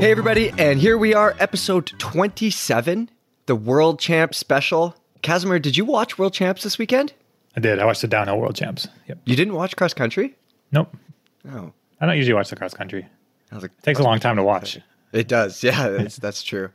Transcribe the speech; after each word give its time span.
Hey, 0.00 0.10
everybody, 0.10 0.50
and 0.56 0.80
here 0.80 0.96
we 0.96 1.12
are, 1.12 1.36
episode 1.38 1.92
27, 1.98 3.10
the 3.44 3.54
World 3.54 4.00
Champ 4.00 4.34
special. 4.34 4.96
Kazimer, 5.22 5.60
did 5.60 5.76
you 5.76 5.84
watch 5.84 6.18
World 6.18 6.32
Champs 6.32 6.62
this 6.62 6.78
weekend? 6.78 7.12
I 7.54 7.60
did. 7.60 7.78
I 7.78 7.84
watched 7.84 8.00
the 8.00 8.08
downhill 8.08 8.38
world 8.38 8.56
champs. 8.56 8.88
Yep. 9.08 9.18
You 9.26 9.36
didn't 9.36 9.52
watch 9.52 9.76
cross 9.76 9.92
country? 9.92 10.34
Nope. 10.72 10.96
Oh, 11.52 11.72
I 12.00 12.06
don't 12.06 12.16
usually 12.16 12.32
watch 12.32 12.48
the 12.48 12.56
cross 12.56 12.72
country. 12.72 13.06
I 13.52 13.54
was 13.54 13.62
like, 13.62 13.72
It 13.78 13.82
takes 13.82 14.00
a 14.00 14.02
long 14.02 14.20
time 14.20 14.36
to 14.36 14.42
watch. 14.42 14.78
It 15.12 15.28
does. 15.28 15.62
Yeah, 15.64 15.88
that's, 15.90 16.16
that's 16.16 16.42
true. 16.42 16.70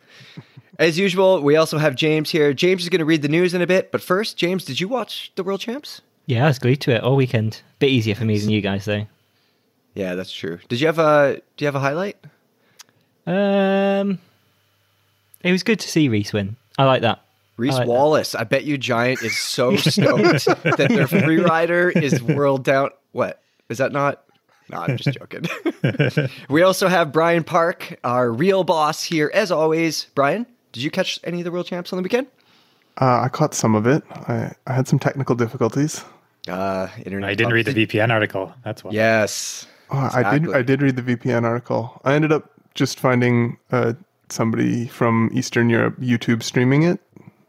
As 0.78 1.00
usual, 1.00 1.42
we 1.42 1.56
also 1.56 1.80
have 1.80 1.96
James 1.96 2.30
here. 2.30 2.54
James 2.54 2.84
is 2.84 2.90
going 2.90 3.00
to 3.00 3.06
read 3.06 3.24
the 3.24 3.28
news 3.28 3.56
in 3.56 3.62
a 3.64 3.68
bit, 3.68 3.92
but 3.92 4.02
first, 4.02 4.38
James, 4.38 4.66
did 4.66 4.80
you 4.80 4.88
watch 4.88 5.32
the 5.36 5.44
World 5.44 5.62
Champs? 5.62 6.02
Yeah, 6.28 6.44
I 6.46 6.48
was 6.50 6.60
glued 6.60 6.82
to 6.82 6.92
it 6.92 7.02
all 7.02 7.16
weekend. 7.16 7.62
Bit 7.80 7.90
easier 7.90 8.14
for 8.14 8.26
me 8.26 8.38
than 8.38 8.52
you 8.52 8.62
guys 8.62 8.86
though. 8.86 9.08
Yeah, 9.96 10.14
that's 10.14 10.32
true. 10.32 10.60
Did 10.68 10.80
you 10.80 10.86
have 10.86 11.00
a 11.00 11.42
Do 11.58 11.66
you 11.66 11.68
have 11.68 11.76
a 11.76 11.80
highlight? 11.80 12.18
Um, 13.26 14.20
it 15.44 15.52
was 15.52 15.64
good 15.64 15.80
to 15.80 15.88
see 15.88 16.10
Reece 16.10 16.34
win. 16.34 16.56
I 16.78 16.86
like 16.86 17.02
that. 17.02 17.22
Reece 17.58 17.74
I 17.74 17.78
like 17.78 17.88
that. 17.88 17.92
Wallace. 17.92 18.36
I 18.36 18.44
bet 18.44 18.66
you 18.66 18.78
Giant 18.78 19.22
is 19.24 19.38
so 19.38 19.76
stoked 19.78 20.46
that 20.64 20.88
their 20.90 21.08
free 21.08 21.40
rider 21.40 21.90
is 21.90 22.22
world 22.22 22.64
down. 22.64 22.90
What 23.14 23.42
is 23.70 23.78
that 23.78 23.92
not? 23.92 24.24
No, 24.70 24.80
I'm 24.80 24.98
just 24.98 25.18
joking. 25.18 25.46
we 26.50 26.64
also 26.64 26.88
have 26.88 27.12
Brian 27.12 27.44
Park, 27.44 28.00
our 28.04 28.32
real 28.32 28.64
boss 28.64 29.04
here, 29.04 29.32
as 29.34 29.52
always. 29.52 30.08
Brian, 30.16 30.46
did 30.72 30.82
you 30.82 30.90
catch 30.90 31.20
any 31.24 31.40
of 31.40 31.46
the 31.46 31.52
world 31.52 31.68
champs 31.68 31.94
on 31.94 31.98
the 31.98 32.04
weekend? 32.04 32.28
Uh, 33.00 33.22
I 33.22 33.30
caught 33.30 33.54
some 33.54 33.76
of 33.76 33.86
it. 33.86 34.04
I, 34.10 34.54
I 34.66 34.74
had 34.74 34.88
some 34.88 35.00
technical 35.00 35.36
difficulties. 35.36 36.04
Uh, 36.48 36.88
internet. 37.06 37.30
I 37.30 37.36
didn't 37.36 37.54
read 37.54 37.66
the 37.66 37.86
VPN 37.86 38.12
article. 38.12 38.54
That's 38.64 38.84
why. 38.84 38.92
Yes. 38.92 39.68
Oh, 39.92 40.10
I 40.14 40.40
did. 40.40 40.54
I 40.54 40.62
did 40.64 40.82
read 40.82 40.96
the 40.96 41.02
VPN 41.04 41.44
article. 41.44 42.02
I 42.04 42.16
ended 42.16 42.32
up 42.32 42.52
just 42.76 43.00
finding 43.00 43.58
uh, 43.72 43.94
somebody 44.30 44.88
from 44.88 45.30
Eastern 45.34 45.70
Europe 45.70 45.98
YouTube 46.00 46.44
streaming 46.44 46.84
it. 46.84 47.00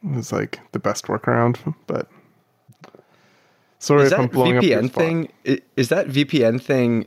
It 0.04 0.16
was 0.16 0.32
like 0.32 0.60
the 0.72 0.78
best 0.78 1.06
workaround. 1.06 1.74
But 1.86 2.08
sorry 3.78 4.04
Is 4.04 4.12
if 4.12 4.18
I'm 4.18 4.26
that 4.26 4.32
blowing 4.32 4.56
up 4.56 4.62
your 4.64 4.80
VPN 4.82 4.88
spot. 4.88 5.02
thing? 5.02 5.32
Is 5.76 5.88
that 5.88 6.06
VPN 6.08 6.60
thing? 6.60 7.06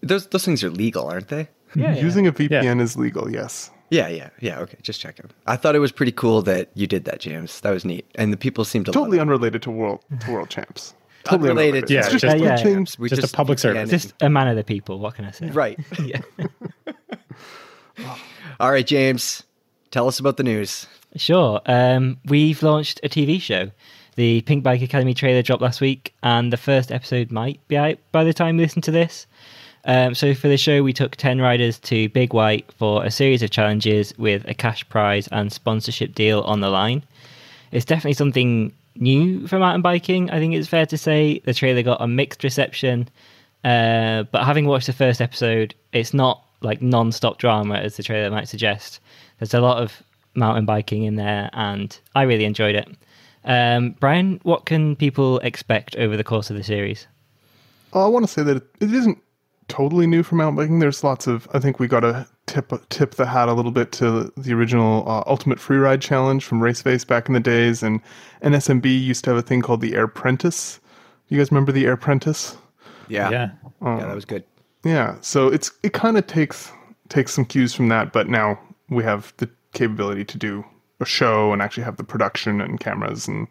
Those 0.00 0.26
those 0.28 0.44
things 0.44 0.62
are 0.64 0.70
legal, 0.70 1.06
aren't 1.06 1.28
they? 1.28 1.48
Yeah, 1.74 1.94
yeah. 1.94 2.02
Using 2.02 2.26
a 2.26 2.32
VPN 2.32 2.80
is 2.80 2.96
legal. 2.96 3.30
Yes. 3.30 3.70
Yeah, 3.90 4.08
yeah, 4.08 4.28
yeah. 4.40 4.58
Okay, 4.60 4.76
just 4.82 5.00
checking. 5.00 5.30
I 5.46 5.56
thought 5.56 5.74
it 5.74 5.78
was 5.78 5.92
pretty 5.92 6.12
cool 6.12 6.42
that 6.42 6.70
you 6.74 6.86
did 6.86 7.04
that, 7.06 7.20
James. 7.20 7.60
That 7.60 7.70
was 7.70 7.84
neat, 7.86 8.04
and 8.16 8.32
the 8.32 8.36
people 8.36 8.64
seemed 8.64 8.86
to 8.86 8.92
Totally 8.92 9.16
love 9.18 9.28
unrelated 9.28 9.62
to 9.62 9.70
world 9.70 10.00
to 10.20 10.30
world 10.30 10.50
champs. 10.50 10.94
Totally 11.30 11.50
Unrelated 11.50 11.84
unrelated. 11.84 11.88
to 11.88 11.94
Yeah, 11.94 12.00
It's 12.00 12.08
just 12.10 12.22
just- 12.22 12.36
Yeah, 12.38 12.44
yeah. 12.44 12.56
switching- 12.56 12.82
it. 12.82 12.96
We 12.98 13.08
Just 13.08 13.32
a 13.32 13.36
public 13.36 13.58
service. 13.58 13.90
Just 13.90 14.14
a 14.20 14.28
man 14.30 14.48
of 14.48 14.56
the 14.56 14.64
people. 14.64 14.98
What 14.98 15.14
can 15.14 15.24
I 15.24 15.30
say? 15.32 15.46
right. 15.50 15.78
Yeah. 16.04 16.20
All 18.60 18.70
right, 18.72 18.86
James, 18.86 19.42
tell 19.90 20.08
us 20.08 20.18
about 20.18 20.36
the 20.36 20.42
news. 20.42 20.86
Sure. 21.16 21.60
Um, 21.66 22.18
we've 22.26 22.62
launched 22.62 23.00
a 23.02 23.08
TV 23.08 23.40
show. 23.40 23.70
The 24.16 24.42
Pinkbike 24.42 24.82
Academy 24.82 25.14
trailer 25.14 25.42
dropped 25.42 25.62
last 25.62 25.80
week, 25.80 26.12
and 26.22 26.52
the 26.52 26.56
first 26.56 26.90
episode 26.90 27.30
might 27.30 27.60
be 27.68 27.76
out 27.76 27.98
by 28.10 28.24
the 28.24 28.32
time 28.34 28.56
you 28.58 28.62
listen 28.64 28.82
to 28.82 28.90
this. 28.90 29.26
Um, 29.84 30.14
so, 30.14 30.34
for 30.34 30.48
the 30.48 30.56
show, 30.56 30.82
we 30.82 30.92
took 30.92 31.14
10 31.16 31.40
riders 31.40 31.78
to 31.80 32.08
Big 32.08 32.34
White 32.34 32.70
for 32.72 33.04
a 33.04 33.10
series 33.12 33.42
of 33.42 33.50
challenges 33.50 34.12
with 34.18 34.44
a 34.48 34.54
cash 34.54 34.86
prize 34.88 35.28
and 35.28 35.52
sponsorship 35.52 36.14
deal 36.14 36.40
on 36.42 36.60
the 36.60 36.68
line. 36.68 37.04
It's 37.70 37.84
definitely 37.84 38.14
something 38.14 38.72
new 39.00 39.46
for 39.46 39.58
mountain 39.58 39.82
biking. 39.82 40.30
I 40.30 40.38
think 40.38 40.54
it's 40.54 40.68
fair 40.68 40.86
to 40.86 40.98
say 40.98 41.40
the 41.40 41.54
trailer 41.54 41.82
got 41.82 42.00
a 42.00 42.06
mixed 42.06 42.44
reception, 42.44 43.08
uh, 43.64 44.24
but 44.24 44.44
having 44.44 44.66
watched 44.66 44.86
the 44.86 44.92
first 44.92 45.20
episode, 45.20 45.74
it's 45.92 46.14
not 46.14 46.44
like 46.60 46.82
non-stop 46.82 47.38
drama 47.38 47.76
as 47.76 47.96
the 47.96 48.02
trailer 48.02 48.30
might 48.30 48.48
suggest. 48.48 49.00
There's 49.38 49.54
a 49.54 49.60
lot 49.60 49.82
of 49.82 50.02
mountain 50.34 50.64
biking 50.64 51.04
in 51.04 51.16
there, 51.16 51.50
and 51.52 51.98
I 52.14 52.22
really 52.22 52.44
enjoyed 52.44 52.74
it. 52.74 52.88
Um, 53.44 53.90
Brian, 54.00 54.40
what 54.42 54.66
can 54.66 54.96
people 54.96 55.38
expect 55.40 55.96
over 55.96 56.16
the 56.16 56.24
course 56.24 56.50
of 56.50 56.56
the 56.56 56.64
series? 56.64 57.06
Oh, 57.92 58.04
I 58.04 58.08
want 58.08 58.26
to 58.26 58.32
say 58.32 58.42
that 58.42 58.56
it, 58.56 58.92
isn't 58.92 59.18
totally 59.68 60.06
new 60.06 60.22
for 60.22 60.34
mountain 60.34 60.56
biking. 60.56 60.78
There's 60.78 61.04
lots 61.04 61.26
of. 61.26 61.48
I 61.54 61.58
think 61.58 61.78
we 61.78 61.88
got 61.88 62.00
to 62.00 62.26
tip 62.48 62.72
tip 62.88 63.14
the 63.14 63.26
hat 63.26 63.48
a 63.48 63.52
little 63.52 63.70
bit 63.70 63.92
to 63.92 64.32
the 64.36 64.52
original 64.54 65.08
uh, 65.08 65.22
Ultimate 65.26 65.58
Freeride 65.58 66.00
Challenge 66.00 66.44
from 66.44 66.60
Race 66.62 66.82
Face 66.82 67.04
back 67.04 67.28
in 67.28 67.34
the 67.34 67.40
days, 67.40 67.82
and 67.82 68.00
NSMB 68.42 68.84
used 68.86 69.22
to 69.24 69.30
have 69.30 69.38
a 69.38 69.42
thing 69.42 69.62
called 69.62 69.80
the 69.80 69.94
Air 69.94 70.08
Prentice. 70.08 70.80
You 71.28 71.38
guys 71.38 71.50
remember 71.52 71.72
the 71.72 71.86
Air 71.86 71.96
Prentice? 71.96 72.56
Yeah, 73.08 73.30
Yeah. 73.30 73.50
yeah, 73.82 73.96
that 74.06 74.14
was 74.14 74.24
good. 74.24 74.44
Yeah. 74.84 75.16
So 75.20 75.48
it's 75.48 75.70
it 75.82 75.92
kind 75.92 76.16
of 76.18 76.26
takes 76.26 76.72
takes 77.08 77.32
some 77.32 77.44
cues 77.44 77.74
from 77.74 77.88
that, 77.88 78.12
but 78.12 78.28
now 78.28 78.58
we 78.88 79.04
have 79.04 79.32
the 79.36 79.48
capability 79.72 80.24
to 80.24 80.38
do 80.38 80.64
a 81.00 81.04
show 81.04 81.52
and 81.52 81.62
actually 81.62 81.84
have 81.84 81.96
the 81.96 82.04
production 82.04 82.60
and 82.60 82.80
cameras 82.80 83.28
and 83.28 83.46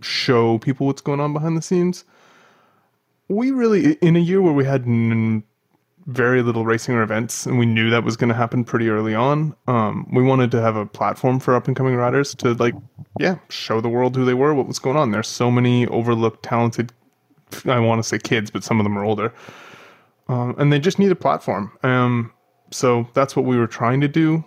show 0.00 0.58
people 0.58 0.86
what's 0.86 1.02
going 1.02 1.20
on 1.20 1.32
behind 1.32 1.56
the 1.56 1.62
scenes. 1.62 2.04
We 3.28 3.50
really, 3.52 3.94
in 3.94 4.16
a 4.16 4.20
year 4.20 4.42
where 4.42 4.52
we 4.52 4.64
had 4.64 4.82
n- 4.86 5.42
very 6.06 6.42
little 6.42 6.64
racing 6.64 6.94
or 6.94 7.02
events, 7.02 7.46
and 7.46 7.58
we 7.58 7.66
knew 7.66 7.90
that 7.90 8.04
was 8.04 8.16
going 8.16 8.28
to 8.28 8.34
happen 8.34 8.64
pretty 8.64 8.88
early 8.88 9.14
on, 9.14 9.54
um, 9.68 10.06
we 10.12 10.22
wanted 10.22 10.50
to 10.50 10.60
have 10.60 10.76
a 10.76 10.86
platform 10.86 11.40
for 11.40 11.54
up 11.54 11.66
and 11.66 11.76
coming 11.76 11.96
riders 11.96 12.34
to 12.36 12.54
like, 12.54 12.74
yeah, 13.18 13.38
show 13.48 13.80
the 13.80 13.88
world 13.88 14.14
who 14.14 14.24
they 14.24 14.34
were, 14.34 14.54
what 14.54 14.66
was 14.66 14.78
going 14.78 14.96
on. 14.96 15.10
There's 15.10 15.28
so 15.28 15.50
many 15.50 15.86
overlooked, 15.86 16.42
talented. 16.42 16.92
I 17.66 17.78
want 17.78 18.00
to 18.00 18.08
say 18.08 18.18
kids, 18.18 18.50
but 18.50 18.64
some 18.64 18.80
of 18.80 18.84
them 18.84 18.98
are 18.98 19.04
older 19.04 19.32
um, 20.28 20.54
and 20.58 20.72
they 20.72 20.78
just 20.78 20.98
need 20.98 21.10
a 21.10 21.16
platform. 21.16 21.72
Um, 21.82 22.32
so 22.70 23.08
that's 23.14 23.36
what 23.36 23.44
we 23.44 23.56
were 23.58 23.66
trying 23.66 24.00
to 24.00 24.08
do. 24.08 24.44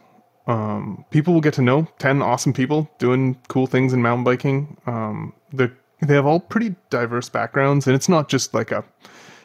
Um, 0.47 1.05
people 1.11 1.33
will 1.33 1.41
get 1.41 1.53
to 1.55 1.61
know 1.61 1.87
ten 1.99 2.21
awesome 2.21 2.53
people 2.53 2.89
doing 2.99 3.37
cool 3.47 3.67
things 3.67 3.93
in 3.93 4.01
mountain 4.01 4.23
biking. 4.23 4.77
Um, 4.85 5.33
they 5.51 5.69
they 6.01 6.13
have 6.13 6.25
all 6.25 6.39
pretty 6.39 6.75
diverse 6.89 7.29
backgrounds, 7.29 7.85
and 7.87 7.95
it's 7.95 8.07
not 8.07 8.29
just 8.29 8.53
like 8.53 8.71
a, 8.71 8.83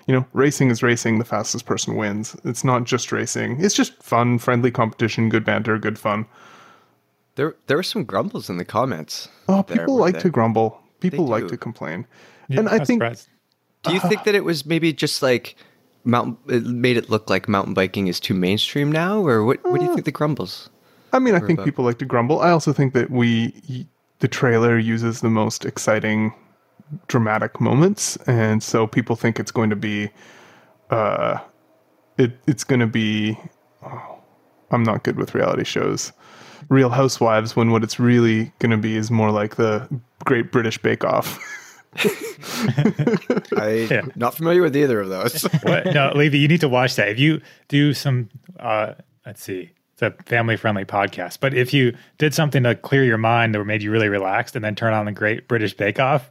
you 0.06 0.14
know, 0.14 0.26
racing 0.32 0.70
is 0.70 0.82
racing. 0.82 1.18
The 1.18 1.24
fastest 1.24 1.66
person 1.66 1.96
wins. 1.96 2.36
It's 2.44 2.64
not 2.64 2.84
just 2.84 3.12
racing. 3.12 3.62
It's 3.64 3.74
just 3.74 4.00
fun, 4.02 4.38
friendly 4.38 4.70
competition, 4.70 5.28
good 5.28 5.44
banter, 5.44 5.78
good 5.78 5.98
fun. 5.98 6.26
There, 7.36 7.54
there 7.66 7.76
were 7.76 7.82
some 7.82 8.04
grumbles 8.04 8.50
in 8.50 8.58
the 8.58 8.64
comments. 8.64 9.28
Oh, 9.48 9.64
there, 9.66 9.78
people 9.78 9.96
like 9.96 10.14
there? 10.14 10.22
to 10.22 10.30
grumble. 10.30 10.80
People 11.00 11.26
like 11.26 11.48
to 11.48 11.56
complain, 11.56 12.06
Yeah, 12.48 12.60
and 12.60 12.68
I 12.68 12.78
think 12.78 13.02
surprised. 13.02 13.28
Do 13.82 13.92
you 13.92 13.98
think 13.98 14.22
that 14.22 14.36
it 14.36 14.44
was 14.44 14.64
maybe 14.64 14.92
just 14.92 15.20
like 15.20 15.56
mountain? 16.04 16.36
It 16.46 16.64
made 16.64 16.96
it 16.96 17.10
look 17.10 17.28
like 17.28 17.48
mountain 17.48 17.74
biking 17.74 18.06
is 18.06 18.20
too 18.20 18.34
mainstream 18.34 18.92
now, 18.92 19.26
or 19.26 19.42
what? 19.44 19.58
What 19.64 19.80
do 19.80 19.84
you 19.84 19.90
uh, 19.90 19.94
think 19.94 20.04
the 20.04 20.12
grumbles? 20.12 20.70
I 21.12 21.19
mean, 21.19 21.34
I 21.34 21.40
think 21.40 21.58
about- 21.58 21.64
people 21.64 21.84
like 21.84 21.98
to 21.98 22.04
grumble. 22.04 22.40
I 22.40 22.50
also 22.50 22.72
think 22.72 22.94
that 22.94 23.10
we, 23.10 23.86
the 24.20 24.28
trailer 24.28 24.78
uses 24.78 25.20
the 25.22 25.28
most 25.30 25.64
exciting, 25.64 26.32
dramatic 27.08 27.60
moments, 27.60 28.16
and 28.26 28.62
so 28.62 28.86
people 28.86 29.16
think 29.16 29.38
it's 29.41 29.50
going 29.50 29.70
to 29.70 29.76
be, 29.76 30.10
uh, 30.91 31.38
it 32.19 32.32
it's 32.47 32.64
going 32.64 32.80
to 32.80 32.86
be. 32.86 33.38
Oh, 33.84 34.19
I'm 34.70 34.82
not 34.82 35.02
good 35.04 35.16
with 35.16 35.34
reality 35.34 35.64
shows. 35.64 36.12
Real 36.69 36.88
Housewives, 36.91 37.54
when 37.56 37.70
what 37.72 37.82
it's 37.82 37.98
really 37.98 38.52
going 38.58 38.70
to 38.70 38.76
be 38.78 38.97
is 38.97 39.10
more 39.10 39.31
like 39.31 39.56
the 39.56 39.86
Great 40.25 40.50
British 40.52 40.78
Bake 40.78 41.04
Off. 41.04 41.38
I 43.56 43.86
Yeah. 43.91 44.02
not 44.16 44.34
familiar 44.34 44.62
with 44.62 44.76
either 44.76 45.00
of 45.00 45.08
those. 45.08 45.42
What? 45.62 45.86
No, 45.92 46.12
Levy, 46.14 46.38
you 46.38 46.48
need 46.48 46.60
to 46.60 46.69
watch 46.69 46.97
that. 46.97 47.08
If 47.08 47.19
you 47.19 47.41
do 47.69 47.92
some, 47.94 48.31
uh, 48.58 48.94
let's 49.26 49.42
see, 49.42 49.70
it's 49.92 50.02
a 50.02 50.10
family 50.25 50.56
friendly 50.56 50.84
podcast. 50.84 51.38
But 51.41 51.54
if 51.54 51.75
you 51.75 51.94
did 52.19 52.34
something 52.34 52.62
to 52.62 52.75
clear 52.75 53.04
your 53.04 53.19
mind 53.19 53.54
that 53.54 53.64
made 53.64 53.82
you 53.82 53.91
really 53.91 54.08
relaxed 54.08 54.56
and 54.56 54.64
then 54.64 54.75
turn 54.75 54.94
on 54.94 55.04
the 55.06 55.12
Great 55.12 55.48
British 55.48 55.75
Bake 55.75 56.00
Off, 56.00 56.31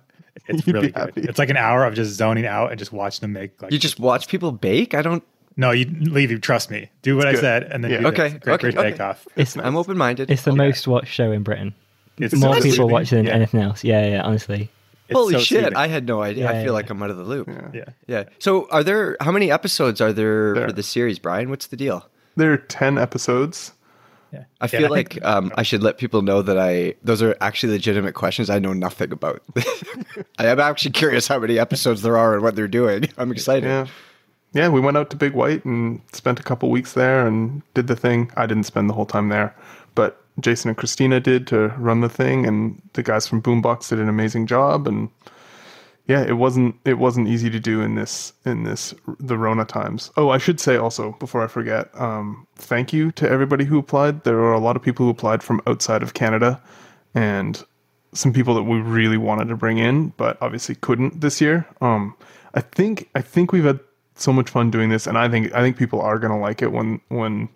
it's 0.55 0.67
You'd 0.67 0.73
really 0.75 0.87
good. 0.91 0.95
happy. 0.97 1.21
It's 1.21 1.39
like 1.39 1.49
an 1.49 1.57
hour 1.57 1.85
of 1.85 1.93
just 1.93 2.11
zoning 2.13 2.45
out 2.45 2.69
and 2.71 2.79
just 2.79 2.91
watch 2.91 3.19
them 3.19 3.33
make 3.33 3.61
like. 3.61 3.71
you 3.71 3.79
just 3.79 3.99
watch 3.99 4.27
people 4.27 4.51
bake. 4.51 4.93
I 4.93 5.01
don't. 5.01 5.23
no, 5.57 5.71
you 5.71 5.85
leave. 5.85 6.31
You 6.31 6.39
trust 6.39 6.69
me. 6.71 6.89
Do 7.01 7.17
what 7.17 7.27
I 7.27 7.31
good. 7.33 7.41
said 7.41 7.63
and 7.63 7.83
then 7.83 7.91
Yeah. 7.91 7.99
do 8.01 8.07
Okay, 8.07 8.29
the 8.29 8.39
Great 8.39 8.53
okay, 8.53 8.61
British 8.61 8.79
okay. 8.79 8.91
Bake 8.91 8.99
Off. 9.01 9.27
It's 9.35 9.57
I'm 9.57 9.75
open 9.75 9.97
minded. 9.97 10.29
it's 10.31 10.43
the 10.43 10.55
most 10.55 10.87
watched 10.87 11.11
show 11.13 11.31
in 11.31 11.43
Britain. 11.43 11.73
It's 12.17 12.33
More 12.35 12.55
so 12.55 12.61
people 12.61 12.75
soothing. 12.75 12.91
watch 12.91 13.11
it 13.13 13.15
than 13.15 13.25
Yeah. 13.25 13.33
anything 13.33 13.61
else. 13.61 13.83
Yeah, 13.83 14.05
yeah. 14.05 14.21
Honestly, 14.21 14.69
It's 15.09 15.17
Holy 15.17 15.33
so 15.33 15.39
shit! 15.39 15.59
soothing. 15.63 15.75
I 15.75 15.87
had 15.87 16.05
no 16.07 16.21
idea. 16.21 16.47
I 16.49 16.53
feel 16.53 16.65
yeah. 16.65 16.71
like 16.71 16.89
I'm 16.89 17.01
out 17.01 17.09
of 17.09 17.17
the 17.17 17.23
loop. 17.23 17.49
yeah. 17.73 17.85
Yeah. 18.07 18.23
So, 18.39 18.67
are 18.69 18.83
there 18.83 19.17
how 19.21 19.31
many 19.31 19.49
episodes 19.51 19.99
are 20.01 20.13
there, 20.13 20.53
There. 20.53 20.67
for 20.67 20.71
the 20.73 20.83
series, 20.83 21.19
Brian? 21.19 21.49
What's 21.49 21.67
the 21.67 21.77
deal? 21.77 22.05
there 22.37 22.51
are 22.53 22.57
ten 22.57 22.97
episodes. 22.97 23.73
Yeah. 24.33 24.43
I 24.61 24.65
Yeah, 24.65 24.67
feel 24.67 24.83
and 24.85 24.91
like 24.91 25.13
think- 25.13 25.25
um, 25.25 25.51
I 25.55 25.63
should 25.63 25.83
let 25.83 25.97
people 25.97 26.21
know 26.21 26.41
that 26.41 26.57
I 26.57 26.95
those 27.03 27.21
are 27.21 27.35
actually 27.41 27.73
legitimate 27.73 28.13
questions 28.13 28.49
I 28.49 28.59
know 28.59 28.73
nothing 28.73 29.11
about. 29.11 29.41
I 30.39 30.47
am 30.47 30.59
actually 30.59 30.91
curious 30.91 31.27
how 31.27 31.39
many 31.39 31.59
episodes 31.59 32.01
there 32.01 32.17
are 32.17 32.33
and 32.33 32.41
what 32.43 32.55
they're 32.55 32.67
doing. 32.67 33.05
I'm 33.17 33.31
excited. 33.31 33.67
Yeah. 33.67 33.87
Yeah, 34.53 34.67
we 34.67 34.81
went 34.81 34.97
out 34.97 35.09
to 35.11 35.15
Big 35.17 35.33
White 35.33 35.63
and 35.63 36.01
spent 36.11 36.39
a 36.39 36.43
couple 36.43 36.69
weeks 36.69 36.93
there 36.93 37.25
and 37.25 37.61
did 37.73 37.87
the 37.87 37.95
thing. 37.95 38.31
I 38.35 38.45
didn't 38.45 38.65
spend 38.65 38.89
the 38.89 38.93
whole 38.93 39.05
time 39.05 39.29
there, 39.29 39.55
but 39.95 40.21
Jason 40.41 40.67
and 40.69 40.77
Christina 40.77 41.19
did 41.21 41.47
to 41.47 41.69
run 41.77 42.01
the 42.01 42.09
thing, 42.09 42.45
and 42.45 42.81
the 42.93 43.01
guys 43.03 43.27
from 43.27 43.41
Boombox 43.41 43.89
did 43.89 43.99
an 43.99 44.09
amazing 44.09 44.47
job. 44.47 44.87
And 44.87 45.09
yeah, 46.11 46.23
it 46.23 46.33
wasn't 46.33 46.75
it 46.83 46.95
wasn't 46.95 47.29
easy 47.29 47.49
to 47.49 47.59
do 47.59 47.79
in 47.79 47.95
this 47.95 48.33
in 48.45 48.63
this 48.63 48.93
the 49.17 49.37
Rona 49.37 49.63
times. 49.63 50.11
Oh, 50.17 50.27
I 50.29 50.39
should 50.39 50.59
say 50.59 50.75
also 50.75 51.13
before 51.19 51.41
I 51.41 51.47
forget, 51.47 51.89
um, 51.99 52.45
thank 52.57 52.91
you 52.91 53.13
to 53.13 53.29
everybody 53.29 53.63
who 53.63 53.79
applied. 53.79 54.25
There 54.25 54.35
were 54.35 54.51
a 54.51 54.59
lot 54.59 54.75
of 54.75 54.81
people 54.81 55.05
who 55.05 55.09
applied 55.09 55.41
from 55.41 55.61
outside 55.67 56.03
of 56.03 56.13
Canada, 56.13 56.61
and 57.15 57.63
some 58.13 58.33
people 58.33 58.53
that 58.55 58.63
we 58.63 58.81
really 58.81 59.15
wanted 59.15 59.47
to 59.47 59.55
bring 59.55 59.77
in, 59.77 60.09
but 60.17 60.37
obviously 60.41 60.75
couldn't 60.75 61.21
this 61.21 61.39
year. 61.39 61.65
Um, 61.79 62.13
I 62.53 62.59
think 62.59 63.09
I 63.15 63.21
think 63.21 63.53
we've 63.53 63.63
had 63.63 63.79
so 64.15 64.33
much 64.33 64.49
fun 64.49 64.69
doing 64.69 64.89
this, 64.89 65.07
and 65.07 65.17
I 65.17 65.29
think 65.29 65.55
I 65.55 65.61
think 65.61 65.77
people 65.77 66.01
are 66.01 66.19
gonna 66.19 66.39
like 66.39 66.61
it 66.61 66.73
when 66.73 66.99
when 67.07 67.47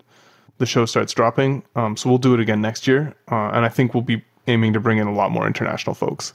the 0.56 0.64
show 0.64 0.86
starts 0.86 1.12
dropping. 1.12 1.62
Um, 1.74 1.94
so 1.98 2.08
we'll 2.08 2.16
do 2.16 2.32
it 2.32 2.40
again 2.40 2.62
next 2.62 2.86
year, 2.86 3.14
uh, 3.30 3.50
and 3.52 3.66
I 3.66 3.68
think 3.68 3.92
we'll 3.92 4.02
be 4.02 4.24
aiming 4.46 4.72
to 4.72 4.80
bring 4.80 4.96
in 4.96 5.06
a 5.06 5.12
lot 5.12 5.30
more 5.30 5.46
international 5.46 5.94
folks. 5.94 6.32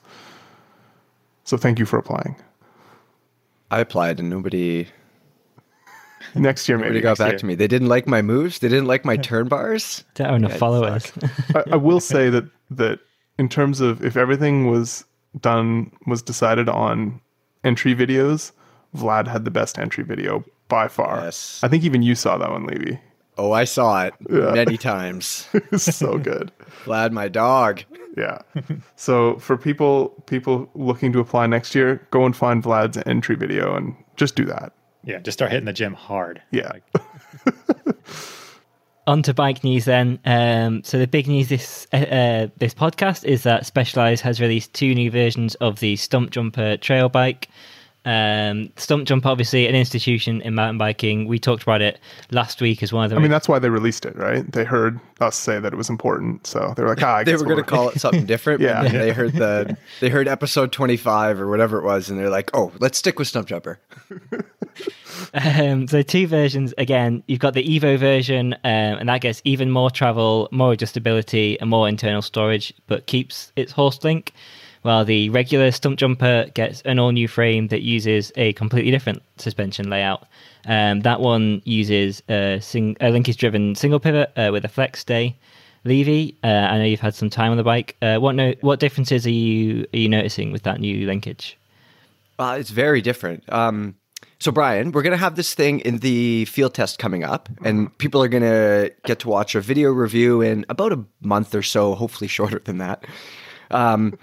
So 1.44 1.58
thank 1.58 1.80
you 1.80 1.86
for 1.86 1.98
applying. 1.98 2.36
I 3.70 3.80
applied 3.80 4.20
and 4.20 4.30
nobody 4.30 4.88
Next 6.36 6.68
year, 6.70 6.78
nobody 6.78 6.96
maybe. 6.96 7.02
got 7.02 7.18
back 7.18 7.32
year. 7.32 7.40
to 7.40 7.46
me. 7.46 7.56
They 7.56 7.68
didn't 7.68 7.88
like 7.88 8.08
my 8.08 8.22
moves. 8.22 8.60
They 8.60 8.70
didn't 8.70 8.88
like 8.88 9.06
my 9.06 9.18
turn 9.18 9.48
bars. 9.48 10.04
Don't 10.16 10.28
have 10.28 10.36
enough 10.36 10.58
Yeah. 10.60 11.32
I, 11.56 11.72
I 11.72 11.76
will 11.76 12.00
say 12.00 12.30
that 12.30 12.46
that 12.70 13.00
in 13.38 13.50
terms 13.50 13.82
of 13.82 14.04
if 14.04 14.16
everything 14.16 14.68
was 14.68 15.04
done 15.40 15.92
was 16.06 16.22
decided 16.22 16.70
on 16.70 17.20
entry 17.64 17.96
videos, 17.96 18.52
Vlad 18.96 19.28
had 19.28 19.46
the 19.46 19.52
best 19.52 19.80
entry 19.80 20.04
video 20.04 20.44
by 20.68 20.88
far. 20.88 21.22
Yes. 21.22 21.60
I 21.64 21.68
think 21.68 21.84
even 21.84 22.02
you 22.02 22.16
saw 22.16 22.38
that 22.38 22.50
one, 22.52 22.66
Levy. 22.66 23.00
Oh, 23.42 23.54
I 23.54 23.64
saw 23.64 24.06
it 24.06 24.14
many 24.30 24.78
times. 24.78 25.48
It's 25.72 25.96
so 25.96 26.20
good. 26.20 26.52
Vlad, 26.86 27.12
my 27.12 27.28
dog. 27.28 27.82
Yeah. 28.16 28.42
So 28.96 29.40
for 29.40 29.58
people 29.58 30.10
people 30.28 30.70
looking 30.76 31.12
to 31.14 31.20
apply 31.20 31.48
next 31.48 31.74
year, 31.74 32.08
go 32.12 32.24
and 32.24 32.36
find 32.36 32.62
Vlad's 32.62 33.02
entry 33.08 33.36
video 33.36 33.76
and 33.76 33.96
just 34.16 34.36
do 34.36 34.46
that. 34.46 34.74
Yeah, 35.04 35.18
just 35.20 35.40
start 35.40 35.50
hitting 35.50 35.66
the 35.66 35.74
gym 35.74 35.94
hard. 35.96 36.40
Yeah. 36.52 36.72
On 39.08 39.24
to 39.24 39.34
bike 39.34 39.64
news 39.64 39.86
then. 39.86 40.20
Um, 40.26 40.84
so 40.84 41.00
the 41.00 41.08
big 41.08 41.28
news 41.28 41.48
this 41.48 41.88
uh, 41.92 41.98
uh, 41.98 42.48
this 42.58 42.76
podcast 42.76 43.24
is 43.26 43.42
that 43.42 43.66
Specialized 43.66 44.22
has 44.22 44.40
released 44.40 44.72
two 44.76 44.94
new 44.94 45.10
versions 45.10 45.56
of 45.56 45.80
the 45.80 45.96
Stumpjumper 45.96 46.80
trail 46.80 47.10
bike. 47.10 47.50
Um, 48.04 48.72
Stump 48.78 49.06
Jump, 49.08 49.26
obviously 49.26 49.68
an 49.68 49.76
institution 49.76 50.42
in 50.42 50.56
mountain 50.56 50.78
biking. 50.78 51.28
We 51.28 51.38
talked 51.38 51.64
about 51.64 51.82
it 51.82 52.00
last 52.32 52.60
week 52.62 52.82
as 52.82 52.92
one 52.92 53.06
of 53.06 53.12
the. 53.12 53.16
I 53.16 53.20
mean, 53.20 53.30
that's 53.30 53.48
why 53.48 53.60
they 53.60 53.70
released 53.70 54.06
it, 54.06 54.16
right? 54.16 54.50
They 54.52 54.64
heard 54.64 55.00
us 55.20 55.36
say 55.36 55.60
that 55.60 55.72
it 55.72 55.76
was 55.76 55.90
important, 55.90 56.48
so 56.48 56.74
they 56.76 56.84
were 56.84 56.90
like, 56.90 57.04
"Ah, 57.04 57.18
I 57.18 57.24
They 57.32 57.36
were 57.36 57.44
going 57.44 57.58
to 57.58 57.64
call 57.64 57.90
it 57.90 58.00
something 58.00 58.26
different. 58.26 58.62
Yeah. 58.62 58.84
yeah. 58.84 58.92
They 58.92 59.12
heard 59.12 59.34
the 59.34 59.78
they 60.00 60.10
heard 60.10 60.28
episode 60.28 60.72
25 60.72 61.40
or 61.40 61.50
whatever 61.50 61.78
it 61.78 61.84
was 61.84 62.10
and 62.10 62.20
they're 62.20 62.30
like, 62.30 62.50
"Oh, 62.56 62.72
let's 62.80 62.98
stick 62.98 63.20
with 63.20 63.32
Stumpjumper." 63.32 63.78
Um, 65.34 65.88
so 65.88 66.02
two 66.02 66.28
versions 66.28 66.74
again. 66.78 67.24
You've 67.28 67.40
got 67.40 67.54
the 67.54 67.64
Evo 67.64 67.98
version, 67.98 68.54
um, 68.54 68.60
and 68.64 69.10
that 69.10 69.22
gets 69.22 69.42
even 69.44 69.70
more 69.70 69.92
travel, 69.92 70.50
more 70.52 70.74
adjustability, 70.74 71.58
and 71.60 71.70
more 71.70 71.88
internal 71.88 72.22
storage, 72.22 72.74
but 72.88 73.06
keeps 73.08 73.52
its 73.56 73.72
Horst 73.72 74.04
link. 74.04 74.34
While 74.82 75.06
the 75.06 75.30
regular 75.30 75.70
Stumpjumper 75.70 76.54
gets 76.54 76.82
an 76.82 76.98
all 76.98 77.12
new 77.12 77.28
frame 77.28 77.68
that 77.68 77.82
uses 77.82 78.32
a 78.36 78.54
completely 78.54 78.92
different 78.92 79.22
suspension 79.38 79.90
layout. 79.90 80.28
Um, 80.66 81.02
that 81.02 81.20
one 81.20 81.62
uses 81.66 82.24
a, 82.30 82.60
sing- 82.62 82.98
a 83.00 83.12
linkage 83.12 83.38
driven 83.38 83.76
single 83.76 84.00
pivot 84.00 84.32
uh, 84.36 84.50
with 84.52 84.66
a 84.66 84.70
flex 84.70 85.00
stay. 85.02 85.38
Levy, 85.84 86.38
uh, 86.44 86.48
I 86.48 86.78
know 86.78 86.84
you've 86.84 87.00
had 87.00 87.16
some 87.16 87.30
time 87.30 87.52
on 87.52 87.58
the 87.58 87.64
bike. 87.64 87.96
Uh, 88.02 88.18
what 88.18 88.36
no- 88.36 88.54
what 88.62 88.80
differences 88.80 89.26
are 89.26 89.32
you 89.32 89.86
are 89.94 89.98
you 89.98 90.10
noticing 90.10 90.52
with 90.52 90.64
that 90.64 90.80
new 90.80 91.08
linkage? 91.08 91.58
Uh, 92.38 92.58
it's 92.60 92.70
very 92.70 93.02
different. 93.02 93.44
Um, 93.52 93.96
so, 94.42 94.52
Brian, 94.52 94.92
we're 94.92 95.04
going 95.04 95.12
to 95.12 95.18
have 95.18 95.36
this 95.36 95.54
thing 95.54 95.82
in 95.82 96.00
the 96.00 96.46
field 96.46 96.74
test 96.74 96.98
coming 96.98 97.24
up, 97.24 97.48
and 97.64 97.96
people 98.00 98.24
are 98.24 98.28
going 98.28 98.42
to 98.42 98.92
get 99.06 99.20
to 99.20 99.28
watch 99.30 99.54
a 99.54 99.62
video 99.62 99.92
review 99.92 100.42
in 100.42 100.66
about 100.68 100.92
a 100.92 101.04
month 101.22 101.54
or 101.54 101.62
so, 101.62 101.94
hopefully 101.94 102.28
shorter 102.28 102.58
than 102.58 102.80
that. 102.80 103.06
Um, 103.70 104.18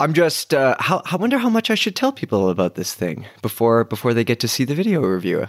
I'm 0.00 0.14
just, 0.14 0.54
uh, 0.54 0.76
how, 0.80 1.02
I 1.04 1.16
wonder 1.16 1.38
how 1.38 1.50
much 1.50 1.70
I 1.70 1.74
should 1.74 1.94
tell 1.94 2.10
people 2.10 2.48
about 2.48 2.74
this 2.74 2.94
thing 2.94 3.26
before 3.42 3.84
before 3.84 4.14
they 4.14 4.24
get 4.24 4.40
to 4.40 4.48
see 4.48 4.64
the 4.64 4.74
video 4.74 5.02
review. 5.02 5.46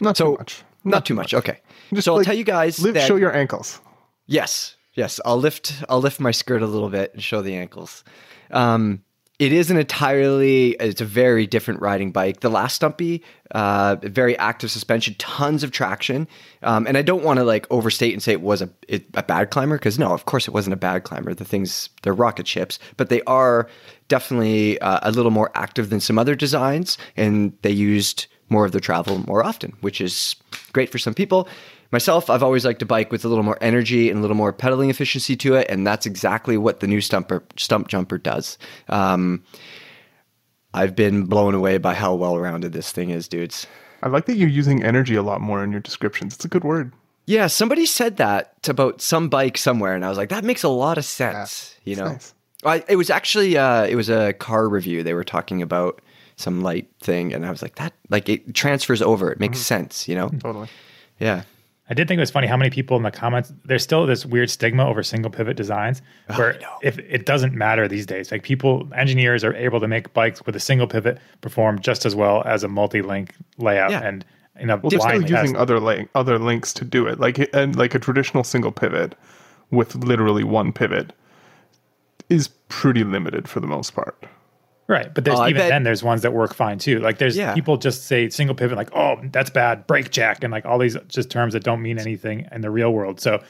not 0.00 0.16
So, 0.16 0.32
too 0.32 0.38
much. 0.38 0.62
Not, 0.84 1.04
too 1.06 1.14
much. 1.14 1.34
Okay. 1.34 1.60
Just 1.92 2.06
so 2.06 2.16
I'll 2.16 2.24
tell 2.24 2.34
you 2.34 2.44
guys 2.44 2.80
Live, 2.80 2.94
that 2.94 3.06
show 3.06 3.16
your 3.16 3.34
ankles. 3.36 3.80
Yes, 4.26 4.76
yes. 4.94 5.20
I'll 5.26 5.36
lift. 5.36 5.74
I'll 5.90 6.00
lift 6.00 6.18
my 6.20 6.30
skirt 6.30 6.62
a 6.62 6.66
little 6.66 6.88
bit 6.88 7.12
and 7.12 7.22
show 7.22 7.42
the 7.42 7.54
ankles. 7.54 8.02
Um, 8.50 9.02
it 9.40 9.54
is 9.54 9.70
an 9.70 9.78
entirely. 9.78 10.72
It's 10.72 11.00
a 11.00 11.06
very 11.06 11.46
different 11.46 11.80
riding 11.80 12.12
bike. 12.12 12.40
The 12.40 12.50
last 12.50 12.74
Stumpy, 12.74 13.22
uh, 13.52 13.96
very 14.02 14.36
active 14.36 14.70
suspension, 14.70 15.14
tons 15.18 15.64
of 15.64 15.70
traction, 15.70 16.28
um, 16.62 16.86
and 16.86 16.98
I 16.98 17.02
don't 17.02 17.24
want 17.24 17.38
to 17.38 17.44
like 17.44 17.66
overstate 17.70 18.12
and 18.12 18.22
say 18.22 18.32
it 18.32 18.42
was 18.42 18.60
a 18.60 18.68
it, 18.86 19.06
a 19.14 19.22
bad 19.22 19.48
climber 19.50 19.78
because 19.78 19.98
no, 19.98 20.12
of 20.12 20.26
course 20.26 20.46
it 20.46 20.52
wasn't 20.52 20.74
a 20.74 20.76
bad 20.76 21.04
climber. 21.04 21.32
The 21.32 21.46
things 21.46 21.88
they're 22.02 22.12
rocket 22.12 22.46
ships, 22.46 22.78
but 22.98 23.08
they 23.08 23.22
are 23.22 23.66
definitely 24.08 24.78
uh, 24.82 25.00
a 25.02 25.10
little 25.10 25.30
more 25.30 25.50
active 25.54 25.88
than 25.88 26.00
some 26.00 26.18
other 26.18 26.34
designs, 26.34 26.98
and 27.16 27.56
they 27.62 27.70
used 27.70 28.26
more 28.50 28.66
of 28.66 28.72
the 28.72 28.80
travel 28.80 29.26
more 29.26 29.42
often, 29.42 29.72
which 29.80 30.02
is 30.02 30.36
great 30.74 30.92
for 30.92 30.98
some 30.98 31.14
people. 31.14 31.48
Myself, 31.92 32.30
I've 32.30 32.42
always 32.42 32.64
liked 32.64 32.82
a 32.82 32.86
bike 32.86 33.10
with 33.10 33.24
a 33.24 33.28
little 33.28 33.42
more 33.42 33.58
energy 33.60 34.10
and 34.10 34.18
a 34.18 34.22
little 34.22 34.36
more 34.36 34.52
pedaling 34.52 34.90
efficiency 34.90 35.34
to 35.36 35.54
it, 35.56 35.66
and 35.68 35.84
that's 35.86 36.06
exactly 36.06 36.56
what 36.56 36.80
the 36.80 36.86
new 36.86 37.00
stumper 37.00 37.40
Stumpjumper 37.56 38.22
does. 38.22 38.58
Um, 38.88 39.42
I've 40.72 40.94
been 40.94 41.24
blown 41.24 41.54
away 41.54 41.78
by 41.78 41.94
how 41.94 42.14
well 42.14 42.38
rounded 42.38 42.72
this 42.72 42.92
thing 42.92 43.10
is, 43.10 43.26
dudes. 43.26 43.66
I 44.02 44.08
like 44.08 44.26
that 44.26 44.36
you're 44.36 44.48
using 44.48 44.82
energy 44.84 45.16
a 45.16 45.22
lot 45.22 45.40
more 45.40 45.64
in 45.64 45.72
your 45.72 45.80
descriptions. 45.80 46.34
It's 46.34 46.44
a 46.44 46.48
good 46.48 46.64
word. 46.64 46.92
Yeah, 47.26 47.48
somebody 47.48 47.86
said 47.86 48.16
that 48.16 48.54
about 48.68 49.00
some 49.00 49.28
bike 49.28 49.58
somewhere, 49.58 49.94
and 49.94 50.04
I 50.04 50.08
was 50.08 50.16
like, 50.18 50.30
that 50.30 50.44
makes 50.44 50.62
a 50.62 50.68
lot 50.68 50.96
of 50.96 51.04
sense. 51.04 51.76
you 51.84 51.96
know, 51.96 52.04
nice. 52.12 52.34
I, 52.64 52.84
it 52.88 52.96
was 52.96 53.10
actually 53.10 53.56
uh, 53.58 53.84
it 53.84 53.96
was 53.96 54.08
a 54.08 54.32
car 54.32 54.68
review. 54.68 55.02
They 55.02 55.14
were 55.14 55.24
talking 55.24 55.60
about 55.60 56.00
some 56.36 56.62
light 56.62 56.88
thing, 57.00 57.34
and 57.34 57.44
I 57.44 57.50
was 57.50 57.62
like, 57.62 57.74
that 57.76 57.92
like 58.08 58.28
it 58.28 58.54
transfers 58.54 59.02
over. 59.02 59.30
It 59.32 59.40
makes 59.40 59.58
sense. 59.58 60.08
You 60.08 60.14
know, 60.14 60.28
Totally. 60.28 60.68
yeah. 61.18 61.42
I 61.90 61.94
did 61.94 62.06
think 62.08 62.18
it 62.18 62.22
was 62.22 62.30
funny 62.30 62.46
how 62.46 62.56
many 62.56 62.70
people 62.70 62.96
in 62.96 63.02
the 63.02 63.10
comments. 63.10 63.52
There's 63.64 63.82
still 63.82 64.06
this 64.06 64.24
weird 64.24 64.48
stigma 64.48 64.86
over 64.88 65.02
single 65.02 65.30
pivot 65.30 65.56
designs, 65.56 66.00
oh, 66.30 66.38
where 66.38 66.58
if 66.82 66.98
it 67.00 67.26
doesn't 67.26 67.52
matter 67.52 67.88
these 67.88 68.06
days, 68.06 68.30
like 68.30 68.44
people, 68.44 68.88
engineers 68.96 69.42
are 69.42 69.54
able 69.56 69.80
to 69.80 69.88
make 69.88 70.12
bikes 70.14 70.46
with 70.46 70.54
a 70.54 70.60
single 70.60 70.86
pivot 70.86 71.18
perform 71.40 71.80
just 71.80 72.06
as 72.06 72.14
well 72.14 72.42
as 72.46 72.62
a 72.62 72.68
multi-link 72.68 73.34
layout, 73.58 73.90
Yeah. 73.90 74.02
and 74.02 74.24
you 74.58 74.66
know, 74.66 74.76
Well, 74.76 74.90
they're 74.90 75.00
still 75.00 75.10
blind 75.10 75.30
using 75.30 75.46
test. 75.46 75.56
other 75.56 75.80
link, 75.80 76.08
other 76.14 76.38
links 76.38 76.72
to 76.74 76.84
do 76.84 77.06
it, 77.08 77.18
like 77.18 77.50
and 77.54 77.74
like 77.76 77.94
a 77.94 77.98
traditional 77.98 78.44
single 78.44 78.72
pivot 78.72 79.14
with 79.70 79.96
literally 79.96 80.44
one 80.44 80.72
pivot 80.72 81.12
is 82.28 82.48
pretty 82.68 83.02
limited 83.02 83.48
for 83.48 83.58
the 83.60 83.66
most 83.66 83.94
part. 83.94 84.16
Right, 84.90 85.14
but 85.14 85.24
there's 85.24 85.38
uh, 85.38 85.42
I 85.42 85.48
even 85.50 85.60
bet- 85.62 85.68
then 85.68 85.82
there's 85.84 86.02
ones 86.02 86.22
that 86.22 86.32
work 86.32 86.52
fine 86.52 86.78
too. 86.78 86.98
Like 86.98 87.18
there's 87.18 87.36
Yeah. 87.36 87.54
people 87.54 87.76
just 87.76 88.06
say 88.08 88.28
single 88.28 88.56
pivot, 88.56 88.76
like 88.76 88.90
oh 88.94 89.20
that's 89.30 89.48
bad, 89.50 89.86
brake 89.86 90.10
jack, 90.10 90.42
and 90.42 90.50
like 90.50 90.66
all 90.66 90.78
these 90.78 90.96
just 91.06 91.30
terms 91.30 91.52
that 91.52 91.62
don't 91.62 91.80
mean 91.80 91.98
anything 91.98 92.48
in 92.50 92.60
the 92.60 92.70
real 92.70 92.90
world. 92.92 93.20
So 93.20 93.40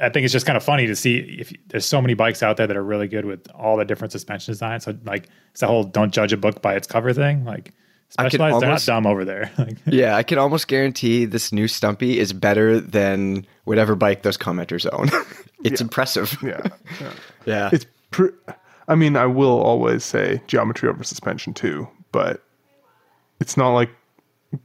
I 0.00 0.08
think 0.08 0.24
it's 0.24 0.32
just 0.32 0.44
kind 0.44 0.56
of 0.56 0.64
funny 0.64 0.86
to 0.88 0.96
see 0.96 1.18
if 1.18 1.52
there's 1.68 1.84
so 1.86 2.02
many 2.02 2.14
bikes 2.14 2.42
out 2.42 2.56
there 2.56 2.66
that 2.66 2.76
are 2.76 2.82
really 2.82 3.06
good 3.06 3.24
with 3.26 3.46
all 3.54 3.76
the 3.76 3.84
different 3.84 4.10
suspension 4.10 4.52
designs. 4.52 4.82
So 4.84 4.96
like 5.04 5.28
it's 5.52 5.60
the 5.60 5.68
whole 5.68 5.84
don't 5.84 6.12
judge 6.12 6.32
a 6.32 6.36
book 6.36 6.60
by 6.62 6.74
its 6.74 6.88
cover 6.88 7.12
thing. 7.12 7.44
Like 7.44 7.72
I 8.18 8.24
could 8.24 8.32
specialized, 8.32 8.60
they're 8.62 8.68
not 8.70 8.84
dumb 8.84 9.06
over 9.06 9.24
there. 9.24 9.52
Yeah, 9.86 10.16
I 10.16 10.24
can 10.24 10.38
almost 10.38 10.66
guarantee 10.66 11.26
this 11.26 11.52
new 11.52 11.68
Stumpy 11.68 12.18
is 12.18 12.32
better 12.32 12.80
than 12.80 13.46
whatever 13.64 13.94
bike 13.94 14.22
those 14.22 14.36
commenters 14.36 14.86
own. 14.92 15.10
it's 15.64 15.80
impressive. 15.80 16.36
Yeah, 16.42 16.60
yeah. 17.00 17.12
Yeah. 17.46 17.70
it's. 17.72 17.86
Pr- 18.10 18.28
I 18.88 18.94
mean, 18.94 19.16
I 19.16 19.26
will 19.26 19.60
always 19.60 20.04
say 20.04 20.42
geometry 20.46 20.88
over 20.88 21.04
suspension 21.04 21.54
too, 21.54 21.88
but 22.10 22.42
it's 23.40 23.56
not 23.56 23.70
like 23.70 23.90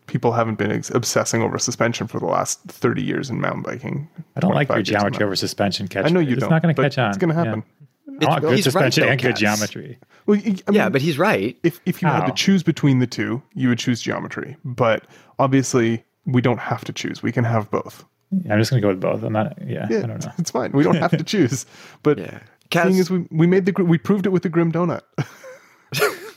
people 0.07 0.31
haven't 0.31 0.55
been 0.57 0.71
ex- 0.71 0.89
obsessing 0.89 1.41
over 1.41 1.57
suspension 1.59 2.07
for 2.07 2.19
the 2.19 2.25
last 2.25 2.61
thirty 2.67 3.01
years 3.03 3.29
in 3.29 3.39
mountain 3.39 3.61
biking. 3.63 4.09
I 4.35 4.39
don't 4.39 4.53
like 4.53 4.69
your 4.69 4.81
geometry 4.81 5.25
over 5.25 5.35
suspension 5.35 5.87
catch. 5.87 6.05
I 6.05 6.09
know 6.09 6.19
you 6.19 6.33
it's 6.33 6.39
don't. 6.41 6.47
It's 6.47 6.51
not 6.51 6.61
going 6.61 6.75
to 6.75 6.81
catch 6.81 6.97
on. 6.97 7.09
It's 7.09 7.17
going 7.17 7.29
to 7.29 7.35
happen. 7.35 7.63
Yeah. 7.67 7.73
I 8.19 8.29
want 8.29 8.41
good 8.41 8.55
he's 8.55 8.65
right, 8.65 8.73
suspension 8.91 9.03
and 9.03 9.21
good 9.21 9.35
Kaz. 9.35 9.39
geometry. 9.39 9.99
Well, 10.25 10.41
y- 10.43 10.55
I 10.67 10.71
yeah, 10.71 10.89
but 10.89 11.01
he's 11.01 11.19
right. 11.19 11.55
if 11.63 11.79
if 11.85 12.01
you 12.01 12.07
had 12.07 12.25
to 12.25 12.33
choose 12.33 12.63
between 12.63 12.99
the 12.99 13.07
two, 13.07 13.41
you 13.53 13.69
would 13.69 13.77
choose 13.79 14.01
geometry. 14.01 14.57
But 14.65 15.05
obviously, 15.37 16.03
we 16.25 16.41
don't 16.41 16.59
have 16.59 16.83
to 16.85 16.93
choose. 16.93 17.21
We 17.21 17.31
can 17.31 17.43
have 17.43 17.69
both. 17.69 18.03
Yeah, 18.31 18.53
I'm 18.53 18.59
just 18.59 18.71
going 18.71 18.81
to 18.81 18.85
go 18.85 18.89
with 18.91 18.99
both. 18.99 19.23
I'm 19.23 19.33
not. 19.33 19.57
Yeah, 19.65 19.87
Yeah, 19.89 19.99
I 19.99 20.07
don't 20.07 20.25
know. 20.25 20.31
it's 20.37 20.51
fine. 20.51 20.71
We 20.71 20.83
don't 20.83 20.95
have 20.95 21.11
to 21.11 21.23
choose. 21.23 21.65
But 22.03 22.17
Yeah. 22.17 22.39
The 22.69 22.79
thing 22.79 22.93
Kaz- 22.93 22.99
is, 22.99 23.09
we, 23.09 23.25
we 23.31 23.47
made 23.47 23.65
the 23.65 23.83
we 23.83 23.97
proved 23.97 24.25
it 24.25 24.29
with 24.29 24.43
the 24.43 24.49
grim 24.49 24.71
donut. 24.71 25.01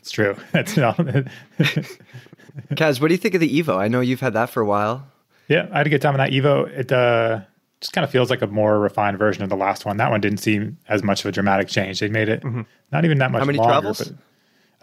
It's 0.01 0.11
true. 0.11 0.35
That's 0.53 0.79
all. 0.79 0.95
Kaz, 2.75 3.01
what 3.01 3.09
do 3.09 3.15
you 3.15 3.19
think 3.19 3.35
of 3.35 3.41
the 3.41 3.63
Evo? 3.63 3.77
I 3.77 3.89
know 3.89 4.01
you've 4.01 4.21
had 4.21 4.33
that 4.33 4.51
for 4.51 4.61
a 4.63 4.67
while. 4.67 5.07
Yeah, 5.49 5.69
I 5.73 5.79
had 5.79 5.87
a 5.87 5.91
good 5.91 6.01
time 6.01 6.15
on 6.15 6.19
that 6.19 6.31
Evo. 6.31 6.69
It 6.69 6.91
uh, 6.91 7.41
just 7.81 7.93
kind 7.93 8.05
of 8.05 8.11
feels 8.11 8.31
like 8.31 8.43
a 8.43 8.47
more 8.47 8.79
refined 8.79 9.19
version 9.19 9.43
of 9.43 9.51
the 9.51 9.57
last 9.57 9.85
one. 9.85 9.99
That 9.99 10.11
one 10.11 10.21
didn't 10.21 10.39
seem 10.39 10.79
as 10.89 11.03
much 11.03 11.21
of 11.21 11.27
a 11.27 11.33
dramatic 11.33 11.69
change. 11.69 12.01
They 12.01 12.09
made 12.09 12.29
it 12.29 12.43
not 12.93 13.05
even 13.05 13.19
that 13.19 13.31
much 13.31 13.41
How 13.41 13.45
many 13.45 13.59
longer. 13.59 13.73
travels? 13.73 13.99
But, 13.99 14.09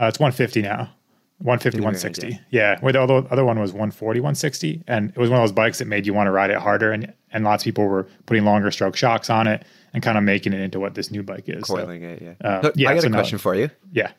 uh, 0.04 0.08
it's 0.08 0.20
150 0.20 0.62
now. 0.62 0.92
150, 1.39 1.77
me 1.77 1.82
an 1.82 1.86
160. 1.86 2.39
Yeah. 2.50 2.80
Where 2.80 2.92
the 2.92 3.01
other, 3.01 3.24
other 3.30 3.46
one 3.46 3.60
was 3.60 3.72
140, 3.72 4.20
160. 4.20 4.84
And 4.88 5.12
it 5.12 5.18
was 5.18 5.30
one 5.30 5.39
of 5.39 5.44
those 5.44 5.51
bikes 5.51 5.77
that 5.77 5.86
made 5.86 6.06
you 6.06 6.13
want 6.13 6.27
to 6.27 6.32
ride 6.32 6.50
it 6.50 6.58
harder. 6.58 6.92
And, 6.92 7.13
and 7.32 7.44
lots 7.44 7.63
of 7.63 7.66
people 7.66 7.86
were 7.86 8.08
putting 8.25 8.44
longer 8.44 8.72
stroke 8.72 8.96
shocks 8.96 9.30
on 9.30 9.46
it 9.46 9.63
and 9.98 10.04
kind 10.04 10.16
of 10.16 10.24
making 10.24 10.54
it 10.54 10.60
into 10.60 10.80
what 10.80 10.94
this 10.94 11.10
new 11.10 11.24
bike 11.24 11.46
is. 11.48 11.66
So, 11.68 11.77
it, 11.77 12.22
yeah. 12.22 12.34
uh, 12.48 12.60
Look, 12.62 12.74
yeah, 12.77 12.92
I 12.92 12.94
got 12.94 13.01
so 13.01 13.08
a 13.08 13.10
no. 13.10 13.18
question 13.18 13.39
for 13.39 13.56
you. 13.56 13.72
yeah. 13.92 14.12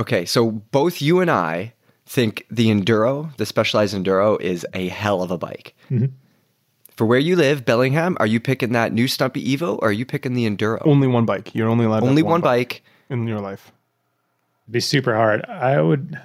Okay, 0.00 0.24
so 0.24 0.50
both 0.50 1.02
you 1.02 1.20
and 1.20 1.30
I 1.30 1.74
think 2.06 2.46
the 2.50 2.68
Enduro, 2.68 3.36
the 3.36 3.44
Specialized 3.44 3.94
Enduro, 3.94 4.40
is 4.40 4.66
a 4.72 4.88
hell 4.88 5.22
of 5.22 5.30
a 5.30 5.36
bike. 5.36 5.74
Mm-hmm. 5.90 6.06
For 6.96 7.04
where 7.06 7.18
you 7.18 7.36
live, 7.36 7.66
Bellingham, 7.66 8.16
are 8.18 8.26
you 8.26 8.40
picking 8.40 8.72
that 8.72 8.94
new 8.94 9.06
Stumpy 9.08 9.44
Evo 9.54 9.76
or 9.82 9.88
are 9.88 9.92
you 9.92 10.06
picking 10.06 10.32
the 10.32 10.48
Enduro? 10.48 10.80
Only 10.86 11.06
one 11.06 11.26
bike. 11.26 11.54
You're 11.54 11.68
only 11.68 11.84
allowed 11.84 12.00
to 12.00 12.06
have 12.06 12.10
Only 12.10 12.22
one 12.22 12.40
bike. 12.40 12.82
in 13.10 13.28
your 13.28 13.40
life. 13.40 13.72
It'd 14.64 14.72
be 14.72 14.80
super 14.80 15.14
hard. 15.14 15.44
I 15.44 15.82
would. 15.82 16.18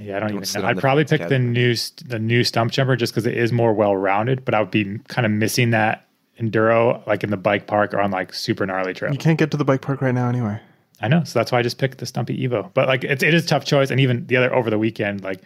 Yeah, 0.00 0.18
I 0.18 0.20
don't, 0.20 0.30
even 0.42 0.62
know. 0.62 0.68
I'd 0.68 0.78
probably 0.78 1.04
fence, 1.04 1.20
pick 1.20 1.28
the 1.28 1.38
new 1.40 1.74
st- 1.74 2.08
the 2.08 2.18
new 2.18 2.42
Stumpjumper 2.42 2.96
just 2.96 3.12
because 3.12 3.26
it 3.26 3.36
is 3.36 3.52
more 3.52 3.72
well 3.72 3.96
rounded. 3.96 4.44
But 4.44 4.54
I 4.54 4.60
would 4.60 4.70
be 4.70 4.98
kind 5.08 5.26
of 5.26 5.32
missing 5.32 5.70
that 5.70 6.08
enduro 6.40 7.06
like 7.06 7.22
in 7.24 7.30
the 7.30 7.36
bike 7.36 7.66
park 7.66 7.94
or 7.94 8.00
on 8.00 8.10
like 8.10 8.32
super 8.34 8.66
gnarly 8.66 8.94
trails. 8.94 9.12
You 9.14 9.18
can't 9.18 9.38
get 9.38 9.50
to 9.50 9.56
the 9.56 9.64
bike 9.64 9.82
park 9.82 10.00
right 10.00 10.14
now 10.14 10.28
anyway. 10.28 10.60
I 11.00 11.08
know, 11.08 11.24
so 11.24 11.38
that's 11.38 11.50
why 11.50 11.58
I 11.58 11.62
just 11.62 11.78
picked 11.78 11.98
the 11.98 12.06
Stumpy 12.06 12.46
Evo. 12.46 12.72
But 12.74 12.86
like, 12.86 13.02
it's 13.02 13.22
it 13.24 13.34
is 13.34 13.44
a 13.44 13.48
tough 13.48 13.64
choice. 13.64 13.90
And 13.90 13.98
even 13.98 14.26
the 14.28 14.36
other 14.36 14.54
over 14.54 14.70
the 14.70 14.78
weekend, 14.78 15.24
like 15.24 15.40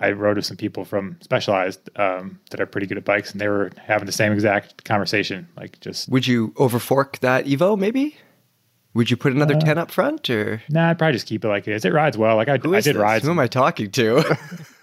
I 0.00 0.10
rode 0.12 0.36
with 0.36 0.46
some 0.46 0.56
people 0.56 0.86
from 0.86 1.18
Specialized 1.20 1.90
um, 1.96 2.40
that 2.50 2.60
are 2.60 2.66
pretty 2.66 2.86
good 2.86 2.96
at 2.96 3.04
bikes, 3.04 3.30
and 3.32 3.40
they 3.40 3.48
were 3.48 3.70
having 3.76 4.06
the 4.06 4.12
same 4.12 4.32
exact 4.32 4.84
conversation. 4.84 5.48
Like, 5.56 5.78
just 5.80 6.08
Would 6.08 6.26
you 6.26 6.48
overfork 6.52 7.18
that 7.18 7.44
Evo 7.44 7.78
maybe? 7.78 8.16
Would 8.94 9.10
you 9.10 9.16
put 9.16 9.32
Uh, 9.32 9.36
another 9.36 9.54
10 9.54 9.78
up 9.78 9.90
front 9.90 10.28
or 10.28 10.62
nah, 10.68 10.90
I'd 10.90 10.98
probably 10.98 11.14
just 11.14 11.26
keep 11.26 11.44
it 11.44 11.48
like 11.48 11.66
it 11.68 11.72
is. 11.74 11.84
It 11.84 11.92
rides 11.92 12.16
well. 12.18 12.36
Like 12.36 12.48
I, 12.48 12.56
who 12.58 12.74
I 12.74 12.80
did 12.80 12.94
this? 12.96 13.00
ride. 13.00 13.22
Who 13.22 13.30
am 13.30 13.38
I 13.38 13.46
talking 13.46 13.90
to? 13.92 14.18
it 14.18 14.36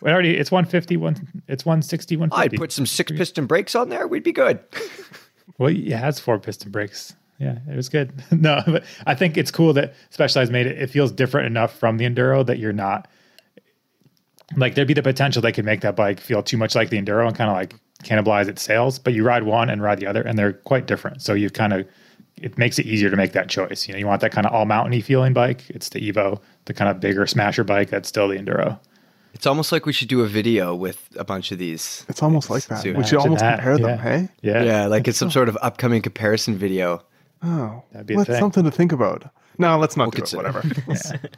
already 0.03 0.35
it's 0.37 0.51
150, 0.51 0.97
one, 0.97 1.15
it's 1.47 1.65
160, 1.65 2.17
I'd 2.31 2.53
put 2.53 2.71
some 2.71 2.85
six 2.85 3.11
piston 3.11 3.45
brakes 3.45 3.75
on 3.75 3.89
there. 3.89 4.07
We'd 4.07 4.23
be 4.23 4.31
good. 4.31 4.59
Well, 5.59 5.69
it 5.69 5.91
has 5.91 6.19
four 6.19 6.39
piston 6.39 6.71
brakes. 6.71 7.13
Yeah, 7.37 7.59
it 7.69 7.75
was 7.75 7.87
good. 7.87 8.11
no, 8.31 8.63
but 8.65 8.83
I 9.05 9.13
think 9.13 9.37
it's 9.37 9.51
cool 9.51 9.73
that 9.73 9.93
Specialized 10.09 10.51
made 10.51 10.65
it. 10.65 10.81
It 10.81 10.89
feels 10.89 11.11
different 11.11 11.45
enough 11.47 11.77
from 11.77 11.97
the 11.97 12.05
Enduro 12.05 12.45
that 12.45 12.57
you're 12.57 12.73
not 12.73 13.07
like 14.55 14.73
there'd 14.75 14.87
be 14.87 14.93
the 14.93 15.03
potential 15.03 15.41
they 15.41 15.51
could 15.51 15.65
make 15.65 15.81
that 15.81 15.95
bike 15.95 16.19
feel 16.19 16.41
too 16.41 16.57
much 16.57 16.73
like 16.75 16.89
the 16.89 16.99
Enduro 16.99 17.27
and 17.27 17.35
kind 17.35 17.49
of 17.49 17.55
like 17.55 17.75
cannibalize 18.03 18.47
its 18.47 18.61
sales. 18.61 18.97
But 18.97 19.13
you 19.13 19.23
ride 19.23 19.43
one 19.43 19.69
and 19.69 19.81
ride 19.81 19.99
the 19.99 20.07
other, 20.07 20.21
and 20.21 20.37
they're 20.37 20.53
quite 20.53 20.87
different. 20.87 21.21
So 21.21 21.33
you 21.33 21.49
kind 21.49 21.73
of 21.73 21.87
it 22.37 22.57
makes 22.57 22.79
it 22.79 22.85
easier 22.85 23.09
to 23.09 23.17
make 23.17 23.33
that 23.33 23.49
choice. 23.49 23.87
You 23.87 23.93
know, 23.93 23.99
you 23.99 24.07
want 24.07 24.21
that 24.21 24.31
kind 24.31 24.47
of 24.47 24.53
all 24.53 24.65
mountainy 24.65 25.01
feeling 25.01 25.33
bike. 25.33 25.69
It's 25.69 25.89
the 25.89 25.99
Evo, 25.99 26.41
the 26.65 26.73
kind 26.73 26.89
of 26.89 26.99
bigger 26.99 27.27
smasher 27.27 27.63
bike. 27.63 27.89
That's 27.89 28.07
still 28.07 28.27
the 28.27 28.37
Enduro. 28.37 28.79
It's 29.33 29.45
almost 29.45 29.71
like 29.71 29.85
we 29.85 29.93
should 29.93 30.07
do 30.09 30.21
a 30.21 30.27
video 30.27 30.73
with 30.75 31.07
a 31.17 31.23
bunch 31.23 31.51
of 31.51 31.59
these. 31.59 32.05
It's 32.09 32.21
almost 32.23 32.49
like 32.49 32.65
that. 32.65 32.81
Soon. 32.81 32.97
We 32.97 33.03
should 33.03 33.13
Imagine 33.13 33.19
almost 33.19 33.39
that. 33.41 33.55
compare 33.57 33.77
them, 33.77 33.85
Yeah. 33.89 33.97
hey? 33.97 34.29
Yeah, 34.41 34.63
Yeah, 34.63 34.85
like 34.87 35.07
it's 35.07 35.17
some 35.17 35.31
sort 35.31 35.47
of 35.49 35.57
upcoming 35.61 36.01
comparison 36.01 36.57
video. 36.57 37.03
Oh, 37.43 37.83
That'd 37.91 38.07
be 38.07 38.15
a 38.15 38.17
that's 38.17 38.29
thing. 38.31 38.39
something 38.39 38.63
to 38.65 38.71
think 38.71 38.91
about. 38.91 39.29
No, 39.57 39.77
let's 39.77 39.95
not 39.95 40.11
do 40.11 40.15
it. 40.15 40.17
consider. 40.17 40.43
Whatever. 40.43 40.63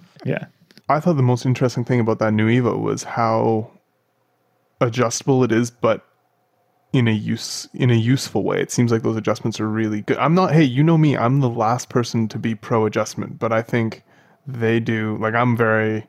yeah. 0.25 0.45
I 0.89 1.00
thought 1.00 1.13
the 1.13 1.21
most 1.24 1.45
interesting 1.45 1.86
thing 1.86 2.00
about 2.00 2.19
that 2.19 2.31
new 2.33 2.48
Evo 2.48 2.79
was 2.81 3.03
how 3.03 3.71
adjustable 4.79 5.43
it 5.43 5.51
is, 5.51 5.69
but 5.71 6.05
in 6.93 7.07
a 7.07 7.12
use 7.12 7.67
in 7.74 7.89
a 7.89 7.95
useful 7.95 8.43
way. 8.43 8.62
It 8.62 8.71
seems 8.71 8.91
like 8.91 9.01
those 9.03 9.15
adjustments 9.15 9.60
are 9.60 9.67
really 9.69 10.01
good. 10.01 10.17
I'm 10.17 10.33
not. 10.33 10.51
Hey, 10.53 10.63
you 10.63 10.83
know 10.83 10.98
me. 10.98 11.15
I'm 11.15 11.39
the 11.39 11.50
last 11.50 11.89
person 11.89 12.27
to 12.29 12.38
be 12.39 12.53
pro 12.55 12.86
adjustment, 12.86 13.39
but 13.39 13.51
I 13.53 13.62
think 13.62 14.03
they 14.45 14.79
do. 14.79 15.17
Like 15.21 15.33
I'm 15.33 15.55
very 15.55 16.05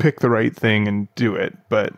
pick 0.00 0.20
the 0.20 0.30
right 0.30 0.54
thing 0.54 0.88
and 0.88 1.06
do 1.14 1.34
it. 1.34 1.56
But 1.68 1.94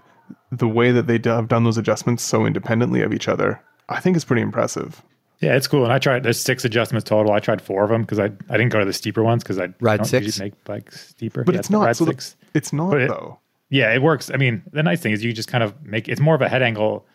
the 0.51 0.69
way 0.69 0.91
that 0.93 1.07
they 1.07 1.19
have 1.31 1.49
done 1.49 1.65
those 1.65 1.79
adjustments 1.79 2.23
so 2.23 2.45
independently 2.45 3.01
of 3.03 3.13
each 3.13 3.29
other, 3.29 3.63
I 3.89 4.01
think 4.01 4.17
is 4.17 4.25
pretty 4.25 4.43
impressive. 4.43 5.03
Yeah, 5.41 5.57
it's 5.57 5.67
cool. 5.67 5.83
And 5.85 5.93
I 5.93 5.99
tried. 5.99 6.23
There's 6.23 6.41
six 6.41 6.65
adjustments 6.65 7.09
total. 7.09 7.33
I 7.33 7.41
tried 7.41 7.61
four 7.61 7.83
of 7.83 7.91
them 7.91 8.03
because 8.03 8.19
I 8.19 8.27
I 8.49 8.57
didn't 8.59 8.69
go 8.69 8.79
to 8.79 8.85
the 8.85 8.93
steeper 8.93 9.23
ones 9.25 9.43
because 9.43 9.59
I 9.59 9.69
Ride 9.81 9.97
don't 9.99 10.05
six? 10.05 10.27
usually 10.27 10.47
make 10.51 10.65
bikes 10.65 11.09
steeper. 11.09 11.43
But 11.45 11.55
Yeah, 11.55 11.59
it's 11.61 11.71
not. 11.71 11.87
Ride 11.87 11.97
So 11.97 12.05
the- 12.05 12.35
it's 12.55 12.73
not 12.73 12.91
But 12.93 13.03
it- 13.03 13.09
though. 13.09 13.39
yeah, 13.71 13.93
it 13.93 14.03
works. 14.03 14.31
I 14.33 14.37
mean, 14.37 14.63
the 14.73 14.83
nice 14.85 15.01
thing 15.01 15.13
is 15.13 15.25
you 15.25 15.33
just 15.33 15.49
kind 15.49 15.65
of 15.65 15.75
make 15.85 16.09
it's 16.09 16.21
more 16.21 16.35
of 16.37 16.43
a 16.43 16.49
head 16.49 16.63
angle, 16.63 17.07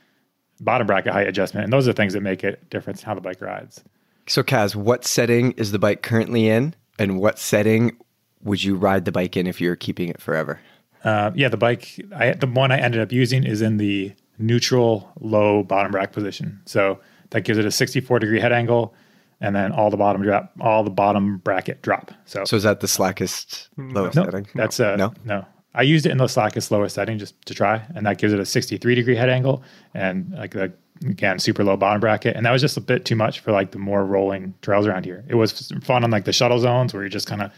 bottom 0.60 0.88
bracket 0.88 1.13
height 1.13 1.27
adjustment, 1.27 1.63
and 1.63 1.72
those 1.72 1.88
are 1.88 1.94
the 1.94 1.98
things 1.98 2.13
that 2.13 2.22
make 2.22 2.44
it 2.44 2.70
difference 2.70 3.01
in 3.01 3.06
how 3.06 3.13
the 3.15 3.22
bike 3.22 3.41
rides. 3.41 3.82
So, 4.27 4.44
Kaz, 4.44 4.75
what 4.75 5.06
setting 5.06 5.53
is 5.53 5.72
the 5.72 5.79
bike 5.79 6.01
currently 6.01 6.50
in, 6.50 6.75
and 7.00 7.17
what 7.20 7.39
setting 7.39 7.96
would 8.44 8.62
you 8.62 8.75
ride 8.75 9.06
the 9.06 9.12
bike 9.13 9.38
in 9.38 9.48
if 9.48 9.62
you're 9.62 9.77
keeping 9.77 10.10
it 10.10 10.20
forever? 10.22 10.60
Uh, 11.04 11.32
yeah, 11.36 11.50
the 11.50 11.58
bike, 11.58 12.00
I, 12.16 12.32
the 12.34 12.48
one 12.48 12.72
I 12.72 12.80
ended 12.80 13.01
up 13.01 13.12
using 13.12 13.44
is 13.44 13.62
in 13.62 13.77
the 13.77 14.13
neutral 14.38 15.12
low 15.20 15.63
bottom 15.63 15.94
rack 15.94 16.12
position. 16.12 16.62
So 16.66 17.00
that 17.32 17.42
gives 17.42 17.58
it 17.60 17.66
a 17.66 17.72
64 17.72 18.20
degree 18.20 18.39
head 18.39 18.51
angle, 18.51 18.94
and 19.39 19.56
then 19.56 19.72
all 19.72 19.89
the 19.89 19.98
bottom 19.98 20.22
drop, 20.22 20.51
all 20.60 20.84
the 20.84 20.89
bottom 20.89 21.38
bracket 21.38 21.82
drop. 21.82 22.12
So, 22.25 22.44
So, 22.46 22.56
is 22.56 22.63
that 22.63 22.80
the 22.80 22.88
slackest 22.88 23.70
lowest 23.77 24.16
no, 24.16 24.25
setting? 24.25 24.48
that's 24.56 24.80
uh, 24.80 24.96
no. 24.96 25.13
no. 25.25 25.46
I 25.75 25.84
used 25.84 26.08
it 26.08 26.12
in 26.12 26.18
the 26.18 26.27
slackest 26.27 26.72
lowest 26.72 26.96
setting 26.96 27.20
just 27.20 27.39
to 27.46 27.54
try, 27.54 27.86
and 27.94 28.06
that 28.08 28.18
gives 28.18 28.34
it 28.34 28.39
a 28.39 28.46
63 28.46 28.96
degree 28.96 29.16
head 29.16 29.30
angle 29.30 29.62
and 29.94 30.32
like 30.32 30.51
the 30.51 30.74
again 31.06 31.38
super 31.38 31.63
low 31.63 31.77
bottom 31.77 32.01
bracket, 32.01 32.36
and 32.36 32.46
that 32.48 32.51
was 32.51 32.62
just 32.62 32.77
a 32.77 32.82
bit 32.82 33.06
too 33.06 33.16
much 33.16 33.42
for 33.42 33.51
like 33.51 33.72
the 33.72 33.77
more 33.77 34.04
rolling 34.04 34.56
trails 34.63 34.88
around 34.88 35.06
here. 35.06 35.24
It 35.27 35.36
was 35.36 35.72
fun 35.84 36.04
on 36.04 36.10
like 36.10 36.25
the 36.25 36.34
shuttle 36.34 36.60
zones 36.60 36.94
where 36.94 37.04
you're 37.04 37.10
just 37.10 37.27
kind 37.27 37.44
of 37.44 37.51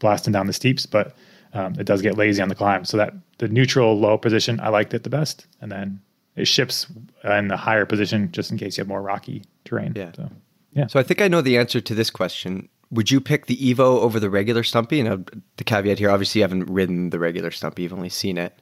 blasting 0.00 0.32
down 0.34 0.46
the 0.46 0.52
steeps, 0.52 0.84
but 0.84 1.16
um, 1.54 1.74
it 1.78 1.84
does 1.84 2.02
get 2.02 2.16
lazy 2.16 2.42
on 2.42 2.48
the 2.48 2.54
climb. 2.54 2.84
So 2.84 2.96
that 2.96 3.14
the 3.38 3.48
neutral 3.48 3.98
low 3.98 4.18
position, 4.18 4.60
I 4.60 4.68
liked 4.68 4.94
it 4.94 5.02
the 5.02 5.10
best, 5.10 5.46
and 5.60 5.70
then 5.70 6.00
it 6.36 6.46
ships 6.46 6.86
in 7.24 7.48
the 7.48 7.56
higher 7.56 7.86
position 7.86 8.30
just 8.32 8.50
in 8.50 8.58
case 8.58 8.76
you 8.76 8.82
have 8.82 8.88
more 8.88 9.02
rocky 9.02 9.42
terrain. 9.64 9.92
Yeah. 9.94 10.12
So, 10.14 10.30
yeah. 10.72 10.86
So, 10.86 10.98
I 10.98 11.02
think 11.02 11.20
I 11.20 11.28
know 11.28 11.40
the 11.40 11.58
answer 11.58 11.80
to 11.80 11.94
this 11.94 12.10
question. 12.10 12.68
Would 12.90 13.10
you 13.10 13.20
pick 13.20 13.46
the 13.46 13.56
Evo 13.56 14.00
over 14.00 14.20
the 14.20 14.30
regular 14.30 14.62
Stumpy? 14.62 15.00
And 15.00 15.08
uh, 15.08 15.18
the 15.56 15.64
caveat 15.64 15.98
here, 15.98 16.10
obviously, 16.10 16.40
you 16.40 16.44
haven't 16.44 16.68
ridden 16.68 17.10
the 17.10 17.18
regular 17.18 17.50
Stumpy; 17.50 17.82
you've 17.82 17.92
only 17.92 18.08
seen 18.08 18.38
it. 18.38 18.58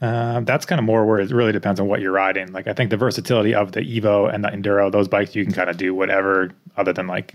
Um, 0.00 0.44
that's 0.44 0.66
kind 0.66 0.78
of 0.78 0.84
more 0.84 1.06
where 1.06 1.20
it 1.20 1.30
really 1.30 1.52
depends 1.52 1.80
on 1.80 1.88
what 1.88 2.00
you're 2.00 2.12
riding. 2.12 2.52
Like 2.52 2.66
I 2.66 2.74
think 2.74 2.90
the 2.90 2.98
versatility 2.98 3.54
of 3.54 3.72
the 3.72 3.80
Evo 3.80 4.32
and 4.32 4.44
the 4.44 4.48
Enduro, 4.48 4.92
those 4.92 5.08
bikes 5.08 5.34
you 5.34 5.44
can 5.44 5.54
kind 5.54 5.70
of 5.70 5.78
do 5.78 5.94
whatever 5.94 6.50
other 6.76 6.92
than 6.92 7.06
like 7.06 7.34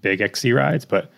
big 0.00 0.20
XC 0.20 0.52
rides. 0.52 0.84
But 0.84 1.10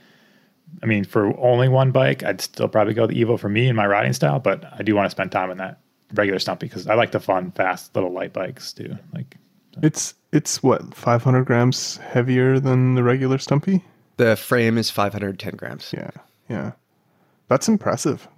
I 0.82 0.86
mean, 0.86 1.04
for 1.04 1.38
only 1.38 1.68
one 1.68 1.90
bike, 1.90 2.22
I'd 2.22 2.40
still 2.40 2.68
probably 2.68 2.94
go 2.94 3.06
the 3.06 3.14
Evo 3.14 3.38
for 3.38 3.48
me 3.48 3.68
and 3.68 3.76
my 3.76 3.86
riding 3.86 4.12
style. 4.12 4.38
But 4.38 4.64
I 4.78 4.82
do 4.82 4.94
want 4.94 5.06
to 5.06 5.10
spend 5.10 5.32
time 5.32 5.50
on 5.50 5.56
that 5.58 5.80
regular 6.12 6.38
Stumpy 6.38 6.66
because 6.66 6.86
I 6.86 6.94
like 6.94 7.12
the 7.12 7.20
fun, 7.20 7.50
fast, 7.52 7.94
little 7.94 8.12
light 8.12 8.32
bikes 8.32 8.72
too. 8.72 8.96
Like 9.14 9.36
It's 9.82 10.14
it's 10.32 10.62
what 10.62 10.94
500 10.94 11.44
grams 11.44 11.96
heavier 11.98 12.58
than 12.60 12.94
the 12.94 13.02
regular 13.02 13.38
Stumpy. 13.38 13.84
The 14.16 14.36
frame 14.36 14.78
is 14.78 14.90
510 14.90 15.56
grams. 15.56 15.92
Yeah, 15.92 16.10
yeah, 16.48 16.72
that's 17.48 17.68
impressive. 17.68 18.28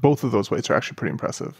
Both 0.00 0.22
of 0.24 0.32
those 0.32 0.50
weights 0.50 0.70
are 0.70 0.74
actually 0.74 0.96
pretty 0.96 1.12
impressive. 1.12 1.56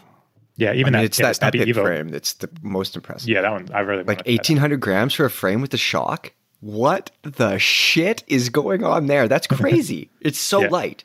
yeah, 0.55 0.71
I 0.71 0.73
even 0.75 0.93
mean, 0.93 1.01
that, 1.01 1.05
it's 1.05 1.19
yeah, 1.19 1.27
that 1.27 1.35
Stumpy 1.35 1.61
epic 1.61 1.75
Evo. 1.75 1.81
frame 1.83 2.09
that's 2.09 2.33
the 2.33 2.49
most 2.61 2.95
impressive. 2.95 3.27
Yeah, 3.27 3.41
that 3.41 3.51
one 3.51 3.69
I 3.73 3.79
really 3.79 4.03
like 4.03 4.19
wanted 4.19 4.25
that. 4.25 4.31
1800 4.31 4.79
grams 4.79 5.13
for 5.13 5.25
a 5.25 5.29
frame 5.29 5.61
with 5.61 5.71
the 5.71 5.77
shock. 5.77 6.33
What 6.61 7.11
the 7.21 7.57
shit 7.57 8.23
is 8.27 8.49
going 8.49 8.83
on 8.83 9.07
there? 9.07 9.27
That's 9.27 9.47
crazy. 9.59 10.09
it's 10.21 10.39
so 10.39 10.61
Yeah. 10.61 10.67
light. 10.69 11.03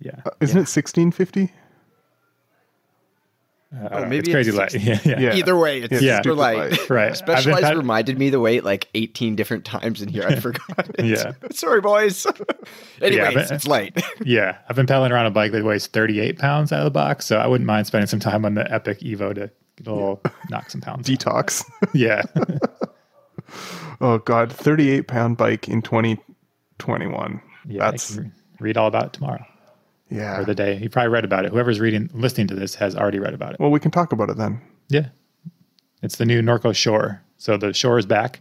Yeah, 0.00 0.20
Uh, 0.26 0.30
Isn't 0.40 0.56
it 0.58 0.68
1650? 0.68 1.52
Uh, 3.74 3.88
Oh, 3.90 4.00
maybe 4.06 4.18
it's 4.18 4.28
crazy 4.28 4.50
it's 4.50 4.58
light. 4.58 4.74
Yeah, 4.80 4.98
yeah. 5.04 5.20
Yeah. 5.20 5.34
Either 5.34 5.56
way, 5.56 5.80
it's 5.80 6.00
Yeah. 6.00 6.16
super 6.18 6.22
Stupid 6.22 6.38
light. 6.38 6.56
light. 6.72 6.90
Right. 6.90 7.16
Specialized 7.16 7.64
ped- 7.64 7.76
reminded 7.76 8.18
me 8.18 8.30
the 8.30 8.38
weight 8.40 8.64
like 8.64 8.88
18 8.94 9.34
different 9.36 9.64
times 9.64 10.00
in 10.00 10.08
here. 10.08 10.24
I 10.26 10.36
forgot 10.36 10.88
it. 10.98 11.04
Yeah. 11.04 11.32
Sorry, 11.52 11.80
boys. 11.80 12.26
Anyways, 13.02 13.34
but- 13.34 13.50
it's 13.50 13.66
light. 13.66 14.00
Yeah, 14.24 14.58
I've 14.68 14.76
been 14.76 14.86
pedaling 14.86 15.12
around 15.12 15.26
a 15.26 15.30
bike 15.30 15.52
that 15.52 15.64
weighs 15.64 15.86
38 15.88 16.38
pounds 16.38 16.72
out 16.72 16.80
of 16.80 16.84
the 16.84 16.90
box, 16.90 17.26
so 17.26 17.38
I 17.38 17.46
wouldn't 17.46 17.66
mind 17.66 17.86
spending 17.86 18.06
some 18.06 18.20
time 18.20 18.44
on 18.44 18.54
the 18.54 18.70
Epic 18.72 19.00
Evo 19.00 19.34
to 19.34 19.50
get 19.76 19.86
a 19.86 19.90
little 19.92 20.22
knock 20.50 20.70
some 20.70 20.80
pounds. 20.80 21.08
Detox. 21.08 21.64
Yeah, 21.94 22.22
oh 24.00 24.18
God, 24.18 24.52
38 24.52 25.08
pound 25.08 25.36
bike 25.36 25.68
in 25.68 25.82
2021. 25.82 27.42
yeah. 27.66 27.90
that's 27.90 28.18
read 28.60 28.76
all 28.76 28.88
about 28.88 29.06
it 29.06 29.12
tomorrow 29.12 29.44
yeah. 30.10 30.40
or 30.40 30.44
the 30.44 30.54
day. 30.54 30.78
You 30.78 30.88
probably 30.88 31.10
read 31.10 31.24
about 31.24 31.44
it. 31.44 31.52
Whoever's 31.52 31.80
reading, 31.80 32.10
listening 32.12 32.46
to 32.48 32.54
this, 32.54 32.74
has 32.76 32.96
already 32.96 33.18
read 33.18 33.34
about 33.34 33.54
it. 33.54 33.60
well, 33.60 33.70
we 33.70 33.80
can 33.80 33.90
talk 33.90 34.12
about 34.12 34.30
it 34.30 34.36
then. 34.36 34.60
Yeah, 34.88 35.08
it's 36.02 36.16
the 36.16 36.26
new 36.26 36.40
Norco 36.42 36.74
Shore. 36.74 37.22
So 37.36 37.56
the 37.56 37.72
Shore 37.72 37.98
is 37.98 38.06
back. 38.06 38.40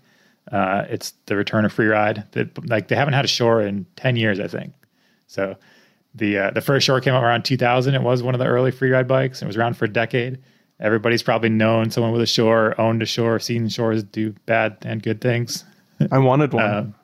Uh, 0.51 0.85
it's 0.89 1.13
the 1.25 1.35
return 1.35 1.65
of 1.65 1.73
free 1.73 1.87
ride. 1.87 2.25
That 2.31 2.69
like 2.69 2.89
they 2.89 2.95
haven't 2.95 3.13
had 3.13 3.25
a 3.25 3.29
Shore 3.29 3.61
in 3.61 3.85
10 3.95 4.15
years, 4.17 4.39
I 4.39 4.47
think. 4.47 4.73
So 5.27 5.55
the 6.13 6.37
uh, 6.37 6.51
the 6.51 6.61
first 6.61 6.85
Shore 6.85 7.01
came 7.01 7.13
out 7.13 7.23
around 7.23 7.43
2000. 7.43 7.95
It 7.95 8.01
was 8.01 8.21
one 8.21 8.35
of 8.35 8.39
the 8.39 8.45
early 8.45 8.71
free 8.71 8.91
ride 8.91 9.07
bikes. 9.07 9.41
It 9.41 9.45
was 9.45 9.57
around 9.57 9.77
for 9.77 9.85
a 9.85 9.89
decade. 9.89 10.39
Everybody's 10.79 11.23
probably 11.23 11.49
known 11.49 11.91
someone 11.91 12.11
with 12.11 12.21
a 12.21 12.25
Shore, 12.27 12.79
owned 12.79 13.01
a 13.01 13.05
Shore, 13.05 13.39
seen 13.39 13.69
Shores 13.69 14.03
do 14.03 14.33
bad 14.45 14.77
and 14.81 15.01
good 15.01 15.21
things. 15.21 15.63
I 16.11 16.17
wanted 16.17 16.51
one. 16.53 16.65
Um, 16.73 16.95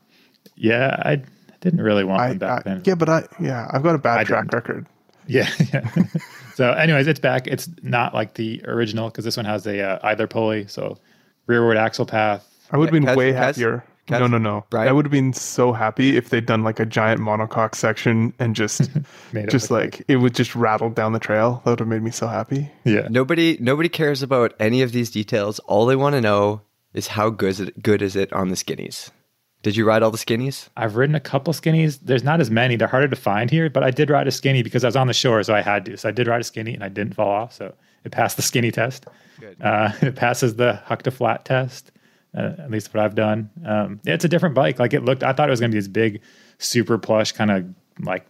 yeah, 0.55 1.01
I 1.05 1.21
didn't 1.61 1.81
really 1.81 2.03
want 2.03 2.21
I, 2.21 2.29
them 2.29 2.38
back 2.39 2.59
I- 2.65 2.69
then. 2.69 2.81
yeah, 2.85 2.95
but 2.95 3.07
I 3.09 3.23
yeah, 3.39 3.69
I've 3.71 3.83
got 3.83 3.95
a 3.95 3.99
bad 3.99 4.19
I 4.19 4.23
track 4.23 4.45
didn't. 4.45 4.53
record. 4.55 4.88
Yeah, 5.31 5.47
yeah. 5.71 5.88
so, 6.55 6.71
anyways, 6.71 7.05
it's 7.05 7.19
back. 7.19 7.45
It's 7.45 7.69
not 7.83 8.15
like 8.15 8.33
the 8.33 8.63
original 8.65 9.09
because 9.09 9.25
this 9.25 9.38
one 9.38 9.45
has 9.45 9.67
a 9.67 9.79
uh, 9.79 9.99
either 10.01 10.25
pulley, 10.25 10.65
so 10.65 10.97
rearward 11.45 11.77
axle 11.77 12.07
path. 12.07 12.47
I 12.71 12.77
would 12.77 12.88
have 12.88 12.93
been 12.93 13.03
Kaz- 13.05 13.15
way 13.15 13.31
Kaz- 13.31 13.35
happier. 13.35 13.83
Kaz- 14.09 14.19
no, 14.19 14.27
no, 14.27 14.37
no. 14.39 14.65
Brian? 14.69 14.89
I 14.89 14.91
would 14.91 15.05
have 15.05 15.11
been 15.11 15.33
so 15.33 15.71
happy 15.71 16.17
if 16.17 16.29
they'd 16.29 16.45
done 16.45 16.63
like 16.63 16.79
a 16.79 16.85
giant 16.85 17.21
monocoque 17.21 17.75
section 17.75 18.33
and 18.39 18.55
just, 18.55 18.89
Made 19.33 19.49
just 19.49 19.69
look 19.69 19.81
like 19.81 20.05
it 20.07 20.17
would 20.17 20.33
just 20.33 20.55
rattle 20.55 20.89
down 20.89 21.13
the 21.13 21.19
trail. 21.19 21.61
That 21.63 21.71
would 21.71 21.79
have 21.79 21.87
made 21.87 22.01
me 22.01 22.11
so 22.11 22.27
happy. 22.27 22.71
Yeah, 22.83 23.07
Nobody 23.09 23.57
nobody 23.59 23.87
cares 23.87 24.23
about 24.23 24.53
any 24.59 24.81
of 24.81 24.91
these 24.91 25.11
details. 25.11 25.59
All 25.59 25.85
they 25.85 25.95
want 25.95 26.15
to 26.15 26.21
know 26.21 26.61
is 26.93 27.07
how 27.07 27.29
good 27.29 27.49
is 27.49 27.59
it, 27.59 27.83
good 27.83 28.01
is 28.01 28.15
it 28.15 28.33
on 28.33 28.49
the 28.49 28.55
skinnies. 28.55 29.11
Did 29.61 29.75
you 29.75 29.85
ride 29.85 30.01
all 30.03 30.11
the 30.11 30.17
skinnies? 30.17 30.69
I've 30.77 30.95
ridden 30.95 31.15
a 31.15 31.19
couple 31.19 31.53
skinnies. 31.53 31.99
There's 32.01 32.23
not 32.23 32.39
as 32.39 32.49
many. 32.49 32.77
They're 32.77 32.87
harder 32.87 33.09
to 33.09 33.15
find 33.15 33.51
here, 33.51 33.69
but 33.69 33.83
I 33.83 33.91
did 33.91 34.09
ride 34.09 34.27
a 34.27 34.31
skinny 34.31 34.63
because 34.63 34.83
I 34.85 34.87
was 34.87 34.95
on 34.95 35.07
the 35.07 35.13
shore, 35.13 35.43
so 35.43 35.53
I 35.53 35.61
had 35.61 35.85
to. 35.85 35.97
So 35.97 36.07
I 36.09 36.11
did 36.11 36.27
ride 36.27 36.41
a 36.41 36.45
skinny 36.45 36.73
and 36.73 36.83
I 36.83 36.89
didn't 36.89 37.13
fall 37.13 37.29
off. 37.29 37.53
So 37.53 37.73
it 38.05 38.11
passed 38.11 38.37
the 38.37 38.41
skinny 38.41 38.71
test. 38.71 39.05
Good. 39.39 39.57
Uh, 39.61 39.91
it 40.01 40.15
passes 40.15 40.55
the 40.55 40.75
huck 40.85 41.03
to 41.03 41.11
flat 41.11 41.43
test. 41.45 41.91
Uh, 42.38 42.53
at 42.59 42.69
least 42.69 42.93
what 42.93 43.03
I've 43.03 43.15
done. 43.15 43.50
Um, 43.65 44.00
it's 44.05 44.24
a 44.24 44.29
different 44.29 44.53
bike. 44.53 44.77
Like 44.77 44.93
it 44.93 45.03
looked, 45.03 45.24
I 45.24 45.33
thought 45.33 45.48
it 45.48 45.51
was 45.51 45.59
going 45.59 45.71
to 45.71 45.75
be 45.75 45.79
this 45.79 45.88
big, 45.88 46.21
super 46.59 46.98
plush 47.00 47.31
kind 47.31 47.50
of 47.50 47.65
like 48.01 48.25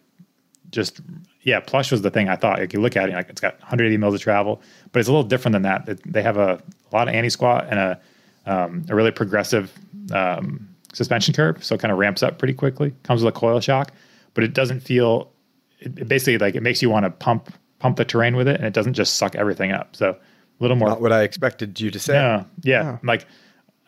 just 0.71 1.01
yeah, 1.41 1.59
plush 1.59 1.91
was 1.91 2.01
the 2.01 2.09
thing 2.11 2.29
I 2.29 2.35
thought. 2.35 2.59
Like 2.59 2.73
you 2.73 2.79
look 2.79 2.95
at 2.95 3.09
it, 3.09 3.13
like 3.13 3.29
it's 3.29 3.41
got 3.41 3.59
180 3.59 3.97
mils 3.97 4.13
of 4.15 4.21
travel, 4.21 4.61
but 4.91 4.99
it's 4.99 5.09
a 5.09 5.11
little 5.11 5.27
different 5.27 5.53
than 5.53 5.63
that. 5.63 5.87
It- 5.89 6.01
They 6.13 6.21
have 6.21 6.37
a, 6.37 6.61
a 6.91 6.95
lot 6.95 7.07
of 7.09 7.13
anti 7.13 7.29
squat 7.29 7.67
and 7.69 7.79
a 7.79 7.99
um, 8.45 8.85
a 8.89 8.95
really 8.95 9.11
progressive 9.11 9.71
um, 10.13 10.67
suspension 10.93 11.33
curve, 11.33 11.63
so 11.63 11.75
it 11.75 11.81
kind 11.81 11.91
of 11.91 11.97
ramps 11.97 12.23
up 12.23 12.39
pretty 12.39 12.53
quickly. 12.53 12.93
Comes 13.03 13.23
with 13.23 13.35
a 13.35 13.37
coil 13.37 13.59
shock, 13.59 13.91
but 14.33 14.43
it 14.43 14.53
doesn't 14.53 14.79
feel. 14.79 15.31
It, 15.79 15.99
it 15.99 16.07
basically 16.07 16.37
like 16.37 16.55
it 16.55 16.63
makes 16.63 16.81
you 16.81 16.89
want 16.89 17.03
to 17.05 17.09
pump 17.11 17.53
pump 17.79 17.97
the 17.97 18.05
terrain 18.05 18.35
with 18.35 18.47
it, 18.47 18.55
and 18.57 18.65
it 18.65 18.73
doesn't 18.73 18.93
just 18.93 19.15
suck 19.17 19.35
everything 19.35 19.71
up. 19.71 19.95
So 19.95 20.11
a 20.11 20.17
little 20.59 20.77
more 20.77 20.89
Not 20.89 21.01
what 21.01 21.11
I 21.13 21.23
expected 21.23 21.79
you 21.79 21.91
to 21.91 21.99
say. 21.99 22.13
yeah, 22.13 22.43
yeah. 22.63 22.97
Like 23.03 23.25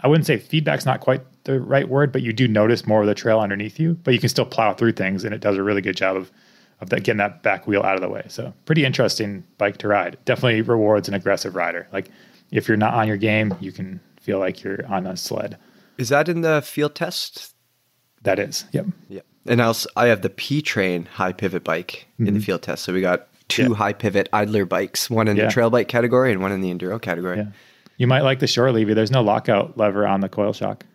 I 0.04 0.08
wouldn't 0.08 0.26
say 0.26 0.38
feedback's 0.38 0.86
not 0.86 1.00
quite 1.00 1.22
the 1.44 1.60
right 1.60 1.88
word, 1.88 2.12
but 2.12 2.22
you 2.22 2.34
do 2.34 2.48
notice 2.48 2.86
more 2.88 3.02
of 3.02 3.08
the 3.08 3.16
trail 3.16 3.40
underneath 3.40 3.80
you, 3.80 3.96
but 4.04 4.14
you 4.14 4.20
can 4.20 4.30
still 4.30 4.46
plow 4.46 4.74
through 4.74 4.94
things, 4.94 5.24
and 5.24 5.34
it 5.34 5.42
does 5.42 5.58
a 5.58 5.64
really 5.64 5.82
good 5.82 5.96
job 5.98 6.16
of 6.16 6.32
of 6.82 6.90
that, 6.90 7.04
getting 7.04 7.20
that 7.20 7.44
back 7.44 7.68
wheel 7.68 7.84
out 7.84 7.94
of 7.94 8.02
the 8.02 8.10
way. 8.10 8.26
So 8.28 8.52
pretty 8.66 8.84
interesting 8.86 9.44
bike 9.60 9.78
to 9.78 9.88
ride. 9.88 10.18
Definitely 10.26 10.62
rewards 10.64 11.08
an 11.08 11.14
aggressive 11.14 11.56
rider. 11.56 11.88
Like 11.94 12.10
if 12.52 12.68
you're 12.68 12.76
not 12.78 12.96
on 12.96 13.08
your 13.08 13.18
game, 13.18 13.54
you 13.60 13.72
can 13.72 14.00
feel 14.20 14.40
like 14.40 14.64
you're 14.64 14.84
on 14.88 15.06
a 15.06 15.16
sled. 15.16 15.58
Is 16.00 16.10
that 16.10 16.28
in 16.28 16.42
the 16.42 16.60
field 16.64 16.96
test? 16.96 17.54
That 18.24 18.40
is, 18.40 18.66
yep. 18.72 18.88
Yep. 19.10 19.26
And 19.46 19.62
I 19.62 19.66
also, 19.66 19.90
I 19.96 20.08
have 20.08 20.24
the 20.24 20.30
P 20.32 20.62
Train 20.64 21.06
high 21.06 21.34
pivot 21.34 21.64
bike 21.64 22.08
in 22.18 22.34
the 22.34 22.40
field 22.40 22.64
test. 22.64 22.84
So 22.84 22.94
we 22.94 23.02
got 23.02 23.28
two 23.48 23.64
Mm-hmm. 23.64 23.72
Yeah. 23.74 23.78
high 23.78 23.94
pivot 23.94 24.30
idler 24.34 24.66
bikes, 24.66 25.08
one 25.10 25.28
in 25.28 25.38
Yeah. 25.38 25.46
the 25.46 25.52
trail 25.52 25.70
bike 25.70 25.88
category 25.88 26.32
and 26.32 26.42
one 26.42 26.52
in 26.52 26.62
the 26.62 26.74
enduro 26.74 27.00
category. 27.00 27.38
Yeah. 27.38 27.46
You 28.02 28.08
might 28.08 28.22
like 28.24 28.40
the 28.40 28.48
shore 28.48 28.72
levy. 28.72 28.96
There's 28.96 29.12
no 29.12 29.22
lockout 29.22 29.78
lever 29.78 30.08
on 30.08 30.22
the 30.22 30.28
coil 30.28 30.54
shock. 30.54 30.88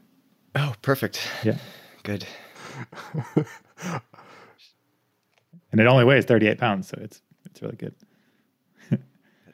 Oh, 0.57 0.75
perfect. 0.83 1.21
Yeah. 1.45 1.57
Good. 2.03 2.27
And 5.73 5.81
it 5.81 5.87
only 5.89 6.05
weighs 6.05 6.25
38 6.25 6.59
pounds, 6.59 6.89
so 6.89 6.99
it's 7.03 7.21
it's 7.45 7.61
really 7.61 7.77
good. 7.77 7.95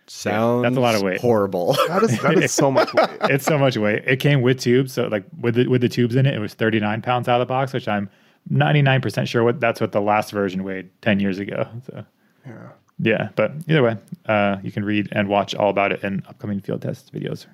Sounds 0.07 0.63
that's 0.63 0.77
a 0.77 0.81
lot 0.81 0.95
of 0.95 1.03
weight. 1.03 1.21
Horrible. 1.21 1.75
That 1.89 2.03
is 2.05 2.21
that 2.21 2.39
is 2.39 2.53
so 2.53 2.71
much 2.71 2.95
weight. 2.95 3.09
it's 3.23 3.45
so 3.45 3.59
much 3.59 3.77
weight. 3.77 4.05
It 4.07 4.17
came 4.21 4.41
with 4.41 4.61
tubes, 4.61 4.93
so 4.93 5.09
like 5.09 5.25
with 5.41 5.57
the, 5.57 5.67
with 5.67 5.81
the 5.81 5.89
tubes 5.89 6.15
in 6.15 6.25
it, 6.27 6.35
it 6.35 6.39
was 6.39 6.55
39 6.55 7.03
pounds 7.03 7.29
out 7.29 7.41
of 7.41 7.49
the 7.49 7.53
box, 7.53 7.73
which 7.73 7.89
I'm 7.89 8.09
99% 8.53 9.27
sure 9.27 9.43
what 9.43 9.59
that's 9.61 9.81
what 9.81 9.93
the 9.93 10.01
last 10.01 10.31
version 10.31 10.63
weighed 10.65 10.91
10 11.03 11.19
years 11.21 11.39
ago. 11.39 11.67
So 11.87 12.05
Yeah. 12.47 12.69
Yeah, 13.03 13.29
but 13.37 13.53
either 13.69 13.83
way, 13.83 13.97
uh, 14.27 14.57
you 14.63 14.73
can 14.73 14.85
read 14.85 15.09
and 15.13 15.29
watch 15.29 15.55
all 15.55 15.69
about 15.69 15.93
it 15.93 16.03
in 16.03 16.23
upcoming 16.29 16.61
field 16.61 16.81
test 16.83 17.13
videos. 17.13 17.45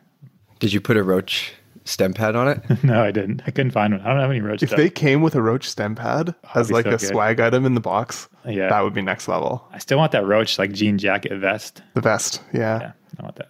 Did 0.60 0.72
you 0.72 0.80
put 0.80 0.96
a 0.96 1.02
Roach 1.02 1.52
stem 1.84 2.12
pad 2.12 2.36
on 2.36 2.48
it? 2.48 2.62
no, 2.84 3.02
I 3.02 3.10
didn't. 3.10 3.42
I 3.46 3.50
couldn't 3.50 3.70
find 3.72 3.94
one. 3.94 4.02
I 4.02 4.08
don't 4.10 4.20
have 4.20 4.30
any 4.30 4.40
roach 4.42 4.62
If 4.62 4.68
stuff. 4.68 4.76
they 4.76 4.90
came 4.90 5.22
with 5.22 5.34
a 5.34 5.42
Roach 5.42 5.68
stem 5.68 5.94
pad 5.94 6.34
as 6.54 6.70
like 6.70 6.84
so 6.84 6.90
a 6.90 6.92
good. 6.98 7.00
swag 7.00 7.40
item 7.40 7.64
in 7.64 7.74
the 7.74 7.80
box, 7.80 8.28
Yeah. 8.46 8.68
that 8.68 8.80
would 8.82 8.92
be 8.94 9.02
next 9.02 9.26
level. 9.26 9.66
I 9.72 9.78
still 9.78 9.98
want 9.98 10.12
that 10.12 10.26
roach 10.26 10.58
like 10.58 10.72
jean 10.72 10.98
jacket 10.98 11.38
vest. 11.38 11.82
The 11.94 12.00
vest, 12.02 12.42
yeah. 12.52 12.78
Yeah, 12.80 12.92
I 13.18 13.22
want 13.22 13.36
that. 13.36 13.48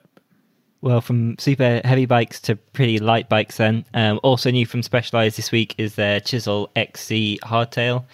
Well, 0.80 1.00
from 1.00 1.37
super 1.40 1.80
heavy 1.84 2.06
bikes 2.06 2.40
to 2.42 2.54
pretty 2.54 3.00
light 3.00 3.28
bikes, 3.28 3.56
then. 3.56 3.84
Um, 3.94 4.20
also 4.22 4.52
new 4.52 4.64
from 4.64 4.84
Specialized 4.84 5.37
this 5.37 5.50
week 5.50 5.74
is 5.76 5.96
their 5.96 6.20
Chisel 6.20 6.70
XC 6.76 7.40
hardtail. 7.42 8.04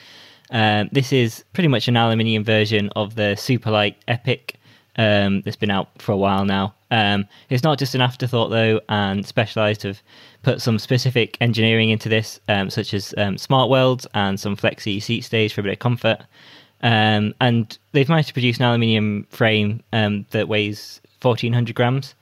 Um, 0.50 0.88
this 0.92 1.12
is 1.12 1.44
pretty 1.52 1.68
much 1.68 1.88
an 1.88 1.96
aluminium 1.96 2.44
version 2.44 2.90
of 2.96 3.14
the 3.14 3.34
super 3.36 3.70
light 3.70 3.96
Epic 4.08 4.56
um, 4.96 5.40
that's 5.42 5.56
been 5.56 5.70
out 5.70 5.88
for 6.00 6.12
a 6.12 6.16
while 6.16 6.44
now. 6.44 6.74
Um, 6.90 7.26
it's 7.50 7.64
not 7.64 7.78
just 7.78 7.94
an 7.94 8.00
afterthought, 8.00 8.50
though, 8.50 8.80
and 8.88 9.26
Specialized 9.26 9.82
have 9.82 10.00
put 10.42 10.60
some 10.60 10.78
specific 10.78 11.36
engineering 11.40 11.90
into 11.90 12.08
this, 12.08 12.38
um, 12.48 12.70
such 12.70 12.94
as 12.94 13.14
um, 13.18 13.38
smart 13.38 13.68
welds 13.68 14.06
and 14.14 14.38
some 14.38 14.56
flexi 14.56 15.02
seat 15.02 15.22
stays 15.22 15.52
for 15.52 15.60
a 15.60 15.64
bit 15.64 15.72
of 15.72 15.78
comfort. 15.78 16.20
Um, 16.82 17.34
and 17.40 17.76
they've 17.92 18.08
managed 18.08 18.28
to 18.28 18.34
produce 18.34 18.58
an 18.58 18.64
aluminium 18.64 19.26
frame 19.30 19.82
that 19.90 20.48
weighs 20.48 21.00
1400 21.22 21.74
grams, 21.74 22.14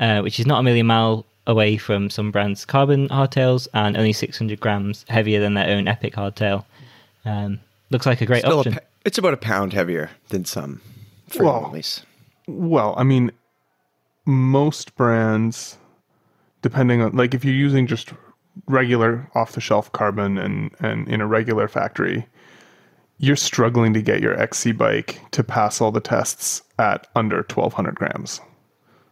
uh, 0.00 0.20
which 0.20 0.40
is 0.40 0.46
not 0.46 0.58
a 0.58 0.62
million 0.62 0.86
mile 0.86 1.24
away 1.46 1.76
from 1.76 2.10
some 2.10 2.30
brands' 2.30 2.64
carbon 2.64 3.08
hardtails 3.08 3.68
and 3.72 3.96
only 3.96 4.12
600 4.12 4.60
grams 4.60 5.04
heavier 5.08 5.40
than 5.40 5.54
their 5.54 5.68
own 5.68 5.88
Epic 5.88 6.14
hardtail. 6.14 6.64
Um, 7.24 7.60
looks 7.90 8.06
like 8.06 8.20
a 8.20 8.26
great 8.26 8.40
Still 8.40 8.56
a 8.56 8.58
option. 8.58 8.72
pa- 8.74 8.80
it's 9.04 9.18
about 9.18 9.34
a 9.34 9.38
pound 9.38 9.72
heavier 9.72 10.10
than 10.28 10.44
some 10.44 10.80
Well, 11.38 11.70
onlys. 11.72 12.02
Well, 12.46 12.94
I 12.98 13.02
mean, 13.04 13.30
most 14.26 14.94
brands, 14.96 15.78
depending 16.62 17.02
on 17.02 17.16
like 17.16 17.34
if 17.34 17.44
you're 17.44 17.54
using 17.54 17.86
just 17.86 18.12
regular 18.66 19.30
off 19.34 19.52
the 19.52 19.60
shelf 19.60 19.90
carbon 19.92 20.36
and 20.38 20.70
and 20.80 21.08
in 21.08 21.20
a 21.20 21.26
regular 21.26 21.68
factory, 21.68 22.26
you're 23.18 23.36
struggling 23.36 23.92
to 23.94 24.02
get 24.02 24.20
your 24.20 24.38
XC 24.38 24.72
bike 24.72 25.20
to 25.32 25.42
pass 25.44 25.80
all 25.80 25.90
the 25.92 26.00
tests 26.00 26.62
at 26.78 27.06
under 27.14 27.36
1200 27.38 27.94
grams. 27.94 28.40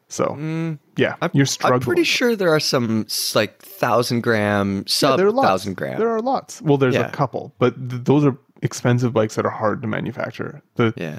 So 0.08 0.26
mm, 0.38 0.78
yeah, 0.96 1.16
you're 1.32 1.46
struggling. 1.46 1.80
I'm 1.80 1.84
pretty 1.84 2.04
sure 2.04 2.36
there 2.36 2.54
are 2.54 2.60
some 2.60 3.06
like 3.34 3.58
thousand 3.60 4.20
gram, 4.22 4.86
sub 4.86 5.18
there 5.18 5.26
are 5.26 5.32
lots. 5.32 5.48
thousand 5.48 5.76
gram. 5.76 5.98
There 5.98 6.10
are 6.10 6.20
lots. 6.20 6.62
Well, 6.62 6.76
there's 6.78 6.94
Yeah. 6.94 7.08
a 7.08 7.10
couple, 7.10 7.52
but 7.58 7.74
th- 7.90 8.04
those 8.04 8.24
are 8.24 8.36
expensive 8.62 9.12
bikes 9.12 9.36
that 9.36 9.46
are 9.46 9.50
hard 9.50 9.82
to 9.82 9.88
manufacture. 9.88 10.62
The 10.76 10.94
yeah. 10.96 11.18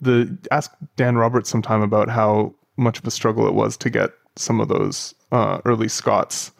the 0.00 0.36
ask 0.50 0.72
Dan 0.96 1.16
Roberts 1.16 1.50
sometime 1.50 1.82
about 1.82 2.08
how 2.08 2.54
much 2.76 2.98
of 2.98 3.06
a 3.06 3.10
struggle 3.10 3.46
it 3.46 3.54
was 3.54 3.76
to 3.78 3.90
get 3.90 4.10
some 4.36 4.60
of 4.60 4.68
those 4.68 5.14
uh, 5.32 5.60
early 5.64 5.88
Scots. 5.88 6.52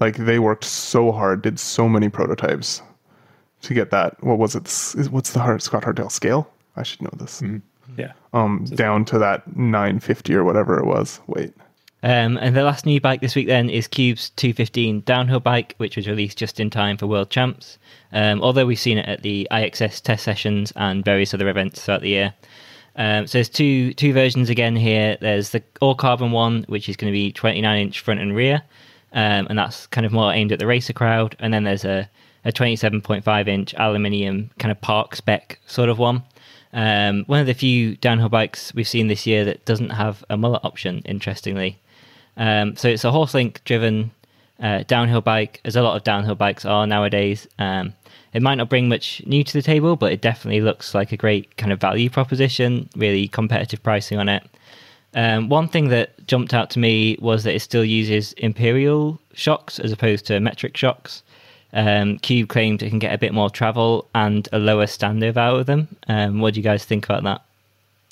Like 0.00 0.16
they 0.16 0.38
worked 0.38 0.64
so 0.64 1.10
hard, 1.10 1.42
did 1.42 1.58
so 1.58 1.88
many 1.88 2.08
prototypes 2.08 2.82
to 3.62 3.74
get 3.74 3.90
that. 3.90 4.22
What 4.22 4.38
was 4.38 4.54
it? 4.54 5.10
What's 5.10 5.32
the 5.32 5.40
hard, 5.40 5.62
Scott 5.62 5.82
Hardtail 5.82 6.10
scale? 6.10 6.48
I 6.76 6.84
should 6.84 7.02
know 7.02 7.10
this. 7.14 7.42
Yeah. 7.96 8.12
Um, 8.32 8.64
down 8.64 9.04
to 9.06 9.18
that 9.18 9.56
950 9.56 10.34
or 10.34 10.44
whatever 10.44 10.78
it 10.78 10.86
was. 10.86 11.20
Wait, 11.26 11.52
Um, 12.02 12.36
and 12.36 12.54
the 12.54 12.62
last 12.62 12.86
new 12.86 13.00
bike 13.00 13.20
this 13.20 13.34
week 13.34 13.48
then 13.48 13.68
is 13.68 13.88
Cube's 13.88 14.30
215 14.30 15.00
downhill 15.00 15.40
bike, 15.40 15.74
which 15.78 15.96
was 15.96 16.06
released 16.06 16.38
just 16.38 16.60
in 16.60 16.70
time 16.70 16.96
for 16.96 17.08
World 17.08 17.30
Champs. 17.30 17.78
Um, 18.12 18.40
although 18.42 18.66
we've 18.66 18.78
seen 18.78 18.98
it 18.98 19.08
at 19.08 19.22
the 19.22 19.46
IXS 19.50 20.00
test 20.00 20.24
sessions 20.24 20.72
and 20.76 21.04
various 21.04 21.34
other 21.34 21.48
events 21.48 21.84
throughout 21.84 22.00
the 22.00 22.08
year. 22.08 22.34
Um, 22.96 23.26
so 23.26 23.38
there's 23.38 23.48
two 23.48 23.94
two 23.94 24.12
versions 24.12 24.50
again 24.50 24.74
here. 24.74 25.16
There's 25.20 25.50
the 25.50 25.62
all 25.80 25.94
carbon 25.94 26.32
one, 26.32 26.64
which 26.68 26.88
is 26.88 26.96
going 26.96 27.12
to 27.12 27.16
be 27.16 27.32
29 27.32 27.80
inch 27.80 28.00
front 28.00 28.20
and 28.20 28.34
rear, 28.34 28.62
um, 29.12 29.46
and 29.48 29.58
that's 29.58 29.86
kind 29.86 30.04
of 30.04 30.12
more 30.12 30.32
aimed 30.32 30.52
at 30.52 30.58
the 30.58 30.66
racer 30.66 30.92
crowd. 30.92 31.36
And 31.38 31.54
then 31.54 31.64
there's 31.64 31.84
a, 31.84 32.10
a 32.44 32.50
27.5 32.50 33.48
inch 33.48 33.74
aluminium 33.74 34.50
kind 34.58 34.72
of 34.72 34.80
park 34.80 35.14
spec 35.14 35.60
sort 35.66 35.88
of 35.88 35.98
one. 35.98 36.24
Um, 36.72 37.24
one 37.26 37.40
of 37.40 37.46
the 37.46 37.54
few 37.54 37.96
downhill 37.96 38.28
bikes 38.28 38.74
we've 38.74 38.88
seen 38.88 39.06
this 39.06 39.26
year 39.26 39.44
that 39.44 39.64
doesn't 39.64 39.90
have 39.90 40.24
a 40.28 40.36
mullet 40.36 40.64
option, 40.64 41.02
interestingly. 41.04 41.78
Um, 42.36 42.76
so 42.76 42.88
it's 42.88 43.04
a 43.04 43.12
Horst 43.12 43.34
link 43.34 43.62
driven 43.64 44.10
uh, 44.60 44.82
downhill 44.86 45.20
bike, 45.20 45.60
as 45.64 45.76
a 45.76 45.82
lot 45.82 45.96
of 45.96 46.04
downhill 46.04 46.34
bikes 46.34 46.64
are 46.64 46.86
nowadays. 46.86 47.46
Um, 47.58 47.94
it 48.32 48.42
might 48.42 48.56
not 48.56 48.68
bring 48.68 48.88
much 48.88 49.22
new 49.26 49.42
to 49.42 49.52
the 49.52 49.62
table, 49.62 49.96
but 49.96 50.12
it 50.12 50.20
definitely 50.20 50.60
looks 50.60 50.94
like 50.94 51.12
a 51.12 51.16
great 51.16 51.56
kind 51.56 51.72
of 51.72 51.80
value 51.80 52.10
proposition, 52.10 52.88
really 52.96 53.28
competitive 53.28 53.82
pricing 53.82 54.18
on 54.18 54.28
it. 54.28 54.44
Um, 55.14 55.48
one 55.48 55.68
thing 55.68 55.88
that 55.88 56.26
jumped 56.26 56.52
out 56.52 56.70
to 56.70 56.78
me 56.78 57.16
was 57.20 57.44
that 57.44 57.54
it 57.54 57.60
still 57.60 57.84
uses 57.84 58.34
imperial 58.34 59.18
shocks 59.32 59.78
as 59.78 59.90
opposed 59.92 60.26
to 60.26 60.38
metric 60.40 60.76
shocks. 60.76 61.22
Um, 61.72 62.18
Cube 62.18 62.48
claimed 62.48 62.82
it 62.82 62.90
can 62.90 62.98
get 62.98 63.14
a 63.14 63.18
bit 63.18 63.32
more 63.32 63.50
travel 63.50 64.08
and 64.14 64.48
a 64.52 64.58
lower 64.58 64.86
standover 64.86 65.36
out 65.38 65.60
of 65.60 65.66
them. 65.66 65.88
Um, 66.08 66.40
what 66.40 66.54
do 66.54 66.60
you 66.60 66.64
guys 66.64 66.84
think 66.84 67.04
about 67.04 67.22
that? 67.24 67.42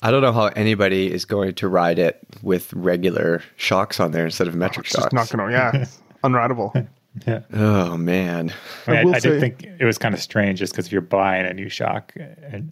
I 0.03 0.11
don't 0.11 0.21
know 0.21 0.31
how 0.31 0.47
anybody 0.47 1.11
is 1.11 1.25
going 1.25 1.55
to 1.55 1.67
ride 1.67 1.97
it 1.97 2.19
with 2.43 2.71
regular 2.73 3.41
shocks 3.55 3.99
on 3.99 4.11
there 4.11 4.25
instead 4.25 4.47
of 4.47 4.53
metric 4.55 4.85
it's 4.85 4.95
shocks. 4.95 5.11
just 5.11 5.13
not 5.13 5.29
gonna. 5.29 5.51
Yeah, 5.51 5.71
it's 5.75 5.99
unrideable. 6.23 6.87
Yeah. 7.25 7.41
Oh 7.53 7.97
man. 7.97 8.53
I, 8.85 8.91
mean, 8.91 8.99
I 8.99 9.03
will 9.03 9.15
I, 9.15 9.19
say- 9.19 9.29
did 9.29 9.39
think 9.39 9.65
it 9.79 9.85
was 9.85 9.97
kind 9.97 10.13
of 10.13 10.21
strange 10.21 10.59
just 10.59 10.73
because 10.73 10.87
if 10.87 10.91
you're 10.91 11.01
buying 11.01 11.45
a 11.45 11.53
new 11.53 11.69
shock, 11.69 12.13
and 12.15 12.71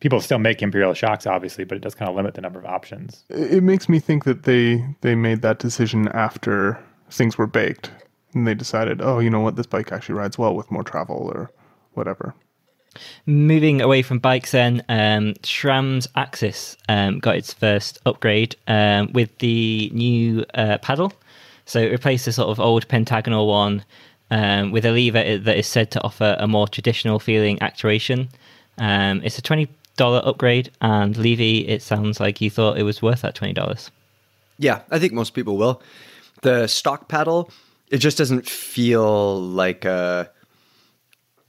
people 0.00 0.20
still 0.20 0.38
make 0.38 0.62
Imperial 0.62 0.94
shocks, 0.94 1.26
obviously, 1.26 1.64
but 1.64 1.76
it 1.76 1.80
does 1.80 1.94
kind 1.94 2.08
of 2.08 2.16
limit 2.16 2.34
the 2.34 2.40
number 2.40 2.58
of 2.58 2.66
options. 2.66 3.24
It 3.28 3.54
it 3.54 3.62
makes 3.62 3.88
me 3.88 3.98
think 3.98 4.24
that 4.24 4.44
they 4.44 4.84
they 5.00 5.14
made 5.14 5.42
that 5.42 5.58
decision 5.58 6.08
after 6.08 6.82
things 7.10 7.38
were 7.38 7.46
baked, 7.46 7.90
and 8.34 8.46
they 8.46 8.54
decided, 8.54 9.00
oh, 9.02 9.18
you 9.18 9.30
know 9.30 9.40
what, 9.40 9.56
this 9.56 9.66
bike 9.66 9.92
actually 9.92 10.14
rides 10.14 10.38
well 10.38 10.54
with 10.54 10.70
more 10.70 10.84
travel 10.84 11.30
or 11.34 11.50
whatever. 11.94 12.34
Moving 13.26 13.80
away 13.80 14.02
from 14.02 14.18
bikes, 14.18 14.52
then 14.52 14.82
um, 14.88 15.34
SRAM's 15.42 16.06
AXS 16.16 16.76
um, 16.88 17.18
got 17.20 17.36
its 17.36 17.52
first 17.52 17.98
upgrade 18.06 18.56
um, 18.66 19.12
with 19.12 19.38
the 19.38 19.90
new 19.92 20.44
uh, 20.54 20.78
paddle. 20.78 21.12
So 21.68 21.80
it 21.80 21.90
replaced 21.90 22.24
the 22.24 22.32
sort 22.32 22.48
of 22.48 22.58
old 22.58 22.88
pentagonal 22.88 23.46
one 23.46 23.84
um, 24.30 24.72
with 24.72 24.86
a 24.86 24.90
lever 24.90 25.36
that 25.36 25.56
is 25.58 25.66
said 25.66 25.90
to 25.90 26.02
offer 26.02 26.34
a 26.38 26.48
more 26.48 26.66
traditional 26.66 27.18
feeling 27.18 27.60
actuation. 27.60 28.30
Um, 28.78 29.20
it's 29.22 29.38
a 29.38 29.42
twenty 29.42 29.68
dollar 29.98 30.22
upgrade, 30.24 30.70
and 30.80 31.14
Levy, 31.18 31.68
it 31.68 31.82
sounds 31.82 32.20
like 32.20 32.40
you 32.40 32.48
thought 32.48 32.78
it 32.78 32.84
was 32.84 33.02
worth 33.02 33.20
that 33.20 33.34
twenty 33.34 33.52
dollars. 33.52 33.90
Yeah, 34.58 34.80
I 34.90 34.98
think 34.98 35.12
most 35.12 35.34
people 35.34 35.58
will. 35.58 35.82
The 36.40 36.68
stock 36.68 37.06
paddle, 37.06 37.50
it 37.90 37.98
just 37.98 38.16
doesn't 38.16 38.48
feel 38.48 39.38
like 39.38 39.84
a 39.84 40.30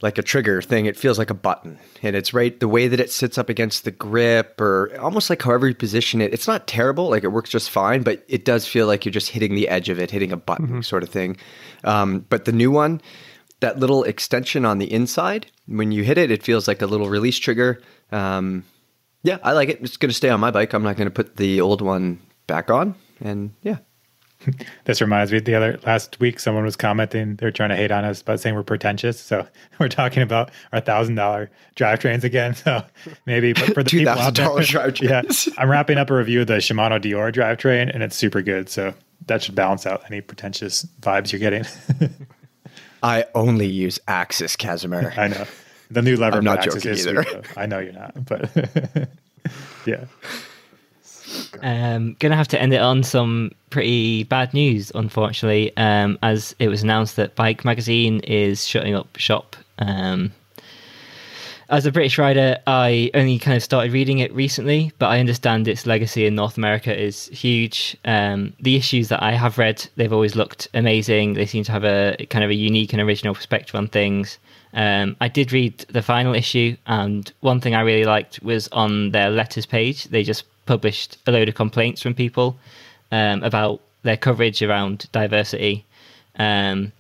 like 0.02 0.18
a 0.18 0.24
trigger 0.24 0.62
thing. 0.62 0.86
It 0.86 0.98
feels 0.98 1.18
like 1.18 1.30
a 1.30 1.36
button, 1.36 1.80
and 2.02 2.16
it's 2.16 2.34
right 2.34 2.58
the 2.60 2.68
way 2.68 2.88
that 2.88 3.00
it 3.00 3.12
sits 3.12 3.38
up 3.38 3.50
against 3.50 3.84
the 3.84 3.92
grip, 3.92 4.60
or 4.62 4.98
almost 5.00 5.30
like 5.30 5.42
however 5.42 5.68
you 5.68 5.76
position 5.76 6.22
it. 6.22 6.34
It's 6.34 6.48
not 6.48 6.68
terrible; 6.68 7.10
like 7.10 7.24
it 7.24 7.30
works 7.30 7.50
just 7.50 7.70
fine, 7.70 8.04
but 8.04 8.24
it 8.28 8.46
does 8.46 8.68
feel 8.68 8.88
like 8.88 9.06
you're 9.06 9.12
just 9.12 9.30
hitting 9.30 9.56
the 9.56 9.68
edge 9.68 9.90
of 9.90 10.00
it, 10.00 10.12
hitting 10.12 10.32
a 10.32 10.38
button 10.38 10.84
sort 10.84 11.04
of 11.04 11.10
thing. 11.10 11.38
Um, 11.84 12.26
but 12.30 12.46
the 12.46 12.52
new 12.52 12.72
one, 12.72 13.02
that 13.60 13.80
little 13.80 14.04
extension 14.04 14.66
on 14.66 14.78
the 14.78 14.92
inside, 14.92 15.48
when 15.68 15.92
you 15.92 16.04
hit 16.04 16.18
it, 16.18 16.32
it 16.32 16.44
feels 16.44 16.68
like 16.68 16.82
a 16.82 16.88
little 16.88 17.10
release 17.10 17.38
trigger. 17.38 17.82
Um, 18.12 18.66
yeah, 19.24 19.38
I 19.44 19.52
like 19.52 19.70
it. 19.70 19.82
It's 19.82 19.98
going 19.98 20.10
to 20.10 20.16
stay 20.16 20.30
on 20.30 20.40
my 20.40 20.52
bike. 20.52 20.74
I'm 20.74 20.84
not 20.84 20.96
going 20.96 21.08
to 21.08 21.14
put 21.14 21.36
the 21.36 21.62
old 21.62 21.82
one 21.82 22.20
back 22.48 22.70
on. 22.70 22.96
And 23.22 23.54
yeah, 23.62 23.80
This 24.86 25.02
reminds 25.02 25.32
me 25.32 25.40
the 25.40 25.56
other 25.56 25.80
last 25.86 26.20
week 26.20 26.40
someone 26.40 26.64
was 26.64 26.76
commenting 26.76 27.36
they 27.36 27.46
were 27.46 27.52
trying 27.52 27.70
to 27.70 27.76
hate 27.76 27.92
on 27.92 28.06
us 28.06 28.22
about 28.22 28.40
saying 28.40 28.56
we're 28.56 28.64
pretentious. 28.64 29.20
So 29.20 29.46
we're 29.80 29.90
talking 29.90 30.24
about 30.24 30.52
our 30.72 30.80
thousand 30.80 31.16
dollar 31.16 31.52
drivetrains 31.76 32.24
again. 32.24 32.56
So 32.56 32.84
maybe 33.26 33.54
but 33.54 33.74
for 33.74 33.84
the 33.84 33.90
people 33.90 34.10
out 34.10 34.36
there, 34.36 34.48
$2,000 34.48 34.94
drivetrains. 34.94 35.48
yeah, 35.48 35.54
I'm 35.58 35.70
wrapping 35.70 35.98
up 35.98 36.10
a 36.10 36.16
review 36.16 36.42
of 36.42 36.48
the 36.48 36.56
Shimano 36.56 37.02
Deore 37.02 37.32
drivetrain 37.34 37.94
and 37.94 38.02
it's 38.02 38.16
super 38.16 38.42
good. 38.42 38.70
So 38.70 38.94
that 39.28 39.44
should 39.44 39.56
balance 39.56 39.86
out 39.86 40.04
any 40.08 40.22
pretentious 40.22 40.86
vibes 41.02 41.32
you're 41.32 41.40
getting. 41.40 41.66
I 43.04 43.26
only 43.36 43.68
use 43.68 44.00
AXS 44.08 44.58
Kazimer. 44.58 45.18
I 45.18 45.28
know 45.28 45.46
the 45.92 46.02
new 46.02 46.18
lever 46.18 46.38
I'm 46.38 46.44
not 46.44 46.60
AXS 46.60 46.74
joking 46.74 46.92
is 46.92 47.08
either. 47.08 47.24
sweet. 47.24 47.58
I 47.58 47.66
know 47.66 47.80
you're 47.80 47.94
not, 47.94 48.26
but 48.26 48.50
yeah. 49.86 50.06
Um, 51.62 52.16
gonna 52.20 52.36
have 52.36 52.48
to 52.50 52.62
end 52.62 52.74
it 52.74 52.82
on 52.82 53.04
some 53.04 53.52
pretty 53.70 54.24
bad 54.24 54.54
news, 54.54 54.92
unfortunately, 54.96 55.76
um, 55.78 56.18
as 56.24 56.56
it 56.60 56.70
was 56.70 56.84
announced 56.84 57.16
that 57.18 57.36
Bike 57.36 57.66
Magazine 57.66 58.20
is 58.22 58.66
shutting 58.66 58.96
up 58.96 59.18
shop. 59.18 59.56
Um, 59.78 60.32
as 61.70 61.86
a 61.86 61.92
British 61.92 62.18
rider, 62.18 62.58
I 62.66 63.12
only 63.14 63.38
kind 63.38 63.56
of 63.56 63.62
started 63.62 63.94
reading 63.94 64.20
it 64.20 64.34
recently, 64.34 64.92
but 64.98 65.08
I 65.08 65.20
understand 65.20 65.68
its 65.68 65.86
legacy 65.86 66.26
in 66.26 66.34
North 66.34 66.58
America 66.58 66.98
is 66.98 67.28
huge. 67.28 67.96
Um, 68.06 68.54
the 68.60 68.76
issues 68.76 69.10
that 69.10 69.22
I 69.22 69.34
have 69.34 69.60
read, 69.60 69.88
they've 69.96 70.12
always 70.12 70.36
looked 70.36 70.68
amazing. 70.74 71.34
They 71.34 71.46
seem 71.46 71.64
to 71.66 71.72
have 71.72 71.84
a 71.84 72.16
kind 72.32 72.44
of 72.44 72.50
a 72.50 72.56
unique 72.56 72.92
and 72.92 73.02
original 73.02 73.36
perspective 73.36 73.76
on 73.76 73.88
things. 73.88 74.40
Um, 74.74 75.16
I 75.22 75.28
did 75.28 75.52
read 75.52 75.78
the 75.90 76.02
final 76.02 76.34
issue, 76.34 76.76
and 76.88 77.32
one 77.42 77.62
thing 77.62 77.76
I 77.76 77.82
really 77.82 78.06
liked 78.06 78.42
was 78.42 78.68
on 78.70 79.12
their 79.12 79.30
letters 79.30 79.68
page. 79.68 80.06
They 80.06 80.24
just 80.24 80.46
published 80.70 81.18
a 81.26 81.32
load 81.32 81.50
of 81.50 81.56
complaints 81.56 82.00
from 82.00 82.14
people 82.14 82.56
um, 83.12 83.42
about 83.42 83.82
their 84.04 84.16
coverage 84.16 84.62
around 84.62 85.08
diversity. 85.12 85.84
Um, 86.38 86.92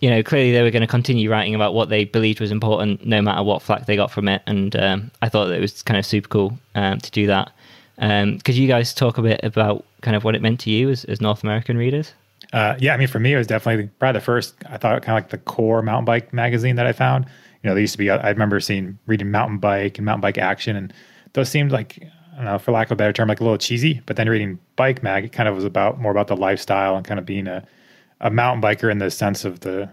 you 0.00 0.08
know, 0.08 0.22
clearly 0.22 0.52
they 0.52 0.62
were 0.62 0.70
going 0.70 0.82
to 0.82 0.86
continue 0.86 1.28
writing 1.28 1.56
about 1.56 1.74
what 1.74 1.88
they 1.88 2.04
believed 2.04 2.38
was 2.38 2.52
important, 2.52 3.04
no 3.04 3.20
matter 3.20 3.42
what 3.42 3.60
flack 3.60 3.86
they 3.86 3.96
got 3.96 4.12
from 4.12 4.28
it. 4.28 4.40
And 4.46 4.76
um, 4.76 5.10
I 5.20 5.28
thought 5.28 5.46
that 5.46 5.58
it 5.58 5.60
was 5.60 5.82
kind 5.82 5.98
of 5.98 6.06
super 6.06 6.28
cool 6.28 6.56
um, 6.76 7.00
to 7.00 7.10
do 7.10 7.26
that. 7.26 7.50
Um, 7.98 8.38
could 8.38 8.54
you 8.54 8.68
guys 8.68 8.94
talk 8.94 9.18
a 9.18 9.22
bit 9.22 9.40
about 9.42 9.84
kind 10.02 10.16
of 10.16 10.22
what 10.22 10.36
it 10.36 10.42
meant 10.42 10.60
to 10.60 10.70
you 10.70 10.90
as, 10.90 11.04
as 11.06 11.20
North 11.20 11.42
American 11.42 11.76
readers? 11.76 12.12
Uh, 12.52 12.76
yeah, 12.78 12.94
I 12.94 12.96
mean, 12.98 13.08
for 13.08 13.18
me, 13.18 13.34
it 13.34 13.38
was 13.38 13.48
definitely 13.48 13.90
probably 13.98 14.20
the 14.20 14.24
first. 14.24 14.54
I 14.70 14.76
thought 14.76 15.02
kind 15.02 15.18
of 15.18 15.24
like 15.24 15.30
the 15.30 15.38
core 15.38 15.82
mountain 15.82 16.04
bike 16.04 16.32
magazine 16.32 16.76
that 16.76 16.86
I 16.86 16.92
found. 16.92 17.24
You 17.64 17.68
know, 17.68 17.74
there 17.74 17.80
used 17.80 17.94
to 17.94 17.98
be. 17.98 18.10
I 18.10 18.30
remember 18.30 18.60
seeing 18.60 18.96
reading 19.06 19.32
Mountain 19.32 19.58
Bike 19.58 19.98
and 19.98 20.04
Mountain 20.04 20.20
Bike 20.20 20.38
Action, 20.38 20.76
and 20.76 20.94
those 21.32 21.48
seemed 21.48 21.72
like 21.72 22.08
know, 22.44 22.58
for 22.58 22.72
lack 22.72 22.88
of 22.88 22.92
a 22.92 22.96
better 22.96 23.12
term, 23.12 23.28
like 23.28 23.40
a 23.40 23.44
little 23.44 23.58
cheesy. 23.58 24.00
But 24.06 24.16
then 24.16 24.28
reading 24.28 24.58
Bike 24.76 25.02
Mag, 25.02 25.24
it 25.24 25.32
kind 25.32 25.48
of 25.48 25.54
was 25.54 25.64
about 25.64 26.00
more 26.00 26.12
about 26.12 26.28
the 26.28 26.36
lifestyle 26.36 26.96
and 26.96 27.04
kind 27.06 27.18
of 27.18 27.26
being 27.26 27.46
a 27.46 27.66
a 28.20 28.30
mountain 28.30 28.60
biker 28.62 28.90
in 28.90 28.98
the 28.98 29.10
sense 29.10 29.44
of 29.44 29.60
the 29.60 29.88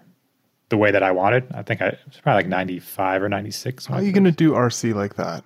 the 0.70 0.78
way 0.78 0.90
that 0.92 1.04
I 1.04 1.12
wanted. 1.12 1.46
I 1.54 1.62
think 1.62 1.82
I 1.82 1.88
it 1.90 2.00
was 2.08 2.18
probably 2.20 2.40
like 2.44 2.48
ninety 2.50 2.80
five 2.80 3.22
or 3.24 3.30
ninety 3.30 3.52
six. 3.52 3.86
How 3.86 3.96
are 3.96 4.02
you 4.04 4.12
going 4.12 4.24
to 4.26 4.32
do 4.32 4.52
RC 4.54 4.94
like 4.96 5.16
that? 5.16 5.44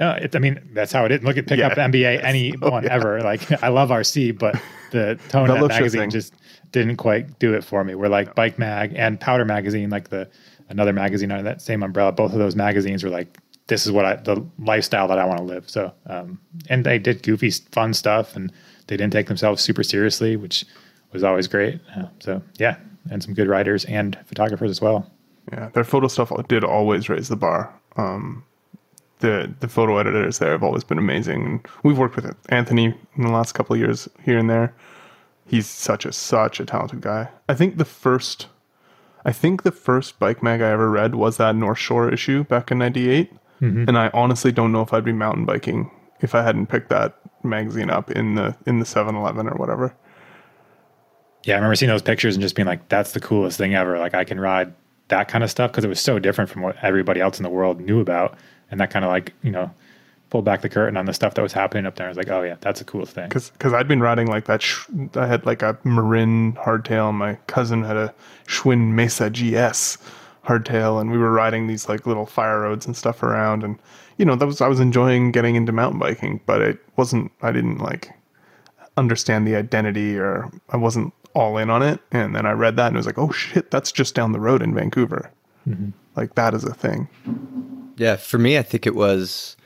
No, 0.00 0.10
it, 0.10 0.34
I 0.34 0.40
mean 0.40 0.60
that's 0.72 0.92
how 0.92 1.04
it 1.04 1.12
is. 1.12 1.22
Look 1.22 1.36
at 1.36 1.46
pick 1.46 1.58
Yeah. 1.58 1.68
up 1.68 1.78
MBA 1.78 2.22
anyone 2.24 2.88
ever. 2.90 3.20
Like 3.20 3.62
I 3.62 3.68
love 3.68 3.90
RC, 3.90 4.38
but 4.38 4.60
the 4.90 5.18
tone 5.28 5.48
of 5.50 5.60
that 5.60 5.68
magazine 5.68 6.10
just 6.10 6.34
didn't 6.72 6.96
quite 6.96 7.38
do 7.38 7.54
it 7.54 7.62
for 7.62 7.84
me. 7.84 7.94
We're 7.94 8.08
like 8.08 8.34
Bike 8.34 8.58
Mag 8.58 8.92
and 8.96 9.20
Powder 9.20 9.44
Magazine, 9.44 9.90
like 9.90 10.08
the 10.08 10.28
another 10.68 10.92
magazine 10.92 11.30
under 11.30 11.44
that 11.44 11.62
same 11.62 11.82
umbrella. 11.82 12.10
Both 12.10 12.32
of 12.32 12.38
those 12.38 12.56
magazines 12.56 13.04
were 13.04 13.10
like, 13.10 13.38
this 13.66 13.86
is 13.86 13.92
what 13.92 14.04
I 14.04 14.16
the 14.16 14.44
lifestyle 14.58 15.08
that 15.08 15.18
I 15.18 15.24
want 15.24 15.38
to 15.38 15.44
live. 15.44 15.68
So, 15.68 15.92
um, 16.06 16.40
and 16.68 16.84
they 16.84 16.98
did 16.98 17.22
goofy, 17.22 17.50
fun 17.50 17.94
stuff, 17.94 18.36
and 18.36 18.52
they 18.86 18.96
didn't 18.96 19.12
take 19.12 19.26
themselves 19.26 19.62
super 19.62 19.82
seriously, 19.82 20.36
which 20.36 20.64
was 21.12 21.24
always 21.24 21.48
great. 21.48 21.80
Uh, 21.96 22.06
so 22.20 22.42
yeah, 22.58 22.76
and 23.10 23.22
some 23.22 23.34
good 23.34 23.48
writers 23.48 23.84
and 23.86 24.18
photographers 24.26 24.70
as 24.70 24.80
well. 24.80 25.10
Yeah, 25.52 25.68
their 25.70 25.84
photo 25.84 26.08
stuff 26.08 26.32
did 26.48 26.64
always 26.64 27.08
raise 27.08 27.28
the 27.28 27.36
bar. 27.36 27.74
Um, 27.96 28.44
the 29.20 29.54
the 29.60 29.68
photo 29.68 29.98
editors 29.98 30.38
there 30.38 30.52
have 30.52 30.62
always 30.62 30.84
been 30.84 30.98
amazing. 30.98 31.64
We've 31.82 31.98
worked 31.98 32.16
with 32.16 32.34
Anthony 32.50 32.86
in 33.16 33.22
the 33.22 33.30
last 33.30 33.52
couple 33.52 33.74
of 33.74 33.80
years 33.80 34.08
here 34.22 34.38
and 34.38 34.50
there. 34.50 34.74
He's 35.46 35.66
such 35.66 36.04
a 36.04 36.12
such 36.12 36.60
a 36.60 36.66
talented 36.66 37.00
guy. 37.00 37.28
I 37.48 37.54
think 37.54 37.76
the 37.76 37.84
first, 37.84 38.48
I 39.24 39.32
think 39.32 39.62
the 39.62 39.72
first 39.72 40.18
bike 40.18 40.42
mag 40.42 40.60
I 40.62 40.70
ever 40.70 40.90
read 40.90 41.14
was 41.14 41.36
that 41.36 41.54
North 41.54 41.78
Shore 41.78 42.12
issue 42.12 42.44
back 42.44 42.70
in 42.70 42.78
'98, 42.78 43.32
Mm-hmm. 43.60 43.88
and 43.88 43.96
I 43.96 44.10
honestly 44.12 44.50
don't 44.52 44.72
know 44.72 44.82
if 44.82 44.92
I'd 44.92 45.04
be 45.04 45.12
mountain 45.12 45.44
biking 45.44 45.90
if 46.20 46.34
I 46.34 46.42
hadn't 46.42 46.66
picked 46.66 46.88
that 46.88 47.16
magazine 47.44 47.88
up 47.88 48.10
in 48.10 48.34
the 48.34 48.56
in 48.66 48.78
the 48.80 48.84
7-Eleven 48.84 49.46
or 49.48 49.54
whatever. 49.56 49.94
Yeah, 51.44 51.54
I 51.54 51.56
remember 51.58 51.76
seeing 51.76 51.90
those 51.90 52.02
pictures 52.02 52.34
and 52.34 52.42
just 52.42 52.56
being 52.56 52.66
like, 52.66 52.88
that's 52.88 53.12
the 53.12 53.20
coolest 53.20 53.58
thing 53.58 53.74
ever. 53.74 53.98
Like, 53.98 54.14
I 54.14 54.24
can 54.24 54.40
ride 54.40 54.72
that 55.08 55.28
kind 55.28 55.44
of 55.44 55.50
stuff 55.50 55.70
because 55.70 55.84
it 55.84 55.88
was 55.88 56.00
so 56.00 56.18
different 56.18 56.48
from 56.50 56.62
what 56.62 56.76
everybody 56.82 57.20
else 57.20 57.38
in 57.38 57.42
the 57.42 57.50
world 57.50 57.80
knew 57.80 58.00
about. 58.00 58.38
And 58.70 58.80
that 58.80 58.90
kind 58.90 59.04
of 59.04 59.10
like, 59.10 59.34
you 59.42 59.50
know, 59.50 59.70
pulled 60.30 60.46
back 60.46 60.62
the 60.62 60.70
curtain 60.70 60.96
on 60.96 61.04
the 61.04 61.12
stuff 61.12 61.34
that 61.34 61.42
was 61.42 61.52
happening 61.52 61.84
up 61.84 61.96
there. 61.96 62.06
I 62.06 62.08
was 62.08 62.16
like, 62.16 62.30
oh, 62.30 62.42
yeah, 62.42 62.56
that's 62.60 62.80
a 62.80 62.84
cool 62.84 63.04
thing. 63.04 63.28
because 63.28 63.50
because 63.50 63.74
I'd 63.74 63.86
been 63.86 64.00
riding 64.00 64.26
like 64.26 64.46
that. 64.46 64.62
Sh- 64.62 64.86
I 65.14 65.26
had 65.26 65.44
like 65.44 65.60
a 65.62 65.78
Marin 65.84 66.54
hardtail. 66.54 67.12
My 67.12 67.34
cousin 67.46 67.84
had 67.84 67.96
a 67.98 68.14
Schwinn 68.46 68.92
Mesa 68.92 69.28
GS 69.28 69.98
hardtail, 70.46 71.00
and 71.00 71.10
we 71.10 71.18
were 71.18 71.32
riding 71.32 71.66
these 71.66 71.88
like 71.88 72.06
little 72.06 72.26
fire 72.26 72.60
roads 72.60 72.86
and 72.86 72.96
stuff 72.96 73.22
around. 73.22 73.64
And 73.64 73.78
you 74.18 74.24
know, 74.24 74.36
that 74.36 74.46
was 74.46 74.60
I 74.60 74.68
was 74.68 74.80
enjoying 74.80 75.32
getting 75.32 75.56
into 75.56 75.72
mountain 75.72 75.98
biking, 75.98 76.40
but 76.46 76.60
it 76.60 76.78
wasn't. 76.96 77.32
I 77.42 77.52
didn't 77.52 77.78
like 77.78 78.10
understand 78.96 79.46
the 79.46 79.56
identity, 79.56 80.16
or 80.18 80.50
I 80.70 80.76
wasn't 80.76 81.12
all 81.34 81.58
in 81.58 81.68
on 81.68 81.82
it. 81.82 82.00
And 82.12 82.34
then 82.34 82.46
I 82.46 82.52
read 82.52 82.76
that 82.76 82.88
and 82.88 82.96
it 82.96 82.98
was 82.98 83.06
like, 83.06 83.18
oh 83.18 83.32
shit, 83.32 83.70
that's 83.70 83.90
just 83.92 84.14
down 84.14 84.32
the 84.32 84.40
road 84.40 84.62
in 84.62 84.74
Vancouver. 84.74 85.30
Like 86.16 86.34
that 86.36 86.54
is 86.54 86.64
a 86.64 86.72
thing. 86.72 87.08
Yeah, 87.96 88.16
for 88.16 88.38
me, 88.38 88.56
I 88.58 88.62
think 88.62 88.86
it 88.86 88.94
was 88.94 89.56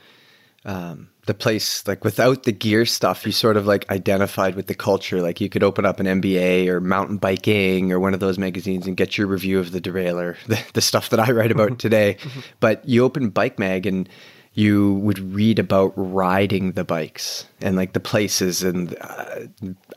um, 0.65 1.09
the 1.29 1.33
place. 1.35 1.87
Like 1.87 2.03
without 2.03 2.43
the 2.43 2.51
gear 2.51 2.87
stuff, 2.87 3.23
you 3.23 3.31
sort 3.31 3.55
of 3.55 3.67
like 3.67 3.89
identified 3.91 4.55
with 4.55 4.65
the 4.65 4.73
culture. 4.73 5.21
Like 5.21 5.39
you 5.39 5.47
could 5.47 5.61
open 5.61 5.85
up 5.85 5.99
an 5.99 6.07
MBA 6.07 6.67
or 6.67 6.79
mountain 6.79 7.17
biking 7.17 7.91
or 7.91 7.99
one 7.99 8.15
of 8.15 8.19
those 8.19 8.39
magazines 8.39 8.87
and 8.87 8.97
get 8.97 9.15
your 9.15 9.27
review 9.27 9.59
of 9.59 9.71
the 9.71 9.79
derailleur, 9.79 10.35
the, 10.47 10.59
the 10.73 10.81
stuff 10.81 11.11
that 11.11 11.19
I 11.19 11.31
write 11.31 11.51
about 11.51 11.77
today. 11.77 12.17
But 12.59 12.83
you 12.89 13.05
open 13.05 13.29
Bike 13.29 13.59
Mag 13.59 13.85
and 13.85 14.09
you 14.55 14.95
would 14.95 15.19
read 15.19 15.59
about 15.59 15.93
riding 15.95 16.71
the 16.71 16.83
bikes 16.83 17.45
and 17.61 17.75
like 17.75 17.93
the 17.93 17.99
places 17.99 18.63
and 18.63 18.97
uh, 18.99 19.41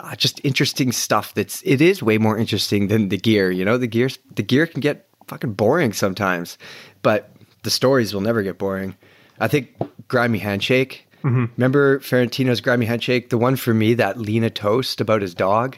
uh, 0.00 0.14
just 0.16 0.38
interesting 0.44 0.92
stuff. 0.92 1.32
That's 1.32 1.62
it 1.62 1.80
is 1.80 2.02
way 2.02 2.18
more 2.18 2.36
interesting 2.36 2.88
than 2.88 3.08
the 3.08 3.16
gear. 3.16 3.50
You 3.50 3.64
know, 3.64 3.78
the 3.78 3.86
gears 3.86 4.18
the 4.34 4.42
gear 4.42 4.66
can 4.66 4.80
get 4.80 5.08
fucking 5.28 5.54
boring 5.54 5.94
sometimes, 5.94 6.58
but 7.00 7.34
the 7.62 7.70
stories 7.70 8.12
will 8.12 8.20
never 8.20 8.42
get 8.42 8.58
boring. 8.58 8.96
I 9.40 9.48
think 9.48 9.70
Grimy 10.08 10.38
Handshake. 10.38 11.06
Remember 11.22 11.98
Ferrentino's 12.00 12.60
Grimy 12.60 12.86
Handshake? 12.86 13.30
The 13.30 13.38
one 13.38 13.56
for 13.56 13.72
me, 13.74 13.94
that 13.94 14.18
Lena 14.18 14.50
Toast 14.50 15.00
about 15.00 15.22
his 15.22 15.34
dog? 15.34 15.76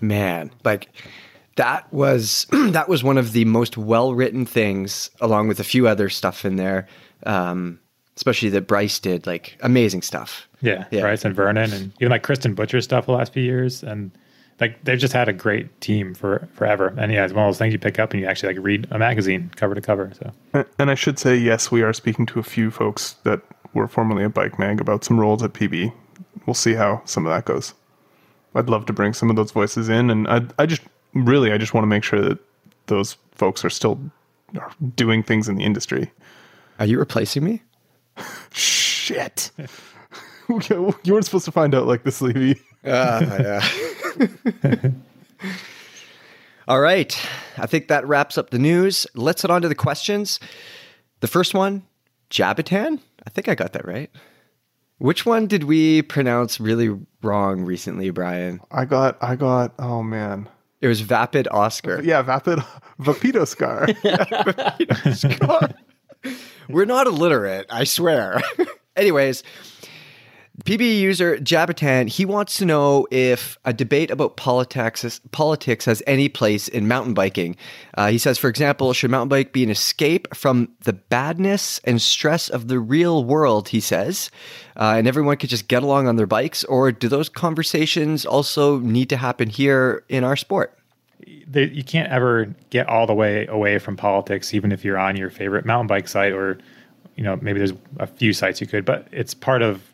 Man, 0.00 0.50
like 0.64 0.88
that 1.56 1.92
was 1.92 2.46
that 2.52 2.88
was 2.88 3.04
one 3.04 3.18
of 3.18 3.32
the 3.32 3.44
most 3.44 3.76
well 3.76 4.14
written 4.14 4.44
things, 4.46 5.10
along 5.20 5.48
with 5.48 5.60
a 5.60 5.64
few 5.64 5.86
other 5.86 6.08
stuff 6.08 6.44
in 6.44 6.56
there. 6.56 6.86
Um, 7.24 7.78
especially 8.16 8.50
that 8.50 8.66
Bryce 8.66 8.98
did, 8.98 9.26
like 9.26 9.56
amazing 9.62 10.02
stuff. 10.02 10.46
Yeah, 10.60 10.84
Yeah. 10.90 11.00
Bryce 11.00 11.24
and 11.24 11.34
Vernon, 11.34 11.72
and 11.72 11.92
even 12.00 12.10
like 12.10 12.22
Kristen 12.22 12.54
Butcher 12.54 12.80
stuff 12.80 13.06
the 13.06 13.12
last 13.12 13.32
few 13.32 13.42
years, 13.42 13.82
and 13.82 14.10
like 14.60 14.82
they've 14.84 14.98
just 14.98 15.12
had 15.14 15.28
a 15.28 15.32
great 15.32 15.80
team 15.80 16.14
for 16.14 16.46
forever. 16.52 16.94
And 16.98 17.10
yeah, 17.12 17.24
it's 17.24 17.32
one 17.32 17.44
of 17.46 17.48
those 17.48 17.58
things 17.58 17.72
you 17.72 17.78
pick 17.78 17.98
up 17.98 18.12
and 18.12 18.20
you 18.20 18.26
actually 18.26 18.54
like 18.54 18.64
read 18.64 18.86
a 18.90 18.98
magazine 18.98 19.50
cover 19.56 19.74
to 19.74 19.80
cover. 19.80 20.10
So 20.18 20.30
And- 20.52 20.66
And 20.78 20.90
I 20.90 20.94
should 20.94 21.18
say, 21.18 21.36
yes, 21.36 21.70
we 21.70 21.82
are 21.82 21.92
speaking 21.92 22.26
to 22.26 22.38
a 22.38 22.42
few 22.42 22.70
folks 22.70 23.14
that 23.24 23.40
were 23.74 23.88
formerly 23.88 24.24
at 24.24 24.34
Bike 24.34 24.58
Mag 24.58 24.80
about 24.80 25.04
some 25.04 25.18
roles 25.18 25.42
at 25.42 25.52
PB. 25.52 25.92
We'll 26.46 26.54
see 26.54 26.74
how 26.74 27.02
some 27.04 27.26
of 27.26 27.32
that 27.32 27.44
goes. 27.44 27.74
I'd 28.54 28.68
love 28.68 28.86
to 28.86 28.92
bring 28.92 29.14
some 29.14 29.30
of 29.30 29.36
those 29.36 29.50
voices 29.50 29.88
in, 29.88 30.10
and 30.10 30.28
I, 30.28 30.42
I 30.58 30.66
just 30.66 30.82
really, 31.14 31.52
I 31.52 31.58
just 31.58 31.72
want 31.74 31.84
to 31.84 31.88
make 31.88 32.04
sure 32.04 32.20
that 32.20 32.38
those 32.86 33.16
folks 33.34 33.64
are 33.64 33.70
still 33.70 33.98
are 34.58 34.70
doing 34.96 35.22
things 35.22 35.48
in 35.48 35.56
the 35.56 35.64
industry. 35.64 36.10
Are 36.78 36.86
you 36.86 36.98
replacing 36.98 37.44
me? 37.44 37.62
Shit, 38.52 39.50
you 40.48 40.94
weren't 41.06 41.24
supposed 41.24 41.46
to 41.46 41.52
find 41.52 41.74
out 41.74 41.86
like 41.86 42.02
this, 42.02 42.20
Levy. 42.20 42.60
yeah. 42.84 43.66
All 46.68 46.80
right. 46.80 47.28
I 47.58 47.66
think 47.66 47.88
that 47.88 48.06
wraps 48.06 48.38
up 48.38 48.50
the 48.50 48.58
news. 48.58 49.06
Let's 49.14 49.42
head 49.42 49.50
on 49.50 49.62
to 49.62 49.68
the 49.68 49.74
questions. 49.74 50.38
The 51.20 51.26
first 51.26 51.54
one, 51.54 51.82
Jabatan. 52.30 53.00
I 53.26 53.30
think 53.30 53.48
I 53.48 53.54
got 53.54 53.72
that 53.74 53.86
right. 53.86 54.10
Which 54.98 55.26
one 55.26 55.46
did 55.46 55.64
we 55.64 56.02
pronounce 56.02 56.60
really 56.60 56.96
wrong 57.22 57.62
recently, 57.62 58.10
Brian? 58.10 58.60
I 58.70 58.84
got, 58.84 59.18
I 59.22 59.34
got. 59.36 59.74
Oh 59.78 60.02
man, 60.02 60.48
It 60.80 60.86
was 60.88 61.00
Vapid 61.00 61.48
Oscar. 61.50 62.00
yeah, 62.02 62.22
vapid 62.22 62.60
Vapido 63.00 63.46
scar. 63.46 63.86
We're 66.68 66.84
not 66.84 67.06
illiterate, 67.08 67.66
I 67.70 67.84
swear. 67.84 68.40
Anyways, 68.96 69.42
PB 70.64 70.98
user 70.98 71.38
Jabatan, 71.38 72.08
he 72.08 72.26
wants 72.26 72.58
to 72.58 72.66
know 72.66 73.06
if 73.10 73.58
a 73.64 73.72
debate 73.72 74.10
about 74.10 74.36
politics 74.36 75.20
politics 75.30 75.86
has 75.86 76.02
any 76.06 76.28
place 76.28 76.68
in 76.68 76.86
mountain 76.86 77.14
biking. 77.14 77.56
Uh, 77.94 78.08
he 78.08 78.18
says, 78.18 78.36
for 78.36 78.50
example, 78.50 78.92
should 78.92 79.10
mountain 79.10 79.30
bike 79.30 79.54
be 79.54 79.64
an 79.64 79.70
escape 79.70 80.28
from 80.34 80.68
the 80.80 80.92
badness 80.92 81.80
and 81.84 82.02
stress 82.02 82.50
of 82.50 82.68
the 82.68 82.78
real 82.78 83.24
world? 83.24 83.70
He 83.70 83.80
says, 83.80 84.30
uh, 84.76 84.94
and 84.98 85.08
everyone 85.08 85.38
could 85.38 85.48
just 85.48 85.68
get 85.68 85.82
along 85.82 86.06
on 86.06 86.16
their 86.16 86.26
bikes, 86.26 86.64
or 86.64 86.92
do 86.92 87.08
those 87.08 87.30
conversations 87.30 88.26
also 88.26 88.78
need 88.78 89.08
to 89.08 89.16
happen 89.16 89.48
here 89.48 90.04
in 90.10 90.22
our 90.22 90.36
sport? 90.36 90.78
you 91.54 91.84
can't 91.84 92.10
ever 92.10 92.46
get 92.70 92.88
all 92.88 93.06
the 93.06 93.14
way 93.14 93.46
away 93.46 93.78
from 93.78 93.96
politics, 93.96 94.52
even 94.54 94.72
if 94.72 94.84
you're 94.84 94.98
on 94.98 95.16
your 95.16 95.30
favorite 95.30 95.64
mountain 95.64 95.86
bike 95.86 96.08
site, 96.08 96.32
or 96.32 96.58
you 97.16 97.22
know 97.22 97.38
maybe 97.40 97.58
there's 97.58 97.74
a 97.98 98.06
few 98.06 98.32
sites 98.32 98.60
you 98.60 98.66
could, 98.66 98.84
but 98.84 99.06
it's 99.12 99.34
part 99.34 99.62
of 99.62 99.91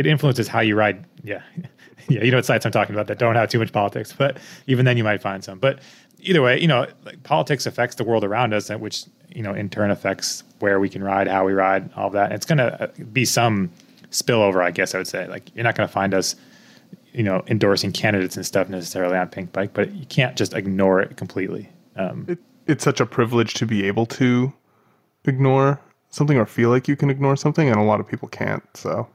it 0.00 0.06
influences 0.06 0.48
how 0.48 0.60
you 0.60 0.74
ride. 0.74 1.04
Yeah, 1.22 1.42
yeah, 2.08 2.24
you 2.24 2.30
know 2.30 2.38
what 2.38 2.46
sites 2.46 2.64
I'm 2.64 2.72
talking 2.72 2.94
about 2.94 3.06
that 3.08 3.18
don't 3.18 3.36
have 3.36 3.50
too 3.50 3.58
much 3.58 3.70
politics, 3.70 4.14
but 4.16 4.38
even 4.66 4.86
then 4.86 4.96
you 4.96 5.04
might 5.04 5.20
find 5.20 5.44
some. 5.44 5.58
But 5.58 5.80
either 6.20 6.40
way, 6.40 6.58
you 6.58 6.66
know, 6.66 6.86
like 7.04 7.22
politics 7.22 7.66
affects 7.66 7.96
the 7.96 8.04
world 8.04 8.24
around 8.24 8.54
us, 8.54 8.70
and 8.70 8.80
which 8.80 9.04
you 9.28 9.42
know 9.42 9.52
in 9.52 9.68
turn 9.68 9.90
affects 9.90 10.42
where 10.60 10.80
we 10.80 10.88
can 10.88 11.04
ride, 11.04 11.28
how 11.28 11.44
we 11.44 11.52
ride, 11.52 11.92
all 11.94 12.06
of 12.06 12.14
that. 12.14 12.32
It's 12.32 12.46
going 12.46 12.58
to 12.58 12.90
be 13.12 13.26
some 13.26 13.70
spillover, 14.10 14.62
I 14.62 14.70
guess 14.70 14.94
I 14.94 14.98
would 14.98 15.06
say. 15.06 15.28
Like 15.28 15.54
you're 15.54 15.64
not 15.64 15.74
going 15.74 15.86
to 15.86 15.92
find 15.92 16.14
us 16.14 16.34
you 17.12 17.22
know 17.22 17.42
endorsing 17.46 17.92
candidates 17.92 18.36
and 18.36 18.46
stuff 18.46 18.70
necessarily 18.70 19.18
on 19.18 19.28
Pinkbike, 19.28 19.70
but 19.74 19.94
you 19.94 20.06
can't 20.06 20.34
just 20.34 20.54
ignore 20.54 21.02
it 21.02 21.18
completely. 21.18 21.68
Um, 21.96 22.24
it, 22.26 22.38
it's 22.66 22.84
such 22.84 23.00
a 23.00 23.06
privilege 23.06 23.52
to 23.54 23.66
be 23.66 23.86
able 23.86 24.06
to 24.06 24.50
ignore 25.26 25.78
something 26.08 26.38
or 26.38 26.46
feel 26.46 26.70
like 26.70 26.88
you 26.88 26.96
can 26.96 27.10
ignore 27.10 27.36
something, 27.36 27.68
and 27.68 27.78
a 27.78 27.82
lot 27.82 28.00
of 28.00 28.08
people 28.08 28.28
can't. 28.28 28.64
So 28.72 29.06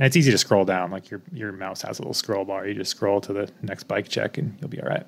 and 0.00 0.06
it's 0.06 0.16
easy 0.16 0.30
to 0.30 0.38
scroll 0.38 0.64
down. 0.64 0.90
Like 0.90 1.10
your 1.10 1.20
your 1.30 1.52
mouse 1.52 1.82
has 1.82 1.98
a 1.98 2.02
little 2.02 2.14
scroll 2.14 2.46
bar. 2.46 2.66
You 2.66 2.72
just 2.72 2.90
scroll 2.90 3.20
to 3.20 3.34
the 3.34 3.50
next 3.60 3.84
bike 3.84 4.08
check, 4.08 4.38
and 4.38 4.56
you'll 4.58 4.70
be 4.70 4.80
all 4.80 4.88
right. 4.88 5.04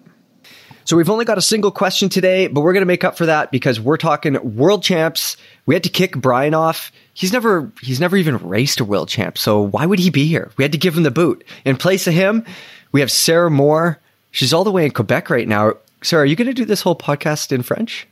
So 0.85 0.97
we've 0.97 1.09
only 1.09 1.25
got 1.25 1.39
a 1.39 1.43
single 1.43 1.71
question 1.71 2.09
today, 2.11 2.49
but 2.49 2.61
we're 2.61 2.73
going 2.75 2.83
to 2.83 2.87
make 2.87 3.03
up 3.05 3.17
for 3.17 3.25
that 3.27 3.51
because 3.51 3.81
we're 3.81 3.97
talking 3.97 4.57
world 4.57 4.83
champs. 4.83 5.37
We 5.65 5.75
had 5.75 5.85
to 5.85 5.89
kick 5.89 6.17
Brian 6.17 6.53
off. 6.53 6.93
He's 7.15 7.33
never 7.33 7.73
he's 7.81 8.01
never 8.01 8.19
even 8.19 8.37
raced 8.37 8.81
a 8.81 8.85
world 8.85 9.09
champ. 9.09 9.39
So 9.39 9.63
why 9.63 9.87
would 9.87 9.99
he 9.99 10.11
be 10.11 10.27
here? 10.27 10.51
We 10.59 10.65
had 10.65 10.73
to 10.73 10.79
give 10.79 10.95
him 10.95 11.05
the 11.05 11.11
boot. 11.11 11.43
In 11.65 11.77
place 11.77 12.07
of 12.07 12.13
him, 12.13 12.45
we 12.93 13.01
have 13.01 13.11
Sarah 13.11 13.51
Moore. 13.51 13.99
She's 14.31 14.53
all 14.53 14.65
the 14.65 14.73
way 14.73 14.85
in 14.85 14.91
Quebec 14.91 15.31
right 15.31 15.49
now. 15.49 15.75
Sarah, 16.03 16.25
are 16.25 16.27
you 16.27 16.37
going 16.37 16.49
to 16.49 16.55
do 16.55 16.67
this 16.67 16.83
whole 16.83 16.97
podcast 16.97 17.51
in 17.53 17.63
French? 17.63 18.07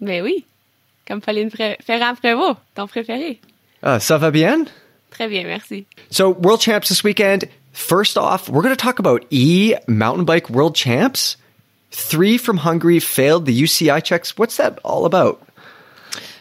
Mais 0.00 0.20
oui. 0.20 0.44
Comme 1.06 1.20
Pauline 1.22 1.48
Fre- 1.48 1.80
Ferrand-Prévot, 1.82 2.56
ton 2.74 2.88
préféré. 2.88 3.38
Uh, 3.82 3.98
ça 3.98 4.18
va 4.18 4.30
bien? 4.32 4.66
Très 5.16 5.28
bien, 5.28 5.46
merci. 5.46 5.86
So 6.10 6.30
world 6.30 6.60
champs 6.60 6.88
this 6.88 7.02
weekend. 7.02 7.48
First 7.72 8.18
off, 8.18 8.48
we're 8.48 8.62
going 8.62 8.74
to 8.74 8.82
talk 8.82 8.98
about 8.98 9.24
E 9.30 9.74
mountain 9.86 10.24
bike 10.24 10.50
world 10.50 10.74
champs. 10.74 11.36
Three 11.90 12.36
from 12.36 12.58
Hungary 12.58 13.00
failed 13.00 13.46
the 13.46 13.62
UCI 13.62 14.02
checks. 14.02 14.36
What's 14.36 14.58
that 14.58 14.78
all 14.82 15.06
about? 15.06 15.42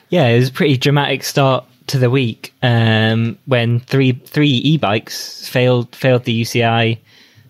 Yeah, 0.10 0.28
it 0.28 0.40
was 0.40 0.50
a 0.50 0.54
pretty 0.54 0.78
dramatic 0.78 1.24
start 1.24 1.66
to 1.88 1.98
the 1.98 2.10
week 2.10 2.54
um, 2.62 3.38
when 3.46 3.80
three 3.80 4.14
three 4.14 4.50
e-bikes 4.50 5.48
failed 5.48 5.96
failed 5.96 6.24
the 6.24 6.42
UCI 6.42 6.98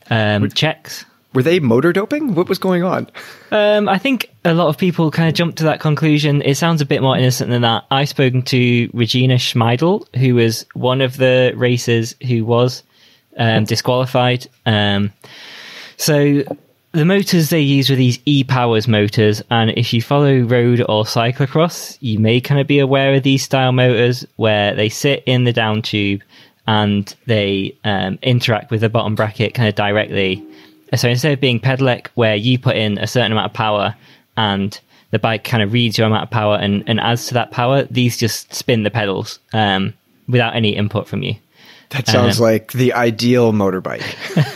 um, 0.10 0.50
checks. 0.50 1.06
Were 1.36 1.44
they 1.44 1.60
motor 1.60 1.92
doping? 1.92 2.34
What 2.34 2.48
was 2.48 2.58
going 2.58 2.84
on? 2.84 3.10
Um, 3.52 3.90
I 3.90 3.98
think 3.98 4.32
a 4.46 4.54
lot 4.54 4.70
of 4.70 4.78
people 4.78 5.12
kind 5.12 5.28
of 5.28 5.36
jumped 5.36 5.58
to 5.58 5.66
that 5.66 5.82
conclusion. 5.82 6.42
It 6.42 6.56
sounds 6.56 6.82
a 6.82 6.86
bit 6.86 7.02
more 7.02 7.18
innocent 7.18 7.50
than 7.50 7.62
that. 7.64 7.84
I've 7.92 8.08
spoken 8.08 8.42
to 8.44 8.90
Regina 8.94 9.36
Schmeidel, 9.36 10.08
who 10.16 10.36
was 10.36 10.66
one 10.74 11.02
of 11.02 11.18
the 11.18 11.54
racers 11.56 12.16
who 12.26 12.46
was 12.46 12.84
um, 13.38 13.66
disqualified. 13.66 14.48
Um, 14.66 15.12
so 15.98 16.44
the 16.94 17.06
motors 17.06 17.50
they 17.50 17.60
use 17.60 17.90
were 17.90 17.98
these 17.98 18.20
e-powers 18.26 18.88
motors, 18.88 19.44
and 19.52 19.72
if 19.72 19.94
you 19.94 20.02
follow 20.02 20.40
road 20.40 20.80
or 20.88 21.04
cyclocross, 21.04 21.98
you 22.00 22.18
may 22.18 22.40
kind 22.40 22.62
of 22.62 22.68
be 22.68 22.80
aware 22.80 23.14
of 23.14 23.24
these 23.24 23.44
style 23.44 23.74
motors 23.74 24.26
where 24.38 24.74
they 24.74 24.88
sit 24.88 25.22
in 25.26 25.44
the 25.44 25.52
down 25.52 25.82
tube 25.82 26.22
and 26.68 27.14
they 27.26 27.78
um, 27.84 28.18
interact 28.22 28.72
with 28.72 28.82
the 28.82 28.90
bottom 28.90 29.16
bracket 29.16 29.54
kind 29.54 29.68
of 29.68 29.76
directly. 29.76 30.46
So 30.94 31.10
instead 31.10 31.34
of 31.34 31.42
being 31.42 31.60
pedelec, 31.60 32.08
where 32.16 32.36
you 32.36 32.60
put 32.60 32.76
in 32.76 32.98
a 32.98 33.08
certain 33.08 33.32
amount 33.32 33.48
of 33.52 33.54
power 33.54 33.96
and 34.38 34.80
the 35.12 35.20
bike 35.20 35.44
kind 35.44 35.64
of 35.64 35.74
reads 35.74 35.98
your 35.98 36.08
amount 36.08 36.24
of 36.24 36.30
power 36.30 36.56
and, 36.56 36.84
and 36.88 37.00
adds 37.00 37.28
to 37.28 37.34
that 37.34 37.52
power, 37.52 37.84
these 37.84 38.18
just 38.18 38.54
spin 38.54 38.84
the 38.84 38.92
pedals 38.92 39.40
um, 39.54 39.94
without 40.28 40.56
any 40.56 40.76
input 40.76 41.08
from 41.08 41.24
you. 41.24 41.36
That 41.90 42.08
sounds 42.08 42.40
like 42.40 42.72
the 42.74 42.94
ideal 42.94 43.54
motorbike. 43.54 44.04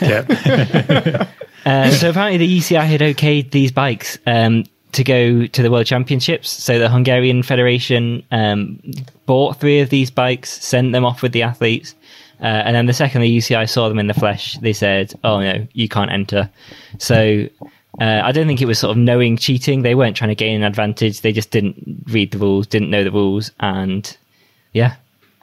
Yeah, 0.00 1.26
Uh, 1.66 1.90
so 1.90 2.08
apparently 2.08 2.38
the 2.38 2.58
UCI 2.58 2.84
had 2.86 3.00
okayed 3.00 3.50
these 3.50 3.70
bikes 3.70 4.18
um, 4.26 4.64
to 4.92 5.04
go 5.04 5.46
to 5.46 5.62
the 5.62 5.70
World 5.70 5.86
Championships. 5.86 6.48
So 6.48 6.78
the 6.78 6.88
Hungarian 6.88 7.42
Federation 7.42 8.22
um, 8.30 8.80
bought 9.26 9.60
three 9.60 9.80
of 9.80 9.90
these 9.90 10.10
bikes, 10.10 10.50
sent 10.64 10.92
them 10.92 11.04
off 11.04 11.22
with 11.22 11.32
the 11.32 11.42
athletes, 11.42 11.94
uh, 12.40 12.44
and 12.44 12.74
then 12.74 12.86
the 12.86 12.92
second 12.92 13.22
the 13.22 13.36
UCI 13.38 13.68
saw 13.68 13.88
them 13.88 13.98
in 13.98 14.06
the 14.06 14.14
flesh, 14.14 14.56
they 14.58 14.72
said, 14.72 15.12
"Oh 15.24 15.40
no, 15.40 15.66
you 15.72 15.88
can't 15.88 16.10
enter." 16.10 16.48
So 16.98 17.46
uh, 18.00 18.20
I 18.24 18.32
don't 18.32 18.46
think 18.46 18.62
it 18.62 18.66
was 18.66 18.78
sort 18.78 18.92
of 18.92 18.96
knowing 18.96 19.36
cheating. 19.36 19.82
They 19.82 19.94
weren't 19.94 20.16
trying 20.16 20.30
to 20.30 20.34
gain 20.34 20.56
an 20.56 20.62
advantage. 20.64 21.20
They 21.20 21.32
just 21.32 21.50
didn't 21.50 22.04
read 22.08 22.30
the 22.30 22.38
rules, 22.38 22.66
didn't 22.66 22.90
know 22.90 23.04
the 23.04 23.10
rules, 23.10 23.50
and 23.60 24.16
yeah, 24.72 24.94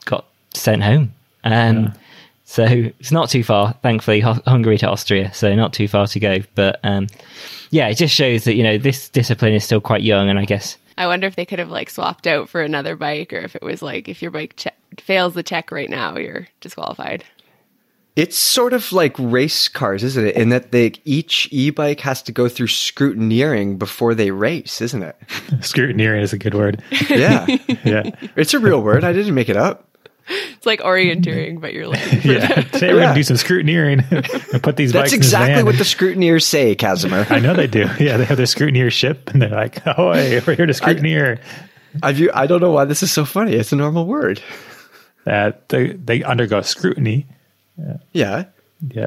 got 0.06 0.24
sent 0.54 0.82
home. 0.82 1.12
Um, 1.44 1.92
So 2.44 2.64
it's 2.64 3.12
not 3.12 3.28
too 3.28 3.44
far, 3.44 3.74
thankfully, 3.82 4.20
Hu- 4.20 4.40
Hungary 4.46 4.78
to 4.78 4.88
Austria. 4.88 5.30
So 5.34 5.54
not 5.54 5.74
too 5.74 5.86
far 5.86 6.06
to 6.06 6.18
go. 6.18 6.38
But 6.54 6.80
um, 6.82 7.08
yeah, 7.70 7.88
it 7.88 7.96
just 7.98 8.14
shows 8.14 8.44
that 8.44 8.54
you 8.54 8.62
know 8.62 8.78
this 8.78 9.10
discipline 9.10 9.52
is 9.52 9.64
still 9.64 9.82
quite 9.82 10.02
young, 10.02 10.30
and 10.30 10.38
I 10.38 10.46
guess 10.46 10.78
I 10.96 11.06
wonder 11.06 11.26
if 11.26 11.36
they 11.36 11.44
could 11.44 11.58
have 11.58 11.68
like 11.70 11.90
swapped 11.90 12.26
out 12.26 12.48
for 12.48 12.62
another 12.62 12.96
bike, 12.96 13.34
or 13.34 13.40
if 13.40 13.54
it 13.54 13.62
was 13.62 13.82
like 13.82 14.08
if 14.08 14.22
your 14.22 14.30
bike 14.30 14.54
che- 14.56 14.70
fails 14.98 15.34
the 15.34 15.42
check 15.42 15.70
right 15.70 15.90
now, 15.90 16.16
you're 16.16 16.48
disqualified. 16.60 17.24
It's 18.16 18.36
sort 18.36 18.72
of 18.72 18.90
like 18.92 19.14
race 19.16 19.68
cars, 19.68 20.02
isn't 20.02 20.26
it? 20.26 20.34
In 20.36 20.48
that 20.48 20.72
they 20.72 20.92
each 21.04 21.48
e-bike 21.52 22.00
has 22.00 22.20
to 22.24 22.32
go 22.32 22.48
through 22.48 22.66
scrutineering 22.66 23.78
before 23.78 24.12
they 24.14 24.32
race, 24.32 24.80
isn't 24.80 25.04
it? 25.04 25.16
scrutineering 25.60 26.22
is 26.22 26.32
a 26.32 26.38
good 26.38 26.54
word. 26.54 26.82
Yeah. 27.08 27.46
Yeah, 27.84 28.10
it's 28.36 28.54
a 28.54 28.58
real 28.58 28.82
word. 28.82 29.04
I 29.04 29.12
didn't 29.12 29.34
make 29.34 29.48
it 29.48 29.56
up. 29.56 29.84
It's 30.28 30.66
like 30.66 30.80
orienteering, 30.80 31.60
but 31.60 31.72
you're 31.72 31.86
like 31.86 32.00
yeah. 32.24 32.48
Today 32.62 32.92
we're 32.92 32.98
Yeah. 33.00 33.04
gonna 33.06 33.14
do 33.14 33.22
some 33.22 33.36
scrutineering 33.36 34.52
and 34.52 34.62
put 34.62 34.76
these 34.76 34.92
That's 34.92 35.04
bikes 35.04 35.12
in 35.12 35.20
this 35.20 35.28
exactly 35.28 35.54
van. 35.54 35.64
what 35.66 35.78
the 35.78 35.84
scrutineers 35.84 36.42
say, 36.42 36.74
Kazimer. 36.74 37.30
I 37.30 37.38
know 37.38 37.54
they 37.54 37.66
do. 37.68 37.86
Yeah, 38.00 38.16
they 38.16 38.24
have 38.24 38.36
their 38.36 38.46
scrutineer 38.46 38.90
ship, 38.90 39.30
and 39.30 39.40
they're 39.40 39.48
like, 39.48 39.78
"Oh, 39.86 40.12
hey, 40.12 40.40
we're 40.46 40.54
here 40.56 40.66
to 40.66 40.72
scrutineer." 40.74 41.38
I've, 42.02 42.20
I 42.34 42.46
don't 42.46 42.60
know 42.60 42.72
why 42.72 42.84
this 42.84 43.02
is 43.02 43.10
so 43.12 43.24
funny. 43.24 43.54
It's 43.54 43.72
a 43.72 43.76
normal 43.76 44.06
word. 44.06 44.42
That 45.28 45.68
they 45.68 45.88
they 45.92 46.22
undergo 46.22 46.62
scrutiny. 46.62 47.26
Yeah. 48.12 48.44
Yeah, 48.80 49.06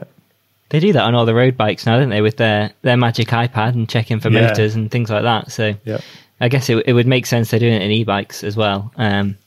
They 0.70 0.80
do 0.80 0.94
that 0.94 1.04
on 1.04 1.16
all 1.16 1.26
the 1.26 1.34
road 1.34 1.58
bikes 1.58 1.86
now, 1.86 1.98
don't 1.98 2.10
they? 2.10 2.22
With 2.22 2.38
their 2.38 2.72
their 2.84 2.96
magic 2.98 3.30
iPad 3.30 3.74
and 3.74 3.90
checking 3.90 4.20
for 4.20 4.30
Yeah. 4.30 4.48
motors 4.48 4.76
and 4.76 4.92
things 4.92 5.10
like 5.10 5.24
that. 5.24 5.52
So 5.52 5.74
Yep. 5.84 6.02
I 6.40 6.48
guess 6.50 6.70
it 6.70 6.84
it 6.86 6.94
would 6.94 7.08
make 7.08 7.26
sense 7.26 7.50
they're 7.50 7.60
doing 7.60 7.74
it 7.74 7.82
in 7.82 7.92
e-bikes 7.92 8.44
as 8.44 8.56
well. 8.56 8.92
Um, 8.98 9.38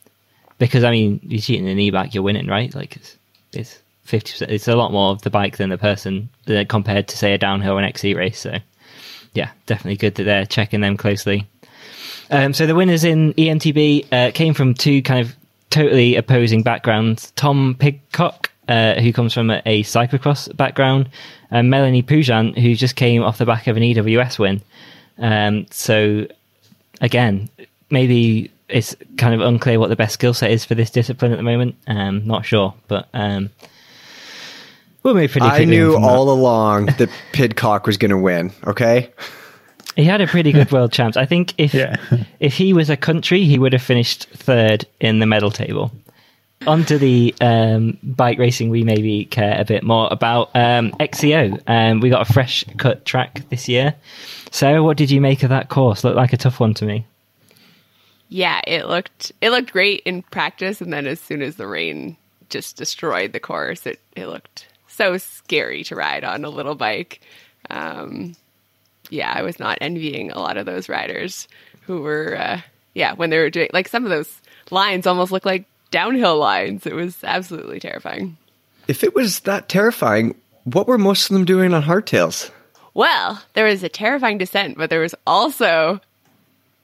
because 0.59 0.83
I 0.85 0.91
mean, 0.91 1.21
you're 1.23 1.41
cheating 1.41 1.65
in 1.67 1.73
an 1.73 1.79
e-bike, 1.79 2.13
you're 2.15 2.23
winning, 2.23 2.47
right? 2.49 2.75
Like 2.75 2.97
it's 2.97 3.17
it's 3.53 3.79
fifty 4.05 4.33
percent. 4.33 4.51
It's 4.51 4.67
a 4.69 4.77
lot 4.77 4.91
more 4.93 5.11
of 5.13 5.23
the 5.23 5.31
bike 5.31 5.57
than 5.59 5.71
the 5.71 5.79
person 5.79 6.29
uh, 6.49 6.65
compared 6.69 7.07
to 7.09 7.17
say 7.17 7.35
a 7.35 7.39
downhill 7.39 7.75
or 7.75 7.79
an 7.79 7.85
XC 7.85 8.15
race. 8.15 8.41
So 8.41 8.59
yeah, 9.35 9.51
definitely 9.67 9.97
good 9.97 10.15
that 10.17 10.25
they're 10.25 10.47
checking 10.47 10.81
them 10.81 10.97
closely. 10.97 11.47
Um, 12.31 12.53
so 12.55 12.67
the 12.67 12.75
winners 12.75 13.05
in 13.05 13.33
EMTB 13.35 14.07
uh, 14.13 14.31
came 14.33 14.55
from 14.55 14.75
two 14.75 15.03
kind 15.03 15.21
of 15.21 15.35
totally 15.75 16.15
opposing 16.15 16.63
backgrounds. 16.63 17.33
Tom 17.33 17.75
Pidcock, 17.75 18.51
uh, 18.69 18.95
who 19.01 19.13
comes 19.13 19.35
from 19.35 19.51
a, 19.51 19.61
a 19.67 19.83
cyclocross 19.83 20.55
background, 20.57 21.11
and 21.51 21.69
Melanie 21.69 22.03
Pugin, 22.03 22.57
who 22.57 22.77
just 22.77 22.95
came 22.95 23.23
off 23.23 23.39
the 23.39 23.47
back 23.47 23.67
of 23.67 23.77
an 23.77 23.83
EWS 23.83 24.39
win. 24.39 24.63
Um, 25.19 25.67
so 25.71 26.27
again, 27.01 27.49
maybe 27.91 28.53
it's 28.69 28.95
kind 29.17 29.35
of 29.35 29.41
unclear 29.41 29.81
what 29.81 29.89
the 29.89 29.97
best 29.97 30.15
skill 30.15 30.33
set 30.33 30.53
is 30.53 30.65
for 30.65 30.77
this 30.77 30.91
discipline 30.91 31.33
at 31.33 31.37
the 31.37 31.43
moment. 31.43 31.75
Um, 31.89 32.25
not 32.25 32.47
sure, 32.47 32.75
but 32.87 33.09
um, 33.13 33.51
we'll 35.03 35.15
move 35.15 35.33
pretty 35.33 35.47
I 35.47 35.65
knew 35.65 35.93
that. 35.93 35.99
all 35.99 36.31
along 36.31 36.87
that 36.87 37.11
Pidcock 37.33 37.87
was 37.87 37.97
going 37.97 38.13
to 38.13 38.19
win. 38.19 38.53
Okay, 38.65 39.11
He 39.97 40.05
had 40.05 40.21
a 40.21 40.27
pretty 40.27 40.53
good 40.53 40.71
world 40.73 40.93
champs. 40.93 41.17
I 41.17 41.27
think 41.27 41.55
if 41.59 41.73
Yeah. 41.75 41.97
if 42.41 42.55
he 42.55 42.73
was 42.73 42.91
a 42.91 42.97
country, 42.97 43.45
he 43.45 43.59
would 43.59 43.73
have 43.73 43.83
finished 43.83 44.27
third 44.31 44.87
in 45.01 45.19
the 45.21 45.27
medal 45.27 45.51
table. 45.51 45.93
Onto 46.67 46.97
the 46.97 47.35
um, 47.43 47.99
bike 48.03 48.39
racing, 48.39 48.71
we 48.71 48.85
maybe 48.85 49.27
care 49.27 49.61
a 49.61 49.65
bit 49.65 49.83
more 49.83 50.09
about 50.11 50.49
um, 50.55 50.93
XCO. 50.93 51.61
Um, 51.67 52.01
we 52.01 52.09
got 52.09 52.29
a 52.29 52.33
fresh 52.33 52.65
cut 52.79 53.05
track 53.05 53.43
this 53.51 53.69
year. 53.69 53.95
Sarah, 54.51 54.83
what 54.83 54.97
did 54.97 55.11
you 55.11 55.21
make 55.21 55.43
of 55.43 55.51
that 55.51 55.69
course? 55.69 56.05
Looked 56.05 56.17
like 56.17 56.33
a 56.33 56.39
tough 56.39 56.61
one 56.61 56.73
to 56.75 56.87
me. 56.87 57.07
Yeah, 58.31 58.61
it 58.67 58.87
looked 58.87 59.33
it 59.41 59.51
looked 59.51 59.73
great 59.73 60.01
in 60.07 60.23
practice, 60.23 60.81
and 60.81 60.93
then 60.93 61.07
as 61.07 61.21
soon 61.21 61.43
as 61.43 61.57
the 61.57 61.67
rain 61.67 62.17
just 62.49 62.77
destroyed 62.77 63.33
the 63.33 63.41
course, 63.41 63.87
it 63.87 64.01
it 64.17 64.27
looked 64.27 64.67
so 64.89 65.19
scary 65.19 65.85
to 65.85 65.97
ride 65.97 66.25
on 66.25 66.45
a 66.45 66.51
little 66.51 66.75
bike. 66.75 67.21
Um, 67.69 68.35
yeah, 69.11 69.33
I 69.35 69.43
was 69.43 69.59
not 69.59 69.79
envying 69.81 70.31
a 70.31 70.39
lot 70.39 70.57
of 70.57 70.67
those 70.67 70.89
riders 70.89 71.49
who 71.83 72.01
were, 72.01 72.37
uh, 72.39 72.61
yeah, 72.95 73.15
when 73.15 73.31
they 73.31 73.39
were 73.39 73.51
doing 73.51 73.69
like 73.73 73.89
some 73.89 74.05
of 74.05 74.11
those 74.11 74.41
lines 74.71 75.07
almost 75.07 75.33
looked 75.33 75.47
like 75.47 75.67
downhill 75.91 76.39
lines. 76.39 76.87
It 76.87 76.95
was 76.95 77.23
absolutely 77.23 77.81
terrifying. 77.81 78.37
if 78.89 79.05
it 79.05 79.15
was 79.15 79.41
that 79.41 79.69
terrifying, 79.69 80.35
what 80.65 80.87
were 80.87 80.99
most 80.99 81.31
of 81.31 81.35
them 81.35 81.45
doing 81.45 81.75
on 81.75 81.83
hardtails? 81.83 82.51
Well, 82.95 83.43
there 83.55 83.67
was 83.67 83.83
a 83.83 83.89
terrifying 83.89 84.39
descent, 84.39 84.79
but 84.79 84.89
there 84.89 85.01
was 85.01 85.15
also 85.27 86.01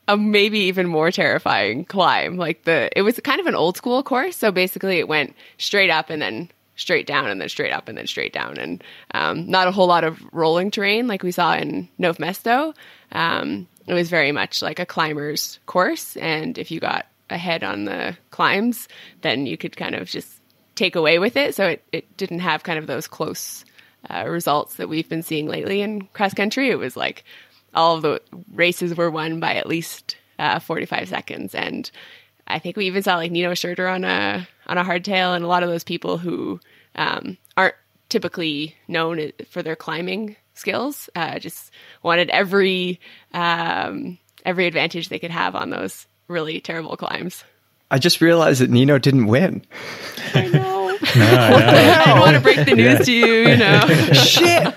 a 0.09 0.17
maybe 0.17 0.59
even 0.61 0.89
more 0.89 1.11
terrifying 1.11 1.85
climb. 1.85 2.37
Like 2.37 2.65
the 2.65 2.91
it 2.97 3.03
was 3.03 3.19
kind 3.21 3.41
of 3.41 3.47
an 3.47 3.55
old 3.55 3.77
school 3.77 4.03
course, 4.03 4.37
so 4.37 4.51
basically 4.51 4.99
it 4.99 5.09
went 5.09 5.35
straight 5.59 5.91
up 5.91 6.11
and 6.11 6.21
then 6.21 6.51
straight 6.81 7.07
down 7.07 7.31
and 7.31 7.41
then 7.41 7.49
straight 7.49 7.73
up 7.73 7.89
and 7.89 7.97
then 7.97 8.07
straight 8.07 8.33
down, 8.33 8.59
and 8.59 8.83
um, 9.13 9.49
not 9.49 9.69
a 9.69 9.73
whole 9.73 9.87
lot 9.87 10.05
of 10.05 10.21
rolling 10.33 10.71
terrain 10.71 11.07
like 11.07 11.23
we 11.23 11.33
saw 11.33 11.55
in 11.55 11.89
Nov 11.99 12.19
Mesto. 12.19 12.75
Um, 13.13 13.69
it 13.87 13.95
was 13.95 14.09
very 14.09 14.33
much 14.33 14.63
like 14.63 14.79
a 14.79 14.87
climber's 14.87 15.59
course, 15.67 16.17
and 16.17 16.59
if 16.59 16.71
you 16.71 16.81
got 16.81 17.07
ahead 17.29 17.63
on 17.63 17.85
the 17.85 18.17
climbs, 18.31 18.89
then 19.23 19.47
you 19.47 19.57
could 19.57 19.77
kind 19.77 19.95
of 19.95 20.09
just 20.09 20.41
take 20.75 20.97
away 20.97 21.19
with 21.19 21.37
it. 21.37 21.55
So 21.55 21.69
it, 21.69 21.85
it 21.93 22.17
didn't 22.17 22.41
have 22.41 22.63
kind 22.63 22.79
of 22.79 22.87
those 22.87 23.07
close 23.07 23.65
uh, 24.09 24.25
results 24.27 24.77
that 24.77 24.89
we've 24.89 25.09
been 25.09 25.23
seeing 25.23 25.47
lately 25.47 25.83
in 25.83 26.03
cross 26.09 26.35
country. 26.35 26.71
It 26.71 26.79
was 26.79 26.97
like 26.97 27.25
all 27.75 27.97
of 27.97 28.03
the 28.03 28.21
races 28.53 28.97
were 28.97 29.11
won 29.11 29.41
by 29.41 29.55
at 29.55 29.67
least 29.67 30.17
uh, 30.39 30.59
45 30.59 31.09
seconds. 31.09 31.55
And 31.55 31.91
I 32.51 32.59
think 32.59 32.77
we 32.77 32.87
even 32.87 33.03
saw 33.03 33.17
like 33.17 33.31
Nino 33.31 33.53
Schurter 33.53 33.93
on 33.93 34.05
a, 34.05 34.47
on 34.67 34.79
a 34.79 34.85
hardtail 34.85 35.35
and 35.35 35.45
a 35.45 35.49
lot 35.49 35.63
of 35.63 35.69
those 35.69 35.85
people 35.85 36.19
who 36.19 36.61
um, 36.95 37.37
aren't 37.57 37.75
typically 38.09 38.77
known 38.89 39.33
for 39.49 39.63
their 39.63 39.77
climbing 39.77 40.37
skills, 40.55 41.09
uh, 41.15 41.39
just 41.39 41.71
wanted 42.03 42.31
every, 42.31 43.01
um, 43.33 44.19
every 44.45 44.67
advantage 44.67 45.09
they 45.09 45.19
could 45.19 45.31
have 45.31 45.55
on 45.55 45.71
those 45.71 46.07
really 46.29 46.61
terrible 46.61 46.97
climbs. 46.97 47.45
I 47.91 47.99
just 47.99 48.21
realized 48.21 48.61
that 48.61 48.71
Nino 48.71 48.99
didn't 48.99 49.27
win. 49.27 49.65
I 50.35 50.47
know. 50.49 50.81
No, 51.17 51.25
I 51.25 51.51
know. 51.51 51.57
I 51.57 52.05
didn't 52.05 52.21
want 52.21 52.37
to 52.37 52.41
break 52.43 52.67
the 52.67 52.75
news 52.75 53.07
to 53.07 53.13
you, 53.13 53.49
you 53.49 53.57
know. 53.57 53.81
Shit! 54.13 54.75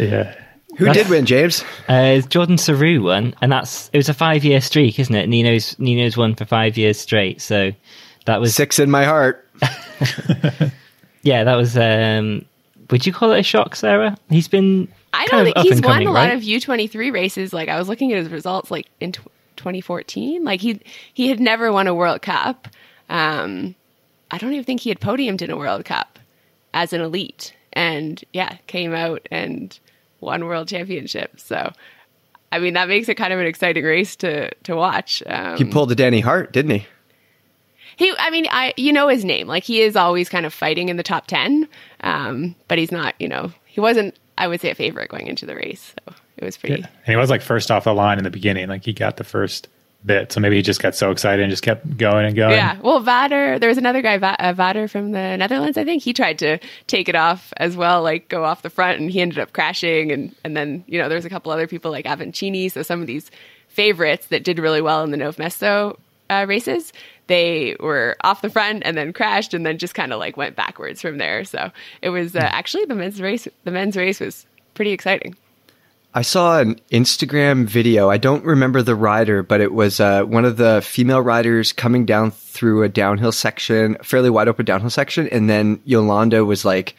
Yeah. 0.00 0.34
Who 0.80 0.92
did 0.92 1.08
win, 1.08 1.26
James? 1.26 1.64
Uh, 1.88 2.20
Jordan 2.22 2.56
Sarrou 2.56 3.02
won, 3.02 3.34
and 3.40 3.52
that's 3.52 3.88
it 3.92 3.96
was 3.96 4.08
a 4.08 4.14
five 4.14 4.44
year 4.44 4.60
streak, 4.60 4.98
isn't 4.98 5.14
it? 5.14 5.28
Nino's 5.28 5.78
Nino's 5.78 6.16
won 6.16 6.34
for 6.34 6.44
five 6.44 6.76
years 6.76 6.98
straight, 6.98 7.40
so 7.40 7.72
that 8.26 8.40
was 8.40 8.54
Six 8.54 8.78
in 8.78 8.90
my 8.90 9.04
heart. 9.04 9.46
yeah, 11.22 11.44
that 11.44 11.56
was. 11.56 11.76
um 11.76 12.44
Would 12.90 13.06
you 13.06 13.12
call 13.12 13.32
it 13.32 13.40
a 13.40 13.42
shock, 13.42 13.76
Sarah? 13.76 14.16
He's 14.28 14.48
been 14.48 14.88
I 15.12 15.26
kind 15.26 15.44
know 15.44 15.50
of 15.50 15.54
that 15.54 15.62
he's 15.62 15.76
and 15.76 15.84
won 15.84 15.92
coming, 15.94 16.08
a 16.08 16.12
lot 16.12 16.28
right? 16.28 16.36
of 16.36 16.42
U23 16.42 17.12
races. 17.12 17.52
Like 17.52 17.68
I 17.68 17.78
was 17.78 17.88
looking 17.88 18.12
at 18.12 18.18
his 18.18 18.28
results 18.30 18.70
like 18.70 18.86
in 19.00 19.12
tw 19.12 19.28
2014. 19.56 20.42
Like 20.44 20.60
he 20.60 20.80
he 21.12 21.28
had 21.28 21.40
never 21.40 21.70
won 21.72 21.86
a 21.86 21.94
World 21.94 22.22
Cup. 22.22 22.68
Um, 23.08 23.74
I 24.30 24.38
don't 24.38 24.52
even 24.52 24.64
think 24.64 24.80
he 24.80 24.88
had 24.88 25.00
podiumed 25.00 25.42
in 25.42 25.50
a 25.50 25.56
World 25.56 25.84
Cup 25.84 26.18
as 26.72 26.92
an 26.92 27.00
elite. 27.00 27.52
And 27.72 28.22
yeah, 28.32 28.56
came 28.66 28.94
out 28.94 29.26
and 29.30 29.78
won 30.20 30.44
World 30.44 30.68
Championship. 30.68 31.38
So 31.40 31.72
I 32.52 32.58
mean 32.58 32.74
that 32.74 32.88
makes 32.88 33.08
it 33.08 33.14
kind 33.16 33.32
of 33.32 33.38
an 33.38 33.46
exciting 33.46 33.84
race 33.84 34.16
to 34.16 34.50
to 34.64 34.76
watch. 34.76 35.22
Um, 35.26 35.56
He 35.56 35.64
pulled 35.64 35.90
a 35.92 35.94
Danny 35.94 36.20
Hart, 36.20 36.52
didn't 36.52 36.72
he? 36.72 36.86
he, 37.96 38.12
I 38.18 38.30
mean, 38.30 38.46
I 38.50 38.72
you 38.76 38.92
know 38.92 39.08
his 39.08 39.24
name. 39.24 39.46
Like 39.46 39.64
he 39.64 39.80
is 39.82 39.96
always 39.96 40.28
kind 40.28 40.46
of 40.46 40.54
fighting 40.54 40.88
in 40.88 40.96
the 40.96 41.02
top 41.02 41.26
ten, 41.26 41.68
um, 42.02 42.54
but 42.68 42.78
he's 42.78 42.92
not. 42.92 43.14
You 43.18 43.28
know, 43.28 43.52
he 43.66 43.80
wasn't. 43.80 44.14
I 44.38 44.48
would 44.48 44.60
say 44.60 44.70
a 44.70 44.74
favorite 44.74 45.10
going 45.10 45.26
into 45.26 45.44
the 45.44 45.54
race. 45.54 45.94
So 46.06 46.14
it 46.38 46.44
was 46.44 46.56
pretty. 46.56 46.76
And 46.82 46.88
he 47.04 47.16
was 47.16 47.28
like 47.28 47.42
first 47.42 47.70
off 47.70 47.84
the 47.84 47.92
line 47.92 48.16
in 48.18 48.24
the 48.24 48.30
beginning. 48.30 48.68
Like 48.68 48.84
he 48.84 48.94
got 48.94 49.18
the 49.18 49.24
first 49.24 49.68
bit. 50.04 50.32
So 50.32 50.40
maybe 50.40 50.56
he 50.56 50.62
just 50.62 50.80
got 50.80 50.94
so 50.94 51.10
excited 51.10 51.42
and 51.42 51.50
just 51.50 51.62
kept 51.62 51.96
going 51.96 52.26
and 52.26 52.34
going. 52.34 52.52
Yeah. 52.52 52.78
Well, 52.80 53.00
Vader, 53.00 53.58
there 53.58 53.68
was 53.68 53.78
another 53.78 54.02
guy, 54.02 54.16
uh, 54.16 54.52
Vader 54.52 54.88
from 54.88 55.12
the 55.12 55.36
Netherlands, 55.36 55.76
I 55.76 55.84
think. 55.84 56.02
He 56.02 56.12
tried 56.12 56.38
to 56.38 56.58
take 56.86 57.08
it 57.08 57.14
off 57.14 57.52
as 57.58 57.76
well, 57.76 58.02
like 58.02 58.28
go 58.28 58.44
off 58.44 58.62
the 58.62 58.70
front, 58.70 59.00
and 59.00 59.10
he 59.10 59.20
ended 59.20 59.38
up 59.38 59.52
crashing. 59.52 60.10
And, 60.10 60.34
and 60.44 60.56
then, 60.56 60.84
you 60.86 60.98
know, 60.98 61.08
there's 61.08 61.24
a 61.24 61.30
couple 61.30 61.52
other 61.52 61.66
people 61.66 61.90
like 61.90 62.06
Avancini. 62.06 62.70
So 62.72 62.82
some 62.82 63.00
of 63.00 63.06
these 63.06 63.30
favorites 63.68 64.28
that 64.28 64.44
did 64.44 64.58
really 64.58 64.82
well 64.82 65.04
in 65.04 65.10
the 65.10 65.16
Nov 65.16 65.36
Mesto 65.36 65.98
uh, 66.30 66.46
races, 66.48 66.92
they 67.26 67.76
were 67.80 68.16
off 68.22 68.42
the 68.42 68.50
front 68.50 68.82
and 68.84 68.96
then 68.96 69.12
crashed 69.12 69.54
and 69.54 69.66
then 69.66 69.78
just 69.78 69.94
kind 69.94 70.12
of 70.12 70.18
like 70.18 70.36
went 70.36 70.56
backwards 70.56 71.00
from 71.00 71.18
there. 71.18 71.44
So 71.44 71.70
it 72.02 72.10
was 72.10 72.34
uh, 72.34 72.40
actually 72.40 72.86
the 72.86 72.94
men's 72.94 73.20
race. 73.20 73.46
The 73.64 73.70
men's 73.70 73.96
race 73.96 74.20
was 74.20 74.46
pretty 74.74 74.92
exciting. 74.92 75.36
I 76.12 76.22
saw 76.22 76.58
an 76.58 76.80
Instagram 76.90 77.66
video. 77.66 78.10
I 78.10 78.18
don't 78.18 78.44
remember 78.44 78.82
the 78.82 78.96
rider, 78.96 79.44
but 79.44 79.60
it 79.60 79.72
was 79.72 80.00
uh, 80.00 80.24
one 80.24 80.44
of 80.44 80.56
the 80.56 80.82
female 80.82 81.20
riders 81.20 81.72
coming 81.72 82.04
down 82.04 82.32
through 82.32 82.82
a 82.82 82.88
downhill 82.88 83.30
section, 83.30 83.96
a 84.00 84.04
fairly 84.04 84.28
wide 84.28 84.48
open 84.48 84.64
downhill 84.64 84.90
section, 84.90 85.28
and 85.28 85.48
then 85.48 85.78
Jolanda 85.86 86.44
was 86.44 86.64
like 86.64 86.96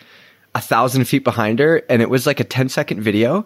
a 0.56 0.62
thousand 0.62 1.06
feet 1.06 1.26
behind 1.26 1.60
her, 1.60 1.82
and 1.90 2.02
it 2.02 2.10
was 2.10 2.26
like 2.26 2.40
a 2.40 2.46
10 2.46 2.70
second 2.70 3.02
video. 3.02 3.46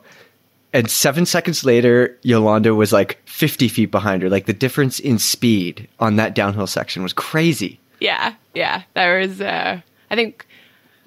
And 0.72 0.92
seven 0.92 1.26
seconds 1.26 1.64
later, 1.64 2.20
Jolanda 2.24 2.76
was 2.76 2.94
like 2.94 3.20
50 3.26 3.68
feet 3.68 3.92
behind 3.92 4.22
her. 4.22 4.30
Like 4.30 4.46
the 4.46 4.54
difference 4.54 5.00
in 5.00 5.18
speed 5.18 5.88
on 6.00 6.18
that 6.18 6.36
downhill 6.36 6.68
section 6.68 7.02
was 7.02 7.14
crazy. 7.14 7.80
Yeah, 8.00 8.36
yeah. 8.54 8.84
There 8.94 9.20
was, 9.20 9.42
uh, 9.42 9.82
I 10.12 10.16
think, 10.16 10.46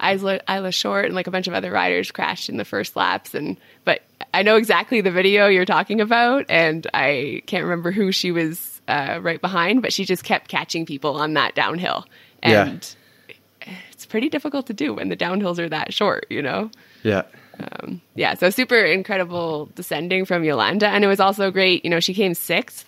Isla, 0.03 0.39
Isla 0.49 0.71
Short 0.71 1.05
and 1.05 1.15
like 1.15 1.27
a 1.27 1.31
bunch 1.31 1.47
of 1.47 1.53
other 1.53 1.71
riders 1.71 2.11
crashed 2.11 2.49
in 2.49 2.57
the 2.57 2.65
first 2.65 2.95
laps, 2.95 3.33
and 3.35 3.57
but 3.85 4.01
I 4.33 4.43
know 4.43 4.55
exactly 4.57 5.01
the 5.01 5.11
video 5.11 5.47
you're 5.47 5.65
talking 5.65 6.01
about, 6.01 6.45
and 6.49 6.85
I 6.93 7.41
can't 7.47 7.63
remember 7.63 7.91
who 7.91 8.11
she 8.11 8.31
was 8.31 8.81
uh, 8.87 9.19
right 9.21 9.41
behind, 9.41 9.81
but 9.81 9.91
she 9.93 10.05
just 10.05 10.23
kept 10.23 10.47
catching 10.49 10.85
people 10.85 11.15
on 11.15 11.33
that 11.33 11.55
downhill, 11.55 12.05
Yeah. 12.43 12.67
and 12.67 12.95
it's 13.91 14.05
pretty 14.05 14.29
difficult 14.29 14.67
to 14.67 14.73
do 14.73 14.93
when 14.93 15.09
the 15.09 15.17
downhills 15.17 15.57
are 15.59 15.69
that 15.69 15.93
short, 15.93 16.25
you 16.29 16.41
know 16.41 16.69
Yeah. 17.03 17.23
yeah, 18.15 18.33
so 18.35 18.49
super 18.49 18.77
incredible 18.77 19.69
descending 19.75 20.25
from 20.25 20.43
Jolanda. 20.43 20.83
And 20.87 21.03
it 21.03 21.07
was 21.07 21.19
also 21.19 21.51
great, 21.51 21.83
you 21.83 21.89
know, 21.89 21.99
she 21.99 22.13
came 22.13 22.33
sixth. 22.33 22.85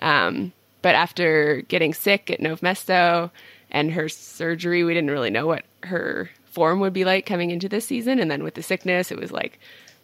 Um, 0.00 0.52
but 0.82 0.94
after 0.94 1.62
getting 1.68 1.94
sick 1.94 2.30
at 2.30 2.40
Novmesto 2.40 3.30
and 3.70 3.92
her 3.92 4.08
surgery, 4.08 4.84
we 4.84 4.92
didn't 4.94 5.10
really 5.10 5.30
know 5.30 5.46
what 5.46 5.64
her 5.84 6.30
form 6.46 6.80
would 6.80 6.92
be 6.92 7.04
like 7.04 7.26
coming 7.26 7.50
into 7.50 7.68
this 7.68 7.86
season. 7.86 8.18
And 8.18 8.30
then 8.30 8.42
with 8.42 8.54
the 8.54 8.62
sickness, 8.62 9.10
it 9.10 9.18
was 9.18 9.30
like, 9.32 9.58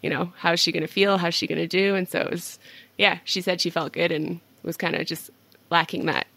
you 0.07 0.11
know, 0.11 0.33
how's 0.37 0.61
she 0.61 0.71
going 0.71 0.87
to 0.87 0.93
feel? 0.93 1.19
How's 1.19 1.35
she 1.35 1.49
going 1.49 1.59
to 1.59 1.67
do? 1.67 1.97
And 1.97 2.09
so 2.09 2.21
it 2.21 2.31
was, 2.31 2.61
yeah, 2.97 3.19
she 3.25 3.41
said 3.41 3.61
she 3.61 3.71
felt 3.71 3.93
good 3.93 4.13
and 4.13 4.39
was 4.63 4.77
kind 4.77 4.95
of 4.95 5.05
just 5.05 5.31
lacking 5.69 6.07
that 6.07 6.29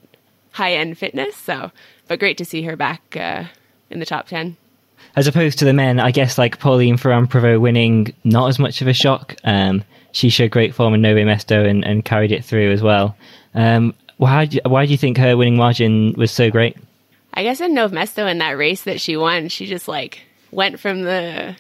high 0.54 0.74
end 0.74 0.98
fitness. 0.98 1.36
So, 1.36 1.72
but 2.08 2.18
great 2.18 2.40
to 2.40 2.46
see 2.46 2.64
her 2.64 2.76
back 2.76 3.16
uh, 3.16 3.44
in 3.92 4.00
the 4.00 4.08
top 4.08 4.26
10. 4.26 4.58
as 5.16 5.28
opposed 5.28 5.60
to 5.60 5.66
the 5.66 5.74
men, 5.74 6.00
I 6.00 6.10
guess 6.10 6.40
like 6.40 6.58
Pauline 6.58 6.98
Ferrand 6.98 7.30
Prévot 7.30 7.62
winning, 7.62 8.12
not 8.24 8.48
as 8.48 8.58
much 8.58 8.82
of 8.82 8.88
a 8.88 8.94
shock. 8.94 9.36
Um, 9.44 9.84
she 10.14 10.30
showed 10.30 10.50
great 10.50 10.74
form 10.74 10.96
in 10.96 11.02
Nove 11.04 11.24
Mesto 11.24 11.70
and, 11.70 11.86
and 11.86 12.04
carried 12.04 12.32
it 12.32 12.44
through 12.44 12.72
as 12.72 12.82
well. 12.82 13.16
Um, 13.54 13.94
why, 14.18 14.46
do, 14.46 14.58
why 14.66 14.88
do 14.88 14.92
you 14.92 14.98
think 14.98 15.20
her 15.20 15.38
winning 15.38 15.58
margin 15.58 16.14
was 16.14 16.32
so 16.32 16.50
great? 16.50 16.76
I 17.36 17.44
guess 17.44 17.62
in 17.62 17.76
Nove 17.76 17.92
Mesto 17.92 18.28
in 18.28 18.40
that 18.40 18.58
race 18.58 18.86
that 18.86 19.00
she 19.00 19.16
won, 19.16 19.48
she 19.50 19.68
just 19.68 19.88
like 19.88 20.22
went 20.50 20.80
from 20.80 21.04
the 21.04 21.56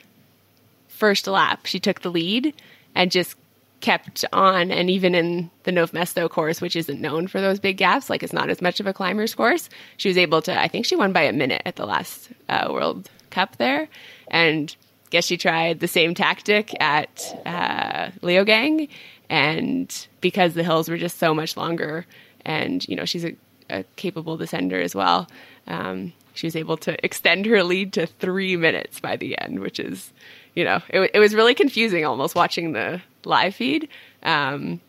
first 1.00 1.28
lap. 1.28 1.66
She 1.66 1.80
took 1.80 2.02
the 2.02 2.12
lead 2.12 2.54
and 2.93 3.10
just 3.12 3.36
kept 3.80 4.26
on. 4.34 4.72
And 4.72 4.89
even 4.89 5.16
in 5.16 5.50
the 5.64 5.72
Nove 5.72 5.91
Mesto 5.91 6.30
course, 6.30 6.62
which 6.62 6.76
isn't 6.76 7.00
known 7.00 7.28
for 7.28 7.39
those 7.39 7.60
big 7.60 7.78
gaps, 7.78 8.10
like 8.10 8.22
it's 8.22 8.34
not 8.34 8.50
as 8.50 8.62
much 8.62 8.80
of 8.80 8.88
a 8.88 8.93
climber's 8.93 9.34
course, 9.34 9.70
she 9.97 10.10
was 10.10 10.18
able 10.18 10.41
to, 10.43 10.60
I 10.60 10.68
think 10.68 10.86
she 10.86 10.97
won 10.97 11.14
by 11.14 11.22
a 11.22 11.34
minute 11.34 11.62
at 11.66 11.78
the 11.78 11.86
last 11.86 12.30
uh, 12.50 12.68
World 12.70 13.10
Cup 13.30 13.56
there. 13.56 13.88
And 14.28 14.76
guess 15.10 15.26
she 15.26 15.38
tried 15.38 15.80
the 15.80 15.88
same 15.88 16.14
tactic 16.14 16.80
at 16.82 17.41
uh, 17.45 18.12
Leogang. 18.22 18.89
And 19.30 20.08
because 20.22 20.54
the 20.54 20.64
hills 20.64 20.89
were 20.89 20.97
just 20.97 21.18
so 21.18 21.34
much 21.34 21.56
longer, 21.56 22.06
and 22.45 22.88
you 22.88 22.95
know 22.95 23.06
she's 23.06 23.26
a, 23.26 23.36
a 23.70 23.84
capable 23.95 24.38
descender 24.38 24.84
as 24.84 24.95
well, 24.95 25.30
um, 25.68 26.14
she 26.34 26.47
was 26.47 26.56
able 26.56 26.78
to 26.78 27.06
extend 27.06 27.45
her 27.45 27.64
lead 27.64 27.93
to 27.93 28.08
three 28.08 28.56
minutes 28.56 29.00
by 29.00 29.18
the 29.18 29.38
end, 29.39 29.60
which 29.60 29.80
is, 29.80 30.12
you 30.56 30.64
know, 30.64 30.82
it, 30.89 31.12
it 31.14 31.20
was 31.20 31.34
really 31.34 31.56
confusing 31.56 32.06
almost 32.06 32.36
watching 32.36 32.74
the 32.74 33.02
live 33.26 33.56
feed 33.56 33.88
um, 34.24 34.80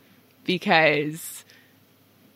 because 0.45 1.45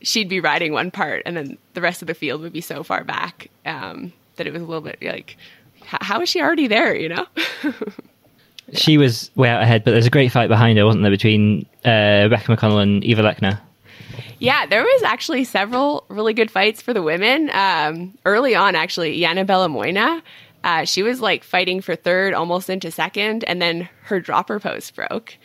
she'd 0.03 0.29
be 0.29 0.41
riding 0.41 0.73
one 0.73 0.91
part 0.91 1.23
and 1.25 1.37
then 1.37 1.59
the 1.75 1.81
rest 1.81 2.03
of 2.03 2.09
the 2.09 2.15
field 2.15 2.41
would 2.43 2.53
be 2.53 2.61
so 2.61 2.83
far 2.83 3.05
back 3.05 3.49
um, 3.65 4.13
that 4.37 4.47
it 4.47 4.53
was 4.53 4.63
a 4.63 4.67
little 4.67 4.83
bit 4.83 4.99
like, 5.03 5.37
how 5.81 6.21
is 6.21 6.29
she 6.29 6.41
already 6.41 6.67
there, 6.67 6.95
you 6.95 7.09
know? 7.09 7.27
She 8.73 8.97
was 8.97 9.31
way 9.35 9.51
out 9.51 9.63
ahead, 9.63 9.85
but 9.85 9.91
there's 9.91 10.07
a 10.07 10.11
great 10.11 10.33
fight 10.33 10.49
behind 10.49 10.79
her, 10.79 10.87
wasn't 10.87 11.03
there, 11.03 11.11
between 11.11 11.67
uh, 11.85 12.25
Rebecca 12.25 12.57
McConnell 12.57 12.83
and 12.83 13.05
Eva 13.05 13.23
Lechner? 13.23 13.61
Yeah, 14.39 14.67
there 14.67 14.83
was 14.83 15.03
actually 15.03 15.45
several 15.45 16.05
really 16.09 16.33
good 16.33 16.51
fights 16.51 16.81
for 16.81 16.93
the 16.93 17.03
women. 17.03 17.51
Um, 17.53 18.17
early 18.25 18.55
on, 18.55 18.75
actually, 18.75 19.19
Jana 19.21 19.45
Belomoina, 19.45 20.23
uh, 20.65 20.87
she 20.87 21.03
was 21.03 21.21
like 21.21 21.45
fighting 21.45 21.83
for 21.83 21.95
third, 21.95 22.33
almost 22.33 22.71
into 22.71 22.91
second, 22.91 23.45
and 23.45 23.61
then 23.61 23.87
her 24.05 24.19
dropper 24.19 24.59
post 24.59 24.97
broke. 24.97 25.37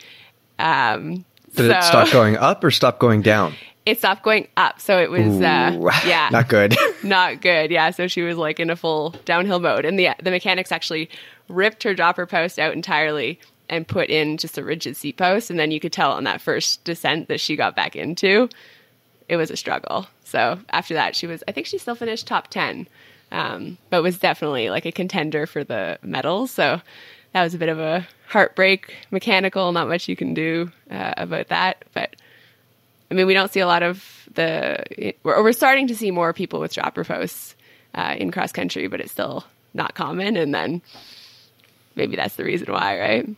Um, 0.57 1.25
Did 1.55 1.71
it 1.71 1.83
stop 1.83 2.09
going 2.11 2.37
up 2.37 2.63
or 2.63 2.71
stop 2.71 2.99
going 2.99 3.21
down? 3.21 3.53
It 3.85 3.97
stopped 3.97 4.23
going 4.23 4.47
up, 4.55 4.79
so 4.79 4.97
it 4.97 5.11
was 5.11 5.41
uh, 5.41 5.77
yeah, 6.05 6.29
Not 6.31 6.47
good. 6.47 6.75
not 7.03 7.41
good. 7.41 7.69
Yeah, 7.69 7.91
so 7.91 8.07
she 8.07 8.21
was 8.21 8.37
like 8.37 8.61
in 8.61 8.69
a 8.69 8.77
full 8.77 9.13
downhill 9.25 9.59
mode, 9.59 9.83
and 9.83 9.99
the 9.99 10.09
the 10.23 10.31
mechanics 10.31 10.71
actually 10.71 11.09
ripped 11.49 11.83
her 11.83 11.93
dropper 11.93 12.25
post 12.25 12.57
out 12.57 12.73
entirely 12.73 13.41
and 13.67 13.85
put 13.85 14.09
in 14.09 14.37
just 14.37 14.57
a 14.57 14.63
rigid 14.63 14.95
seat 14.95 15.17
post, 15.17 15.49
and 15.49 15.59
then 15.59 15.69
you 15.69 15.81
could 15.81 15.91
tell 15.91 16.13
on 16.13 16.23
that 16.23 16.39
first 16.39 16.85
descent 16.85 17.27
that 17.27 17.41
she 17.41 17.57
got 17.57 17.75
back 17.75 17.95
into, 17.95 18.47
it 19.27 19.35
was 19.35 19.51
a 19.51 19.57
struggle. 19.57 20.07
So 20.23 20.59
after 20.69 20.93
that, 20.93 21.13
she 21.13 21.27
was 21.27 21.43
I 21.45 21.51
think 21.51 21.67
she 21.67 21.77
still 21.77 21.95
finished 21.95 22.25
top 22.25 22.47
ten, 22.47 22.87
um, 23.31 23.77
but 23.89 24.03
was 24.03 24.17
definitely 24.17 24.69
like 24.69 24.85
a 24.85 24.91
contender 24.91 25.45
for 25.45 25.63
the 25.63 25.99
medals. 26.01 26.51
So 26.51 26.81
that 27.33 27.43
was 27.43 27.53
a 27.53 27.57
bit 27.57 27.69
of 27.69 27.79
a 27.79 28.07
heartbreak, 28.27 28.95
mechanical. 29.11 29.71
Not 29.71 29.87
much 29.87 30.07
you 30.07 30.15
can 30.15 30.33
do 30.33 30.71
uh, 30.89 31.13
about 31.17 31.47
that, 31.47 31.85
but. 31.93 32.15
I 33.11 33.15
mean, 33.15 33.25
we 33.25 33.33
don't 33.33 33.51
see 33.51 33.59
a 33.59 33.65
lot 33.65 33.81
of 33.81 34.29
the. 34.35 35.15
We're, 35.23 35.41
we're 35.41 35.51
starting 35.51 35.87
to 35.87 35.95
see 35.95 36.11
more 36.11 36.31
people 36.31 36.59
with 36.59 36.75
dropper 36.75 37.03
posts 37.03 37.55
uh, 37.95 38.15
in 38.17 38.31
cross 38.31 38.51
country, 38.51 38.85
but 38.85 39.01
it's 39.01 39.11
still 39.11 39.45
not 39.73 39.95
common. 39.95 40.37
And 40.37 40.53
then 40.53 40.81
maybe 41.95 42.15
that's 42.15 42.35
the 42.35 42.43
reason 42.43 42.71
why, 42.71 42.99
right? 42.99 43.29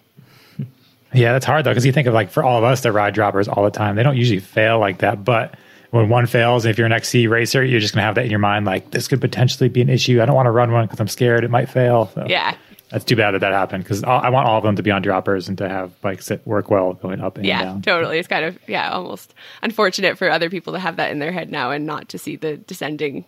Yeah, 1.14 1.34
that's 1.34 1.46
hard 1.46 1.66
though, 1.66 1.72
because 1.72 1.86
you 1.86 1.92
think 1.92 2.08
of 2.08 2.14
like 2.14 2.30
for 2.30 2.42
all 2.42 2.58
of 2.58 2.64
us 2.64 2.84
that 2.84 2.94
ride 2.94 3.14
droppers 3.14 3.50
all 3.50 3.66
the 3.66 3.70
time, 3.70 3.98
they 3.98 4.04
don't 4.04 4.16
usually 4.16 4.39
fail 4.39 4.80
like 4.80 5.00
that. 5.00 5.26
But 5.26 5.56
when 5.92 6.10
one 6.10 6.26
fails, 6.26 6.66
if 6.66 6.78
you're 6.78 6.88
an 6.88 6.94
XC 6.94 7.28
racer, 7.28 7.64
you're 7.64 7.80
just 7.80 7.94
gonna 7.94 8.06
have 8.06 8.16
that 8.16 8.26
in 8.26 8.32
your 8.32 8.39
mind, 8.39 8.66
like 8.66 8.92
this 8.92 9.08
could 9.08 9.22
potentially 9.22 9.70
be 9.70 9.82
an 9.82 9.89
issue. 9.89 10.22
I 10.22 10.26
don't 10.26 10.36
want 10.36 10.48
to 10.48 10.52
run 10.52 10.72
one 10.72 10.86
because 10.86 11.00
I'm 11.00 11.08
scared 11.08 11.44
it 11.44 11.52
might 11.52 11.70
fail. 11.70 12.10
So 12.16 12.26
Yeah, 12.28 12.56
that's 12.89 13.06
too 13.06 13.16
bad 13.16 13.32
that 13.32 13.39
that 13.39 13.52
happened 13.52 13.84
because 13.84 14.04
I 14.04 14.30
want 14.30 14.48
all 14.48 14.58
of 14.58 14.64
them 14.64 14.76
to 14.78 14.84
be 14.84 14.92
on 14.92 15.02
droppers 15.02 15.48
and 15.48 15.58
to 15.60 15.70
have 15.70 16.00
bikes 16.02 16.28
that 16.28 16.46
work 16.48 16.70
well 16.70 16.94
going 16.94 17.22
up 17.22 17.38
and 17.38 17.46
yeah, 17.46 17.64
down. 17.64 17.82
totally. 17.82 18.20
It's 18.20 18.28
kind 18.28 18.46
of 18.46 18.58
yeah, 18.68 18.89
almost 18.92 19.34
unfortunate 19.62 20.18
for 20.18 20.30
other 20.30 20.50
people 20.50 20.74
to 20.74 20.80
have 20.80 20.96
that 20.96 21.12
in 21.12 21.20
their 21.20 21.32
head 21.32 21.52
now 21.52 21.72
and 21.72 21.86
not 21.86 22.10
to 22.10 22.18
see 22.18 22.36
the 22.36 22.58
descending 22.58 23.26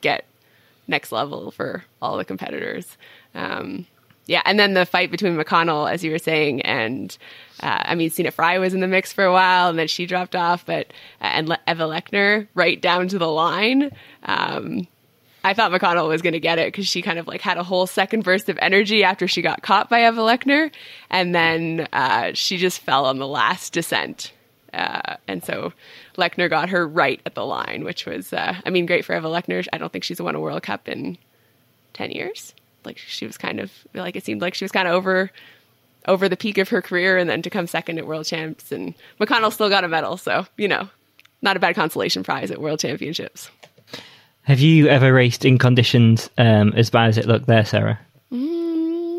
get 0.00 0.24
next 0.88 1.12
level 1.12 1.50
for 1.50 1.84
all 2.02 2.16
the 2.16 2.24
competitors. 2.24 2.96
Um, 3.34 3.86
yeah, 4.30 4.42
and 4.44 4.60
then 4.60 4.74
the 4.74 4.86
fight 4.86 5.10
between 5.10 5.36
McConnell, 5.36 5.90
as 5.90 6.04
you 6.04 6.12
were 6.12 6.18
saying, 6.18 6.62
and 6.62 7.18
uh, 7.64 7.82
I 7.86 7.96
mean, 7.96 8.10
Sina 8.10 8.30
Frei 8.30 8.60
was 8.60 8.74
in 8.74 8.78
the 8.78 8.86
mix 8.86 9.12
for 9.12 9.24
a 9.24 9.32
while, 9.32 9.70
and 9.70 9.76
then 9.76 9.88
she 9.88 10.06
dropped 10.06 10.36
off, 10.36 10.64
but 10.64 10.86
uh, 11.20 11.24
and 11.24 11.48
Le- 11.48 11.58
Eva 11.66 11.82
Lechner 11.82 12.46
right 12.54 12.80
down 12.80 13.08
to 13.08 13.18
the 13.18 13.26
line. 13.26 13.90
Um, 14.22 14.86
I 15.42 15.52
thought 15.52 15.72
McConnell 15.72 16.06
was 16.06 16.22
going 16.22 16.34
to 16.34 16.40
get 16.40 16.60
it 16.60 16.68
because 16.68 16.86
she 16.86 17.02
kind 17.02 17.18
of 17.18 17.26
like 17.26 17.40
had 17.40 17.58
a 17.58 17.64
whole 17.64 17.88
second 17.88 18.22
burst 18.22 18.48
of 18.48 18.56
energy 18.62 19.02
after 19.02 19.26
she 19.26 19.42
got 19.42 19.62
caught 19.62 19.90
by 19.90 20.06
Eva 20.06 20.20
Lechner, 20.20 20.70
and 21.10 21.34
then 21.34 21.88
uh, 21.92 22.30
she 22.32 22.56
just 22.56 22.82
fell 22.82 23.06
on 23.06 23.18
the 23.18 23.26
last 23.26 23.72
descent. 23.72 24.30
Uh, 24.72 25.16
and 25.26 25.42
so 25.42 25.72
Lechner 26.16 26.48
got 26.48 26.68
her 26.68 26.86
right 26.86 27.20
at 27.26 27.34
the 27.34 27.44
line, 27.44 27.82
which 27.82 28.06
was, 28.06 28.32
uh, 28.32 28.54
I 28.64 28.70
mean, 28.70 28.86
great 28.86 29.04
for 29.04 29.16
Eva 29.16 29.26
Lechner. 29.26 29.66
I 29.72 29.78
don't 29.78 29.92
think 29.92 30.04
she's 30.04 30.22
won 30.22 30.36
a 30.36 30.40
World 30.40 30.62
Cup 30.62 30.88
in 30.88 31.18
10 31.94 32.12
years. 32.12 32.54
Like 32.84 32.98
she 32.98 33.26
was 33.26 33.38
kind 33.38 33.60
of, 33.60 33.72
like 33.94 34.16
it 34.16 34.24
seemed 34.24 34.42
like 34.42 34.54
she 34.54 34.64
was 34.64 34.72
kind 34.72 34.88
of 34.88 34.94
over 34.94 35.30
over 36.08 36.28
the 36.28 36.36
peak 36.36 36.56
of 36.56 36.70
her 36.70 36.80
career 36.80 37.18
and 37.18 37.28
then 37.28 37.42
to 37.42 37.50
come 37.50 37.66
second 37.66 37.98
at 37.98 38.06
World 38.06 38.24
Champs. 38.24 38.72
And 38.72 38.94
McConnell 39.20 39.52
still 39.52 39.68
got 39.68 39.84
a 39.84 39.88
medal. 39.88 40.16
So, 40.16 40.46
you 40.56 40.66
know, 40.66 40.88
not 41.42 41.56
a 41.56 41.60
bad 41.60 41.74
consolation 41.74 42.22
prize 42.22 42.50
at 42.50 42.60
World 42.60 42.80
Championships. 42.80 43.50
Have 44.42 44.60
you 44.60 44.88
ever 44.88 45.12
raced 45.12 45.44
in 45.44 45.58
conditions 45.58 46.30
um, 46.38 46.72
as 46.74 46.88
bad 46.88 47.10
as 47.10 47.18
it 47.18 47.26
looked 47.26 47.46
there, 47.46 47.64
Sarah? 47.64 48.00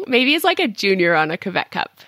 maybe 0.08 0.34
it's 0.34 0.44
like 0.44 0.60
a 0.60 0.68
junior 0.68 1.16
on 1.16 1.32
a 1.32 1.38
Quebec 1.38 1.72
Cup 1.72 2.02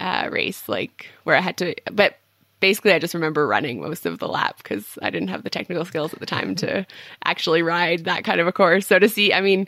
uh, 0.00 0.28
race, 0.30 0.68
like 0.68 1.08
where 1.24 1.36
I 1.36 1.40
had 1.40 1.56
to, 1.58 1.74
but 1.92 2.16
basically 2.60 2.92
I 2.92 2.98
just 2.98 3.14
remember 3.14 3.46
running 3.46 3.80
most 3.80 4.06
of 4.06 4.18
the 4.18 4.28
lap 4.28 4.58
because 4.58 4.98
I 5.02 5.10
didn't 5.10 5.28
have 5.28 5.42
the 5.42 5.50
technical 5.50 5.84
skills 5.84 6.12
at 6.12 6.20
the 6.20 6.26
time 6.26 6.54
to 6.56 6.86
actually 7.24 7.62
ride 7.62 8.04
that 8.04 8.24
kind 8.24 8.40
of 8.40 8.46
a 8.46 8.52
course. 8.52 8.86
So 8.86 8.98
to 8.98 9.08
see, 9.08 9.32
I 9.32 9.40
mean, 9.40 9.66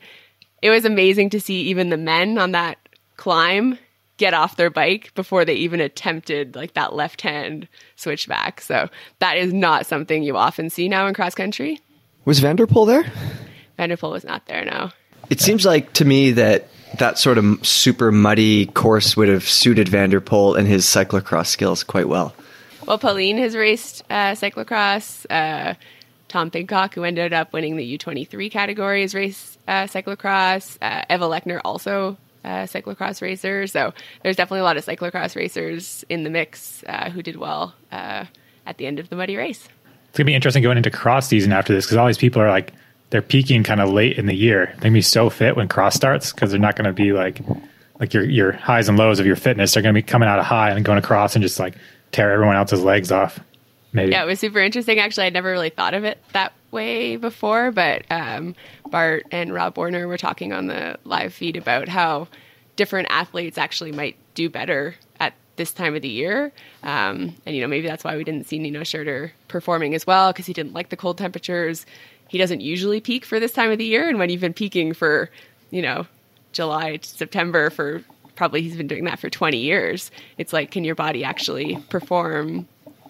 it 0.63 0.71
was 0.71 0.85
amazing 0.85 1.31
to 1.31 1.41
see 1.41 1.63
even 1.63 1.91
the 1.91 1.97
men 1.97 2.39
on 2.39 2.53
that 2.53 2.79
climb 3.17 3.79
get 4.17 4.35
off 4.35 4.57
their 4.57 4.71
bike 4.71 5.13
before 5.15 5.45
they 5.45 5.55
even 5.55 5.81
attempted 5.81 6.55
like 6.55 6.75
that 6.75 6.95
left 6.95 7.21
hand 7.21 7.67
switchback. 7.97 8.61
So 8.61 8.89
that 9.19 9.37
is 9.37 9.53
not 9.53 9.85
something 9.85 10.23
you 10.23 10.37
often 10.37 10.71
see 10.71 10.89
now 10.89 11.07
in 11.09 11.15
cross 11.15 11.35
country. 11.35 11.81
Was 12.25 12.39
van 12.39 12.57
der 12.57 12.67
Poel 12.67 12.87
there? 12.87 13.05
van 13.77 13.89
der 13.89 13.97
Poel 13.97 14.13
was 14.13 14.25
not 14.25 14.47
there, 14.47 14.65
no. 14.65 14.91
It 15.29 15.41
seems 15.41 15.67
like 15.67 15.93
to 15.95 16.05
me 16.05 16.31
that 16.33 16.69
that 16.99 17.19
sort 17.19 17.39
of 17.39 17.67
super 17.67 18.13
muddy 18.13 18.67
course 18.67 19.17
would 19.17 19.29
have 19.29 19.49
suited 19.49 19.89
van 19.89 20.11
der 20.11 20.21
Poel 20.21 20.57
and 20.57 20.69
his 20.69 20.85
cyclocross 20.85 21.47
skills 21.47 21.83
quite 21.83 22.09
well. 22.09 22.35
Well, 22.87 22.99
Pauline 22.99 23.39
has 23.39 23.57
raced 23.57 24.03
uh, 24.11 24.33
cyclocross. 24.33 25.25
Uh, 25.31 25.75
Tom 26.33 26.51
Pidcock, 26.51 26.95
who 26.95 27.05
ended 27.05 27.35
up 27.35 27.53
winning 27.53 27.77
the 27.77 27.99
U23 27.99 28.51
category, 28.51 29.03
has 29.03 29.15
raced 29.15 29.59
uh, 29.69 29.85
cyclocross. 29.85 30.79
Uh, 30.81 31.05
Eva 31.11 31.27
Lechner 31.27 31.61
also 31.63 32.17
uh, 32.43 32.65
cyclocross 32.65 33.21
racer. 33.21 33.67
So 33.67 33.93
there's 34.23 34.37
definitely 34.37 34.61
a 34.61 34.65
lot 34.65 34.79
of 34.79 34.85
cyclocross 34.87 35.37
racers 35.37 36.07
in 36.09 36.25
the 36.25 36.31
mix 36.31 36.83
uh, 36.87 37.11
who 37.11 37.23
did 37.23 37.37
well 37.37 37.75
uh, 37.93 38.25
at 38.65 38.79
the 38.79 38.87
end 38.87 38.99
of 38.99 39.11
the 39.11 39.17
muddy 39.17 39.37
race. 39.37 39.69
It's 40.09 40.19
gonna 40.19 40.27
be 40.27 40.35
interesting 40.35 40.63
going 40.63 40.79
into 40.79 40.91
cross 40.91 41.29
season 41.29 41.53
after 41.53 41.75
this 41.75 41.85
because 41.85 41.99
all 41.99 42.07
these 42.07 42.19
people 42.19 42.41
are 42.41 42.51
like 42.51 42.73
they're 43.11 43.21
peaking 43.21 43.63
kind 43.63 43.81
of 43.81 43.91
late 43.91 44.17
in 44.19 44.25
the 44.25 44.35
year. 44.35 44.67
They're 44.67 44.85
gonna 44.85 44.93
be 44.95 45.03
so 45.03 45.29
fit 45.29 45.55
when 45.55 45.69
cross 45.69 45.95
starts 45.95 46.33
because 46.33 46.51
they're 46.51 46.61
not 46.61 46.77
gonna 46.77 46.95
be 46.95 47.13
like 47.13 47.41
like 48.01 48.15
your 48.15 48.25
your 48.25 48.53
highs 48.53 48.89
and 48.89 48.99
lows 48.99 49.21
of 49.21 49.27
your 49.27 49.37
fitness. 49.37 49.75
They're 49.75 49.83
gonna 49.83 49.93
be 49.93 50.03
coming 50.03 50.31
out 50.31 50.39
of 50.39 50.47
high 50.47 50.71
and 50.71 50.83
going 50.83 50.99
across 50.99 51.35
and 51.35 51.43
just 51.43 51.59
like 51.59 51.75
tear 52.11 52.33
everyone 52.33 52.57
else's 52.57 52.83
legs 52.83 53.13
off. 53.13 53.39
Maybe. 53.93 54.13
Yeah, 54.13 54.23
it 54.23 54.27
was 54.27 54.41
super 54.41 54.59
interesting. 54.59 54.99
Actually, 54.99 55.27
I'd 55.27 55.35
never 55.35 55.51
really 55.51 55.71
thought 55.71 55.95
of 55.95 56.05
it 56.05 56.19
that 56.33 56.53
way 56.71 57.17
before, 57.17 57.71
but 57.71 58.05
um, 58.11 58.55
Bart 58.91 59.27
and 59.31 59.53
Rob 59.53 59.77
Warner 59.77 60.09
were 60.09 60.17
talking 60.17 60.53
on 60.53 60.67
the 60.67 60.99
live 61.05 61.35
feed 61.35 61.57
about 61.57 61.89
how 61.89 62.29
different 62.77 63.09
athletes 63.11 63.59
actually 63.59 63.93
might 63.93 64.17
do 64.35 64.49
better 64.49 64.95
at 65.21 65.35
this 65.57 65.73
time 65.73 65.95
of 65.95 66.03
the 66.03 66.09
year. 66.09 66.53
Um, 66.83 67.35
and, 67.45 67.55
you 67.55 67.61
know, 67.61 67.69
maybe 67.69 67.87
that's 67.87 68.03
why 68.03 68.17
we 68.17 68.25
didn't 68.25 68.47
see 68.47 68.59
Nino 68.59 68.81
Schurter 68.81 69.33
performing 69.49 69.95
as 69.95 70.07
well 70.07 70.33
because 70.33 70.47
he 70.47 70.55
didn't 70.55 70.73
like 70.73 70.89
the 70.89 70.97
cold 70.97 71.19
temperatures. 71.19 71.85
He 72.29 72.39
doesn't 72.39 72.63
usually 72.63 73.01
peak 73.01 73.27
for 73.27 73.39
this 73.39 73.53
time 73.53 73.71
of 73.71 73.77
the 73.77 73.85
year. 73.85 74.09
And 74.09 74.19
when 74.19 74.31
you've 74.31 74.41
been 74.41 74.55
peaking 74.55 74.95
for, 74.95 75.29
you 75.71 75.83
know, 75.83 76.07
July 76.53 76.97
to 76.97 77.09
September 77.09 77.69
for 77.69 78.03
probably 78.37 78.63
he's 78.63 78.77
been 78.77 78.87
doing 78.87 79.05
that 79.05 79.19
for 79.19 79.29
20 79.29 79.59
years, 79.59 80.11
it's 80.39 80.55
like, 80.55 80.71
can 80.71 80.85
your 80.85 80.95
body 80.95 81.23
actually 81.25 81.77
perform 81.91 82.67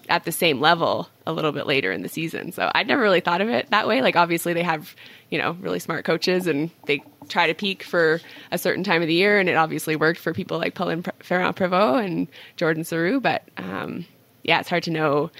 at 0.09 0.25
the 0.25 0.31
same 0.31 0.59
level 0.59 1.07
a 1.25 1.33
little 1.33 1.51
bit 1.51 1.65
later 1.65 1.91
in 1.91 2.01
the 2.01 2.09
season. 2.09 2.51
So 2.51 2.71
I'd 2.75 2.87
never 2.87 3.01
really 3.01 3.21
thought 3.21 3.41
of 3.41 3.49
it 3.49 3.69
that 3.69 3.87
way. 3.87 4.01
Like 4.01 4.15
obviously 4.15 4.53
they 4.53 4.63
have, 4.63 4.95
you 5.29 5.37
know, 5.37 5.57
really 5.61 5.79
smart 5.79 6.05
coaches 6.05 6.47
and 6.47 6.69
they 6.85 7.01
try 7.29 7.47
to 7.47 7.53
peak 7.53 7.83
for 7.83 8.19
a 8.51 8.57
certain 8.57 8.83
time 8.83 9.01
of 9.01 9.07
the 9.07 9.13
year 9.13 9.39
and 9.39 9.49
it 9.49 9.55
obviously 9.55 9.95
worked 9.95 10.19
for 10.19 10.33
people 10.33 10.57
like 10.57 10.75
Pauline 10.75 11.03
Ferrand 11.19 11.55
Prevot 11.55 12.03
and 12.03 12.27
Jordan 12.57 12.83
Sarrou, 12.83 13.21
but 13.21 13.43
um, 13.57 14.05
yeah, 14.43 14.59
it's 14.59 14.69
hard 14.69 14.83
to 14.83 14.91
know 14.91 15.31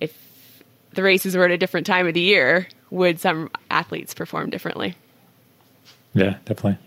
if 0.00 0.62
the 0.92 1.02
races 1.02 1.36
were 1.36 1.44
at 1.44 1.50
a 1.50 1.58
different 1.58 1.86
time 1.86 2.06
of 2.06 2.14
the 2.14 2.20
year, 2.20 2.68
would 2.90 3.18
some 3.18 3.50
athletes 3.70 4.14
perform 4.14 4.50
differently? 4.50 4.94
Yeah, 6.14 6.36
definitely. 6.44 6.78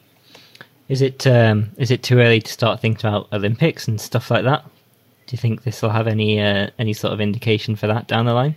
Is 0.87 1.03
it 1.03 1.27
um, 1.27 1.69
is 1.77 1.91
it 1.91 2.01
too 2.01 2.17
early 2.17 2.41
to 2.41 2.51
start 2.51 2.79
thinking 2.79 3.07
about 3.07 3.31
Olympics 3.31 3.87
and 3.87 4.01
stuff 4.01 4.31
like 4.31 4.43
that? 4.43 4.65
Do 5.29 5.35
you 5.35 5.37
think 5.37 5.61
this 5.61 5.83
will 5.83 5.91
have 5.91 6.07
any 6.07 6.41
uh, 6.41 6.71
any 6.79 6.93
sort 6.93 7.13
of 7.13 7.21
indication 7.21 7.75
for 7.75 7.85
that 7.85 8.07
down 8.07 8.25
the 8.25 8.33
line? 8.33 8.55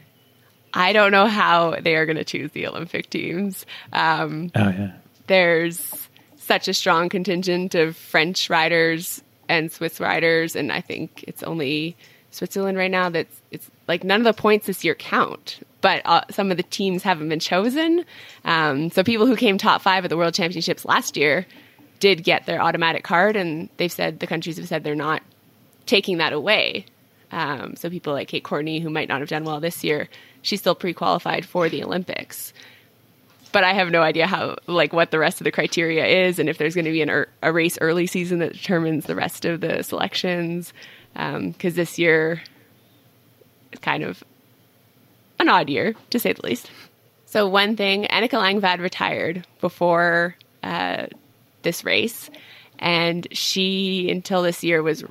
I 0.73 0.95
don't 0.95 1.13
know 1.13 1.27
how 1.27 1.77
they 1.79 1.97
are 1.97 2.07
going 2.07 2.17
to 2.17 2.25
choose 2.25 2.51
the 2.53 2.67
Olympic 2.67 3.11
teams. 3.11 3.67
Um, 3.93 4.51
oh 4.55 4.71
yeah, 4.71 4.93
there's 5.27 6.09
such 6.39 6.69
a 6.69 6.73
strong 6.73 7.11
contingent 7.11 7.75
of 7.75 7.95
French 7.95 8.49
riders 8.49 9.23
and 9.51 9.71
Swiss 9.71 10.01
riders, 10.01 10.57
and 10.57 10.73
I 10.73 10.81
think 10.81 11.27
it's 11.29 11.43
only 11.43 11.95
Switzerland 12.31 12.79
right 12.79 12.91
now 12.91 13.11
that's 13.11 13.43
it's 13.51 13.71
like 13.87 14.03
none 14.03 14.23
of 14.23 14.25
the 14.25 14.33
points 14.33 14.67
this 14.67 14.83
year 14.83 14.95
count. 14.95 15.61
But 15.83 16.01
uh, 16.07 16.23
some 16.31 16.51
of 16.51 16.57
the 16.57 16.63
teams 16.63 17.03
haven't 17.03 17.29
been 17.29 17.39
chosen. 17.39 18.07
Um, 18.47 18.89
so 18.89 19.05
people 19.05 19.27
who 19.27 19.37
came 19.37 19.59
top 19.59 19.83
five 19.83 20.05
at 20.05 20.09
the 20.09 20.17
World 20.17 20.33
Championships 20.33 20.87
last 20.87 21.19
year 21.19 21.45
did 22.01 22.25
get 22.25 22.47
their 22.47 22.63
automatic 22.63 23.05
card, 23.05 23.37
and 23.37 23.69
they've 23.77 23.93
said 23.93 24.21
the 24.21 24.27
countries 24.27 24.57
have 24.57 24.69
said 24.69 24.85
they're 24.85 24.95
not 24.95 25.23
taking 25.87 26.19
that 26.19 26.33
away. 26.33 26.87
Um, 27.31 27.77
so 27.77 27.89
people 27.89 28.13
like 28.13 28.29
Kate 28.29 28.45
Courtney, 28.45 28.81
who 28.81 28.91
might 28.91 29.09
not 29.09 29.21
have 29.21 29.29
done 29.29 29.45
well 29.45 29.61
this 29.61 29.83
year, 29.83 30.09
she's 30.43 30.61
still 30.61 30.75
pre-qualified 30.75 31.47
for 31.47 31.69
the 31.69 31.83
Olympics. 31.83 32.53
But 33.53 33.65
I 33.65 33.75
have 33.75 33.91
no 33.91 34.03
idea 34.03 34.27
how, 34.27 34.57
like, 34.67 34.93
what 34.93 35.11
the 35.11 35.19
rest 35.19 35.41
of 35.41 35.45
the 35.45 35.53
criteria 35.53 36.07
is, 36.27 36.39
and 36.39 36.49
if 36.49 36.57
there's 36.57 36.75
going 36.75 36.87
to 36.87 36.91
be 36.91 37.03
an 37.03 37.11
er- 37.11 37.29
a 37.43 37.53
race 37.53 37.77
early 37.81 38.07
season 38.07 38.39
that 38.39 38.55
determines 38.55 39.05
the 39.05 39.15
rest 39.15 39.45
of 39.45 39.61
the 39.61 39.83
selections. 39.83 40.73
Because 41.13 41.37
um, 41.37 41.55
this 41.61 41.99
year, 41.99 42.43
it's 43.71 43.83
kind 43.83 44.03
of 44.03 44.25
an 45.39 45.51
odd 45.51 45.69
year, 45.69 45.95
to 46.11 46.19
say 46.19 46.33
the 46.33 46.47
least. 46.47 46.71
So 47.27 47.47
one 47.47 47.77
thing, 47.77 48.05
Annika 48.05 48.39
Langvad 48.41 48.81
retired 48.81 49.47
before 49.61 50.35
uh, 50.63 51.09
this 51.63 51.85
race, 51.85 52.31
and 52.79 53.27
she 53.33 54.11
until 54.11 54.43
this 54.43 54.65
year 54.65 54.83
was, 54.83 55.05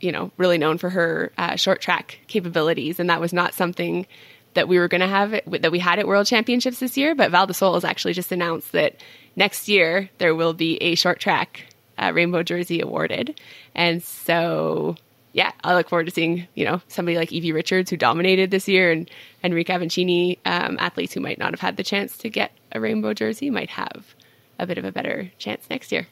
you 0.00 0.12
know, 0.12 0.30
really 0.36 0.58
known 0.58 0.78
for 0.78 0.90
her 0.90 1.32
uh, 1.38 1.56
short 1.56 1.80
track 1.80 2.20
capabilities, 2.26 3.00
and 3.00 3.10
that 3.10 3.20
was 3.20 3.32
not 3.32 3.54
something 3.54 4.06
that 4.54 4.68
we 4.68 4.78
were 4.78 4.88
going 4.88 5.00
to 5.00 5.06
have 5.06 5.38
that 5.46 5.70
we 5.72 5.78
had 5.78 5.98
at 5.98 6.06
World 6.06 6.26
Championships 6.26 6.80
this 6.80 6.96
year. 6.96 7.14
But 7.14 7.30
Val 7.30 7.46
di 7.46 7.52
Sole 7.52 7.74
has 7.74 7.84
actually 7.84 8.14
just 8.14 8.32
announced 8.32 8.72
that 8.72 8.96
next 9.36 9.68
year 9.68 10.10
there 10.18 10.34
will 10.34 10.54
be 10.54 10.76
a 10.78 10.94
short 10.94 11.20
track 11.20 11.66
uh, 11.98 12.12
rainbow 12.14 12.42
jersey 12.42 12.80
awarded, 12.80 13.40
and 13.74 14.02
so 14.02 14.96
yeah, 15.32 15.52
I 15.62 15.74
look 15.74 15.88
forward 15.88 16.06
to 16.06 16.10
seeing 16.10 16.48
you 16.54 16.64
know 16.64 16.80
somebody 16.88 17.16
like 17.16 17.32
Evie 17.32 17.52
Richards 17.52 17.90
who 17.90 17.96
dominated 17.96 18.50
this 18.50 18.66
year, 18.66 18.90
and 18.90 19.10
Henrique 19.44 19.68
Avancini, 19.68 20.38
um, 20.44 20.78
athletes 20.80 21.12
who 21.12 21.20
might 21.20 21.38
not 21.38 21.52
have 21.52 21.60
had 21.60 21.76
the 21.76 21.84
chance 21.84 22.16
to 22.18 22.30
get 22.30 22.52
a 22.72 22.80
rainbow 22.80 23.14
jersey, 23.14 23.50
might 23.50 23.70
have 23.70 24.14
a 24.58 24.66
bit 24.66 24.78
of 24.78 24.84
a 24.84 24.92
better 24.92 25.30
chance 25.38 25.68
next 25.68 25.92
year. 25.92 26.06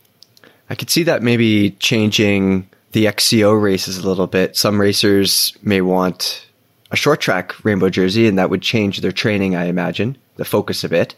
I 0.69 0.75
could 0.75 0.91
see 0.91 1.03
that 1.05 1.23
maybe 1.23 1.73
changing 1.73 2.69
the 2.95 3.07
XCO 3.07 3.61
races 3.61 3.99
a 3.99 4.09
little 4.09 4.29
bit. 4.29 4.57
Some 4.57 4.81
racers 4.81 5.53
may 5.63 5.81
want 5.81 6.47
a 6.93 6.97
short 6.97 7.21
track 7.21 7.53
rainbow 7.65 7.91
jersey, 7.91 8.29
and 8.29 8.39
that 8.39 8.51
would 8.51 8.63
change 8.63 9.01
their 9.01 9.11
training, 9.11 9.57
I 9.57 9.65
imagine, 9.65 10.17
the 10.37 10.45
focus 10.45 10.85
a 10.85 10.89
bit. 10.89 11.17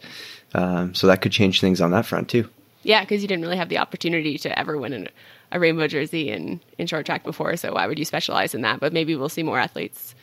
Um, 0.55 0.95
so 0.95 1.05
that 1.05 1.21
could 1.21 1.31
change 1.31 1.61
things 1.61 1.79
on 1.79 1.91
that 1.91 2.07
front 2.07 2.29
too. 2.29 2.49
Yeah, 2.81 3.01
because 3.01 3.21
you 3.21 3.27
didn't 3.27 3.43
really 3.43 3.57
have 3.57 3.69
the 3.69 3.77
opportunity 3.77 4.39
to 4.39 4.59
ever 4.59 4.75
win 4.75 5.07
a 5.51 5.59
rainbow 5.59 5.87
jersey 5.87 6.31
in, 6.31 6.61
in 6.79 6.87
short 6.87 7.05
track 7.05 7.23
before. 7.23 7.55
So 7.57 7.73
why 7.73 7.85
would 7.85 7.99
you 7.99 8.05
specialize 8.05 8.55
in 8.55 8.61
that? 8.61 8.79
But 8.79 8.91
maybe 8.91 9.15
we'll 9.15 9.29
see 9.29 9.43
more 9.43 9.59
athletes 9.59 10.15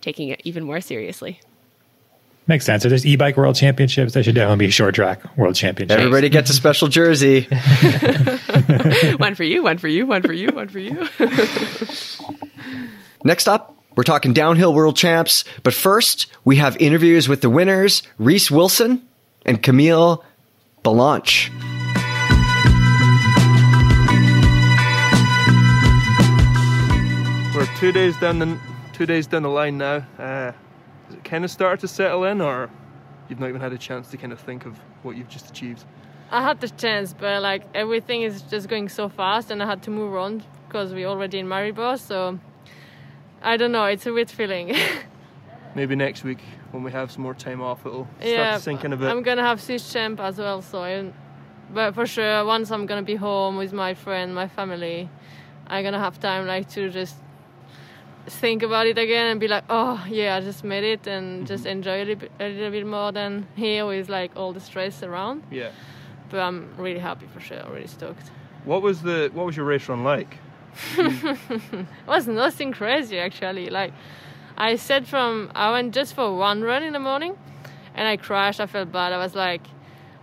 taking 0.00 0.28
it 0.28 0.40
even 0.44 0.64
more 0.64 0.80
seriously. 0.80 1.40
Makes 2.46 2.66
sense. 2.66 2.82
So 2.82 2.90
there's 2.90 3.06
e-bike 3.06 3.38
world 3.38 3.56
championships. 3.56 4.12
There 4.12 4.22
should 4.22 4.34
definitely 4.34 4.66
be 4.66 4.70
short 4.70 4.94
track 4.94 5.34
world 5.36 5.54
championships. 5.54 5.98
Everybody 5.98 6.28
gets 6.28 6.50
a 6.50 6.52
special 6.52 6.88
jersey. 6.88 7.44
one 9.16 9.34
for 9.34 9.44
you, 9.44 9.62
one 9.62 9.78
for 9.78 9.88
you, 9.88 10.04
one 10.04 10.22
for 10.22 10.34
you, 10.34 10.48
one 10.48 10.68
for 10.68 10.78
you. 10.78 11.08
Next 13.24 13.48
up, 13.48 13.74
we're 13.96 14.02
talking 14.02 14.34
downhill 14.34 14.74
world 14.74 14.94
champs. 14.94 15.44
But 15.62 15.72
first, 15.72 16.26
we 16.44 16.56
have 16.56 16.76
interviews 16.76 17.28
with 17.28 17.40
the 17.40 17.48
winners, 17.48 18.02
Reece 18.18 18.50
Wilson 18.50 19.08
and 19.46 19.62
Camille 19.62 20.22
Balanche. 20.82 21.50
We're 27.54 27.66
two 27.78 27.92
days 27.92 28.18
down 28.18 28.40
the 28.40 28.58
two 28.92 29.06
days 29.06 29.26
down 29.26 29.44
the 29.44 29.48
line 29.48 29.78
now. 29.78 30.04
Uh, 30.18 30.42
has 30.42 30.54
it 30.54 30.63
kind 31.24 31.44
of 31.44 31.50
started 31.50 31.80
to 31.80 31.88
settle 31.88 32.24
in, 32.24 32.40
or 32.40 32.70
you've 33.28 33.40
not 33.40 33.48
even 33.48 33.60
had 33.60 33.72
a 33.72 33.78
chance 33.78 34.08
to 34.10 34.16
kind 34.16 34.32
of 34.32 34.40
think 34.40 34.66
of 34.66 34.78
what 35.02 35.16
you've 35.16 35.28
just 35.28 35.50
achieved? 35.50 35.84
I 36.30 36.42
had 36.42 36.60
the 36.60 36.68
chance, 36.68 37.12
but 37.12 37.42
like 37.42 37.62
everything 37.74 38.22
is 38.22 38.42
just 38.42 38.68
going 38.68 38.88
so 38.88 39.08
fast, 39.08 39.50
and 39.50 39.62
I 39.62 39.66
had 39.66 39.82
to 39.84 39.90
move 39.90 40.14
on 40.14 40.42
because 40.66 40.92
we're 40.92 41.06
already 41.06 41.38
in 41.38 41.46
Maribor. 41.46 41.98
So 41.98 42.38
I 43.42 43.56
don't 43.56 43.72
know. 43.72 43.84
It's 43.84 44.06
a 44.06 44.12
weird 44.12 44.30
feeling. 44.30 44.74
Maybe 45.74 45.96
next 45.96 46.22
week 46.24 46.40
when 46.70 46.82
we 46.82 46.92
have 46.92 47.10
some 47.10 47.22
more 47.22 47.34
time 47.34 47.60
off, 47.60 47.84
it'll 47.86 48.08
start 48.18 48.30
yeah, 48.30 48.56
to 48.56 48.62
sink 48.62 48.84
in 48.84 48.92
a 48.92 48.96
bit. 48.96 49.08
I'm 49.08 49.22
gonna 49.22 49.42
have 49.42 49.60
Swiss 49.60 49.92
champ 49.92 50.20
as 50.20 50.38
well, 50.38 50.62
so 50.62 50.82
I, 50.82 51.12
but 51.72 51.94
for 51.94 52.06
sure 52.06 52.44
once 52.44 52.70
I'm 52.70 52.86
gonna 52.86 53.02
be 53.02 53.16
home 53.16 53.56
with 53.56 53.72
my 53.72 53.94
friend, 53.94 54.34
my 54.34 54.48
family, 54.48 55.08
I'm 55.66 55.82
gonna 55.84 55.98
have 55.98 56.20
time 56.20 56.46
like 56.46 56.68
to 56.70 56.90
just 56.90 57.16
think 58.26 58.62
about 58.62 58.86
it 58.86 58.98
again 58.98 59.26
and 59.26 59.40
be 59.40 59.48
like, 59.48 59.64
oh 59.68 60.04
yeah, 60.08 60.36
I 60.36 60.40
just 60.40 60.64
made 60.64 60.84
it 60.84 61.06
and 61.06 61.38
mm-hmm. 61.38 61.46
just 61.46 61.66
enjoy 61.66 62.02
it 62.02 62.30
a, 62.38 62.44
a 62.44 62.48
little 62.48 62.70
bit 62.70 62.86
more 62.86 63.12
than 63.12 63.46
here 63.54 63.86
with 63.86 64.08
like 64.08 64.32
all 64.36 64.52
the 64.52 64.60
stress 64.60 65.02
around. 65.02 65.42
Yeah. 65.50 65.70
But 66.30 66.40
I'm 66.40 66.74
really 66.76 66.98
happy 66.98 67.26
for 67.26 67.40
sure. 67.40 67.62
Really 67.70 67.86
stoked. 67.86 68.30
What 68.64 68.82
was 68.82 69.02
the 69.02 69.30
what 69.32 69.46
was 69.46 69.56
your 69.56 69.66
race 69.66 69.88
run 69.88 70.04
like? 70.04 70.38
it 70.96 71.86
was 72.06 72.26
nothing 72.26 72.72
crazy 72.72 73.18
actually. 73.18 73.68
Like 73.70 73.92
I 74.56 74.76
said 74.76 75.06
from 75.06 75.50
I 75.54 75.70
went 75.72 75.94
just 75.94 76.14
for 76.14 76.36
one 76.36 76.62
run 76.62 76.82
in 76.82 76.92
the 76.92 77.00
morning, 77.00 77.36
and 77.94 78.08
I 78.08 78.16
crashed. 78.16 78.60
I 78.60 78.66
felt 78.66 78.90
bad. 78.92 79.12
I 79.12 79.18
was 79.18 79.34
like. 79.34 79.62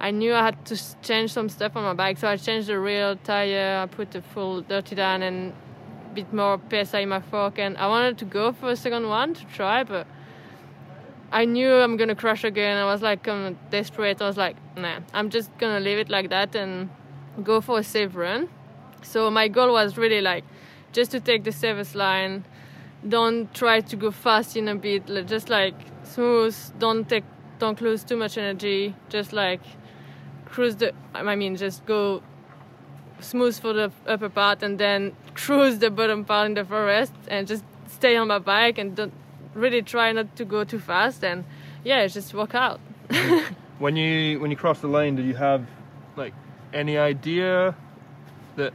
I 0.04 0.10
knew 0.10 0.34
I 0.34 0.44
had 0.44 0.66
to 0.66 1.02
change 1.04 1.32
some 1.32 1.48
stuff 1.48 1.76
on 1.76 1.84
my 1.84 1.94
bike, 1.94 2.18
so 2.18 2.28
I 2.28 2.36
changed 2.36 2.70
the 2.70 2.80
rear 2.80 3.14
tire. 3.24 3.84
I 3.84 3.86
put 3.86 4.10
the 4.10 4.24
full 4.24 4.62
dirty 4.62 4.96
down 4.96 5.22
and 5.22 5.54
bit 6.14 6.34
more 6.34 6.60
PSI 6.70 7.00
in 7.00 7.10
my 7.10 7.22
fork, 7.22 7.60
and 7.60 7.78
I 7.78 7.88
wanted 7.88 8.18
to 8.20 8.26
go 8.26 8.52
for 8.52 8.70
a 8.70 8.76
second 8.76 9.08
one 9.08 9.34
to 9.34 9.46
try, 9.46 9.84
but 9.84 10.08
I 11.32 11.46
knew 11.46 11.72
I'm 11.74 11.96
gonna 11.96 12.16
crash 12.16 12.44
again. 12.44 12.78
I 12.78 12.86
was 12.86 13.02
like 13.02 13.26
of 13.28 13.56
desperate. 13.70 14.22
I 14.22 14.28
was 14.28 14.38
like, 14.38 14.58
nah, 14.76 15.00
I'm 15.14 15.30
just 15.30 15.50
gonna 15.58 15.80
leave 15.80 15.98
it 15.98 16.10
like 16.10 16.30
that 16.30 16.56
and 16.56 16.90
go 17.42 17.62
for 17.62 17.80
a 17.80 17.84
safe 17.84 18.16
run. 18.16 18.50
So 19.02 19.32
my 19.32 19.48
goal 19.48 19.72
was 19.72 19.98
really 19.98 20.22
like 20.22 20.44
just 20.92 21.12
to 21.12 21.20
take 21.20 21.44
the 21.46 21.52
service 21.52 21.96
line. 21.96 22.44
Don't 23.08 23.52
try 23.54 23.80
to 23.80 23.96
go 23.96 24.12
fast 24.12 24.58
in 24.58 24.68
a 24.68 24.76
bit. 24.76 25.08
Just 25.28 25.50
like 25.50 25.74
smooth. 26.04 26.56
Don't 26.80 27.08
take, 27.08 27.24
don't 27.60 27.80
lose 27.80 28.04
too 28.04 28.18
much 28.18 28.38
energy. 28.38 28.94
Just 29.10 29.32
like 29.32 29.62
cruise 30.46 30.76
the. 30.76 30.94
I 31.16 31.36
mean, 31.36 31.56
just 31.56 31.86
go 31.86 32.22
smooth 33.22 33.60
for 33.60 33.74
the 33.74 33.92
upper 34.08 34.30
part 34.30 34.64
and 34.64 34.80
then 34.80 35.16
cruise 35.34 35.80
the 35.80 35.90
bottom 35.90 36.26
part 36.26 36.48
in 36.48 36.54
the 36.54 36.66
forest 36.66 37.14
and 37.28 37.48
just 37.48 37.64
stay 37.88 38.16
on 38.16 38.28
my 38.28 38.40
bike 38.40 38.78
and 38.78 38.96
don't 38.96 39.14
really 39.54 39.82
try 39.82 40.12
not 40.12 40.36
to 40.36 40.46
go 40.46 40.64
too 40.64 40.80
fast 40.80 41.24
and 41.24 41.44
yeah 41.84 42.06
just 42.08 42.34
walk 42.34 42.56
out. 42.56 42.80
When 43.80 43.96
you 43.96 44.40
when 44.40 44.52
you 44.52 44.58
cross 44.58 44.80
the 44.80 44.88
line 44.88 45.16
did 45.16 45.26
you 45.26 45.34
have 45.34 45.66
like 46.16 46.34
any 46.72 47.00
idea 47.00 47.76
that 48.56 48.74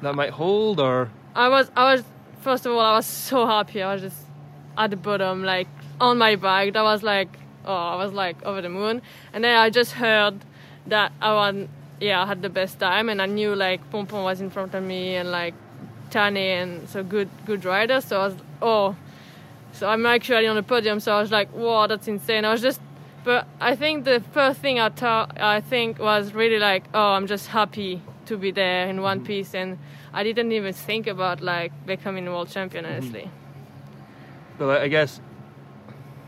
that 0.00 0.14
might 0.14 0.30
hold 0.30 0.80
or? 0.80 1.10
I 1.34 1.48
was 1.48 1.70
i 1.76 1.92
was 1.92 2.02
first 2.40 2.64
of 2.64 2.72
all 2.72 2.80
i 2.80 2.94
was 2.96 3.06
so 3.06 3.46
happy. 3.46 3.82
I 3.82 3.92
was 3.92 4.00
just 4.00 4.16
at 4.78 4.90
the 4.90 4.96
bottom 4.96 5.44
like 5.44 5.68
on 6.00 6.16
my 6.16 6.36
bike. 6.36 6.72
That 6.72 6.84
was 6.84 7.02
like 7.02 7.38
oh 7.66 7.74
i 7.74 7.96
was 7.96 8.12
like 8.12 8.42
over 8.44 8.62
the 8.62 8.70
moon. 8.70 9.02
And 9.34 9.44
then 9.44 9.58
i 9.58 9.68
just 9.68 9.92
heard 9.92 10.36
that 10.86 11.12
i 11.20 11.32
want 11.34 11.68
yeah, 12.00 12.22
I 12.22 12.26
had 12.26 12.42
the 12.42 12.48
best 12.48 12.78
time, 12.78 13.08
and 13.08 13.20
I 13.22 13.26
knew 13.26 13.54
like 13.54 13.88
Pompon 13.90 14.22
was 14.22 14.40
in 14.40 14.50
front 14.50 14.74
of 14.74 14.82
me, 14.82 15.16
and 15.16 15.30
like 15.30 15.54
Tahnée, 16.10 16.62
and 16.62 16.88
so 16.88 17.02
good, 17.02 17.28
good 17.46 17.64
rider. 17.64 18.00
So 18.00 18.20
I 18.20 18.26
was, 18.26 18.36
oh, 18.62 18.96
so 19.72 19.88
I'm 19.88 20.06
actually 20.06 20.46
on 20.46 20.56
the 20.56 20.62
podium. 20.62 21.00
So 21.00 21.16
I 21.16 21.20
was 21.20 21.30
like, 21.30 21.52
wow, 21.54 21.86
that's 21.86 22.08
insane. 22.08 22.44
I 22.44 22.52
was 22.52 22.62
just, 22.62 22.80
but 23.24 23.46
I 23.60 23.74
think 23.74 24.04
the 24.04 24.22
first 24.32 24.60
thing 24.60 24.78
I 24.78 24.88
thought, 24.88 25.40
I 25.40 25.60
think 25.60 25.98
was 25.98 26.34
really 26.34 26.58
like, 26.58 26.84
oh, 26.94 27.12
I'm 27.12 27.26
just 27.26 27.48
happy 27.48 28.02
to 28.26 28.36
be 28.36 28.50
there 28.50 28.88
in 28.88 29.02
one 29.02 29.18
mm-hmm. 29.18 29.26
piece, 29.26 29.54
and 29.54 29.78
I 30.12 30.22
didn't 30.22 30.52
even 30.52 30.72
think 30.72 31.06
about 31.06 31.40
like 31.40 31.72
becoming 31.86 32.26
world 32.26 32.50
champion, 32.50 32.84
mm-hmm. 32.84 32.94
honestly. 32.94 33.30
But 34.58 34.82
I 34.82 34.88
guess 34.88 35.20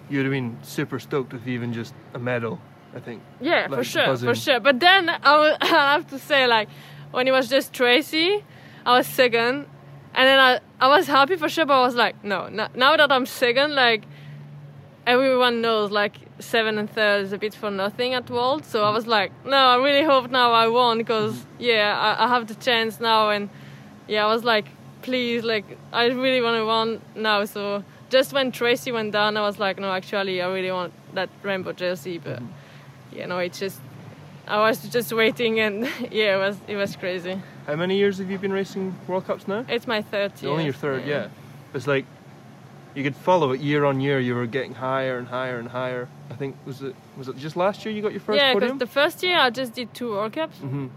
you 0.09 0.19
would 0.19 0.27
have 0.27 0.33
been 0.33 0.59
super 0.62 0.99
stoked 0.99 1.33
with 1.33 1.47
even 1.47 1.73
just 1.73 1.95
a 2.14 2.19
medal. 2.19 2.61
I 2.97 3.01
think. 3.01 3.23
Yeah, 3.43 3.69
for 3.69 3.85
sure, 3.85 4.07
buzzing. 4.07 4.29
for 4.29 4.35
sure. 4.35 4.59
But 4.59 4.81
then 4.81 5.11
I, 5.11 5.37
will, 5.39 5.57
I 5.61 5.93
have 5.93 6.09
to 6.09 6.19
say, 6.19 6.47
like, 6.47 6.69
when 7.11 7.29
it 7.29 7.31
was 7.31 7.49
just 7.49 7.75
Tracey, 7.75 8.43
I 8.87 8.97
was 8.97 9.07
second, 9.07 9.67
and 10.15 10.27
then 10.27 10.39
I, 10.39 10.61
I 10.81 10.89
was 10.89 11.07
happy 11.07 11.37
for 11.37 11.49
sure, 11.49 11.67
but 11.67 11.75
I 11.75 11.83
was 11.83 11.95
like, 11.95 12.25
no, 12.25 12.49
no 12.49 12.69
now 12.75 12.97
that 12.97 13.13
I'm 13.13 13.27
second, 13.27 13.75
like, 13.75 14.05
everyone 15.07 15.61
knows, 15.61 15.91
like, 15.91 16.17
seven 16.39 16.79
and 16.79 16.91
third 16.91 17.25
is 17.25 17.33
a 17.35 17.39
bit 17.39 17.55
for 17.55 17.71
nothing 17.71 18.15
at 18.15 18.31
World. 18.31 18.65
So 18.65 18.83
I 18.83 18.91
was 18.91 19.07
like, 19.07 19.31
no, 19.45 19.57
I 19.57 19.77
really 19.77 20.03
hope 20.03 20.31
now 20.31 20.53
I 20.53 20.69
won 20.69 20.97
because, 20.97 21.45
yeah, 21.59 21.99
I, 21.99 22.25
I 22.25 22.29
have 22.29 22.47
the 22.47 22.55
chance 22.55 22.99
now, 22.99 23.29
and 23.29 23.51
yeah, 24.09 24.25
I 24.25 24.29
was 24.29 24.43
like, 24.43 24.69
please, 25.03 25.45
like, 25.45 25.67
I 25.93 26.07
really 26.07 26.41
want 26.41 26.57
to 26.57 26.65
win 26.65 27.23
now. 27.23 27.45
So 27.45 27.85
just 28.09 28.33
when 28.33 28.53
Tracey 28.53 28.91
went 28.91 29.13
down, 29.13 29.37
I 29.37 29.43
was 29.43 29.59
like, 29.59 29.79
no, 29.79 29.93
actually, 29.93 30.41
I 30.41 30.49
really 30.49 30.73
want 30.73 30.95
that 31.15 31.29
rainbow 31.43 31.73
jersey, 31.73 32.17
but 32.17 32.37
mm-hmm. 32.37 32.66
You 33.13 33.27
know, 33.27 33.39
it's 33.39 33.59
just 33.59 33.81
I 34.47 34.59
was 34.61 34.79
just 34.89 35.13
waiting, 35.13 35.61
and 35.61 35.85
yeah, 36.11 36.37
it 36.37 36.39
was 36.39 36.57
it 36.69 36.77
was 36.77 36.97
crazy. 36.97 37.41
How 37.67 37.77
many 37.77 37.97
years 37.97 38.19
have 38.19 38.31
you 38.31 38.39
been 38.39 38.53
racing 38.53 38.95
World 39.09 39.27
Cups 39.27 39.49
now? 39.49 39.65
It's 39.69 39.87
my 39.87 40.03
third 40.03 40.33
year. 40.41 40.51
Only 40.53 40.65
your 40.65 40.73
third, 40.75 41.05
yeah. 41.07 41.29
It's 41.75 41.87
like 41.87 42.05
you 42.95 43.03
could 43.03 43.17
follow 43.17 43.53
it 43.53 43.61
year 43.61 43.85
on 43.85 44.01
year. 44.01 44.21
You 44.21 44.35
were 44.37 44.47
getting 44.47 44.75
higher 44.75 45.19
and 45.19 45.27
higher 45.29 45.59
and 45.59 45.69
higher. 45.69 46.09
I 46.31 46.35
think 46.35 46.57
was 46.65 46.81
it 46.83 46.95
was 47.17 47.29
it 47.29 47.37
just 47.37 47.57
last 47.57 47.85
year 47.85 47.95
you 47.95 48.03
got 48.03 48.13
your 48.13 48.21
first 48.21 48.37
Yeah, 48.39 48.55
because 48.55 48.71
podium? 48.71 48.79
the 48.79 48.87
first 48.87 49.23
year 49.23 49.39
I 49.39 49.51
just 49.51 49.75
did 49.75 49.89
two 49.95 50.11
World 50.11 50.33
Cups 50.33 50.59
Mhm. 50.63 50.91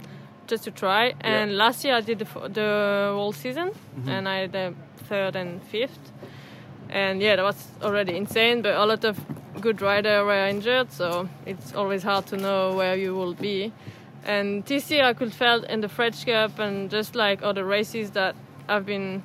just 0.47 0.63
to 0.63 0.71
try, 0.71 1.13
and 1.21 1.57
last 1.57 1.83
year 1.85 1.95
I 1.97 2.01
did 2.01 2.19
the 2.19 2.25
the 2.49 3.11
whole 3.15 3.33
season, 3.33 3.69
Mm-hmm. 3.69 4.09
and 4.09 4.27
I 4.29 4.35
had 4.41 4.51
the 4.51 4.73
third 5.09 5.35
and 5.35 5.61
fifth, 5.71 6.11
and 6.89 7.21
yeah, 7.21 7.35
that 7.35 7.43
was 7.43 7.67
already 7.81 8.15
insane. 8.15 8.61
But 8.61 8.75
a 8.75 8.85
lot 8.85 9.03
of 9.05 9.17
good 9.61 9.81
riders 9.81 10.25
were 10.25 10.47
injured, 10.47 10.91
so 10.91 11.29
it's 11.45 11.73
always 11.73 12.03
hard 12.03 12.25
to 12.27 12.37
know 12.37 12.73
where 12.75 12.95
you 12.95 13.15
will 13.15 13.33
be. 13.33 13.73
And 14.23 14.65
this 14.65 14.91
year 14.91 15.05
I 15.05 15.13
could 15.13 15.33
felt 15.33 15.63
in 15.65 15.81
the 15.81 15.89
French 15.89 16.25
Cup 16.25 16.59
and 16.59 16.89
just 16.89 17.15
like 17.15 17.41
other 17.41 17.63
races 17.63 18.11
that 18.11 18.35
I've 18.67 18.85
been, 18.85 19.23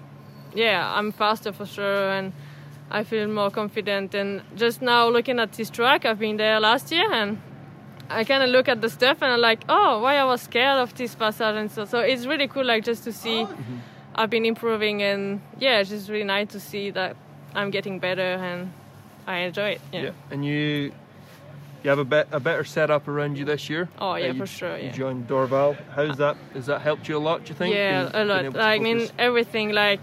yeah, 0.54 0.92
I'm 0.96 1.12
faster 1.12 1.52
for 1.52 1.66
sure, 1.66 2.10
and 2.10 2.32
I 2.90 3.04
feel 3.04 3.28
more 3.28 3.50
confident. 3.50 4.14
And 4.14 4.42
just 4.56 4.82
now 4.82 5.08
looking 5.08 5.38
at 5.38 5.52
this 5.52 5.70
track, 5.70 6.04
I've 6.04 6.18
been 6.18 6.36
there 6.36 6.60
last 6.60 6.92
year, 6.92 7.12
and 7.12 7.40
I 8.08 8.24
kind 8.24 8.42
of 8.42 8.50
look 8.50 8.68
at 8.68 8.80
the 8.80 8.90
stuff 8.90 9.22
and 9.22 9.32
I'm 9.32 9.40
like, 9.40 9.64
oh, 9.68 10.00
why 10.00 10.16
I 10.16 10.24
was 10.24 10.42
scared 10.42 10.78
of 10.78 10.94
this 10.94 11.14
passage 11.14 11.56
and 11.56 11.70
so. 11.70 11.84
So 11.84 12.00
it's 12.00 12.26
really 12.26 12.48
cool, 12.48 12.64
like 12.64 12.84
just 12.84 13.04
to 13.04 13.12
see 13.12 13.42
oh. 13.42 13.56
I've 14.14 14.30
been 14.30 14.44
improving, 14.44 15.02
and 15.02 15.40
yeah, 15.58 15.80
it's 15.80 15.90
just 15.90 16.08
really 16.08 16.24
nice 16.24 16.48
to 16.52 16.60
see 16.60 16.90
that 16.90 17.16
I'm 17.54 17.70
getting 17.70 17.98
better 17.98 18.22
and 18.22 18.72
I 19.26 19.38
enjoy 19.38 19.70
it. 19.70 19.80
Yeah. 19.92 20.02
Yeah, 20.02 20.10
and 20.30 20.44
you 20.44 20.92
you 21.82 21.90
have 21.90 21.98
a 21.98 22.04
bet 22.04 22.28
a 22.32 22.40
better 22.40 22.64
setup 22.64 23.08
around 23.08 23.36
you 23.38 23.44
this 23.44 23.68
year. 23.68 23.88
Oh, 23.98 24.14
yeah, 24.14 24.28
Uh, 24.28 24.32
you, 24.32 24.38
for 24.38 24.46
sure, 24.46 24.76
You 24.78 24.84
yeah. 24.86 24.92
joined 24.92 25.28
Dorval. 25.28 25.76
How's 25.94 26.16
that? 26.18 26.36
Has 26.54 26.66
that 26.66 26.80
helped 26.80 27.08
you 27.08 27.16
a 27.16 27.24
lot? 27.28 27.44
Do 27.44 27.48
you 27.50 27.54
think? 27.54 27.74
Yeah, 27.74 28.04
Being- 28.04 28.22
a 28.22 28.24
lot. 28.24 28.44
Like, 28.54 28.80
I 28.80 28.82
mean, 28.82 29.08
everything. 29.18 29.72
Like, 29.72 30.00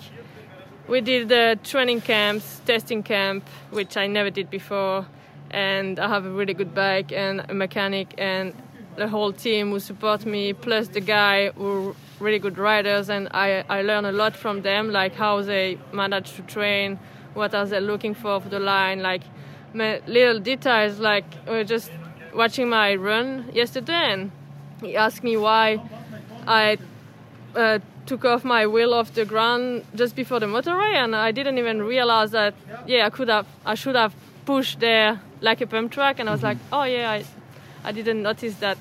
we 0.88 1.02
did 1.02 1.30
the 1.30 1.58
training 1.64 2.02
camps, 2.02 2.62
testing 2.66 3.02
camp, 3.04 3.44
which 3.72 3.98
I 3.98 4.08
never 4.08 4.30
did 4.30 4.50
before, 4.50 5.06
and 5.50 6.00
I 6.00 6.08
have 6.08 6.26
a 6.26 6.30
really 6.30 6.54
good 6.54 6.74
bike 6.76 7.12
and 7.12 7.44
a 7.50 7.54
mechanic 7.54 8.14
and 8.18 8.54
the 8.98 9.08
whole 9.08 9.32
team 9.34 9.72
who 9.72 9.80
support 9.80 10.26
me, 10.26 10.54
plus 10.54 10.90
the 10.90 11.00
guy 11.02 11.50
who 11.52 11.90
are 11.90 11.96
really 12.20 12.40
good 12.40 12.58
riders, 12.58 13.10
and 13.10 13.28
I 13.34 13.64
I 13.70 13.82
learn 13.82 14.06
a 14.06 14.12
lot 14.12 14.36
from 14.36 14.62
them, 14.62 14.92
like 14.92 15.16
how 15.16 15.42
they 15.42 15.78
manage 15.94 16.34
to 16.36 16.42
train, 16.44 17.00
what 17.34 17.54
are 17.54 17.66
they 17.66 17.80
looking 17.80 18.14
for 18.14 18.40
for 18.40 18.50
the 18.50 18.60
line, 18.60 19.02
like 19.02 19.22
my 19.74 20.02
little 20.08 20.40
details. 20.40 21.00
Like 21.00 21.26
we 21.46 21.52
we're 21.52 21.64
just 21.64 21.92
watching 22.34 22.70
my 22.70 22.96
run 22.96 23.50
yesterday, 23.54 24.14
and 24.14 24.32
he 24.82 24.96
asked 24.96 25.24
me 25.24 25.38
why 25.38 25.80
I 26.48 26.78
uh, 27.56 27.80
took 28.06 28.26
off 28.26 28.44
my 28.44 28.68
wheel 28.68 28.94
off 28.94 29.14
the 29.14 29.26
ground 29.26 29.86
just 29.96 30.16
before 30.16 30.40
the 30.40 30.48
motorway, 30.48 30.96
and 30.96 31.16
I 31.16 31.32
didn't 31.32 31.58
even 31.58 31.82
realize 31.82 32.32
that. 32.32 32.54
Yeah, 32.88 33.06
I 33.06 33.10
could 33.10 33.30
have, 33.30 33.48
I 33.66 33.76
should 33.76 33.96
have 33.96 34.14
pushed 34.46 34.80
there 34.80 35.22
like 35.42 35.62
a 35.62 35.68
pump 35.68 35.92
track, 35.92 36.20
and 36.20 36.30
I 36.30 36.32
was 36.34 36.44
like, 36.44 36.58
oh 36.72 36.84
yeah, 36.84 37.12
I, 37.12 37.26
I 37.84 37.92
didn't 37.92 38.22
notice 38.22 38.56
that. 38.56 38.78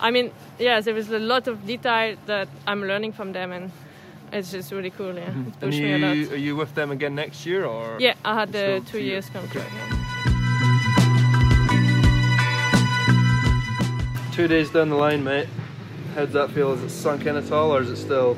I 0.00 0.10
mean, 0.10 0.32
yeah, 0.58 0.80
there 0.80 0.96
is 0.96 1.10
a 1.10 1.18
lot 1.18 1.46
of 1.46 1.66
detail 1.66 2.16
that 2.26 2.48
I'm 2.66 2.82
learning 2.82 3.12
from 3.12 3.32
them, 3.32 3.52
and 3.52 3.70
it's 4.32 4.50
just 4.50 4.72
really 4.72 4.90
cool. 4.90 5.14
Yeah, 5.14 5.22
it 5.22 5.28
And 5.34 5.60
pushed 5.60 5.78
me 5.78 5.92
a 5.92 5.98
lot. 5.98 6.16
are 6.32 6.36
you 6.36 6.56
with 6.56 6.74
them 6.74 6.90
again 6.90 7.14
next 7.14 7.44
year 7.46 7.64
or? 7.64 7.96
Yeah, 8.00 8.14
I 8.24 8.34
had 8.34 8.52
the 8.52 8.82
two 8.86 8.92
two 8.92 8.98
years 9.00 9.28
years. 9.28 9.30
contract. 9.30 9.70
yeah. 9.74 9.98
Two 14.32 14.48
days 14.48 14.70
down 14.70 14.88
the 14.88 14.96
line, 14.96 15.22
mate. 15.22 15.46
How 16.14 16.24
does 16.24 16.32
that 16.32 16.50
feel? 16.50 16.72
Is 16.72 16.82
it 16.82 16.88
sunk 16.90 17.26
in 17.26 17.36
at 17.36 17.52
all, 17.52 17.70
or 17.74 17.82
is 17.82 17.90
it 17.90 17.96
still 17.96 18.36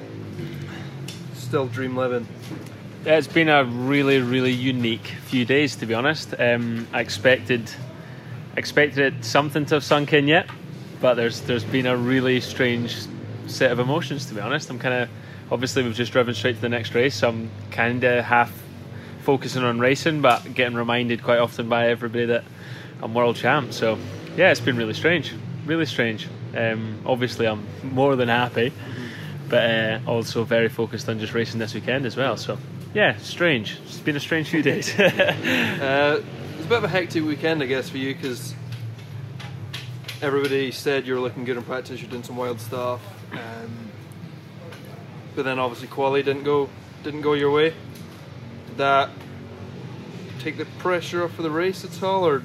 still 1.34 1.66
dream 1.68 1.96
living? 1.96 2.26
Yeah, 3.04 3.16
it's 3.18 3.28
been 3.28 3.48
a 3.48 3.64
really, 3.64 4.18
really 4.20 4.50
unique 4.52 5.06
few 5.26 5.44
days, 5.44 5.76
to 5.76 5.86
be 5.86 5.94
honest. 5.94 6.34
Um, 6.38 6.88
I 6.92 7.00
expected 7.00 7.70
expected 8.56 9.14
it 9.14 9.24
something 9.24 9.64
to 9.66 9.76
have 9.76 9.84
sunk 9.84 10.12
in 10.12 10.26
yet, 10.26 10.48
but 11.00 11.14
there's 11.14 11.42
there's 11.42 11.64
been 11.64 11.86
a 11.86 11.96
really 11.96 12.40
strange 12.40 12.96
set 13.46 13.70
of 13.70 13.78
emotions, 13.78 14.26
to 14.26 14.34
be 14.34 14.40
honest. 14.40 14.70
I'm 14.70 14.78
kind 14.80 14.94
of 15.04 15.08
obviously 15.50 15.82
we've 15.82 15.94
just 15.94 16.12
driven 16.12 16.34
straight 16.34 16.56
to 16.56 16.60
the 16.60 16.68
next 16.68 16.94
race, 16.94 17.14
so 17.16 17.28
I'm 17.28 17.50
kind 17.70 18.02
of 18.04 18.24
half 18.24 18.52
focusing 19.22 19.62
on 19.62 19.78
racing, 19.78 20.20
but 20.20 20.54
getting 20.54 20.76
reminded 20.76 21.22
quite 21.22 21.38
often 21.38 21.68
by 21.68 21.88
everybody 21.88 22.26
that 22.26 22.44
I'm 23.02 23.14
world 23.14 23.36
champ. 23.36 23.72
So 23.72 23.98
yeah, 24.36 24.50
it's 24.50 24.60
been 24.60 24.76
really 24.76 24.94
strange, 24.94 25.32
really 25.66 25.86
strange. 25.86 26.28
Um, 26.56 27.00
obviously, 27.04 27.46
I'm 27.46 27.66
more 27.82 28.16
than 28.16 28.28
happy, 28.28 28.72
but 29.48 29.70
uh, 29.70 30.00
also 30.06 30.44
very 30.44 30.68
focused 30.68 31.08
on 31.08 31.18
just 31.18 31.34
racing 31.34 31.58
this 31.58 31.74
weekend 31.74 32.06
as 32.06 32.16
well. 32.16 32.36
So 32.36 32.58
yeah, 32.94 33.16
strange. 33.18 33.78
It's 33.86 33.98
been 33.98 34.16
a 34.16 34.20
strange 34.20 34.48
few 34.48 34.62
days. 34.62 34.92
Uh, 35.84 36.22
it's 36.56 36.64
a 36.64 36.68
bit 36.68 36.78
of 36.78 36.84
a 36.84 36.88
hectic 36.88 37.22
weekend, 37.24 37.62
I 37.62 37.66
guess, 37.66 37.90
for 37.90 37.98
you 37.98 38.14
because 38.14 38.54
everybody 40.22 40.70
said 40.70 41.06
you 41.06 41.12
were 41.12 41.20
looking 41.20 41.44
good 41.44 41.58
in 41.58 41.62
practice. 41.62 42.00
You're 42.00 42.10
doing 42.10 42.22
some 42.22 42.36
wild 42.36 42.58
stuff, 42.58 43.00
um, 43.32 43.90
but 45.34 45.44
then 45.44 45.58
obviously 45.58 45.88
quali 45.88 46.22
didn't 46.22 46.44
go 46.44 46.68
didn't 47.02 47.20
go 47.20 47.34
your 47.34 47.50
way. 47.50 47.74
Did 48.68 48.76
that 48.78 49.10
take 50.40 50.56
the 50.58 50.66
pressure 50.78 51.24
off 51.24 51.32
for 51.32 51.42
the 51.42 51.50
race 51.50 51.84
at 51.84 52.02
all, 52.02 52.26
or 52.26 52.42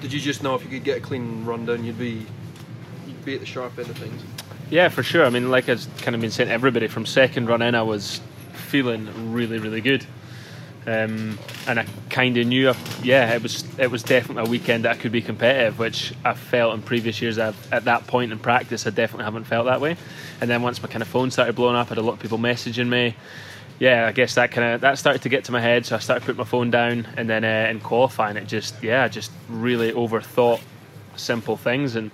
did 0.00 0.12
you 0.12 0.20
just 0.20 0.42
know 0.42 0.54
if 0.54 0.62
you 0.62 0.70
could 0.70 0.84
get 0.84 0.98
a 0.98 1.00
clean 1.00 1.44
run 1.44 1.66
down, 1.66 1.84
you'd 1.84 1.98
be 1.98 2.26
you'd 3.06 3.24
be 3.24 3.34
at 3.34 3.40
the 3.40 3.46
sharp 3.46 3.78
end 3.78 3.90
of 3.90 3.98
things? 3.98 4.22
Yeah, 4.70 4.88
for 4.88 5.02
sure. 5.02 5.24
I 5.24 5.30
mean, 5.30 5.50
like 5.50 5.68
I've 5.68 5.86
kind 6.02 6.14
of 6.14 6.20
been 6.20 6.30
saying, 6.30 6.48
everybody 6.48 6.86
from 6.86 7.04
second 7.04 7.48
run 7.48 7.60
in, 7.60 7.74
I 7.74 7.82
was 7.82 8.20
feeling 8.52 9.32
really, 9.32 9.58
really 9.58 9.80
good, 9.80 10.06
um, 10.86 11.38
and 11.66 11.78
I 11.78 11.86
kind 12.08 12.36
of 12.38 12.46
knew, 12.46 12.72
yeah, 13.02 13.34
it 13.34 13.42
was 13.42 13.64
it 13.78 13.90
was 13.90 14.02
definitely 14.02 14.48
a 14.48 14.50
weekend 14.50 14.84
that 14.84 14.96
I 14.96 14.98
could 14.98 15.12
be 15.12 15.20
competitive, 15.20 15.78
which 15.78 16.14
I 16.24 16.32
felt 16.32 16.74
in 16.74 16.82
previous 16.82 17.20
years. 17.20 17.38
I've, 17.38 17.72
at 17.72 17.84
that 17.84 18.06
point 18.06 18.32
in 18.32 18.38
practice, 18.38 18.86
I 18.86 18.90
definitely 18.90 19.24
haven't 19.24 19.44
felt 19.44 19.66
that 19.66 19.80
way. 19.80 19.96
And 20.40 20.48
then 20.48 20.62
once 20.62 20.82
my 20.82 20.88
kind 20.88 21.02
of 21.02 21.08
phone 21.08 21.30
started 21.30 21.54
blowing 21.54 21.76
up, 21.76 21.88
I 21.88 21.90
had 21.90 21.98
a 21.98 22.02
lot 22.02 22.14
of 22.14 22.20
people 22.20 22.38
messaging 22.38 22.88
me. 22.88 23.14
Yeah, 23.78 24.06
I 24.06 24.12
guess 24.12 24.34
that 24.36 24.52
kind 24.52 24.74
of 24.74 24.80
that 24.80 24.98
started 24.98 25.22
to 25.22 25.28
get 25.28 25.44
to 25.44 25.52
my 25.52 25.60
head, 25.60 25.84
so 25.84 25.96
I 25.96 25.98
started 25.98 26.24
putting 26.24 26.38
my 26.38 26.44
phone 26.44 26.70
down, 26.70 27.06
and 27.16 27.28
then 27.28 27.44
uh, 27.44 27.70
in 27.70 27.80
qualifying, 27.80 28.36
it 28.38 28.46
just 28.46 28.82
yeah, 28.82 29.04
I 29.04 29.08
just 29.08 29.30
really 29.48 29.92
overthought 29.92 30.60
simple 31.16 31.58
things 31.58 31.94
and 31.94 32.10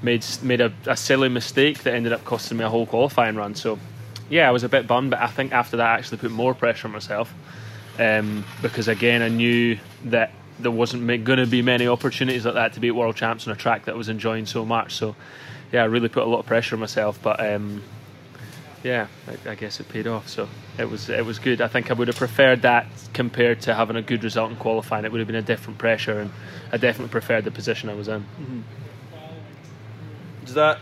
made 0.00 0.24
made 0.42 0.62
a, 0.62 0.72
a 0.86 0.96
silly 0.96 1.28
mistake 1.28 1.82
that 1.82 1.94
ended 1.94 2.14
up 2.14 2.24
costing 2.24 2.56
me 2.56 2.64
a 2.64 2.68
whole 2.70 2.86
qualifying 2.86 3.36
run. 3.36 3.54
So 3.54 3.78
yeah, 4.30 4.48
I 4.48 4.50
was 4.50 4.64
a 4.64 4.68
bit 4.68 4.86
bummed, 4.86 5.10
but 5.10 5.20
I 5.20 5.26
think 5.26 5.52
after 5.52 5.76
that 5.76 5.86
I 5.86 5.98
actually 5.98 6.18
put 6.18 6.30
more 6.30 6.54
pressure 6.54 6.88
on 6.88 6.92
myself 6.92 7.34
um, 7.98 8.44
because 8.62 8.88
again 8.88 9.22
I 9.22 9.28
knew 9.28 9.78
that 10.04 10.32
there 10.58 10.70
wasn't 10.70 11.06
going 11.24 11.38
to 11.38 11.46
be 11.46 11.62
many 11.62 11.86
opportunities 11.86 12.44
like 12.44 12.54
that 12.54 12.72
to 12.74 12.80
beat 12.80 12.90
world 12.90 13.16
champs 13.16 13.46
on 13.46 13.52
a 13.52 13.56
track 13.56 13.84
that 13.84 13.94
I 13.94 13.98
was 13.98 14.08
enjoying 14.08 14.46
so 14.46 14.64
much. 14.64 14.94
So 14.94 15.14
yeah, 15.70 15.82
I 15.82 15.86
really 15.86 16.08
put 16.08 16.22
a 16.22 16.26
lot 16.26 16.40
of 16.40 16.46
pressure 16.46 16.76
on 16.76 16.80
myself, 16.80 17.18
but. 17.22 17.40
Um, 17.40 17.82
yeah, 18.82 19.08
I, 19.26 19.50
I 19.50 19.54
guess 19.54 19.80
it 19.80 19.88
paid 19.88 20.06
off. 20.06 20.28
So 20.28 20.48
it 20.78 20.88
was 20.88 21.08
it 21.08 21.24
was 21.24 21.38
good. 21.38 21.60
I 21.60 21.68
think 21.68 21.90
I 21.90 21.94
would 21.94 22.08
have 22.08 22.16
preferred 22.16 22.62
that 22.62 22.86
compared 23.12 23.62
to 23.62 23.74
having 23.74 23.96
a 23.96 24.02
good 24.02 24.22
result 24.22 24.50
in 24.50 24.56
qualifying. 24.56 25.04
It 25.04 25.12
would 25.12 25.18
have 25.18 25.26
been 25.26 25.36
a 25.36 25.42
different 25.42 25.78
pressure, 25.78 26.20
and 26.20 26.30
I 26.72 26.76
definitely 26.76 27.10
preferred 27.10 27.44
the 27.44 27.50
position 27.50 27.88
I 27.88 27.94
was 27.94 28.08
in. 28.08 28.24
Does 30.44 30.54
that 30.54 30.78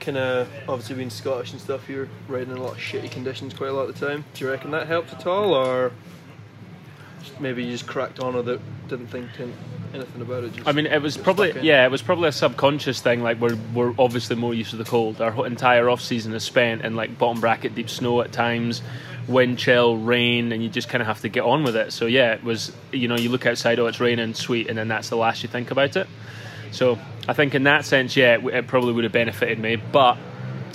kind 0.00 0.16
of 0.16 0.48
obviously 0.68 0.96
being 0.96 1.10
Scottish 1.10 1.52
and 1.52 1.60
stuff? 1.60 1.88
You're 1.88 2.08
riding 2.28 2.50
in 2.52 2.56
a 2.56 2.62
lot 2.62 2.72
of 2.72 2.78
shitty 2.78 3.10
conditions 3.10 3.54
quite 3.54 3.70
a 3.70 3.72
lot 3.72 3.88
of 3.88 3.98
the 3.98 4.06
time. 4.06 4.24
Do 4.34 4.44
you 4.44 4.50
reckon 4.50 4.70
that 4.70 4.86
helped 4.86 5.12
at 5.12 5.26
all, 5.26 5.54
or 5.54 5.92
maybe 7.40 7.64
you 7.64 7.72
just 7.72 7.86
cracked 7.86 8.20
on 8.20 8.34
or 8.34 8.42
that 8.42 8.60
didn't 8.88 9.08
think 9.08 9.28
anything 9.94 10.22
about 10.22 10.44
it? 10.44 10.52
Just 10.54 10.68
I 10.68 10.72
mean, 10.72 10.86
it 10.86 11.00
was 11.02 11.16
probably 11.16 11.52
yeah, 11.60 11.84
it 11.84 11.90
was 11.90 12.02
probably 12.02 12.28
a 12.28 12.32
subconscious 12.32 13.00
thing. 13.00 13.22
Like 13.22 13.40
we're 13.40 13.58
we're 13.74 13.94
obviously 13.98 14.36
more 14.36 14.54
used 14.54 14.70
to 14.70 14.76
the 14.76 14.84
cold. 14.84 15.20
Our 15.20 15.46
entire 15.46 15.88
off 15.88 16.00
season 16.00 16.32
is 16.34 16.44
spent 16.44 16.82
in 16.82 16.96
like 16.96 17.18
bottom 17.18 17.40
bracket 17.40 17.74
deep 17.74 17.90
snow 17.90 18.20
at 18.20 18.32
times. 18.32 18.82
wind 19.28 19.58
chill, 19.58 19.96
rain, 19.96 20.52
and 20.52 20.62
you 20.62 20.68
just 20.68 20.88
kind 20.88 21.02
of 21.02 21.08
have 21.08 21.20
to 21.22 21.28
get 21.28 21.42
on 21.42 21.64
with 21.64 21.76
it. 21.76 21.92
So 21.92 22.06
yeah, 22.06 22.34
it 22.34 22.44
was 22.44 22.72
you 22.92 23.08
know 23.08 23.16
you 23.16 23.28
look 23.28 23.46
outside, 23.46 23.78
oh 23.78 23.86
it's 23.86 24.00
raining, 24.00 24.34
sweet, 24.34 24.68
and 24.68 24.78
then 24.78 24.88
that's 24.88 25.08
the 25.08 25.16
last 25.16 25.42
you 25.42 25.48
think 25.48 25.70
about 25.70 25.96
it. 25.96 26.06
So 26.70 26.98
I 27.28 27.32
think 27.32 27.54
in 27.54 27.64
that 27.64 27.84
sense, 27.84 28.16
yeah, 28.16 28.36
it, 28.36 28.44
it 28.46 28.66
probably 28.66 28.92
would 28.92 29.04
have 29.04 29.12
benefited 29.12 29.58
me, 29.58 29.76
but 29.76 30.16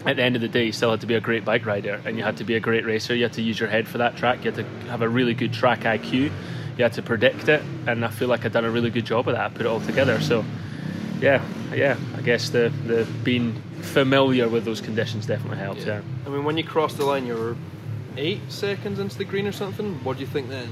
at 0.05 0.15
the 0.15 0.23
end 0.23 0.35
of 0.35 0.41
the 0.41 0.47
day, 0.47 0.65
you 0.65 0.71
still 0.71 0.91
had 0.91 1.01
to 1.01 1.07
be 1.07 1.15
a 1.15 1.21
great 1.21 1.45
bike 1.45 1.65
rider 1.65 2.01
and 2.05 2.17
you 2.17 2.23
had 2.23 2.37
to 2.37 2.43
be 2.43 2.55
a 2.55 2.59
great 2.59 2.85
racer. 2.85 3.15
You 3.15 3.23
had 3.23 3.33
to 3.33 3.41
use 3.41 3.59
your 3.59 3.69
head 3.69 3.87
for 3.87 3.99
that 3.99 4.17
track. 4.17 4.43
You 4.43 4.51
had 4.51 4.55
to 4.55 4.89
have 4.89 5.01
a 5.01 5.09
really 5.09 5.33
good 5.33 5.53
track 5.53 5.81
IQ. 5.81 6.31
You 6.77 6.83
had 6.83 6.93
to 6.93 7.01
predict 7.01 7.49
it, 7.49 7.61
and 7.85 8.03
I 8.03 8.07
feel 8.07 8.27
like 8.27 8.45
I've 8.45 8.53
done 8.53 8.65
a 8.65 8.71
really 8.71 8.89
good 8.89 9.05
job 9.05 9.27
of 9.27 9.35
that. 9.35 9.45
I 9.45 9.49
put 9.49 9.61
it 9.61 9.65
all 9.67 9.81
together. 9.81 10.19
So, 10.21 10.43
yeah, 11.19 11.43
yeah, 11.75 11.97
I 12.17 12.21
guess 12.21 12.49
the 12.49 12.71
the 12.87 13.05
being 13.23 13.61
familiar 13.81 14.47
with 14.47 14.63
those 14.63 14.81
conditions 14.81 15.25
definitely 15.25 15.57
helps. 15.57 15.85
Yeah. 15.85 16.01
I 16.25 16.29
mean, 16.29 16.43
when 16.45 16.57
you 16.57 16.63
crossed 16.63 16.97
the 16.97 17.05
line, 17.05 17.25
you 17.27 17.35
were 17.35 17.55
eight 18.17 18.39
seconds 18.49 18.99
into 18.99 19.17
the 19.17 19.25
green 19.25 19.47
or 19.47 19.51
something. 19.51 20.03
What 20.03 20.17
do 20.17 20.21
you 20.21 20.27
think 20.27 20.49
then? 20.49 20.69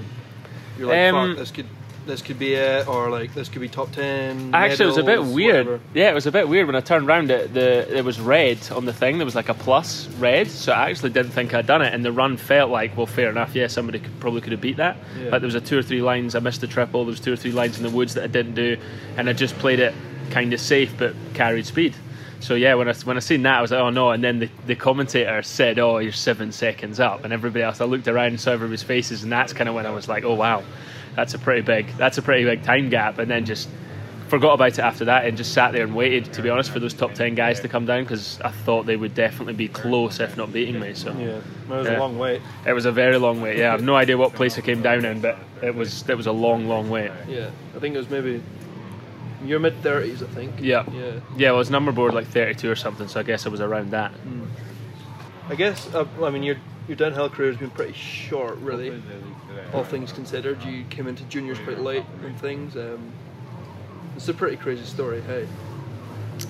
You're 0.78 0.88
like, 0.88 1.14
Um, 1.14 1.32
fuck, 1.32 1.38
this 1.38 1.52
could 1.52 1.68
this 2.10 2.22
could 2.22 2.38
be 2.38 2.56
it, 2.56 2.88
or 2.88 3.10
like 3.10 3.34
this 3.34 3.48
could 3.48 3.62
be 3.62 3.70
top 3.70 3.92
ten. 3.92 4.54
Actually, 4.54 4.86
it 4.86 4.88
was 4.88 4.98
a 4.98 5.04
bit 5.04 5.24
weird. 5.24 5.66
whatever. 5.66 5.84
Yeah, 5.94 6.12
it 6.12 6.16
was 6.16 6.26
a 6.26 6.32
bit 6.32 6.50
weird 6.50 6.68
when 6.68 6.76
I 6.76 6.82
turned 6.82 7.08
around. 7.08 7.32
It 7.32 7.54
the 7.54 7.98
it 7.98 8.04
was 8.04 8.20
red 8.20 8.58
on 8.72 8.86
the 8.86 8.94
thing. 8.94 9.18
There 9.18 9.26
was 9.26 9.36
like 9.36 9.50
a 9.50 9.54
plus 9.54 10.08
red, 10.16 10.48
so 10.48 10.74
I 10.74 10.90
actually 10.90 11.12
didn't 11.12 11.32
think 11.32 11.54
I'd 11.54 11.68
done 11.68 11.82
it. 11.82 11.94
And 11.94 12.04
the 12.04 12.12
run 12.12 12.36
felt 12.38 12.72
like, 12.72 12.98
well, 12.98 13.06
fair 13.06 13.30
enough. 13.30 13.56
Yeah, 13.56 13.68
somebody 13.68 14.00
could, 14.00 14.20
probably 14.20 14.42
could 14.42 14.52
have 14.52 14.62
beat 14.62 14.78
that. 14.78 14.98
Yeah. 15.18 15.30
But 15.30 15.40
there 15.40 15.48
was 15.48 15.56
a 15.56 15.62
two 15.62 15.78
or 15.78 15.84
three 15.84 16.02
lines. 16.02 16.36
I 16.36 16.40
missed 16.40 16.62
the 16.62 16.68
triple. 16.68 17.06
There 17.06 17.12
was 17.12 17.20
two 17.20 17.34
or 17.34 17.38
three 17.38 17.52
lines 17.52 17.78
in 17.78 17.84
the 17.84 17.90
woods 17.90 18.16
that 18.16 18.24
I 18.24 18.28
didn't 18.28 18.56
do, 18.56 18.78
and 19.16 19.30
I 19.30 19.34
just 19.34 19.56
played 19.60 19.80
it 19.80 19.94
kind 20.32 20.52
of 20.54 20.60
safe, 20.60 20.94
but 20.98 21.16
carried 21.34 21.66
speed. 21.66 21.96
So 22.42 22.56
yeah, 22.56 22.76
when 22.76 22.88
I 22.88 22.94
when 22.94 23.18
I 23.18 23.20
seen 23.20 23.44
that, 23.44 23.58
I 23.58 23.62
was 23.62 23.72
like, 23.72 23.82
oh 23.82 23.90
no! 23.90 24.12
And 24.12 24.24
then 24.24 24.40
the, 24.40 24.50
the 24.66 24.76
commentator 24.76 25.42
said, 25.42 25.78
oh, 25.78 25.98
you're 25.98 26.14
seven 26.14 26.52
seconds 26.52 27.00
up, 27.00 27.24
and 27.24 27.34
everybody 27.34 27.64
else. 27.64 27.82
I 27.82 27.86
looked 27.86 28.08
around 28.08 28.28
and 28.28 28.40
saw 28.40 28.52
everybody's 28.52 28.84
faces, 28.84 29.24
and 29.24 29.32
that's 29.32 29.52
kind 29.52 29.68
of 29.68 29.76
when 29.76 29.86
I 29.86 29.92
was 29.92 30.08
like, 30.08 30.24
oh 30.24 30.36
wow, 30.36 30.64
that's 31.20 31.34
a 31.34 31.40
pretty 31.40 31.62
big 31.62 31.88
that's 31.98 32.18
a 32.18 32.22
pretty 32.22 32.46
big 32.46 32.64
time 32.64 32.90
gap. 32.90 33.18
And 33.20 33.30
then 33.30 33.46
just 33.46 33.68
forgot 34.30 34.54
about 34.54 34.70
it 34.74 34.80
after 34.80 35.06
that 35.06 35.26
and 35.26 35.36
just 35.36 35.54
sat 35.54 35.74
there 35.74 35.84
and 35.84 35.94
waited. 35.96 36.32
To 36.34 36.42
be 36.42 36.50
honest, 36.50 36.72
for 36.72 36.80
those 36.80 36.94
top 36.94 37.14
ten 37.14 37.36
guys 37.36 37.60
to 37.62 37.68
come 37.68 37.86
down 37.86 38.04
because 38.04 38.40
I 38.42 38.52
thought 38.52 38.86
they 38.86 38.96
would 38.96 39.14
definitely 39.16 39.54
be 39.56 39.68
close, 39.68 40.20
if 40.20 40.38
not 40.38 40.54
beating 40.54 40.80
me. 40.80 40.94
So 40.94 41.12
Yeah, 41.12 41.26
it 41.26 41.44
was 41.70 41.88
Yeah. 41.88 41.98
a 41.98 42.00
long 42.00 42.18
wait. 42.18 42.42
it 42.66 42.74
was 42.74 42.86
a 42.86 42.92
very 42.92 43.18
long 43.18 43.42
wait. 43.42 43.58
Yeah, 43.58 43.70
I 43.70 43.72
have 43.72 43.84
no 43.84 43.96
idea 43.96 44.18
what 44.18 44.34
place 44.34 44.58
I 44.58 44.62
came 44.62 44.82
down 44.82 45.04
in, 45.04 45.20
but 45.20 45.38
it 45.62 45.76
was 45.76 46.08
it 46.08 46.16
was 46.16 46.28
a 46.28 46.32
long, 46.32 46.68
long 46.70 46.90
wait. 46.90 47.12
Yeah, 47.28 47.50
I 47.76 47.80
think 47.80 47.96
it 47.96 47.98
was 47.98 48.10
maybe 48.10 48.42
your 49.44 49.60
mid 49.60 49.82
thirties. 49.84 50.22
I 50.24 50.28
think. 50.28 50.52
Yeah. 50.62 50.84
Yeah. 50.94 51.12
Yeah, 51.38 51.52
well, 51.52 51.62
it's 51.62 51.70
number 51.70 51.92
board 51.92 52.14
like 52.14 52.28
32 52.28 52.70
or 52.72 52.76
something, 52.76 53.08
so 53.08 53.20
I 53.20 53.24
guess 53.24 53.46
it 53.46 53.50
was 53.50 53.62
around 53.62 53.92
that. 53.92 54.12
I 55.50 55.56
guess. 55.56 55.94
Uh, 55.94 56.06
I 56.24 56.30
mean, 56.30 56.44
your 56.44 56.56
your 56.88 56.96
downhill 56.96 57.30
career 57.30 57.50
has 57.50 57.58
been 57.60 57.70
pretty 57.72 57.94
short, 57.94 58.58
really. 58.60 58.90
All 59.74 59.84
things 59.84 60.12
considered, 60.12 60.64
you 60.64 60.84
came 60.90 61.08
into 61.08 61.24
juniors 61.26 61.60
quite 61.60 61.80
late 61.80 62.04
and 62.26 62.38
things. 62.40 62.76
Um, 62.76 63.12
it's 64.16 64.28
a 64.28 64.34
pretty 64.34 64.58
crazy 64.58 64.84
story. 64.84 65.22
Hey. 65.22 65.48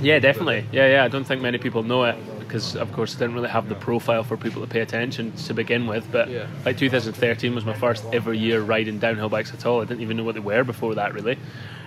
Yeah, 0.01 0.19
definitely. 0.19 0.65
Yeah, 0.71 0.87
yeah. 0.87 1.03
I 1.03 1.07
don't 1.07 1.23
think 1.23 1.41
many 1.41 1.57
people 1.57 1.81
know 1.83 2.03
it 2.05 2.15
because, 2.39 2.75
of 2.75 2.91
course, 2.93 3.15
I 3.15 3.19
didn't 3.19 3.33
really 3.35 3.49
have 3.49 3.67
the 3.69 3.75
profile 3.75 4.23
for 4.23 4.37
people 4.37 4.61
to 4.61 4.67
pay 4.67 4.81
attention 4.81 5.31
to 5.33 5.53
begin 5.53 5.87
with. 5.87 6.09
But 6.11 6.29
Yeah. 6.29 6.45
like 6.65 6.77
2013 6.77 7.55
was 7.55 7.65
my 7.65 7.73
first 7.73 8.05
ever 8.13 8.31
year 8.33 8.61
riding 8.61 8.99
downhill 8.99 9.29
bikes 9.29 9.53
at 9.53 9.65
all. 9.65 9.81
I 9.81 9.85
didn't 9.85 10.01
even 10.01 10.15
know 10.17 10.23
what 10.23 10.35
they 10.35 10.41
were 10.41 10.63
before 10.63 10.95
that, 10.95 11.13
really. 11.13 11.37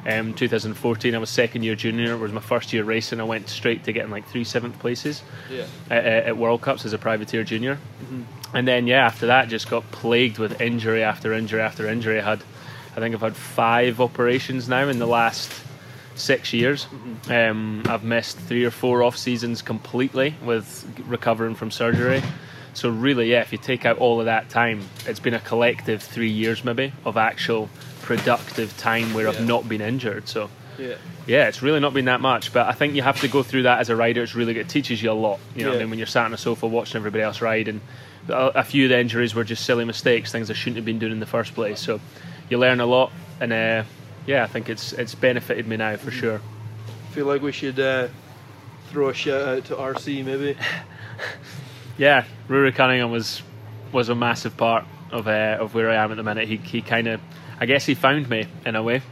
Um, 0.04 0.34
2014, 0.34 1.14
I 1.14 1.18
was 1.18 1.30
second 1.30 1.62
year 1.62 1.76
junior. 1.76 2.14
It 2.14 2.18
was 2.18 2.32
my 2.32 2.40
first 2.40 2.72
year 2.72 2.82
racing. 2.82 3.20
I 3.20 3.24
went 3.24 3.48
straight 3.48 3.84
to 3.84 3.92
getting 3.92 4.10
like 4.10 4.26
three 4.28 4.44
seventh 4.44 4.78
places 4.80 5.22
Yeah. 5.48 5.64
at, 5.90 6.04
at 6.04 6.36
World 6.36 6.60
Cups 6.60 6.84
as 6.84 6.92
a 6.92 6.98
privateer 6.98 7.44
junior. 7.44 7.78
And 8.54 8.68
then, 8.68 8.86
yeah, 8.86 9.06
after 9.06 9.26
that, 9.26 9.48
just 9.48 9.70
got 9.70 9.90
plagued 9.92 10.38
with 10.38 10.60
injury 10.60 11.02
after 11.02 11.32
injury 11.32 11.60
after 11.60 11.88
injury. 11.88 12.20
I 12.20 12.24
had, 12.24 12.42
I 12.96 13.00
think 13.00 13.14
I've 13.14 13.22
had 13.22 13.36
five 13.36 14.00
operations 14.00 14.68
now 14.68 14.88
in 14.88 14.98
the 14.98 15.06
last 15.06 15.50
six 16.14 16.52
years. 16.52 16.86
Um, 17.30 17.82
I've 17.86 18.04
missed 18.04 18.38
three 18.38 18.64
or 18.64 18.70
four 18.70 19.02
off 19.02 19.16
seasons 19.16 19.62
completely 19.62 20.34
with 20.44 20.86
recovering 21.06 21.54
from 21.54 21.70
surgery. 21.70 22.22
So 22.74 22.90
really, 22.90 23.30
yeah, 23.30 23.40
if 23.40 23.52
you 23.52 23.58
take 23.58 23.86
out 23.86 23.98
all 23.98 24.20
of 24.20 24.26
that 24.26 24.50
time, 24.50 24.82
it's 25.06 25.20
been 25.20 25.34
a 25.34 25.40
collective 25.40 26.02
three 26.02 26.30
years 26.30 26.64
maybe 26.64 26.92
of 27.04 27.16
actual 27.16 27.70
productive 28.02 28.76
time 28.78 29.14
where 29.14 29.24
Yeah. 29.24 29.30
I've 29.30 29.46
not 29.46 29.68
been 29.68 29.80
injured. 29.80 30.28
So 30.28 30.50
Yeah. 30.78 30.94
yeah, 31.26 31.48
it's 31.48 31.62
really 31.62 31.80
not 31.80 31.94
been 31.94 32.06
that 32.06 32.20
much, 32.20 32.52
but 32.52 32.66
I 32.66 32.72
think 32.72 32.94
you 32.94 33.02
have 33.02 33.20
to 33.20 33.28
go 33.28 33.42
through 33.42 33.64
that 33.64 33.80
as 33.80 33.90
a 33.90 33.96
rider. 33.96 34.22
It's 34.22 34.34
really 34.34 34.54
good. 34.54 34.66
It 34.66 34.68
teaches 34.68 35.02
you 35.02 35.10
a 35.10 35.12
lot. 35.12 35.38
You 35.54 35.64
know 35.64 35.70
what 35.70 35.76
I 35.76 35.80
mean? 35.80 35.90
When 35.90 35.98
you're 35.98 36.06
sat 36.06 36.24
on 36.24 36.34
a 36.34 36.38
sofa 36.38 36.66
watching 36.66 36.96
everybody 36.96 37.22
else 37.22 37.40
ride, 37.40 37.68
and 37.68 37.80
a, 38.28 38.60
a 38.60 38.64
few 38.64 38.84
of 38.86 38.90
the 38.90 38.98
injuries 38.98 39.34
were 39.34 39.44
just 39.44 39.64
silly 39.64 39.84
mistakes, 39.84 40.32
things 40.32 40.50
I 40.50 40.54
shouldn't 40.54 40.76
have 40.76 40.84
been 40.84 40.98
doing 40.98 41.12
in 41.12 41.20
the 41.20 41.26
first 41.26 41.54
place. 41.54 41.80
So 41.80 42.00
you 42.48 42.58
learn 42.58 42.80
a 42.80 42.86
lot, 42.86 43.12
and 43.40 43.52
uh, 43.52 43.84
yeah, 44.26 44.44
I 44.44 44.46
think 44.46 44.68
it's 44.68 44.92
it's 44.92 45.14
benefited 45.14 45.66
me 45.66 45.76
now 45.76 45.96
for 45.96 46.10
sure. 46.10 46.40
I 46.86 47.14
feel 47.14 47.26
like 47.26 47.42
we 47.42 47.52
should 47.52 47.78
uh, 47.78 48.08
throw 48.88 49.10
a 49.10 49.14
shout 49.14 49.48
out 49.48 49.64
to 49.66 49.74
RC 49.74 50.24
maybe. 50.24 50.56
Yeah, 51.98 52.24
Rory 52.48 52.72
Cunningham 52.72 53.10
was 53.10 53.42
was 53.92 54.08
a 54.08 54.14
massive 54.14 54.56
part 54.56 54.86
of 55.10 55.28
uh, 55.28 55.58
of 55.60 55.74
where 55.74 55.90
I 55.90 55.96
am 55.96 56.10
at 56.10 56.16
the 56.16 56.22
minute. 56.22 56.48
He 56.48 56.56
he 56.56 56.80
kind 56.82 57.06
of, 57.06 57.20
I 57.60 57.66
guess 57.66 57.84
he 57.84 57.94
found 57.94 58.28
me 58.28 58.46
in 58.64 58.74
a 58.76 58.82
way. 58.82 59.02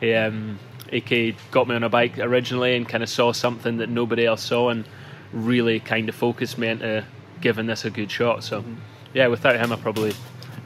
He 0.00 0.12
um, 0.14 0.58
AK 0.92 1.34
got 1.50 1.68
me 1.68 1.74
on 1.74 1.82
a 1.82 1.88
bike 1.88 2.18
originally 2.18 2.76
and 2.76 2.88
kind 2.88 3.02
of 3.02 3.08
saw 3.08 3.32
something 3.32 3.78
that 3.78 3.88
nobody 3.88 4.24
else 4.26 4.42
saw 4.42 4.70
and 4.70 4.84
really 5.32 5.80
kind 5.80 6.08
of 6.08 6.14
focused 6.14 6.58
me 6.58 6.68
into 6.68 7.04
giving 7.40 7.66
this 7.66 7.84
a 7.84 7.90
good 7.90 8.10
shot. 8.10 8.42
So 8.44 8.64
yeah, 9.14 9.26
without 9.28 9.56
him, 9.56 9.72
I 9.72 9.76
probably 9.76 10.14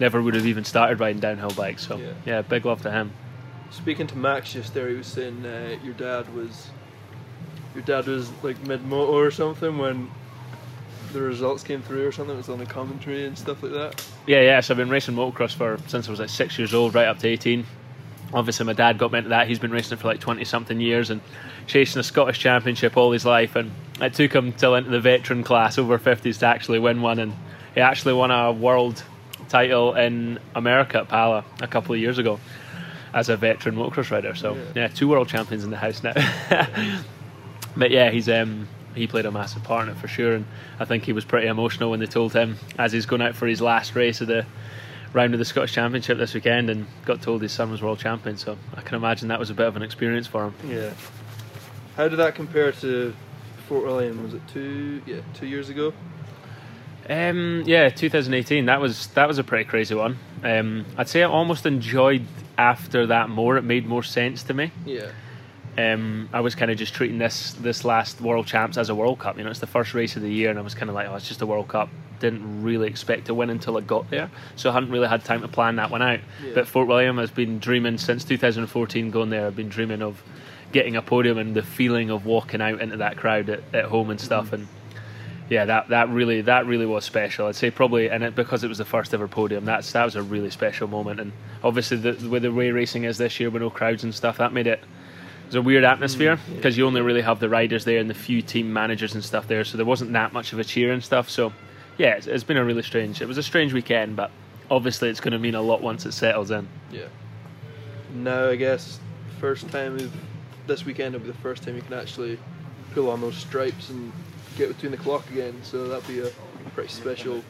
never 0.00 0.22
would 0.22 0.34
have 0.34 0.46
even 0.46 0.64
started 0.64 1.00
riding 1.00 1.20
downhill 1.20 1.50
bikes. 1.50 1.86
So 1.86 1.96
Yeah. 1.96 2.12
yeah, 2.24 2.42
big 2.42 2.64
love 2.64 2.82
to 2.82 2.90
him. 2.90 3.12
Speaking 3.70 4.06
to 4.08 4.16
Max 4.18 4.52
just 4.52 4.74
there, 4.74 4.88
he 4.88 4.96
was 4.96 5.06
saying 5.06 5.44
uh, 5.46 5.76
your 5.82 5.94
dad 5.94 6.32
was 6.34 6.70
your 7.74 7.82
dad 7.84 8.06
was 8.06 8.30
like 8.42 8.60
mid 8.66 8.84
moto 8.84 9.12
or 9.12 9.30
something 9.30 9.78
when 9.78 10.10
the 11.12 11.20
results 11.20 11.62
came 11.62 11.82
through 11.82 12.06
or 12.06 12.12
something. 12.12 12.34
It 12.34 12.38
was 12.38 12.48
on 12.48 12.58
the 12.58 12.66
commentary 12.66 13.24
and 13.26 13.36
stuff 13.36 13.62
like 13.62 13.72
that. 13.72 14.04
Yeah, 14.26 14.40
yeah. 14.42 14.60
So 14.60 14.74
I've 14.74 14.78
been 14.78 14.90
racing 14.90 15.14
motocross 15.14 15.54
for 15.54 15.78
since 15.86 16.06
I 16.06 16.10
was 16.10 16.20
like 16.20 16.28
six 16.28 16.58
years 16.58 16.74
old, 16.74 16.94
right 16.94 17.06
up 17.06 17.18
to 17.20 17.28
eighteen. 17.28 17.66
Obviously, 18.34 18.64
my 18.66 18.72
dad 18.72 18.98
got 18.98 19.12
me 19.12 19.18
into 19.18 19.30
that. 19.30 19.46
He's 19.46 19.58
been 19.58 19.70
racing 19.70 19.98
for 19.98 20.08
like 20.08 20.20
twenty 20.20 20.44
something 20.44 20.80
years 20.80 21.10
and 21.10 21.20
chasing 21.66 22.00
a 22.00 22.02
Scottish 22.02 22.38
championship 22.38 22.96
all 22.96 23.12
his 23.12 23.24
life. 23.24 23.56
And 23.56 23.70
it 24.00 24.14
took 24.14 24.32
him 24.32 24.52
till 24.52 24.74
into 24.74 24.90
the 24.90 25.00
veteran 25.00 25.42
class 25.42 25.78
over 25.78 25.98
fifties 25.98 26.38
to 26.38 26.46
actually 26.46 26.78
win 26.78 27.02
one. 27.02 27.18
And 27.18 27.34
he 27.74 27.80
actually 27.80 28.14
won 28.14 28.30
a 28.30 28.52
world 28.52 29.02
title 29.48 29.94
in 29.94 30.38
America 30.54 30.98
at 30.98 31.08
Pala 31.08 31.44
a 31.60 31.66
couple 31.66 31.94
of 31.94 32.00
years 32.00 32.18
ago 32.18 32.40
as 33.14 33.28
a 33.28 33.36
veteran 33.36 33.76
motocross 33.76 34.10
rider. 34.10 34.34
So 34.34 34.56
yeah, 34.74 34.88
two 34.88 35.08
world 35.08 35.28
champions 35.28 35.64
in 35.64 35.70
the 35.70 35.76
house 35.76 36.02
now. 36.02 36.14
but 37.76 37.90
yeah, 37.90 38.10
he's 38.10 38.28
um 38.28 38.68
he 38.94 39.06
played 39.06 39.26
a 39.26 39.30
massive 39.30 39.62
part 39.62 39.88
in 39.88 39.94
it 39.94 39.98
for 39.98 40.08
sure, 40.08 40.34
and 40.34 40.46
I 40.78 40.84
think 40.84 41.04
he 41.04 41.12
was 41.12 41.24
pretty 41.24 41.46
emotional 41.46 41.90
when 41.90 42.00
they 42.00 42.06
told 42.06 42.32
him 42.32 42.56
as 42.78 42.92
he's 42.92 43.06
going 43.06 43.22
out 43.22 43.34
for 43.34 43.46
his 43.46 43.60
last 43.60 43.94
race 43.94 44.20
of 44.20 44.28
the 44.28 44.46
round 45.12 45.34
of 45.34 45.38
the 45.38 45.44
Scottish 45.44 45.72
Championship 45.72 46.18
this 46.18 46.34
weekend, 46.34 46.70
and 46.70 46.86
got 47.04 47.20
told 47.22 47.42
his 47.42 47.52
son 47.52 47.70
was 47.70 47.82
world 47.82 47.98
champion. 47.98 48.36
So 48.36 48.56
I 48.76 48.80
can 48.80 48.96
imagine 48.96 49.28
that 49.28 49.38
was 49.38 49.50
a 49.50 49.54
bit 49.54 49.66
of 49.66 49.76
an 49.76 49.82
experience 49.82 50.26
for 50.26 50.44
him. 50.44 50.54
Yeah. 50.66 50.92
How 51.96 52.08
did 52.08 52.16
that 52.16 52.34
compare 52.34 52.72
to 52.72 53.14
Fort 53.68 53.84
William? 53.84 54.22
Was 54.22 54.34
it 54.34 54.42
two? 54.48 55.02
Yeah, 55.06 55.20
two 55.34 55.46
years 55.46 55.68
ago. 55.68 55.92
Um, 57.08 57.64
yeah, 57.66 57.88
2018. 57.88 58.66
That 58.66 58.80
was 58.80 59.08
that 59.08 59.26
was 59.28 59.38
a 59.38 59.44
pretty 59.44 59.64
crazy 59.64 59.94
one. 59.94 60.18
Um, 60.44 60.86
I'd 60.96 61.08
say 61.08 61.22
I 61.22 61.28
almost 61.28 61.66
enjoyed 61.66 62.24
after 62.56 63.06
that 63.06 63.28
more. 63.28 63.56
It 63.56 63.62
made 63.62 63.86
more 63.86 64.02
sense 64.02 64.42
to 64.44 64.54
me. 64.54 64.70
Yeah. 64.86 65.10
um, 65.76 66.28
I 66.32 66.40
was 66.40 66.54
kind 66.54 66.70
of 66.70 66.76
just 66.78 66.94
treating 66.94 67.18
this 67.18 67.52
this 67.54 67.84
last 67.84 68.20
World 68.20 68.46
Champs 68.46 68.78
as 68.78 68.88
a 68.88 68.94
World 68.94 69.18
Cup. 69.18 69.36
You 69.36 69.44
know, 69.44 69.50
it's 69.50 69.58
the 69.60 69.66
first 69.66 69.94
race 69.94 70.16
of 70.16 70.22
the 70.22 70.32
year, 70.32 70.48
and 70.50 70.58
I 70.58 70.62
was 70.62 70.74
kind 70.74 70.88
of 70.88 70.94
like, 70.94 71.08
oh, 71.08 71.16
it's 71.16 71.26
just 71.28 71.42
a 71.42 71.46
World 71.46 71.68
Cup. 71.68 71.88
Didn't 72.22 72.62
really 72.62 72.88
expect 72.88 73.26
to 73.26 73.34
win 73.34 73.50
until 73.50 73.76
I 73.76 73.80
got 73.80 74.08
there, 74.08 74.30
so 74.56 74.70
I 74.70 74.72
hadn't 74.72 74.90
really 74.90 75.08
had 75.08 75.24
time 75.24 75.42
to 75.42 75.48
plan 75.48 75.76
that 75.76 75.90
one 75.90 76.02
out. 76.02 76.20
Yeah. 76.44 76.52
But 76.54 76.68
Fort 76.68 76.88
William 76.88 77.18
has 77.18 77.30
been 77.30 77.58
dreaming 77.58 77.98
since 77.98 78.24
2014 78.24 79.10
going 79.10 79.30
there. 79.30 79.46
I've 79.46 79.56
been 79.56 79.68
dreaming 79.68 80.02
of 80.02 80.22
getting 80.72 80.96
a 80.96 81.02
podium 81.02 81.38
and 81.38 81.54
the 81.54 81.62
feeling 81.62 82.10
of 82.10 82.24
walking 82.24 82.62
out 82.62 82.80
into 82.80 82.96
that 82.98 83.16
crowd 83.16 83.50
at, 83.50 83.62
at 83.74 83.84
home 83.84 84.10
and 84.10 84.20
stuff. 84.20 84.46
Mm-hmm. 84.46 84.54
And 84.54 84.68
yeah, 85.50 85.66
that 85.66 85.88
that 85.88 86.08
really 86.08 86.40
that 86.42 86.66
really 86.66 86.86
was 86.86 87.04
special. 87.04 87.46
I'd 87.46 87.56
say 87.56 87.70
probably, 87.70 88.08
and 88.08 88.24
it, 88.24 88.34
because 88.34 88.64
it 88.64 88.68
was 88.68 88.78
the 88.78 88.84
first 88.84 89.12
ever 89.12 89.28
podium, 89.28 89.64
that's 89.64 89.92
that 89.92 90.04
was 90.04 90.16
a 90.16 90.22
really 90.22 90.50
special 90.50 90.88
moment. 90.88 91.20
And 91.20 91.32
obviously, 91.62 91.98
the, 91.98 92.28
with 92.28 92.42
the 92.42 92.52
way 92.52 92.70
racing 92.70 93.04
is 93.04 93.18
this 93.18 93.38
year, 93.38 93.50
with 93.50 93.62
no 93.62 93.70
crowds 93.70 94.04
and 94.04 94.14
stuff, 94.14 94.38
that 94.38 94.52
made 94.52 94.66
it 94.66 94.78
it 94.78 95.46
was 95.46 95.54
a 95.56 95.62
weird 95.62 95.84
atmosphere 95.84 96.36
mm. 96.36 96.56
because 96.56 96.78
you 96.78 96.86
only 96.86 97.02
really 97.02 97.20
have 97.20 97.38
the 97.38 97.48
riders 97.48 97.84
there 97.84 97.98
and 97.98 98.08
the 98.08 98.14
few 98.14 98.40
team 98.40 98.72
managers 98.72 99.14
and 99.14 99.22
stuff 99.22 99.46
there, 99.46 99.64
so 99.64 99.76
there 99.76 99.84
wasn't 99.84 100.12
that 100.12 100.32
much 100.32 100.54
of 100.54 100.58
a 100.58 100.64
cheer 100.64 100.92
and 100.92 101.04
stuff. 101.04 101.28
So, 101.28 101.52
yeah, 102.02 102.14
it's, 102.14 102.26
it's 102.26 102.42
been 102.42 102.56
a 102.56 102.64
really 102.64 102.82
strange. 102.82 103.22
It 103.22 103.28
was 103.28 103.38
a 103.38 103.44
strange 103.44 103.72
weekend, 103.72 104.16
but 104.16 104.32
obviously 104.68 105.08
it's 105.08 105.20
going 105.20 105.32
to 105.32 105.38
mean 105.38 105.54
a 105.54 105.62
lot 105.62 105.82
once 105.82 106.04
it 106.04 106.10
settles 106.10 106.50
in. 106.50 106.66
Yeah. 106.90 107.06
Now 108.12 108.48
I 108.48 108.56
guess 108.56 108.98
first 109.38 109.68
time 109.68 109.94
of 109.94 110.12
this 110.66 110.84
weekend 110.84 111.14
will 111.14 111.20
be 111.20 111.28
the 111.28 111.34
first 111.34 111.62
time 111.62 111.76
you 111.76 111.82
can 111.82 111.94
actually 111.94 112.40
pull 112.92 113.08
on 113.08 113.20
those 113.20 113.36
stripes 113.36 113.90
and 113.90 114.12
get 114.56 114.66
between 114.68 114.90
the 114.90 114.98
clock 114.98 115.30
again. 115.30 115.54
So 115.62 115.86
that'd 115.86 116.08
be 116.08 116.18
a 116.18 116.30
pretty 116.74 116.88
special 116.88 117.40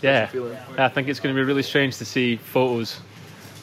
yeah, 0.00 0.26
feeling. 0.26 0.56
I 0.78 0.88
think 0.88 1.08
it's 1.08 1.20
going 1.20 1.34
to 1.34 1.38
be 1.40 1.44
really 1.44 1.62
strange 1.62 1.98
to 1.98 2.06
see 2.06 2.36
photos 2.36 3.00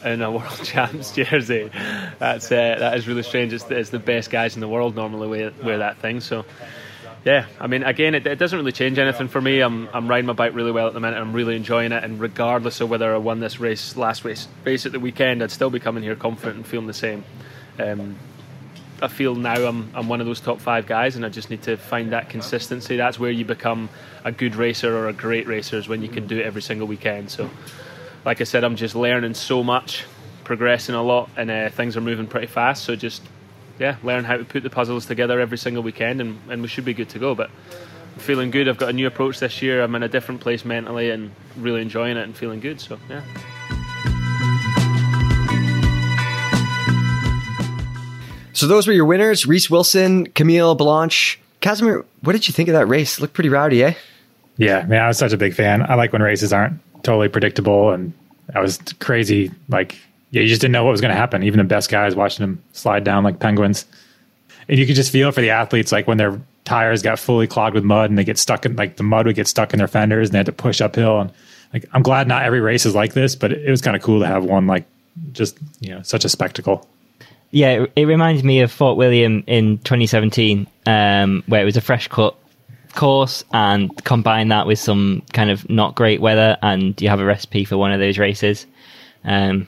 in 0.05 0.21
a 0.21 0.31
world 0.31 0.63
champs 0.63 1.11
jersey. 1.11 1.71
That's 2.19 2.51
uh, 2.51 2.75
that 2.77 2.95
is 2.95 3.07
really 3.07 3.23
strange. 3.23 3.53
It's, 3.53 3.69
it's 3.71 3.89
the 3.89 3.97
best 3.97 4.29
guys 4.29 4.53
in 4.53 4.61
the 4.61 4.67
world 4.67 4.95
normally 4.95 5.27
wear, 5.27 5.51
wear 5.63 5.79
that 5.79 5.97
thing. 5.97 6.19
So 6.21 6.45
yeah, 7.25 7.47
I 7.59 7.67
mean, 7.67 7.83
again, 7.83 8.15
it, 8.15 8.25
it 8.25 8.39
doesn't 8.39 8.57
really 8.57 8.71
change 8.71 8.97
anything 8.97 9.27
for 9.27 9.41
me. 9.41 9.59
I'm 9.59 9.89
I'm 9.93 10.07
riding 10.07 10.25
my 10.25 10.33
bike 10.33 10.53
really 10.55 10.71
well 10.71 10.87
at 10.87 10.93
the 10.93 10.99
minute. 11.01 11.19
I'm 11.19 11.33
really 11.33 11.55
enjoying 11.55 11.91
it, 11.91 12.03
and 12.03 12.19
regardless 12.19 12.79
of 12.79 12.89
whether 12.89 13.13
I 13.13 13.17
won 13.17 13.39
this 13.39 13.59
race 13.59 13.97
last 13.97 14.23
race 14.23 14.47
race 14.63 14.85
at 14.85 14.93
the 14.93 14.99
weekend, 14.99 15.43
I'd 15.43 15.51
still 15.51 15.69
be 15.69 15.79
coming 15.79 16.01
here 16.01 16.15
confident 16.15 16.55
and 16.57 16.65
feeling 16.65 16.87
the 16.87 16.93
same. 16.93 17.25
Um, 17.77 18.15
I 19.01 19.09
feel 19.09 19.35
now 19.35 19.65
I'm 19.65 19.91
I'm 19.93 20.07
one 20.07 20.21
of 20.21 20.27
those 20.27 20.39
top 20.39 20.61
five 20.61 20.87
guys, 20.87 21.17
and 21.17 21.25
I 21.25 21.29
just 21.29 21.49
need 21.49 21.61
to 21.63 21.75
find 21.75 22.13
that 22.13 22.29
consistency. 22.29 22.95
That's 22.95 23.19
where 23.19 23.31
you 23.31 23.43
become 23.43 23.89
a 24.23 24.31
good 24.31 24.55
racer 24.55 24.95
or 24.95 25.09
a 25.09 25.13
great 25.13 25.45
racer 25.45 25.77
is 25.77 25.89
when 25.89 26.01
you 26.01 26.09
can 26.09 26.25
do 26.25 26.39
it 26.39 26.45
every 26.45 26.61
single 26.61 26.87
weekend. 26.87 27.31
So, 27.31 27.49
like 28.23 28.39
I 28.39 28.45
said, 28.45 28.63
I'm 28.63 28.77
just 28.77 28.95
learning 28.95 29.33
so 29.33 29.61
much, 29.61 30.05
progressing 30.45 30.95
a 30.95 31.03
lot, 31.03 31.29
and 31.35 31.51
uh, 31.51 31.69
things 31.69 31.97
are 31.97 32.01
moving 32.01 32.27
pretty 32.27 32.47
fast. 32.47 32.85
So 32.85 32.95
just 32.95 33.21
yeah, 33.79 33.97
learn 34.03 34.23
how 34.23 34.37
to 34.37 34.45
put 34.45 34.63
the 34.63 34.69
puzzles 34.69 35.05
together 35.05 35.39
every 35.39 35.57
single 35.57 35.81
weekend, 35.81 36.21
and, 36.21 36.39
and 36.49 36.61
we 36.61 36.67
should 36.67 36.85
be 36.85 36.93
good 36.93 37.09
to 37.09 37.19
go. 37.19 37.33
But 37.33 37.49
I'm 38.13 38.19
feeling 38.19 38.51
good. 38.51 38.67
I've 38.67 38.77
got 38.77 38.89
a 38.89 38.93
new 38.93 39.07
approach 39.07 39.39
this 39.39 39.61
year. 39.61 39.81
I'm 39.81 39.95
in 39.95 40.03
a 40.03 40.09
different 40.09 40.41
place 40.41 40.65
mentally, 40.65 41.09
and 41.09 41.31
really 41.57 41.81
enjoying 41.81 42.17
it 42.17 42.23
and 42.23 42.35
feeling 42.35 42.59
good. 42.59 42.81
So 42.81 42.99
yeah. 43.09 43.21
So 48.53 48.67
those 48.67 48.87
were 48.87 48.93
your 48.93 49.05
winners: 49.05 49.45
Reece 49.45 49.69
Wilson, 49.69 50.27
Camille 50.27 50.75
Balanche, 50.75 51.37
Kazimer. 51.61 52.03
What 52.21 52.33
did 52.33 52.47
you 52.47 52.53
think 52.53 52.67
of 52.69 52.73
that 52.73 52.87
race? 52.87 53.17
It 53.17 53.21
looked 53.21 53.33
pretty 53.33 53.49
rowdy, 53.49 53.83
eh? 53.83 53.93
Yeah, 54.57 54.85
man, 54.85 55.01
I 55.01 55.07
was 55.07 55.17
such 55.17 55.31
a 55.31 55.37
big 55.37 55.53
fan. 55.53 55.81
I 55.89 55.95
like 55.95 56.11
when 56.11 56.21
races 56.21 56.51
aren't 56.51 56.81
totally 57.03 57.29
predictable, 57.29 57.91
and 57.91 58.11
I 58.53 58.59
was 58.59 58.77
crazy. 58.99 59.51
Like, 59.69 59.97
yeah, 60.31 60.41
you 60.41 60.47
just 60.47 60.61
didn't 60.61 60.73
know 60.73 60.83
what 60.83 60.91
was 60.91 61.01
going 61.01 61.13
to 61.13 61.19
happen. 61.19 61.43
Even 61.43 61.57
the 61.57 61.63
best 61.63 61.89
guys 61.89 62.15
watching 62.15 62.43
them 62.43 62.63
slide 62.73 63.03
down 63.03 63.23
like 63.23 63.39
penguins, 63.39 63.85
and 64.67 64.77
you 64.77 64.85
could 64.85 64.95
just 64.95 65.11
feel 65.11 65.31
for 65.31 65.41
the 65.41 65.49
athletes, 65.49 65.91
like 65.91 66.07
when 66.07 66.17
their 66.17 66.39
tires 66.65 67.01
got 67.01 67.17
fully 67.17 67.47
clogged 67.47 67.73
with 67.73 67.83
mud 67.83 68.11
and 68.11 68.17
they 68.17 68.23
get 68.23 68.37
stuck 68.37 68.65
in, 68.65 68.75
like 68.75 68.97
the 68.97 69.03
mud 69.03 69.25
would 69.25 69.35
get 69.35 69.47
stuck 69.47 69.73
in 69.73 69.79
their 69.79 69.87
fenders, 69.87 70.29
and 70.29 70.33
they 70.33 70.39
had 70.39 70.45
to 70.45 70.51
push 70.51 70.81
uphill. 70.81 71.19
And 71.19 71.31
like, 71.73 71.85
I'm 71.93 72.03
glad 72.03 72.27
not 72.27 72.43
every 72.43 72.61
race 72.61 72.85
is 72.85 72.93
like 72.95 73.13
this, 73.13 73.35
but 73.35 73.51
it 73.51 73.69
was 73.69 73.81
kind 73.81 73.95
of 73.95 74.03
cool 74.03 74.19
to 74.19 74.27
have 74.27 74.43
one 74.43 74.67
like 74.67 74.85
just 75.31 75.57
you 75.79 75.89
know 75.89 76.01
such 76.03 76.25
a 76.25 76.29
spectacle. 76.29 76.87
Yeah, 77.51 77.83
it, 77.83 77.91
it 77.95 78.05
reminds 78.05 78.43
me 78.43 78.61
of 78.61 78.71
Fort 78.71 78.95
William 78.95 79.43
in 79.47 79.79
2017, 79.79 80.67
um, 80.85 81.43
where 81.47 81.61
it 81.61 81.65
was 81.65 81.77
a 81.77 81.81
fresh 81.81 82.07
cut 82.07 82.35
course, 82.93 83.43
and 83.51 83.91
combine 84.03 84.49
that 84.49 84.67
with 84.67 84.77
some 84.77 85.23
kind 85.33 85.49
of 85.49 85.67
not 85.67 85.95
great 85.95 86.21
weather, 86.21 86.57
and 86.61 86.99
you 87.01 87.09
have 87.09 87.19
a 87.19 87.25
recipe 87.25 87.65
for 87.65 87.77
one 87.77 87.91
of 87.91 87.99
those 87.99 88.19
races. 88.19 88.67
Um, 89.23 89.67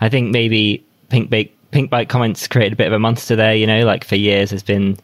I 0.00 0.08
think 0.08 0.30
maybe 0.30 0.84
Pinkbike 1.08 1.50
Pink 1.70 1.90
Bike 1.90 2.08
comments 2.08 2.48
created 2.48 2.72
a 2.72 2.76
bit 2.76 2.86
of 2.88 2.92
a 2.92 2.98
monster 2.98 3.36
there. 3.36 3.54
You 3.54 3.66
know, 3.66 3.84
like 3.84 4.04
for 4.04 4.16
years 4.16 4.50
there's 4.50 4.62
been 4.62 4.98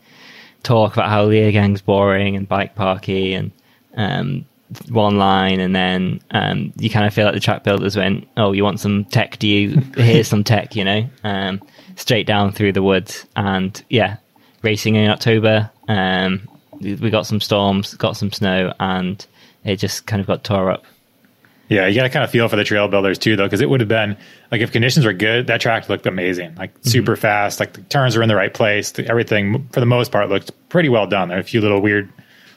talk 0.62 0.94
about 0.94 1.08
how 1.08 1.26
Leogang's 1.26 1.80
boring 1.80 2.34
and 2.34 2.48
bike 2.48 2.74
parky 2.74 3.34
and 3.34 3.52
um, 3.96 4.44
one 4.90 5.16
line, 5.16 5.60
and 5.60 5.74
then 5.74 6.20
um, 6.32 6.72
you 6.76 6.90
kind 6.90 7.06
of 7.06 7.14
feel 7.14 7.24
like 7.24 7.34
the 7.34 7.40
track 7.40 7.62
builders 7.62 7.96
went, 7.96 8.26
"Oh, 8.36 8.52
you 8.52 8.64
want 8.64 8.80
some 8.80 9.04
tech? 9.06 9.38
Do 9.38 9.46
you? 9.46 9.80
Here's 9.96 10.28
some 10.28 10.44
tech." 10.44 10.74
You 10.74 10.84
know, 10.84 11.08
um, 11.24 11.62
straight 11.96 12.26
down 12.26 12.52
through 12.52 12.72
the 12.72 12.82
woods, 12.82 13.26
and 13.36 13.80
yeah, 13.88 14.16
racing 14.62 14.96
in 14.96 15.10
October. 15.10 15.70
Um, 15.88 16.48
we 16.80 17.10
got 17.10 17.26
some 17.26 17.40
storms, 17.40 17.94
got 17.94 18.16
some 18.16 18.32
snow, 18.32 18.72
and 18.80 19.24
it 19.64 19.76
just 19.76 20.06
kind 20.06 20.20
of 20.20 20.26
got 20.26 20.44
tore 20.44 20.70
up. 20.70 20.84
Yeah, 21.68 21.88
you 21.88 21.96
got 21.96 22.04
to 22.04 22.10
kind 22.10 22.24
of 22.24 22.30
feel 22.30 22.48
for 22.48 22.54
the 22.54 22.62
trail 22.62 22.86
builders 22.86 23.18
too, 23.18 23.34
though, 23.34 23.44
because 23.44 23.60
it 23.60 23.68
would 23.68 23.80
have 23.80 23.88
been 23.88 24.16
like 24.52 24.60
if 24.60 24.70
conditions 24.70 25.04
were 25.04 25.12
good, 25.12 25.48
that 25.48 25.60
track 25.60 25.88
looked 25.88 26.06
amazing, 26.06 26.54
like 26.54 26.72
super 26.82 27.16
fast, 27.16 27.58
like 27.58 27.72
the 27.72 27.80
turns 27.82 28.16
were 28.16 28.22
in 28.22 28.28
the 28.28 28.36
right 28.36 28.54
place, 28.54 28.92
the, 28.92 29.06
everything 29.08 29.66
for 29.72 29.80
the 29.80 29.86
most 29.86 30.12
part 30.12 30.28
looked 30.28 30.52
pretty 30.68 30.88
well 30.88 31.06
done. 31.08 31.28
There 31.28 31.36
were 31.36 31.40
a 31.40 31.44
few 31.44 31.60
little 31.60 31.80
weird, 31.80 32.12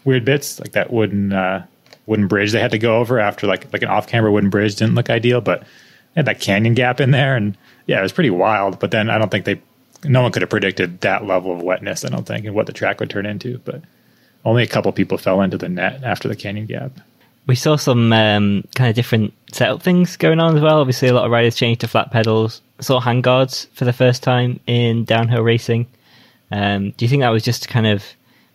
weird 0.05 0.25
bits, 0.25 0.59
like 0.59 0.73
that 0.73 0.93
wooden 0.93 1.33
uh, 1.33 1.65
wooden 2.05 2.27
bridge 2.27 2.51
they 2.51 2.59
had 2.59 2.71
to 2.71 2.77
go 2.77 2.97
over 2.97 3.19
after 3.19 3.47
like 3.47 3.71
like 3.73 3.81
an 3.81 3.89
off 3.89 4.07
camber 4.07 4.29
wooden 4.29 4.51
bridge 4.51 4.75
didn't 4.75 4.95
look 4.95 5.09
ideal, 5.09 5.41
but 5.41 5.61
they 5.61 5.65
had 6.17 6.25
that 6.25 6.39
canyon 6.39 6.75
gap 6.75 7.01
in 7.01 7.09
there, 7.09 7.35
and 7.35 7.57
yeah, 7.87 7.99
it 7.99 8.03
was 8.03 8.13
pretty 8.13 8.29
wild. 8.29 8.79
But 8.79 8.91
then 8.91 9.09
I 9.09 9.17
don't 9.17 9.31
think 9.31 9.45
they, 9.45 9.59
no 10.03 10.21
one 10.21 10.31
could 10.31 10.43
have 10.43 10.51
predicted 10.51 11.01
that 11.01 11.25
level 11.25 11.51
of 11.51 11.63
wetness. 11.63 12.05
I 12.05 12.09
don't 12.09 12.27
think, 12.27 12.45
and 12.45 12.53
what 12.53 12.67
the 12.67 12.73
track 12.73 12.99
would 12.99 13.09
turn 13.09 13.25
into, 13.25 13.57
but. 13.59 13.81
Only 14.45 14.63
a 14.63 14.67
couple 14.67 14.89
people 14.93 15.17
fell 15.17 15.41
into 15.41 15.57
the 15.57 15.67
net 15.67 16.01
after 16.01 16.29
the 16.29 16.35
canyon 16.35 16.65
gap. 16.65 16.93
We 17.49 17.55
saw 17.55 17.77
some 17.77 18.13
um, 18.13 18.63
kind 18.75 18.91
of 18.91 18.95
different 18.95 19.33
setup 19.51 19.81
things 19.81 20.17
going 20.17 20.39
on 20.39 20.55
as 20.55 20.61
well. 20.61 20.79
Obviously, 20.79 21.07
a 21.07 21.13
lot 21.13 21.25
of 21.25 21.31
riders 21.31 21.55
changed 21.55 21.81
to 21.81 21.87
flat 21.87 22.11
pedals. 22.11 22.61
Saw 22.79 23.01
handguards 23.01 23.65
for 23.69 23.85
the 23.85 23.91
first 23.91 24.21
time 24.21 24.59
in 24.67 25.03
downhill 25.03 25.41
racing. 25.41 25.87
Um, 26.51 26.91
do 26.91 27.05
you 27.05 27.09
think 27.09 27.21
that 27.21 27.29
was 27.29 27.41
just 27.41 27.63
to 27.63 27.67
kind 27.67 27.87
of 27.87 28.05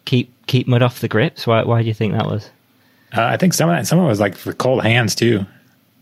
keep 0.04 0.32
keep 0.46 0.68
mud 0.68 0.80
off 0.80 1.00
the 1.00 1.08
grips? 1.08 1.44
Why 1.44 1.64
why 1.64 1.82
do 1.82 1.88
you 1.88 1.92
think 1.92 2.12
that 2.12 2.26
was? 2.26 2.50
Uh, 3.12 3.24
I 3.24 3.36
think 3.36 3.52
some 3.52 3.68
of 3.68 3.74
that, 3.74 3.84
some 3.88 3.98
of 3.98 4.04
it 4.04 4.08
was 4.08 4.20
like 4.20 4.36
for 4.36 4.52
cold 4.52 4.84
hands 4.84 5.16
too, 5.16 5.44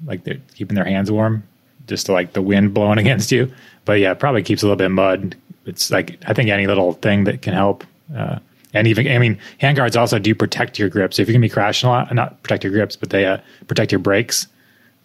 like 0.05 0.25
they're 0.25 0.43
keeping 0.55 0.75
their 0.75 0.85
hands 0.85 1.11
warm, 1.11 1.45
just 1.87 2.05
to 2.07 2.13
like 2.13 2.35
the 2.35 2.43
wind 2.43 2.75
blowing 2.75 2.99
against 3.07 3.33
you. 3.33 3.51
But 3.87 4.01
yeah, 4.01 4.13
probably 4.13 4.43
keeps 4.43 4.63
a 4.63 4.67
little 4.67 4.77
bit 4.77 4.85
of 4.85 4.93
mud. 4.93 5.35
It's 5.65 5.91
like 5.91 6.19
I 6.27 6.35
think 6.35 6.51
any 6.51 6.67
little 6.67 6.93
thing 6.93 7.25
that 7.25 7.41
can 7.41 7.55
help. 7.55 7.85
Uh, 8.15 8.39
and 8.73 8.87
even 8.87 9.09
I 9.09 9.19
mean, 9.19 9.39
handguards 9.61 9.99
also 9.99 10.19
do 10.19 10.35
protect 10.35 10.79
your 10.79 10.89
grips. 10.89 11.19
If 11.19 11.29
you're 11.29 11.35
gonna 11.35 11.43
be 11.43 11.49
crashing 11.49 11.89
a 11.89 11.93
lot, 11.93 12.15
not 12.15 12.43
protect 12.43 12.65
your 12.65 12.73
grips, 12.73 12.97
but 12.97 13.11
they 13.11 13.27
uh, 13.27 13.39
protect 13.67 13.93
your 13.93 13.99
brakes. 13.99 14.47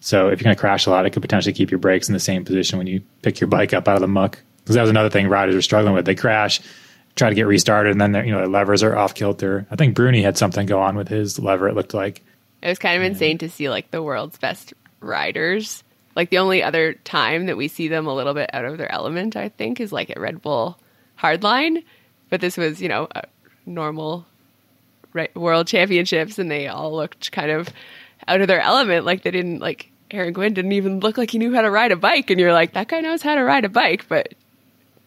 So 0.00 0.28
if 0.28 0.40
you're 0.40 0.44
gonna 0.44 0.56
crash 0.56 0.86
a 0.86 0.90
lot, 0.90 1.06
it 1.06 1.10
could 1.10 1.22
potentially 1.22 1.52
keep 1.52 1.70
your 1.70 1.78
brakes 1.78 2.08
in 2.08 2.14
the 2.14 2.20
same 2.20 2.44
position 2.44 2.78
when 2.78 2.86
you 2.86 3.02
pick 3.22 3.40
your 3.40 3.48
bike 3.48 3.74
up 3.74 3.88
out 3.88 3.96
of 3.96 4.00
the 4.00 4.08
muck. 4.08 4.38
Because 4.62 4.74
that 4.74 4.82
was 4.82 4.90
another 4.90 5.10
thing 5.10 5.28
riders 5.28 5.54
were 5.54 5.62
struggling 5.62 5.94
with. 5.94 6.04
They 6.04 6.14
crash, 6.14 6.60
try 7.16 7.30
to 7.30 7.34
get 7.34 7.46
restarted, 7.46 7.92
and 7.92 8.00
then 8.00 8.12
their 8.12 8.24
you 8.24 8.32
know 8.32 8.38
their 8.38 8.48
levers 8.48 8.82
are 8.82 8.96
off 8.96 9.14
kilter. 9.14 9.66
I 9.70 9.76
think 9.76 9.94
Bruni 9.94 10.22
had 10.22 10.38
something 10.38 10.66
go 10.66 10.80
on 10.80 10.96
with 10.96 11.08
his 11.08 11.38
lever. 11.38 11.68
It 11.68 11.74
looked 11.74 11.94
like. 11.94 12.22
It 12.60 12.68
was 12.68 12.78
kind 12.78 12.96
of 12.96 13.04
insane 13.08 13.38
to 13.38 13.48
see 13.48 13.68
like 13.70 13.90
the 13.90 14.02
world's 14.02 14.38
best 14.38 14.74
riders. 15.00 15.84
Like 16.16 16.30
the 16.30 16.38
only 16.38 16.62
other 16.64 16.94
time 16.94 17.46
that 17.46 17.56
we 17.56 17.68
see 17.68 17.86
them 17.86 18.08
a 18.08 18.14
little 18.14 18.34
bit 18.34 18.50
out 18.52 18.64
of 18.64 18.76
their 18.78 18.90
element, 18.90 19.36
I 19.36 19.50
think, 19.50 19.78
is 19.78 19.92
like 19.92 20.10
at 20.10 20.18
Red 20.18 20.42
Bull 20.42 20.76
Hardline. 21.16 21.84
But 22.28 22.40
this 22.40 22.56
was, 22.56 22.82
you 22.82 22.88
know, 22.88 23.06
a 23.14 23.22
normal 23.68 24.26
right, 25.12 25.34
world 25.36 25.66
championships, 25.66 26.38
and 26.38 26.50
they 26.50 26.68
all 26.68 26.94
looked 26.94 27.32
kind 27.32 27.50
of 27.50 27.68
out 28.26 28.40
of 28.40 28.48
their 28.48 28.60
element. 28.60 29.04
Like 29.04 29.22
they 29.22 29.30
didn't 29.30 29.60
like 29.60 29.90
Aaron 30.10 30.32
Gwin 30.32 30.54
didn't 30.54 30.72
even 30.72 31.00
look 31.00 31.18
like 31.18 31.30
he 31.30 31.38
knew 31.38 31.54
how 31.54 31.62
to 31.62 31.70
ride 31.70 31.92
a 31.92 31.96
bike, 31.96 32.30
and 32.30 32.40
you're 32.40 32.52
like, 32.52 32.72
that 32.74 32.88
guy 32.88 33.00
knows 33.00 33.22
how 33.22 33.34
to 33.34 33.42
ride 33.42 33.64
a 33.64 33.68
bike, 33.68 34.06
but 34.08 34.34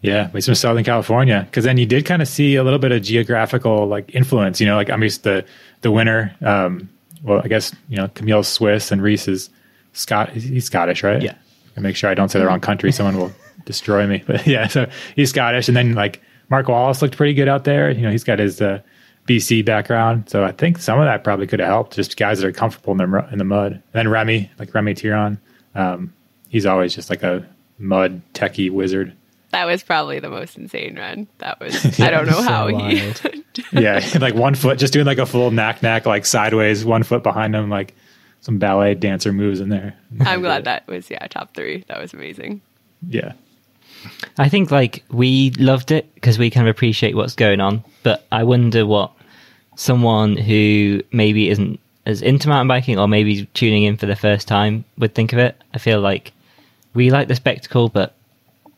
Yeah, 0.01 0.29
he's 0.31 0.45
from 0.45 0.55
Southern 0.55 0.83
California. 0.83 1.45
Because 1.49 1.63
then 1.63 1.77
you 1.77 1.85
did 1.85 2.05
kind 2.05 2.21
of 2.21 2.27
see 2.27 2.55
a 2.55 2.63
little 2.63 2.79
bit 2.79 2.91
of 2.91 3.01
geographical 3.01 3.87
like 3.87 4.13
influence. 4.15 4.59
You 4.59 4.67
know, 4.67 4.75
like 4.75 4.89
I'm 4.89 5.03
used 5.03 5.23
to 5.23 5.45
the 5.81 5.91
winner. 5.91 6.35
Um, 6.41 6.89
well, 7.23 7.41
I 7.43 7.47
guess 7.47 7.73
you 7.89 7.97
know 7.97 8.07
Camille 8.09 8.43
Swiss 8.43 8.91
and 8.91 9.01
Reece 9.01 9.27
is 9.27 9.49
Scott. 9.93 10.31
He's 10.31 10.65
Scottish, 10.65 11.03
right? 11.03 11.21
Yeah. 11.21 11.35
I 11.77 11.79
make 11.79 11.95
sure 11.95 12.09
I 12.09 12.15
don't 12.15 12.29
say 12.29 12.39
the 12.39 12.45
wrong 12.45 12.59
country. 12.59 12.91
Someone 12.91 13.17
will 13.17 13.31
destroy 13.65 14.05
me. 14.07 14.23
But 14.25 14.45
yeah, 14.47 14.67
so 14.67 14.89
he's 15.15 15.29
Scottish, 15.29 15.67
and 15.67 15.77
then 15.77 15.93
like 15.93 16.21
Mark 16.51 16.67
Wallace 16.67 17.01
looked 17.01 17.15
pretty 17.15 17.33
good 17.33 17.47
out 17.47 17.63
there. 17.63 17.89
You 17.89 18.01
know, 18.01 18.11
he's 18.11 18.25
got 18.25 18.37
his 18.37 18.61
uh, 18.61 18.81
BC 19.25 19.63
background, 19.63 20.29
so 20.29 20.43
I 20.43 20.51
think 20.51 20.77
some 20.79 20.99
of 20.99 21.05
that 21.05 21.23
probably 21.23 21.47
could 21.47 21.61
have 21.61 21.69
helped. 21.69 21.95
Just 21.95 22.17
guys 22.17 22.39
that 22.39 22.47
are 22.47 22.51
comfortable 22.51 22.91
in 22.91 22.97
the 22.97 23.29
in 23.31 23.37
the 23.37 23.45
mud. 23.45 23.71
And 23.71 23.83
then 23.93 24.09
Remi, 24.09 24.51
like 24.59 24.73
Remi 24.73 24.93
Thirion, 24.93 25.39
um, 25.75 26.13
he's 26.49 26.65
always 26.65 26.93
just 26.93 27.09
like 27.09 27.23
a 27.23 27.47
mud 27.79 28.21
techie 28.33 28.69
wizard. 28.69 29.13
that 29.51 29.65
was 29.65 29.81
probably 29.81 30.19
the 30.19 30.29
most 30.29 30.57
insane 30.57 30.97
run. 30.97 31.27
That 31.37 31.59
was 31.61 31.99
I 32.01 32.11
don't 32.11 32.25
know 32.25 32.33
so 32.33 32.41
how 32.41 32.67
he 32.67 33.13
yeah, 33.71 34.05
like 34.19 34.35
one 34.35 34.53
foot, 34.55 34.77
just 34.77 34.91
doing 34.91 35.05
like 35.05 35.19
a 35.19 35.25
full 35.25 35.51
knack 35.51 35.81
knack, 35.81 36.05
like 36.05 36.25
sideways, 36.25 36.83
one 36.83 37.03
foot 37.03 37.23
behind 37.23 37.55
him, 37.55 37.69
like 37.69 37.95
some 38.41 38.57
ballet 38.57 38.93
dancer 38.95 39.31
moves 39.31 39.61
in 39.61 39.69
there. 39.69 39.95
I'm 40.19 40.41
glad 40.41 40.65
that 40.65 40.85
was 40.87 41.09
yeah, 41.09 41.25
top 41.27 41.53
three. 41.53 41.85
That 41.87 42.01
was 42.01 42.13
amazing. 42.13 42.61
Yeah, 43.07 43.33
I 44.37 44.49
think 44.49 44.71
like 44.71 45.03
we 45.09 45.51
loved 45.51 45.91
it 45.91 46.13
because 46.15 46.39
we 46.39 46.49
kind 46.49 46.67
of 46.67 46.75
appreciate 46.75 47.15
what's 47.15 47.35
going 47.35 47.59
on, 47.59 47.83
but 48.03 48.25
I 48.31 48.43
wonder 48.43 48.85
what 48.85 49.11
someone 49.75 50.37
who 50.37 51.01
maybe 51.11 51.49
isn't 51.49 51.79
as 52.05 52.21
into 52.21 52.49
mountain 52.49 52.67
biking 52.67 52.97
or 52.97 53.07
maybe 53.07 53.45
tuning 53.53 53.83
in 53.83 53.97
for 53.97 54.05
the 54.05 54.15
first 54.15 54.47
time 54.47 54.83
would 54.97 55.13
think 55.13 55.33
of 55.33 55.39
it. 55.39 55.55
I 55.73 55.77
feel 55.77 56.01
like 56.01 56.33
we 56.93 57.11
like 57.11 57.27
the 57.27 57.35
spectacle, 57.35 57.89
but 57.89 58.15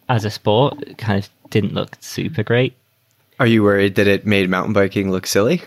as 0.09 0.25
a 0.25 0.29
sport, 0.29 0.81
it 0.81 0.97
kind 0.97 1.19
of 1.19 1.29
didn't 1.49 1.73
look 1.73 1.97
super 2.01 2.43
great. 2.43 2.73
Are 3.39 3.47
you 3.47 3.63
worried 3.63 3.95
that 3.95 4.07
it 4.07 4.25
made 4.25 4.49
mountain 4.49 4.73
biking 4.73 5.11
look 5.11 5.25
silly? 5.25 5.61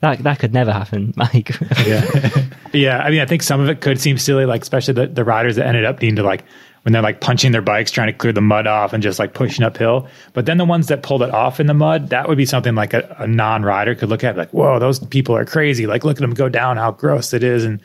That 0.00 0.22
that 0.22 0.38
could 0.38 0.52
never 0.52 0.72
happen, 0.72 1.14
Mike. 1.16 1.50
yeah, 1.86 2.44
yeah. 2.72 2.98
I 2.98 3.10
mean, 3.10 3.20
I 3.20 3.26
think 3.26 3.42
some 3.42 3.60
of 3.60 3.68
it 3.68 3.80
could 3.80 4.00
seem 4.00 4.18
silly, 4.18 4.44
like 4.44 4.62
especially 4.62 4.94
the, 4.94 5.06
the 5.06 5.24
riders 5.24 5.56
that 5.56 5.66
ended 5.66 5.84
up 5.84 6.00
needing 6.00 6.16
to 6.16 6.22
like 6.22 6.44
when 6.82 6.92
they're 6.92 7.02
like 7.02 7.20
punching 7.20 7.52
their 7.52 7.62
bikes, 7.62 7.90
trying 7.90 8.08
to 8.08 8.12
clear 8.12 8.32
the 8.32 8.40
mud 8.40 8.66
off 8.66 8.92
and 8.92 9.02
just 9.02 9.18
like 9.18 9.34
pushing 9.34 9.64
uphill. 9.64 10.08
But 10.32 10.46
then 10.46 10.58
the 10.58 10.64
ones 10.64 10.88
that 10.88 11.02
pulled 11.02 11.22
it 11.22 11.30
off 11.30 11.60
in 11.60 11.66
the 11.66 11.74
mud, 11.74 12.10
that 12.10 12.28
would 12.28 12.38
be 12.38 12.46
something 12.46 12.74
like 12.74 12.92
a, 12.92 13.16
a 13.18 13.26
non 13.26 13.62
rider 13.62 13.94
could 13.94 14.08
look 14.08 14.24
at, 14.24 14.36
like, 14.36 14.50
whoa, 14.50 14.78
those 14.78 14.98
people 14.98 15.36
are 15.36 15.44
crazy. 15.44 15.86
Like, 15.86 16.04
look 16.04 16.16
at 16.16 16.20
them 16.20 16.34
go 16.34 16.48
down, 16.48 16.76
how 16.76 16.90
gross 16.90 17.32
it 17.32 17.44
is. 17.44 17.64
And 17.64 17.80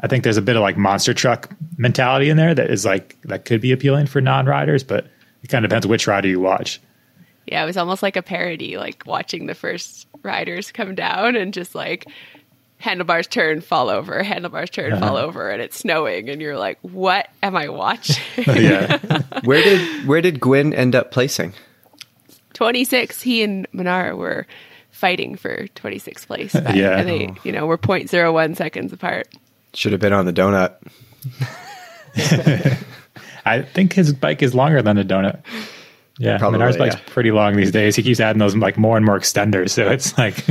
I 0.00 0.06
think 0.06 0.24
there's 0.24 0.36
a 0.36 0.42
bit 0.42 0.56
of 0.56 0.62
like 0.62 0.76
monster 0.76 1.14
truck 1.14 1.50
mentality 1.78 2.28
in 2.28 2.36
there 2.36 2.54
that 2.54 2.70
is 2.70 2.84
like, 2.84 3.16
that 3.22 3.44
could 3.44 3.60
be 3.60 3.72
appealing 3.72 4.06
for 4.06 4.20
non 4.20 4.46
riders, 4.46 4.84
but 4.84 5.06
it 5.42 5.48
kind 5.48 5.64
of 5.64 5.70
depends 5.70 5.86
which 5.86 6.06
rider 6.06 6.28
you 6.28 6.40
watch. 6.40 6.80
Yeah, 7.46 7.62
it 7.62 7.66
was 7.66 7.76
almost 7.76 8.02
like 8.02 8.16
a 8.16 8.22
parody, 8.22 8.76
like 8.76 9.02
watching 9.06 9.46
the 9.46 9.54
first 9.54 10.06
riders 10.22 10.70
come 10.70 10.94
down 10.94 11.36
and 11.36 11.52
just 11.52 11.74
like 11.74 12.06
handlebars 12.82 13.28
turn, 13.28 13.60
fall 13.60 13.88
over, 13.88 14.22
handlebars 14.22 14.68
turn, 14.68 14.98
fall 14.98 15.16
uh-huh. 15.16 15.26
over, 15.26 15.50
and 15.50 15.62
it's 15.62 15.78
snowing, 15.78 16.28
and 16.28 16.42
you're 16.42 16.58
like, 16.58 16.78
"What 16.82 17.28
am 17.42 17.56
I 17.56 17.68
watching?" 17.68 18.22
Oh, 18.46 18.54
yeah. 18.54 18.98
Where 19.44 19.62
did 19.62 20.06
where 20.06 20.20
did 20.20 20.40
Gwin 20.40 20.74
end 20.74 20.94
up 20.94 21.10
placing? 21.12 21.54
26. 22.54 23.22
He 23.22 23.42
and 23.42 23.66
Minnaar 23.72 24.16
were 24.16 24.46
fighting 24.90 25.36
for 25.36 25.66
26th 25.68 26.26
place. 26.26 26.52
but- 26.52 26.74
Yeah. 26.76 26.98
and 26.98 27.08
they, 27.08 27.34
you 27.44 27.52
know, 27.52 27.66
were 27.66 27.78
0.01 27.78 28.56
seconds 28.56 28.92
apart. 28.92 29.28
Should 29.74 29.92
have 29.92 30.00
been 30.00 30.12
on 30.12 30.26
the 30.26 30.32
donut. 30.32 30.74
I 33.46 33.62
think 33.62 33.94
his 33.94 34.12
bike 34.12 34.42
is 34.42 34.54
longer 34.54 34.82
than 34.82 34.98
a 34.98 35.04
donut. 35.04 35.40
Yeah, 36.18 36.38
Probably, 36.38 36.58
Minnaar's 36.58 36.76
bike's 36.76 36.94
yeah. 36.94 37.00
pretty 37.06 37.30
long 37.30 37.56
these 37.56 37.70
days. 37.72 37.96
He 37.96 38.02
keeps 38.02 38.20
adding 38.20 38.38
those 38.38 38.54
like 38.54 38.76
more 38.76 38.96
and 38.96 39.06
more 39.06 39.18
extenders, 39.18 39.70
so 39.70 39.88
it's 39.88 40.16
like 40.18 40.44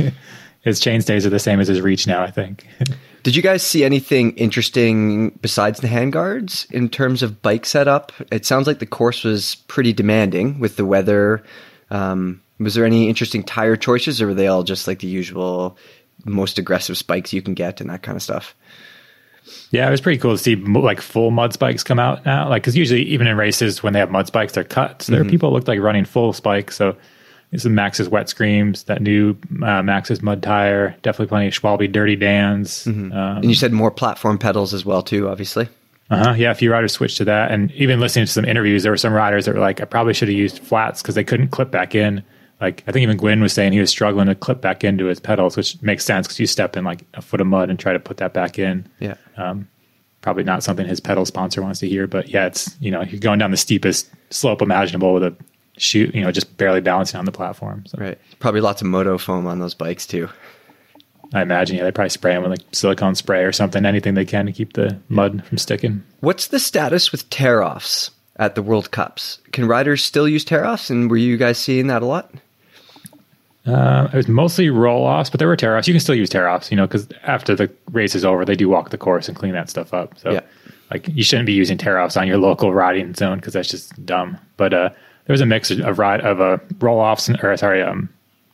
his 0.62 0.80
chain 0.80 1.00
stays 1.00 1.26
are 1.26 1.30
the 1.30 1.38
same 1.38 1.60
as 1.60 1.68
his 1.68 1.80
reach 1.80 2.06
now. 2.06 2.22
I 2.22 2.30
think. 2.30 2.66
Did 3.22 3.36
you 3.36 3.42
guys 3.42 3.62
see 3.62 3.84
anything 3.84 4.32
interesting 4.32 5.30
besides 5.40 5.80
the 5.80 5.86
handguards 5.86 6.70
in 6.72 6.88
terms 6.88 7.22
of 7.22 7.40
bike 7.40 7.66
setup? 7.66 8.10
It 8.32 8.44
sounds 8.44 8.66
like 8.66 8.80
the 8.80 8.86
course 8.86 9.22
was 9.22 9.54
pretty 9.68 9.92
demanding 9.92 10.58
with 10.58 10.76
the 10.76 10.84
weather. 10.84 11.44
Um, 11.90 12.42
was 12.58 12.74
there 12.74 12.84
any 12.84 13.08
interesting 13.08 13.44
tire 13.44 13.76
choices, 13.76 14.20
or 14.20 14.28
were 14.28 14.34
they 14.34 14.48
all 14.48 14.64
just 14.64 14.88
like 14.88 15.00
the 15.00 15.06
usual, 15.06 15.76
most 16.24 16.58
aggressive 16.58 16.96
spikes 16.96 17.32
you 17.32 17.42
can 17.42 17.54
get 17.54 17.80
and 17.80 17.90
that 17.90 18.02
kind 18.02 18.16
of 18.16 18.22
stuff? 18.22 18.56
Yeah, 19.70 19.88
it 19.88 19.90
was 19.90 20.00
pretty 20.00 20.18
cool 20.18 20.32
to 20.32 20.38
see 20.38 20.56
like 20.56 21.00
full 21.00 21.30
mud 21.30 21.52
spikes 21.52 21.82
come 21.82 21.98
out 21.98 22.24
now. 22.24 22.48
Like, 22.48 22.62
because 22.62 22.76
usually 22.76 23.02
even 23.02 23.26
in 23.26 23.36
races 23.36 23.82
when 23.82 23.92
they 23.92 23.98
have 23.98 24.10
mud 24.10 24.26
spikes, 24.26 24.52
they're 24.52 24.64
cut. 24.64 25.02
So 25.02 25.12
there 25.12 25.20
are 25.20 25.24
people 25.24 25.50
that 25.50 25.54
looked 25.54 25.68
like 25.68 25.80
running 25.80 26.04
full 26.04 26.32
spikes. 26.32 26.76
So 26.76 26.96
is 27.52 27.64
Maxxis 27.66 28.08
Wet 28.08 28.28
Screams, 28.28 28.84
that 28.84 29.02
new 29.02 29.30
uh, 29.62 29.82
Maxxis 29.82 30.22
mud 30.22 30.42
tire, 30.42 30.96
definitely 31.02 31.28
plenty 31.28 31.46
of 31.48 31.52
Schwalbe 31.54 31.90
dirty 31.92 32.16
Dans. 32.16 32.86
Um, 32.86 33.12
And 33.12 33.44
you 33.44 33.54
said 33.54 33.72
more 33.72 33.90
platform 33.90 34.38
pedals 34.38 34.72
as 34.74 34.84
well, 34.84 35.02
too. 35.02 35.28
Obviously, 35.28 35.68
Uh-huh. 36.10 36.32
Yeah, 36.32 36.50
a 36.50 36.54
few 36.54 36.72
riders 36.72 36.92
switched 36.92 37.18
to 37.18 37.24
that. 37.26 37.50
And 37.50 37.70
even 37.72 38.00
listening 38.00 38.26
to 38.26 38.32
some 38.32 38.44
interviews, 38.44 38.82
there 38.82 38.92
were 38.92 38.96
some 38.98 39.12
riders 39.12 39.44
that 39.46 39.54
were 39.54 39.60
like, 39.60 39.80
I 39.80 39.84
probably 39.84 40.14
should 40.14 40.28
have 40.28 40.36
used 40.36 40.58
flats 40.60 41.00
because 41.02 41.14
they 41.14 41.24
couldn't 41.24 41.48
clip 41.48 41.70
back 41.70 41.94
in. 41.94 42.22
Like, 42.60 42.84
I 42.86 42.92
think 42.92 43.02
even 43.02 43.16
Gwin 43.16 43.40
was 43.42 43.52
saying 43.52 43.72
he 43.72 43.80
was 43.80 43.90
struggling 43.90 44.28
to 44.28 44.34
clip 44.34 44.60
back 44.60 44.84
into 44.84 45.06
his 45.06 45.18
pedals, 45.20 45.56
which 45.56 45.80
makes 45.82 46.04
sense 46.04 46.26
because 46.26 46.38
you 46.40 46.46
step 46.46 46.76
in 46.76 46.84
like 46.84 47.02
a 47.14 47.20
foot 47.22 47.40
of 47.40 47.46
mud 47.48 47.70
and 47.70 47.78
try 47.78 47.92
to 47.92 47.98
put 47.98 48.18
that 48.18 48.32
back 48.32 48.58
in. 48.58 48.86
yeah. 49.00 49.14
Probably 50.20 50.44
not 50.44 50.62
something 50.62 50.86
his 50.86 51.00
pedal 51.00 51.26
sponsor 51.26 51.62
wants 51.62 51.80
to 51.80 51.88
hear, 51.88 52.06
but 52.06 52.28
yeah, 52.28 52.46
it's, 52.46 52.76
you 52.80 52.92
know, 52.92 53.02
you're 53.02 53.18
going 53.18 53.40
down 53.40 53.50
the 53.50 53.56
steepest 53.56 54.08
slope 54.30 54.62
imaginable 54.62 55.12
with 55.14 55.24
a 55.24 55.34
shoot, 55.76 56.14
you 56.14 56.22
know, 56.22 56.30
just 56.30 56.56
barely 56.56 56.80
balancing 56.80 57.18
on 57.18 57.24
the 57.24 57.32
platform. 57.32 57.84
So 57.86 57.98
Right. 57.98 58.18
Probably 58.40 58.60
lots 58.60 58.80
of 58.82 58.88
moto 58.88 59.18
foam 59.18 59.46
on 59.46 59.58
those 59.58 59.74
bikes 59.74 60.06
too. 60.06 60.28
I 61.34 61.40
imagine, 61.40 61.76
yeah, 61.76 61.84
they 61.84 61.92
probably 61.92 62.10
spray 62.10 62.34
them 62.34 62.42
with 62.42 62.50
like 62.50 62.60
silicone 62.72 63.14
spray 63.14 63.42
or 63.42 63.52
something, 63.52 63.86
anything 63.86 64.14
they 64.14 64.26
can 64.26 64.44
to 64.46 64.52
keep 64.52 64.74
the 64.74 64.98
mud 65.08 65.42
from 65.46 65.56
sticking. 65.56 66.02
What's 66.20 66.48
the 66.48 66.58
status 66.58 67.10
with 67.10 67.28
tear 67.30 67.62
offs 67.62 68.10
at 68.36 68.54
the 68.54 68.62
World 68.62 68.90
Cups? 68.90 69.38
Can 69.50 69.66
riders 69.66 70.04
still 70.04 70.28
use 70.28 70.44
tear 70.44 70.66
offs? 70.66 70.90
And 70.90 71.10
were 71.10 71.16
you 71.16 71.38
guys 71.38 71.56
seeing 71.56 71.86
that 71.86 72.02
a 72.02 72.06
lot? 72.06 72.34
Uh, 73.64 74.08
it 74.12 74.16
was 74.16 74.28
mostly 74.28 74.68
roll 74.70 75.04
offs, 75.04 75.30
but 75.30 75.38
there 75.38 75.46
were 75.46 75.56
tear 75.56 75.76
offs. 75.78 75.86
You 75.86 75.94
can 75.94 76.00
still 76.00 76.16
use 76.16 76.28
tear 76.28 76.48
offs, 76.48 76.70
you 76.70 76.76
know, 76.76 76.86
because 76.86 77.06
after 77.22 77.54
the 77.54 77.70
race 77.92 78.14
is 78.14 78.24
over, 78.24 78.44
they 78.44 78.56
do 78.56 78.68
walk 78.68 78.90
the 78.90 78.98
course 78.98 79.28
and 79.28 79.36
clean 79.36 79.52
that 79.52 79.70
stuff 79.70 79.94
up. 79.94 80.18
So, 80.18 80.32
Yeah. 80.32 80.40
like, 80.90 81.08
you 81.08 81.22
shouldn't 81.22 81.46
be 81.46 81.52
using 81.52 81.78
tear 81.78 81.98
offs 82.00 82.16
on 82.16 82.26
your 82.26 82.38
local 82.38 82.74
riding 82.74 83.14
zone 83.14 83.38
because 83.38 83.52
that's 83.52 83.68
just 83.68 84.04
dumb. 84.04 84.36
But 84.56 84.74
uh, 84.74 84.90
there 85.26 85.34
was 85.34 85.40
a 85.40 85.46
mix 85.46 85.70
of 85.70 85.98
ride 85.98 86.20
of 86.20 86.40
uh, 86.40 86.58
roll 86.80 86.98
offs 87.00 87.28
and 87.28 87.42
or 87.42 87.56
sorry, 87.56 87.82
um, 87.82 88.08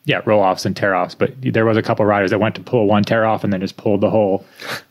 yeah, 0.05 0.21
roll 0.25 0.41
offs 0.43 0.65
and 0.65 0.75
tear 0.77 0.95
offs. 0.95 1.15
But 1.15 1.33
there 1.41 1.65
was 1.67 1.77
a 1.77 1.83
couple 1.83 2.05
riders 2.07 2.31
that 2.31 2.39
went 2.39 2.55
to 2.55 2.63
pull 2.63 2.87
one 2.87 3.03
tear 3.05 3.25
off 3.27 3.45
and 3.45 3.53
then 3.53 3.61
just 3.61 3.77
pulled 3.77 4.01
the 4.01 4.09
whole 4.11 4.45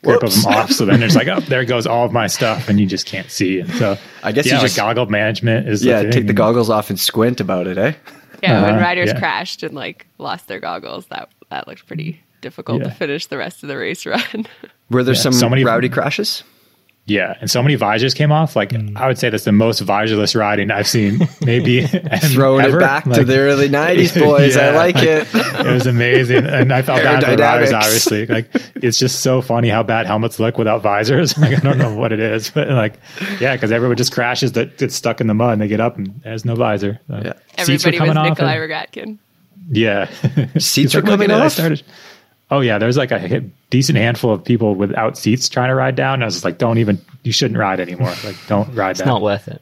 grip 0.04 0.22
of 0.24 0.32
them 0.34 0.46
off. 0.54 0.72
So 0.72 0.86
then 0.86 1.02
it's 1.02 1.16
like, 1.16 1.28
oh, 1.28 1.40
there 1.48 1.66
goes 1.66 1.88
all 1.88 2.06
of 2.06 2.12
my 2.12 2.28
stuff, 2.28 2.70
and 2.70 2.80
you 2.80 2.86
just 2.86 3.06
can't 3.08 3.30
see. 3.32 3.60
And 3.62 3.70
so, 3.76 3.98
I 4.24 4.32
guess 4.32 4.46
you 4.46 4.54
like 4.54 4.62
just- 4.62 4.76
goggle 4.78 5.08
management 5.08 5.68
is 5.68 5.84
Yeah, 5.84 6.04
the 6.04 6.12
take 6.12 6.28
the 6.28 6.34
goggles 6.34 6.70
off 6.70 6.90
and 6.90 7.00
squint 7.00 7.40
about 7.40 7.66
it, 7.68 7.78
eh? 7.78 7.94
Yeah, 8.44 8.62
when 8.62 8.76
Uh-huh, 8.76 8.82
riders 8.84 9.10
yeah. 9.12 9.20
crashed 9.20 9.64
and 9.64 9.74
like 9.74 10.06
lost 10.20 10.48
their 10.48 10.60
goggles, 10.60 11.08
that 11.08 11.30
that 11.50 11.68
looked 11.68 11.88
pretty 11.88 12.22
difficult 12.42 12.84
to 12.84 12.92
finish 12.92 13.26
the 13.26 13.38
rest 13.38 13.64
of 13.64 13.70
the 13.70 13.78
race 13.78 14.06
run. 14.06 14.22
Were 14.92 15.04
there 15.04 15.16
Yeah, 15.16 15.22
some 15.22 15.34
so 15.34 15.50
many- 15.50 15.64
rowdy 15.64 15.90
crashes? 15.90 16.44
Yeah, 17.10 17.38
and 17.40 17.50
so 17.50 17.64
many 17.64 17.76
visors 17.76 18.14
came 18.14 18.34
off. 18.34 18.58
Like 18.58 18.74
hmm. 18.74 18.98
I 18.98 19.08
would 19.08 19.18
say 19.18 19.30
that's 19.30 19.46
the 19.46 19.54
most 19.54 19.82
visorless 19.82 20.36
riding 20.38 20.72
I've 20.72 20.90
seen, 20.90 21.20
maybe 21.46 21.80
and 21.94 22.22
Throwing 22.22 22.66
ever. 22.66 22.78
it 22.78 22.82
back 22.82 23.06
to 23.06 23.24
the 23.24 23.38
early 23.40 23.70
90s, 23.70 24.20
boys. 24.20 24.58
I 24.58 24.72
Yeah. 24.72 24.76
like 24.76 24.96
it. 24.98 25.28
It 25.34 25.72
was 25.74 25.88
amazing, 25.88 26.46
and 26.46 26.74
I 26.74 26.82
felt 26.82 27.02
bad 27.02 27.24
for 27.24 27.32
the 27.38 27.42
riders. 27.42 27.72
Obviously, 27.72 28.26
like 28.26 28.50
it's 28.76 29.00
just 29.00 29.22
so 29.22 29.42
funny 29.42 29.70
how 29.70 29.84
bad 29.84 30.06
helmets 30.06 30.38
look 30.38 30.58
without 30.58 30.82
visors. 30.82 31.38
Like 31.38 31.56
I 31.56 31.60
don't 31.62 31.78
know 31.78 31.96
what 31.96 32.12
it 32.12 32.20
is, 32.20 32.50
but 32.50 32.68
like 32.70 32.96
yeah, 33.40 33.56
because 33.56 33.72
everyone 33.72 33.96
just 33.96 34.12
crashes 34.12 34.52
that 34.52 34.78
gets 34.78 34.94
stuck 34.94 35.22
in 35.22 35.28
the 35.28 35.34
mud 35.34 35.54
and 35.54 35.62
they 35.62 35.70
get 35.70 35.80
up 35.80 35.96
and 35.98 36.20
there's 36.26 36.44
no 36.44 36.56
visor. 36.56 37.00
So 37.08 37.22
Yeah. 37.24 37.64
seats 37.64 37.86
were 37.86 37.90
Everybody 37.90 38.10
was 38.10 38.18
off 38.18 38.30
Nikolai 38.38 38.56
and- 38.58 38.70
Rogatkin. 38.72 39.18
yeah, 39.72 40.06
Seats 40.60 40.78
It's 40.78 40.96
were 40.96 41.02
like, 41.02 41.10
coming 41.10 41.32
at 41.32 41.38
it, 41.38 41.42
I 41.42 41.46
off? 41.46 41.52
started- 41.54 41.84
Oh 42.50 42.62
yeah, 42.62 42.78
there's 42.78 42.96
like 42.98 43.12
a 43.12 43.42
decent 43.70 43.98
handful 43.98 44.32
of 44.32 44.44
people 44.44 44.74
without 44.76 45.18
seats 45.18 45.50
trying 45.50 45.68
to 45.70 45.76
ride 45.76 45.96
down. 45.96 46.16
And 46.16 46.24
I 46.24 46.28
was 46.28 46.36
just 46.36 46.46
like, 46.46 46.58
don't 46.58 46.78
even, 46.78 47.00
you 47.24 47.32
shouldn't 47.34 47.60
ride 47.60 47.80
anymore. 47.80 48.14
Like, 48.24 48.38
don't 48.48 48.74
ride 48.74 48.92
It's 48.92 49.00
down. 49.00 49.08
not 49.10 49.22
worth 49.22 49.48
it. 49.50 49.62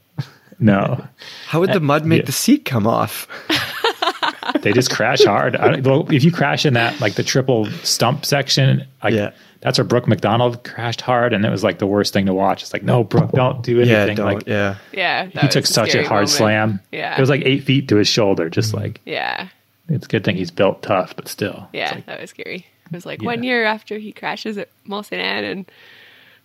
No, 0.59 1.03
How 1.47 1.59
would 1.59 1.73
the 1.73 1.79
mud 1.79 2.05
make 2.05 2.21
yeah. 2.21 2.25
the 2.25 2.31
seat 2.31 2.63
come 2.63 2.85
off? 2.87 3.27
they 4.61 4.71
just 4.71 4.91
crash 4.91 5.23
hard. 5.23 5.55
I, 5.55 5.79
well, 5.81 6.09
if 6.11 6.23
you 6.23 6.31
crash 6.31 6.65
in 6.65 6.75
that 6.75 6.99
like 7.01 7.15
the 7.15 7.23
triple 7.23 7.65
stump 7.83 8.23
section, 8.25 8.85
like 9.03 9.13
Yeah. 9.13 9.31
that's 9.61 9.77
where 9.77 9.85
Brook 9.85 10.07
Macdonald 10.07 10.63
crashed 10.63 11.01
hard, 11.01 11.33
and 11.33 11.43
it 11.43 11.49
was 11.49 11.63
like 11.63 11.79
the 11.79 11.87
worst 11.87 12.13
thing 12.13 12.27
to 12.27 12.33
watch. 12.33 12.61
It's 12.63 12.71
like, 12.71 12.83
no, 12.83 13.03
Brook, 13.03 13.31
oh. 13.33 13.35
don't 13.35 13.63
do 13.63 13.77
anything. 13.81 14.09
Yeah, 14.09 14.13
don't. 14.13 14.25
like 14.33 14.47
yeah. 14.47 14.75
Yeah, 14.93 15.25
he 15.25 15.39
was 15.45 15.53
took 15.53 15.65
such 15.65 15.93
a 15.95 16.03
hard 16.03 16.11
moment. 16.11 16.29
slam. 16.29 16.79
Yeah. 16.91 17.17
it 17.17 17.19
was 17.19 17.29
like 17.29 17.41
eight 17.45 17.63
feet 17.63 17.89
to 17.89 17.95
his 17.97 18.07
shoulder. 18.07 18.49
Just 18.49 18.73
like 18.73 19.01
Yeah, 19.05 19.49
it's 19.89 20.05
a 20.05 20.09
good 20.09 20.23
thing 20.23 20.35
he's 20.37 20.51
built 20.51 20.81
tough, 20.83 21.15
but 21.15 21.27
still, 21.27 21.67
yeah, 21.73 21.95
like- 21.95 22.05
that 22.05 22.21
was 22.21 22.29
scary. 22.29 22.65
It 22.85 22.91
was 22.91 23.05
like 23.05 23.21
Yeah. 23.21 23.25
one 23.27 23.43
year 23.43 23.65
after 23.65 23.97
he 23.97 24.11
crashes 24.11 24.57
at 24.57 24.69
Mont-Sainte-Anne, 24.85 25.43
and 25.43 25.65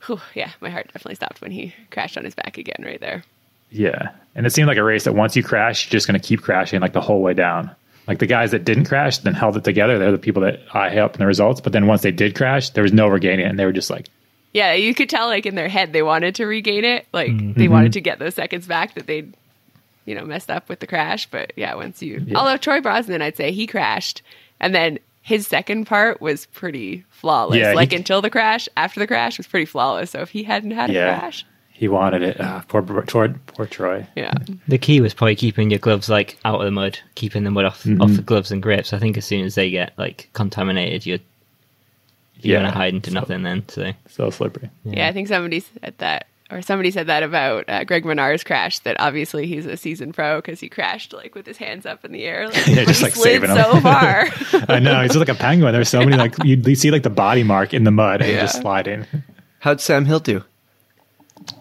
whew, 0.07 0.21
yeah, 0.35 0.51
my 0.61 0.71
heart 0.71 0.87
definitely 0.87 1.15
stopped 1.17 1.41
when 1.41 1.51
he 1.51 1.75
crashed 1.91 2.17
on 2.17 2.25
his 2.25 2.35
back 2.35 2.57
again 2.59 2.83
right 2.85 3.01
there. 3.01 3.25
Yeah. 3.71 4.11
And 4.35 4.47
it 4.47 4.51
seemed 4.51 4.69
like 4.69 4.79
a 4.79 4.83
race 4.85 5.05
that 5.05 5.15
once 5.15 5.37
you 5.37 5.43
crash, 5.43 5.87
you're 5.87 5.93
just 5.93 6.07
going 6.07 6.19
to 6.21 6.27
keep 6.27 6.43
crashing 6.43 6.81
like 6.81 6.93
the 6.93 7.01
whole 7.01 7.21
way 7.23 7.35
down. 7.35 7.71
Like 8.09 8.19
the 8.19 8.27
guys 8.27 8.51
that 8.51 8.65
didn't 8.65 8.87
crash, 8.87 9.19
then 9.19 9.35
held 9.35 9.57
it 9.57 9.63
together, 9.65 9.99
they're 9.99 10.11
the 10.11 10.19
people 10.19 10.43
that 10.43 10.61
I 10.75 10.99
up 10.99 11.15
in 11.15 11.21
the 11.21 11.27
results. 11.27 11.61
But 11.61 11.73
then 11.73 11.87
once 11.87 12.03
they 12.03 12.11
did 12.11 12.35
crash, 12.35 12.71
there 12.71 12.83
was 12.83 12.93
no 12.93 13.07
regaining 13.07 13.47
it. 13.47 13.49
And 13.51 13.59
they 13.59 13.65
were 13.67 13.73
just 13.73 13.91
like, 13.91 14.07
Yeah, 14.53 14.73
you 14.73 14.95
could 14.95 15.09
tell 15.11 15.27
like 15.29 15.47
in 15.47 15.55
their 15.55 15.69
head 15.69 15.93
they 15.93 16.03
wanted 16.03 16.35
to 16.37 16.47
regain 16.47 16.85
it, 16.85 17.07
like 17.13 17.31
Mm-hmm. 17.31 17.53
they 17.61 17.69
wanted 17.69 17.93
to 17.93 18.01
get 18.01 18.19
those 18.19 18.35
seconds 18.35 18.67
back 18.67 18.95
that 18.95 19.07
they'd 19.07 19.33
you 20.07 20.15
know 20.17 20.25
messed 20.25 20.51
up 20.51 20.69
with 20.69 20.81
the 20.81 20.87
crash. 20.89 21.27
But 21.31 21.53
yeah, 21.55 21.75
once 21.75 22.03
you, 22.03 22.27
although 22.35 22.57
Troy 22.57 22.81
Brosnan, 22.81 23.23
I'd 23.23 23.37
say 23.37 23.53
he 23.53 23.67
crashed, 23.69 24.23
and 24.59 24.75
then 24.75 24.99
his 25.31 25.47
second 25.47 25.87
part 25.87 26.21
was 26.21 26.47
pretty 26.47 27.05
flawless. 27.09 27.59
Yeah, 27.59 27.71
he- 27.71 27.77
like 27.77 27.93
until 27.93 28.21
the 28.21 28.31
crash, 28.31 28.69
after 28.77 28.99
the 29.01 29.07
crash 29.07 29.39
was 29.39 29.47
pretty 29.47 29.65
flawless. 29.67 30.11
So 30.11 30.21
if 30.21 30.31
he 30.31 30.43
hadn't 30.43 30.73
had 30.73 30.91
a 30.91 30.93
crash, 30.93 31.47
he 31.73 31.89
wanted 31.89 32.23
it. 32.23 32.37
Ah, 32.41 32.63
poor, 32.69 32.83
poor, 32.83 33.29
poor 33.47 33.67
Troy. 33.67 34.07
yeah, 34.17 34.35
The 34.69 34.77
key 34.77 35.01
was 35.01 35.15
probably 35.15 35.37
keeping 35.37 35.71
your 35.71 35.79
gloves 35.79 36.09
like 36.11 36.37
out 36.45 36.61
of 36.61 36.65
the 36.67 36.71
mud, 36.71 36.99
keeping 37.15 37.45
the 37.45 37.51
mud 37.51 37.65
off 37.65 37.85
Mm-hmm. 37.85 38.03
off 38.03 38.11
the 38.17 38.23
gloves 38.23 38.51
and 38.51 38.63
grips. 38.63 38.93
I 38.93 38.99
think 38.99 39.17
as 39.17 39.25
soon 39.25 39.45
as 39.47 39.55
they 39.55 39.71
get 39.71 39.93
like 39.97 40.29
contaminated, 40.35 41.07
you're 41.07 41.19
you're 42.43 42.57
Yeah. 42.57 42.63
gonna 42.63 42.73
hide 42.77 42.95
into 42.95 43.11
nothing 43.13 43.43
then. 43.45 43.63
So 43.69 43.93
So 44.09 44.31
slippery. 44.31 44.69
yeah, 44.85 45.07
I 45.09 45.13
think 45.13 45.29
somebody 45.29 45.61
said 45.61 45.95
that. 45.99 46.27
Or 46.51 46.63
somebody 46.63 46.91
said 46.91 47.07
that 47.07 47.23
about 47.23 47.65
uh, 47.69 47.85
Greg 47.85 48.05
Minnaar's 48.05 48.43
crash. 48.43 48.81
That 48.81 48.97
obviously 48.99 49.47
he's 49.47 49.67
a 49.67 49.77
seasoned 49.77 50.15
pro 50.15 50.39
because 50.39 50.59
he 50.61 50.69
crashed 50.69 51.13
like 51.13 51.35
with 51.35 51.47
his 51.47 51.57
hands 51.59 51.87
up 51.87 52.05
in 52.05 52.13
the 52.13 52.25
air, 52.25 52.49
like, 52.49 52.67
Yeah, 52.67 52.85
just, 52.85 53.03
like, 53.03 53.13
slid 53.15 53.25
saving 53.43 53.51
him. 53.51 53.57
so 53.57 53.81
far. 53.81 54.27
I 54.69 54.79
know. 54.81 55.01
He's 55.03 55.13
just 55.13 55.19
like 55.21 55.29
a 55.29 55.35
penguin. 55.35 55.73
There's 55.73 55.89
so 55.89 56.01
many, 56.01 56.17
like, 56.17 56.35
you 56.45 56.75
see 56.75 56.91
like 56.91 57.03
the 57.05 57.11
body 57.11 57.43
mark 57.45 57.73
in 57.73 57.85
the 57.85 57.91
mud 57.91 58.21
and 58.23 58.31
Yeah. 58.33 58.41
just 58.43 58.61
sliding. 58.61 59.07
How'd 59.61 59.81
Sam 59.81 60.05
Hill 60.07 60.21
do? 60.21 60.43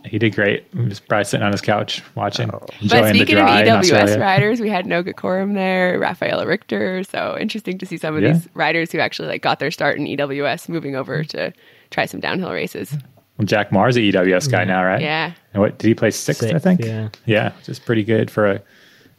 He 0.05 0.19
did 0.19 0.35
great. 0.35 0.65
He 0.73 0.81
was 0.81 0.99
probably 0.99 1.23
sitting 1.23 1.45
on 1.45 1.51
his 1.51 1.61
couch 1.61 2.03
watching, 2.15 2.49
But 2.49 2.69
enjoying 2.81 3.03
the 3.03 3.09
speaking 3.19 3.37
of 3.37 3.47
EWS 3.47 4.19
riders, 4.19 4.59
we 4.59 4.69
had 4.69 4.85
Noga 4.85 5.13
Korem 5.13 5.53
there, 5.53 5.99
Raphaela 5.99 6.45
Richter. 6.45 7.03
So 7.03 7.37
interesting 7.39 7.77
to 7.77 7.85
see 7.85 7.97
some 7.97 8.15
of 8.15 8.21
Yeah. 8.21 8.33
these 8.33 8.47
riders 8.53 8.91
who 8.91 8.99
actually 8.99 9.29
like 9.29 9.41
got 9.41 9.59
their 9.59 9.71
start 9.71 9.97
in 9.97 10.05
EWS 10.05 10.67
moving 10.67 10.95
over 10.95 11.23
to 11.25 11.53
try 11.91 12.05
some 12.05 12.19
downhill 12.19 12.51
races. 12.51 12.93
Well, 13.39 13.45
Jack 13.45 13.71
Moir's 13.71 13.95
a 13.95 14.01
EWS 14.01 14.51
guy 14.51 14.59
mm-hmm. 14.59 14.67
now, 14.67 14.83
right? 14.83 15.01
Yeah. 15.01 15.31
And 15.53 15.61
what 15.61 15.79
did 15.79 15.87
he 15.87 15.95
play 15.95 16.11
sixth? 16.11 16.43
I 16.43 16.59
think. 16.59 16.83
yeah. 16.83 17.07
Yeah, 17.25 17.55
which 17.55 17.69
is 17.69 17.79
pretty 17.79 18.03
good 18.03 18.29
for 18.29 18.51
a 18.51 18.61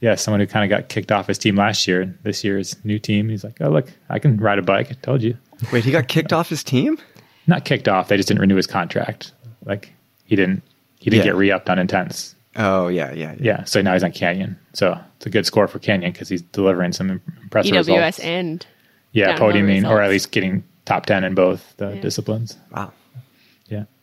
yeah 0.00 0.14
someone 0.14 0.40
who 0.40 0.46
kind 0.46 0.70
of 0.70 0.78
got 0.78 0.88
kicked 0.90 1.10
off 1.10 1.26
his 1.26 1.38
team 1.38 1.56
last 1.56 1.88
year. 1.88 2.02
and 2.02 2.18
This 2.22 2.44
year's 2.44 2.76
new 2.84 2.98
team, 2.98 3.30
he's 3.30 3.42
like, 3.44 3.56
oh 3.62 3.70
look, 3.70 3.90
I 4.10 4.18
can 4.18 4.36
ride 4.36 4.58
a 4.58 4.62
bike. 4.62 4.88
I 4.90 4.94
told 5.02 5.22
you. 5.22 5.36
Wait, 5.72 5.84
he 5.84 5.90
got 5.90 6.08
kicked 6.08 6.32
off 6.34 6.50
his 6.50 6.62
team? 6.62 6.98
Not 7.46 7.64
kicked 7.64 7.88
off. 7.88 8.08
They 8.08 8.16
just 8.18 8.28
didn't 8.28 8.40
renew 8.42 8.56
his 8.56 8.66
contract. 8.66 9.32
Like 9.64 9.92
he 10.24 10.36
didn't 10.36 10.62
he 10.98 11.08
didn't 11.08 11.24
Yeah. 11.24 11.32
get 11.32 11.36
re 11.36 11.50
upped 11.50 11.70
on 11.70 11.78
Intense. 11.78 12.34
Oh 12.56 12.88
yeah, 12.88 13.12
yeah. 13.12 13.32
yeah. 13.32 13.36
Yeah, 13.40 13.64
so 13.64 13.80
now 13.80 13.94
he's 13.94 14.04
on 14.04 14.12
Canyon. 14.12 14.58
So 14.74 14.98
it's 15.16 15.24
a 15.26 15.30
good 15.30 15.46
score 15.46 15.66
for 15.66 15.78
Canyon 15.78 16.12
because 16.12 16.28
he's 16.28 16.42
delivering 16.42 16.92
some 16.92 17.08
im- 17.10 17.22
impressive 17.42 17.72
results. 17.72 17.88
EWS 17.88 17.96
results. 17.96 18.18
and 18.20 18.66
yeah, 19.12 19.28
downhill 19.28 19.48
podiuming 19.48 19.88
or 19.88 20.02
at 20.02 20.10
least 20.10 20.30
getting 20.30 20.62
top 20.84 21.06
ten 21.06 21.24
in 21.24 21.34
both 21.34 21.74
the 21.78 21.94
Yeah. 21.94 22.00
disciplines. 22.02 22.58
Wow. 22.70 22.92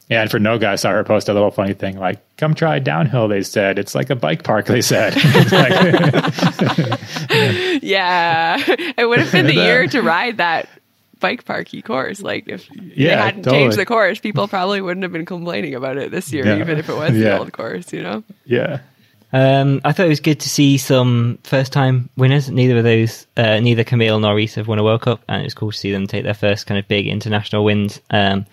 Yeah. 0.10 0.18
Yeah, 0.18 0.22
and 0.22 0.32
for 0.32 0.40
Noga, 0.40 0.66
I 0.68 0.76
saw 0.76 0.92
her 0.92 1.04
post 1.04 1.28
a 1.28 1.34
little 1.34 1.52
funny 1.52 1.74
thing 1.74 2.00
like, 2.00 2.20
"Come 2.38 2.54
try 2.54 2.80
downhill." 2.80 3.28
They 3.28 3.42
said 3.44 3.78
it's 3.78 3.94
like 3.94 4.10
a 4.10 4.16
bike 4.16 4.44
park. 4.44 4.66
They 4.68 4.82
said, 4.82 5.14
like- 5.52 6.94
yeah, 7.84 8.58
it 8.98 9.08
would 9.08 9.20
have 9.20 9.32
been 9.32 9.48
the 9.48 9.54
year 9.66 9.88
to 9.88 10.02
ride 10.02 10.38
that 10.38 10.70
bike 11.20 11.46
parky 11.46 11.82
course. 11.82 12.22
Like 12.22 12.48
if 12.48 12.68
they 12.70 13.04
hadn't 13.10 13.44
totally. 13.44 13.64
changed 13.64 13.78
the 13.78 13.86
course, 13.86 14.20
people 14.20 14.48
probably 14.48 14.82
wouldn't 14.82 15.04
have 15.04 15.12
been 15.12 15.26
complaining 15.26 15.76
about 15.76 15.98
it 15.98 16.12
this 16.12 16.32
year, 16.32 16.46
Yeah. 16.46 16.60
even 16.60 16.78
if 16.78 16.90
it 16.90 16.96
was 16.96 17.12
Yeah. 17.12 17.32
the 17.32 17.40
old 17.40 17.52
course. 17.54 17.92
You 17.92 18.04
know, 18.04 18.24
yeah, 18.46 18.80
Um, 19.34 19.82
I 19.84 19.92
thought 19.92 20.06
it 20.06 20.10
was 20.10 20.22
good 20.22 20.40
to 20.40 20.50
see 20.50 20.78
some 20.78 21.40
first-time 21.44 22.10
winners. 22.16 22.50
Neither 22.50 22.78
of 22.78 22.84
those, 22.84 23.28
uh, 23.36 23.60
neither 23.60 23.84
Camille 23.84 24.20
nor 24.20 24.36
Reece 24.36 24.56
have 24.56 24.68
won 24.68 24.80
a 24.80 24.84
World 24.84 25.02
Cup, 25.02 25.22
and 25.28 25.42
it 25.42 25.46
was 25.46 25.54
cool 25.54 25.72
to 25.72 25.78
see 25.78 25.92
them 25.92 26.08
take 26.08 26.24
their 26.24 26.34
first 26.34 26.66
kind 26.66 26.80
of 26.80 26.88
big 26.88 27.08
international 27.08 27.66
wins 27.66 28.00
um, 28.10 28.46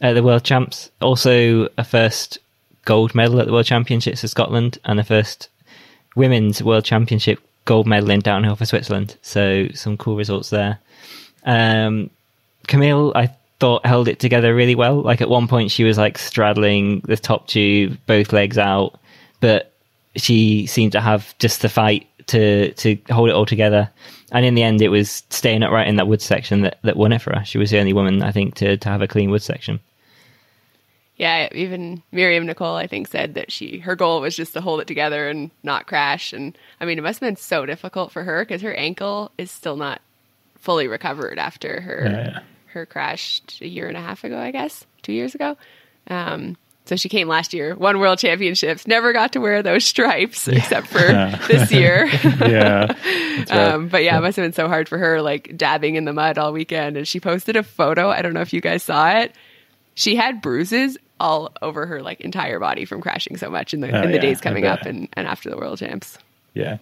at 0.00 0.14
the 0.14 0.22
World 0.22 0.42
Champs. 0.42 0.90
Also, 1.00 1.68
a 1.78 1.84
first 1.84 2.38
gold 2.84 3.14
medal 3.14 3.40
at 3.40 3.46
the 3.46 3.52
World 3.52 3.66
Championships 3.66 4.20
for 4.20 4.28
Scotland, 4.28 4.78
and 4.84 4.98
the 4.98 5.04
first 5.04 5.48
women's 6.16 6.62
World 6.62 6.84
Championship 6.84 7.38
gold 7.64 7.86
medal 7.86 8.10
in 8.10 8.20
downhill 8.20 8.56
for 8.56 8.66
Switzerland. 8.66 9.16
So, 9.22 9.68
some 9.74 9.96
cool 9.96 10.16
results 10.16 10.50
there. 10.50 10.80
Um, 11.44 12.10
Camille, 12.66 13.12
I 13.14 13.30
thought 13.60 13.86
held 13.86 14.08
it 14.08 14.18
together 14.18 14.54
really 14.54 14.74
well. 14.74 15.00
Like 15.00 15.20
at 15.20 15.28
one 15.28 15.46
point, 15.46 15.70
she 15.70 15.84
was 15.84 15.96
like 15.96 16.18
straddling 16.18 17.00
the 17.00 17.16
top 17.16 17.46
tube, 17.46 17.98
both 18.06 18.32
legs 18.32 18.58
out, 18.58 18.98
but 19.40 19.72
she 20.16 20.66
seemed 20.66 20.92
to 20.92 21.00
have 21.00 21.36
just 21.38 21.62
the 21.62 21.68
fight 21.68 22.06
to 22.28 22.72
to 22.74 22.96
hold 23.10 23.28
it 23.28 23.34
all 23.34 23.46
together. 23.46 23.90
And 24.32 24.44
in 24.44 24.54
the 24.54 24.62
end, 24.64 24.82
it 24.82 24.88
was 24.88 25.22
staying 25.30 25.62
upright 25.62 25.86
in 25.88 25.96
that 25.96 26.08
wood 26.08 26.20
section 26.20 26.62
that, 26.62 26.78
that 26.82 26.96
won 26.96 27.12
it 27.12 27.22
for 27.22 27.32
her. 27.36 27.44
She 27.44 27.58
was 27.58 27.70
the 27.70 27.78
only 27.78 27.92
woman, 27.92 28.22
I 28.22 28.32
think, 28.32 28.56
to, 28.56 28.76
to 28.76 28.88
have 28.88 29.00
a 29.00 29.06
clean 29.06 29.30
wood 29.30 29.42
section. 29.42 29.78
yeah. 31.16 31.48
Even 31.52 32.02
Myriam 32.12 32.44
Nicole, 32.44 32.74
I 32.76 32.86
think, 32.88 33.08
said 33.08 33.34
that 33.34 33.52
she 33.52 33.78
her 33.78 33.94
goal 33.96 34.20
was 34.20 34.34
just 34.36 34.52
to 34.54 34.60
hold 34.60 34.80
it 34.80 34.86
together 34.88 35.28
and 35.28 35.50
not 35.62 35.86
crash. 35.86 36.32
And 36.32 36.56
I 36.80 36.84
mean, 36.84 36.98
it 36.98 37.02
must 37.02 37.20
have 37.20 37.26
been 37.28 37.36
so 37.36 37.66
difficult 37.66 38.12
for 38.12 38.24
her 38.24 38.44
because 38.44 38.62
her 38.62 38.74
ankle 38.74 39.30
is 39.38 39.50
still 39.50 39.76
not 39.76 40.00
fully 40.58 40.88
recovered 40.88 41.38
after 41.38 41.80
her 41.80 42.02
Yeah, 42.04 42.28
yeah. 42.28 42.40
her 42.72 42.84
crash 42.86 43.40
a 43.60 43.66
year 43.68 43.86
and 43.86 43.96
a 43.96 44.00
half 44.00 44.24
ago, 44.24 44.38
I 44.38 44.50
guess, 44.50 44.84
two 45.02 45.12
years 45.12 45.34
ago. 45.34 45.56
Um, 46.08 46.56
so 46.86 46.96
she 46.96 47.08
came 47.08 47.28
last 47.28 47.52
year, 47.52 47.74
won 47.74 47.98
world 47.98 48.18
championships, 48.18 48.86
never 48.86 49.12
got 49.12 49.32
to 49.32 49.40
wear 49.40 49.62
those 49.62 49.84
stripes 49.84 50.46
except 50.48 50.86
for 50.86 50.98
this 51.48 51.72
year. 51.72 52.06
yeah. 52.24 52.94
Right. 52.94 53.50
Um, 53.50 53.88
but 53.88 54.04
yeah, 54.04 54.18
it 54.18 54.20
must 54.20 54.36
have 54.36 54.44
been 54.44 54.52
so 54.52 54.68
hard 54.68 54.88
for 54.88 54.96
her, 54.96 55.20
like 55.20 55.56
dabbing 55.56 55.96
in 55.96 56.04
the 56.04 56.12
mud 56.12 56.38
all 56.38 56.52
weekend. 56.52 56.96
And 56.96 57.06
she 57.06 57.20
posted 57.20 57.56
a 57.56 57.62
photo. 57.62 58.08
I 58.08 58.22
don't 58.22 58.34
know 58.34 58.40
if 58.40 58.52
you 58.52 58.60
guys 58.60 58.82
saw 58.82 59.10
it. 59.18 59.34
She 59.94 60.14
had 60.16 60.40
bruises 60.40 60.96
all 61.18 61.52
over 61.62 61.86
her 61.86 62.02
like 62.02 62.20
entire 62.20 62.60
body 62.60 62.84
from 62.84 63.00
crashing 63.00 63.36
so 63.36 63.50
much 63.50 63.74
in 63.74 63.80
the 63.80 63.90
Oh, 63.90 64.02
in 64.02 64.10
the 64.10 64.16
yeah, 64.16 64.20
days 64.20 64.40
coming 64.40 64.66
up 64.66 64.82
and, 64.82 65.08
and 65.14 65.26
after 65.26 65.50
the 65.50 65.56
world 65.56 65.78
champs. 65.78 66.18
Yeah. 66.54 66.78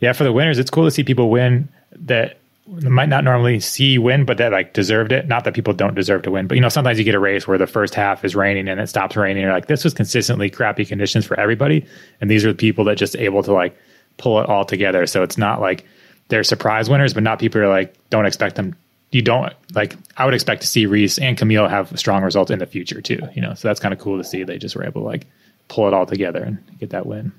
Yeah, 0.00 0.12
for 0.12 0.24
the 0.24 0.32
winners, 0.32 0.58
it's 0.58 0.70
cool 0.70 0.84
to 0.84 0.90
see 0.90 1.04
people 1.04 1.30
win 1.30 1.68
that 1.92 2.38
might 2.66 3.08
not 3.08 3.24
normally 3.24 3.60
see 3.60 3.98
win, 3.98 4.24
but 4.24 4.38
that 4.38 4.52
like 4.52 4.72
deserved 4.72 5.12
it. 5.12 5.28
Not 5.28 5.44
that 5.44 5.54
people 5.54 5.74
don't 5.74 5.94
deserve 5.94 6.22
to 6.22 6.30
win, 6.30 6.46
but 6.46 6.54
you 6.54 6.60
know, 6.60 6.68
sometimes 6.68 6.98
you 6.98 7.04
get 7.04 7.14
a 7.14 7.18
race 7.18 7.46
where 7.46 7.58
the 7.58 7.66
first 7.66 7.94
half 7.94 8.24
is 8.24 8.34
raining 8.34 8.68
and 8.68 8.80
it 8.80 8.88
stops 8.88 9.16
raining. 9.16 9.42
You're 9.42 9.52
like, 9.52 9.66
this 9.66 9.84
was 9.84 9.92
consistently 9.92 10.48
crappy 10.48 10.84
conditions 10.84 11.26
for 11.26 11.38
everybody. 11.38 11.84
And 12.20 12.30
these 12.30 12.44
are 12.44 12.52
the 12.52 12.56
people 12.56 12.84
that 12.84 12.96
just 12.96 13.16
able 13.16 13.42
to 13.42 13.52
like 13.52 13.78
pull 14.16 14.40
it 14.40 14.48
all 14.48 14.64
together. 14.64 15.06
So 15.06 15.22
it's 15.22 15.36
not 15.36 15.60
like 15.60 15.84
they're 16.28 16.44
surprise 16.44 16.88
winners, 16.88 17.12
but 17.12 17.22
not 17.22 17.38
people 17.38 17.60
are 17.60 17.68
like, 17.68 17.94
don't 18.08 18.26
expect 18.26 18.56
them. 18.56 18.74
You 19.10 19.20
don't 19.20 19.52
like, 19.74 19.96
I 20.16 20.24
would 20.24 20.34
expect 20.34 20.62
to 20.62 20.66
see 20.66 20.86
Reece 20.86 21.18
and 21.18 21.36
Camille 21.36 21.68
have 21.68 21.96
strong 21.98 22.22
results 22.24 22.50
in 22.50 22.58
the 22.58 22.66
future 22.66 23.00
too, 23.00 23.20
you 23.34 23.42
know? 23.42 23.54
So 23.54 23.68
that's 23.68 23.78
kind 23.78 23.92
of 23.92 24.00
cool 24.00 24.16
to 24.16 24.24
see. 24.24 24.42
They 24.42 24.58
just 24.58 24.74
were 24.74 24.84
able 24.84 25.02
to 25.02 25.06
like 25.06 25.26
pull 25.68 25.86
it 25.86 25.94
all 25.94 26.06
together 26.06 26.42
and 26.42 26.58
get 26.78 26.90
that 26.90 27.06
win. 27.06 27.32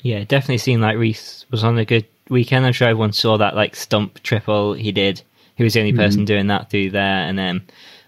Yeah, 0.00 0.24
definitely 0.24 0.58
seemed 0.58 0.80
like 0.80 0.96
Reece 0.96 1.44
was 1.50 1.62
on 1.62 1.76
a 1.78 1.84
good 1.84 2.06
weekend. 2.30 2.64
I'm 2.66 2.72
sure 2.72 2.88
everyone 2.88 3.12
saw 3.12 3.36
that 3.38 3.54
like 3.56 3.76
stump 3.76 4.22
triple 4.22 4.74
he 4.74 4.92
did. 4.92 5.22
He 5.56 5.64
was 5.64 5.74
the 5.74 5.80
only 5.80 5.92
person 5.92 6.24
doing 6.24 6.46
that 6.46 6.70
through 6.70 6.90
there, 6.90 7.02
and 7.28 7.38
then 7.38 7.62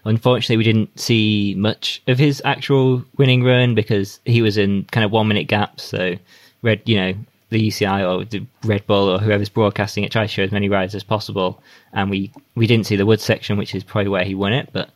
unfortunately 0.05 0.57
we 0.57 0.63
didn't 0.63 0.99
see 0.99 1.53
much 1.57 2.01
of 2.07 2.17
his 2.17 2.41
actual 2.45 3.03
winning 3.17 3.43
run 3.43 3.75
because 3.75 4.19
he 4.25 4.41
was 4.41 4.57
in 4.57 4.85
kind 4.85 5.05
of 5.05 5.11
one 5.11 5.27
minute 5.27 5.47
gaps. 5.47 5.83
So 5.83 6.15
red, 6.63 6.81
you 6.85 6.95
know, 6.97 7.13
the 7.49 7.67
UCI 7.67 8.01
or 8.09 8.25
the 8.25 8.43
Red 8.63 8.85
Bull 8.87 9.09
or 9.09 9.19
whoever's 9.19 9.49
broadcasting 9.49 10.03
it 10.03 10.11
try 10.11 10.23
to 10.23 10.27
show 10.27 10.43
as 10.43 10.51
many 10.51 10.67
rides 10.69 10.95
as 10.95 11.03
possible, 11.03 11.61
and 11.93 12.09
we 12.09 12.31
we 12.55 12.65
didn't 12.67 12.87
see 12.87 12.95
the 12.95 13.05
wood 13.05 13.21
section, 13.21 13.57
which 13.57 13.75
is 13.75 13.83
probably 13.83 14.09
where 14.09 14.23
he 14.25 14.33
won 14.35 14.53
it. 14.53 14.69
But 14.73 14.89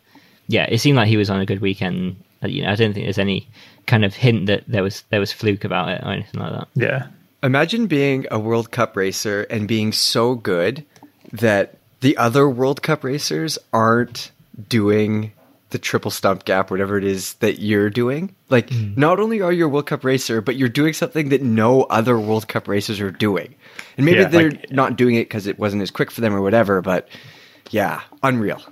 yeah, 0.48 0.66
it 0.68 0.78
seemed 0.78 0.96
like 0.96 1.08
he 1.08 1.16
was 1.16 1.30
on 1.30 1.40
a 1.40 1.46
good 1.46 1.60
weekend. 1.60 2.16
Uh, 2.42 2.48
You 2.48 2.62
know, 2.62 2.70
I 2.70 2.74
don't 2.74 2.92
think 2.92 3.06
there's 3.06 3.18
any 3.18 3.46
kind 3.86 4.04
of 4.04 4.14
hint 4.14 4.46
that 4.46 4.64
there 4.66 4.82
was 4.82 5.04
there 5.10 5.20
was 5.20 5.32
fluke 5.32 5.64
about 5.64 5.90
it 5.90 6.02
or 6.04 6.10
anything 6.10 6.40
like 6.40 6.52
that. 6.52 6.68
Yeah. 6.74 7.06
Imagine 7.42 7.86
being 7.86 8.26
a 8.30 8.38
World 8.38 8.70
Cup 8.70 8.96
racer 8.96 9.42
and 9.44 9.68
being 9.68 9.92
so 9.92 10.34
good 10.34 10.84
that 11.32 11.76
the 12.00 12.16
other 12.16 12.48
World 12.48 12.82
Cup 12.82 13.04
racers 13.04 13.58
aren't 13.72 14.30
doing 14.68 15.32
the 15.70 15.78
triple 15.78 16.10
stump 16.10 16.44
gap, 16.44 16.70
whatever 16.70 16.96
it 16.96 17.04
is 17.04 17.34
that 17.34 17.60
you're 17.60 17.90
doing. 17.90 18.34
Like, 18.48 18.70
hmm. 18.70 18.94
not 18.96 19.20
only 19.20 19.40
are 19.42 19.52
you 19.52 19.66
a 19.66 19.68
World 19.68 19.86
Cup 19.86 20.02
racer, 20.02 20.40
but 20.40 20.56
you're 20.56 20.68
doing 20.68 20.94
something 20.94 21.28
that 21.28 21.42
no 21.42 21.82
other 21.84 22.18
World 22.18 22.48
Cup 22.48 22.68
racers 22.68 23.00
are 23.00 23.10
doing. 23.10 23.54
And 23.96 24.06
maybe 24.06 24.20
Yeah, 24.20 24.28
they're 24.28 24.50
like- 24.50 24.72
not 24.72 24.96
doing 24.96 25.16
it 25.16 25.24
because 25.24 25.46
it 25.46 25.58
wasn't 25.58 25.82
as 25.82 25.90
quick 25.90 26.10
for 26.10 26.22
them 26.22 26.34
or 26.34 26.40
whatever, 26.40 26.80
but 26.80 27.08
yeah, 27.70 28.00
unreal. 28.22 28.62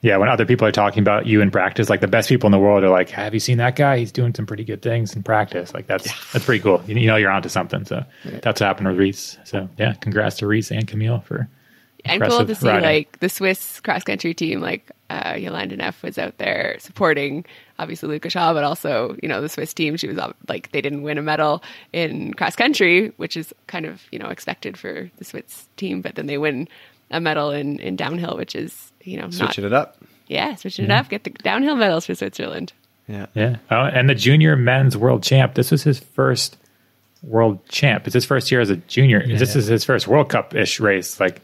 Yeah, 0.00 0.16
when 0.16 0.28
other 0.28 0.46
people 0.46 0.66
are 0.66 0.72
talking 0.72 1.00
about 1.00 1.26
you 1.26 1.40
in 1.40 1.50
practice, 1.50 1.90
like 1.90 2.00
the 2.00 2.06
best 2.06 2.28
people 2.28 2.46
in 2.46 2.52
the 2.52 2.58
world 2.58 2.84
are 2.84 2.88
like, 2.88 3.10
"Have 3.10 3.34
you 3.34 3.40
seen 3.40 3.58
that 3.58 3.74
guy? 3.74 3.98
He's 3.98 4.12
doing 4.12 4.32
some 4.32 4.46
pretty 4.46 4.62
good 4.62 4.80
things 4.80 5.14
in 5.16 5.24
practice." 5.24 5.74
Like 5.74 5.88
that's 5.88 6.04
that's 6.32 6.44
pretty 6.44 6.62
cool. 6.62 6.82
You, 6.86 6.96
you 6.96 7.06
know, 7.08 7.16
you're 7.16 7.30
onto 7.30 7.48
something. 7.48 7.84
So 7.84 8.04
that's 8.24 8.60
what 8.60 8.66
happened 8.66 8.88
with 8.88 8.98
Reece. 8.98 9.38
So 9.44 9.68
yeah, 9.76 9.94
congrats 9.94 10.36
to 10.36 10.46
Reece 10.46 10.70
and 10.70 10.86
Camille 10.86 11.20
for 11.20 11.48
and 12.04 12.22
cool 12.22 12.46
to 12.46 12.54
see 12.54 12.68
riding. 12.68 12.84
like 12.84 13.18
the 13.20 13.28
Swiss 13.28 13.80
cross 13.80 14.04
country 14.04 14.34
team, 14.34 14.60
like 14.60 14.90
uh, 15.10 15.34
Jolanda 15.34 15.76
Neff 15.76 16.02
was 16.02 16.18
out 16.18 16.38
there 16.38 16.76
supporting 16.78 17.44
obviously 17.78 18.08
Luca 18.08 18.30
Shaw, 18.30 18.52
but 18.52 18.64
also 18.64 19.16
you 19.22 19.28
know 19.28 19.40
the 19.40 19.48
Swiss 19.48 19.74
team. 19.74 19.96
She 19.96 20.08
was 20.08 20.18
like 20.48 20.70
they 20.72 20.80
didn't 20.80 21.02
win 21.02 21.18
a 21.18 21.22
medal 21.22 21.62
in 21.92 22.34
cross 22.34 22.56
country, 22.56 23.12
which 23.16 23.36
is 23.36 23.52
kind 23.66 23.86
of 23.86 24.02
you 24.12 24.18
know 24.18 24.28
expected 24.28 24.76
for 24.76 25.10
the 25.18 25.24
Swiss 25.24 25.68
team, 25.76 26.02
but 26.02 26.14
then 26.14 26.26
they 26.26 26.38
win 26.38 26.68
a 27.10 27.20
medal 27.20 27.50
in 27.50 27.78
in 27.80 27.96
downhill, 27.96 28.36
which 28.36 28.54
is 28.54 28.87
you 29.08 29.16
know 29.16 29.24
not 29.24 29.32
Switching 29.34 29.64
it 29.64 29.72
up. 29.72 29.96
yeah 30.26 30.54
switching 30.56 30.84
it 30.84 30.90
up, 30.90 31.08
get 31.08 31.24
the 31.24 31.30
downhill 31.30 31.76
medals 31.76 32.06
for 32.06 32.14
Switzerland. 32.14 32.72
Yeah. 33.08 33.26
yeah. 33.34 33.56
Oh, 33.70 33.76
and 33.84 34.08
the 34.08 34.14
junior 34.14 34.54
men's 34.54 34.94
world 34.96 35.22
champ. 35.22 35.54
This 35.54 35.70
was 35.70 35.82
his 35.82 35.98
first 35.98 36.58
world 37.22 37.66
champ. 37.68 38.06
It's 38.06 38.12
his 38.14 38.26
first 38.26 38.50
year 38.50 38.60
as 38.60 38.68
a 38.70 38.76
junior. 38.76 39.26
This 39.26 39.56
is 39.56 39.66
his 39.66 39.82
first 39.84 40.06
World 40.06 40.28
Cup 40.28 40.54
ish 40.54 40.78
race. 40.78 41.18
Like, 41.18 41.40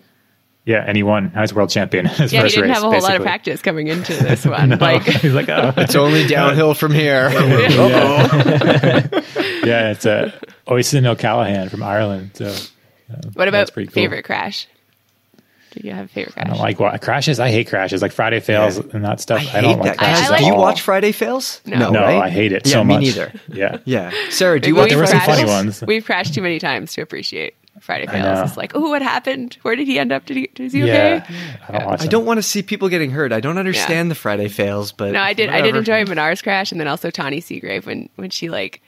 yeah, 0.66 0.84
and 0.86 0.94
he 0.94 1.02
won. 1.02 1.32
Now 1.34 1.40
he's 1.40 1.54
world 1.54 1.70
champion. 1.70 2.04
in 2.06 2.12
His 2.14 2.32
Yeah, 2.34 2.40
he 2.40 2.44
first 2.44 2.54
didn't 2.56 2.68
race, 2.70 2.76
have 2.78 2.84
a 2.86 2.90
whole 2.90 3.00
lot 3.02 3.16
of 3.16 3.22
practice 3.22 3.62
coming 3.62 3.88
into 3.88 4.12
this 4.22 4.44
one. 4.44 4.68
No, 4.68 4.76
Like 4.76 5.02
he's 5.24 5.32
like, 5.32 5.48
oh, 5.48 5.72
It's 5.78 5.94
only 5.94 6.26
downhill 6.26 6.74
from 6.74 6.92
here. 6.92 7.30
yeah, 9.64 9.90
it's 9.90 10.06
uh, 10.06 10.32
Oisin 10.70 11.06
O'Callaghan 11.06 11.68
from 11.68 11.82
Ireland. 11.82 12.32
So 12.34 12.54
what 13.34 13.48
about 13.48 13.66
That's 13.66 13.70
cool. 13.70 13.86
favorite 13.86 14.24
crash? 14.24 14.66
Do 15.74 15.86
you 15.86 15.92
have 15.94 16.06
a 16.06 16.08
favorite 16.08 16.32
crash? 16.34 16.46
I 16.46 16.48
don't 16.50 16.58
like 16.58 16.78
what 16.80 17.00
crashes. 17.02 17.40
I 17.40 17.50
hate 17.50 17.68
crashes. 17.68 18.00
Like 18.02 18.12
Friday 18.12 18.40
fails 18.40 18.78
Yeah. 18.78 18.84
and 18.92 19.04
that 19.04 19.20
stuff. 19.20 19.40
I, 19.54 19.58
I 19.58 19.60
don't 19.60 19.70
hate 19.70 19.78
like 19.78 19.84
that. 19.92 19.98
crashes. 19.98 20.20
I 20.20 20.24
at 20.24 20.30
like- 20.30 20.40
Do 20.40 20.46
you 20.46 20.54
watch 20.54 20.80
Friday 20.80 21.12
Fails? 21.12 21.60
No. 21.66 21.90
No, 21.90 22.00
right? 22.02 22.22
I 22.22 22.30
hate 22.30 22.52
it 22.52 22.66
Yeah, 22.66 22.72
so 22.74 22.84
me 22.84 22.98
neither. 22.98 23.32
Yeah. 23.52 23.78
Yeah. 23.84 24.12
Sarah, 24.30 24.60
do 24.60 24.68
you 24.68 24.74
Maybe 24.74 24.82
watch 24.82 24.90
there 24.90 24.98
were 24.98 25.06
some 25.06 25.20
funny 25.20 25.44
ones. 25.44 25.82
We've 25.86 26.04
crashed 26.04 26.34
too 26.34 26.42
many 26.42 26.58
times 26.58 26.92
to 26.94 27.02
appreciate 27.02 27.54
Friday 27.80 28.06
fails. 28.06 28.48
It's 28.48 28.56
like, 28.56 28.72
oh, 28.74 28.88
what 28.88 29.02
happened? 29.02 29.58
Where 29.62 29.74
did 29.76 29.86
he 29.88 29.98
end 29.98 30.12
up? 30.12 30.24
Did 30.26 30.36
he? 30.36 30.50
Is 30.62 30.72
he 30.72 30.80
Yeah. 30.86 31.24
okay? 31.26 31.36
I 31.68 31.72
don't 31.78 31.86
watch 31.86 32.02
I 32.02 32.06
don't 32.06 32.24
want 32.24 32.38
to 32.38 32.42
see 32.42 32.62
people 32.62 32.88
getting 32.88 33.10
hurt. 33.10 33.32
I 33.32 33.40
don't 33.40 33.58
understand 33.58 34.10
the 34.10 34.14
Friday 34.14 34.48
fails, 34.48 34.92
but 34.92 35.12
No, 35.12 35.20
I 35.20 35.32
did. 35.32 35.50
I 35.50 35.60
did 35.60 35.74
enjoy 35.76 36.04
Minnaar's 36.04 36.40
crash, 36.40 36.70
and 36.72 36.80
then 36.80 36.86
also 36.88 37.10
Tahnée 37.10 37.38
Seagrave 37.38 37.84
when 37.84 38.08
when 38.16 38.30
she 38.30 38.48
like 38.48 38.80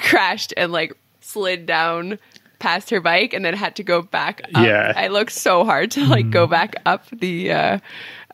crashed 0.00 0.54
and 0.56 0.72
like 0.72 0.92
slid 1.20 1.66
down 1.66 2.18
past 2.58 2.90
her 2.90 3.00
bike 3.00 3.32
and 3.34 3.44
then 3.44 3.54
had 3.54 3.76
to 3.76 3.82
go 3.82 4.02
back 4.02 4.40
up. 4.54 4.64
Yeah. 4.64 4.92
I 4.96 5.08
looked 5.08 5.32
so 5.32 5.64
hard 5.64 5.90
to 5.92 6.04
like 6.06 6.30
go 6.30 6.46
back 6.46 6.76
up 6.86 7.04
the 7.10 7.52
uh 7.52 7.78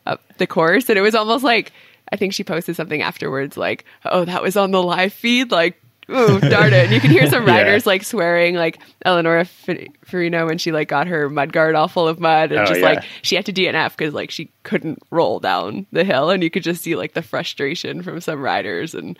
up 0.05 0.21
the 0.37 0.47
course 0.47 0.89
and 0.89 0.97
it 0.97 1.01
was 1.01 1.15
almost 1.15 1.43
like 1.43 1.71
I 2.11 2.15
think 2.15 2.33
she 2.33 2.43
posted 2.43 2.75
something 2.75 3.01
afterwards 3.01 3.57
like, 3.57 3.85
"Oh, 4.05 4.23
that 4.25 4.43
was 4.43 4.55
on 4.55 4.69
the 4.71 4.83
live 4.83 5.13
feed." 5.13 5.49
Like, 5.49 5.81
ooh, 6.11 6.39
darn 6.41 6.71
it! 6.73 6.83
And 6.85 6.93
you 6.93 6.99
can 6.99 7.09
hear 7.09 7.27
some 7.27 7.43
Yeah. 7.47 7.55
riders 7.57 7.87
like 7.87 8.03
swearing, 8.03 8.53
like 8.55 8.77
Eleonora 9.03 9.41
F- 9.41 9.87
Farina 10.05 10.45
when 10.45 10.57
she 10.59 10.71
like 10.71 10.89
got 10.89 11.07
her 11.07 11.27
mud 11.29 11.51
guard 11.53 11.73
all 11.73 11.87
full 11.87 12.07
of 12.07 12.19
mud, 12.19 12.51
and 12.51 12.59
Oh, 12.61 12.65
just 12.65 12.81
yeah. 12.81 12.85
like 12.85 13.03
she 13.23 13.35
had 13.35 13.45
to 13.47 13.53
DNF 13.53 13.97
because 13.97 14.13
like 14.13 14.29
she 14.29 14.51
couldn't 14.61 15.01
roll 15.09 15.39
down 15.39 15.87
the 15.91 16.03
hill, 16.03 16.29
and 16.29 16.43
you 16.43 16.51
could 16.51 16.61
just 16.63 16.83
see 16.83 16.95
like 16.95 17.13
the 17.13 17.23
frustration 17.23 18.03
from 18.03 18.19
some 18.21 18.41
riders, 18.41 18.93
and 18.93 19.17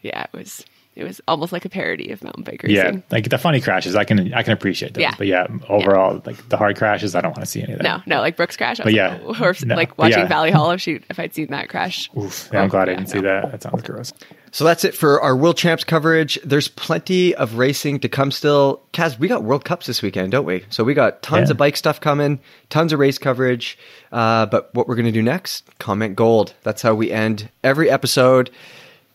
yeah, 0.00 0.22
it 0.22 0.32
was 0.32 0.64
it 0.94 1.04
was 1.04 1.20
almost 1.26 1.52
like 1.52 1.64
a 1.64 1.68
parody 1.68 2.10
of 2.10 2.22
mountain 2.22 2.44
bike 2.44 2.62
racing. 2.62 2.76
Yeah, 2.96 3.00
like 3.10 3.28
the 3.30 3.38
funny 3.38 3.60
crashes, 3.60 3.94
I 3.96 4.04
can 4.04 4.32
I 4.34 4.42
can 4.42 4.52
appreciate 4.52 4.94
them. 4.94 5.00
Yeah. 5.02 5.14
But 5.16 5.26
yeah, 5.26 5.46
overall, 5.68 6.20
like 6.24 6.48
the 6.48 6.56
hard 6.56 6.76
crashes, 6.76 7.14
I 7.14 7.20
don't 7.20 7.32
want 7.32 7.40
to 7.44 7.50
see 7.50 7.62
any 7.62 7.72
of 7.72 7.78
that. 7.78 7.84
No, 7.84 8.16
no, 8.16 8.20
like 8.20 8.36
Brook's 8.36 8.56
crash. 8.56 8.78
I 8.80 8.84
But 8.84 8.88
was 8.88 8.94
yeah, 8.94 9.18
like, 9.24 9.40
or 9.40 9.66
no, 9.66 9.74
like 9.74 9.96
watching 9.98 10.18
yeah. 10.18 10.28
Vali 10.28 10.50
Höll. 10.50 10.72
If 10.74 10.80
she, 10.80 11.00
if 11.08 11.18
I'd 11.18 11.34
seen 11.34 11.46
that 11.48 11.68
crash, 11.68 12.10
Oof, 12.16 12.50
yeah, 12.52 12.62
I'm 12.62 12.68
glad 12.68 12.88
I 12.88 12.94
didn't 12.94 13.08
see 13.08 13.20
that. 13.20 13.50
That 13.52 13.62
sounds 13.62 13.82
gross. 13.82 14.12
So 14.54 14.64
that's 14.64 14.84
it 14.84 14.94
for 14.94 15.18
our 15.22 15.34
World 15.34 15.56
Champs 15.56 15.82
coverage. 15.82 16.38
There's 16.44 16.68
plenty 16.68 17.34
of 17.34 17.56
racing 17.56 18.00
to 18.00 18.08
come 18.10 18.30
still. 18.30 18.82
Kaz, 18.92 19.18
we 19.18 19.26
got 19.26 19.44
World 19.44 19.64
Cups 19.64 19.86
this 19.86 20.02
weekend, 20.02 20.32
don't 20.32 20.44
we? 20.44 20.62
So 20.68 20.84
we 20.84 20.92
got 20.92 21.22
tons 21.22 21.48
Yeah. 21.48 21.52
of 21.52 21.56
bike 21.56 21.74
stuff 21.78 22.02
coming, 22.02 22.38
tons 22.68 22.92
of 22.92 22.98
race 22.98 23.16
coverage. 23.16 23.78
Uh, 24.12 24.44
but 24.44 24.68
what 24.74 24.88
we're 24.88 24.94
going 24.96 25.06
to 25.06 25.10
do 25.12 25.22
next, 25.22 25.64
comment 25.78 26.16
gold. 26.16 26.52
That's 26.64 26.82
how 26.82 26.92
we 26.94 27.10
end 27.10 27.48
every 27.64 27.88
episode. 27.88 28.50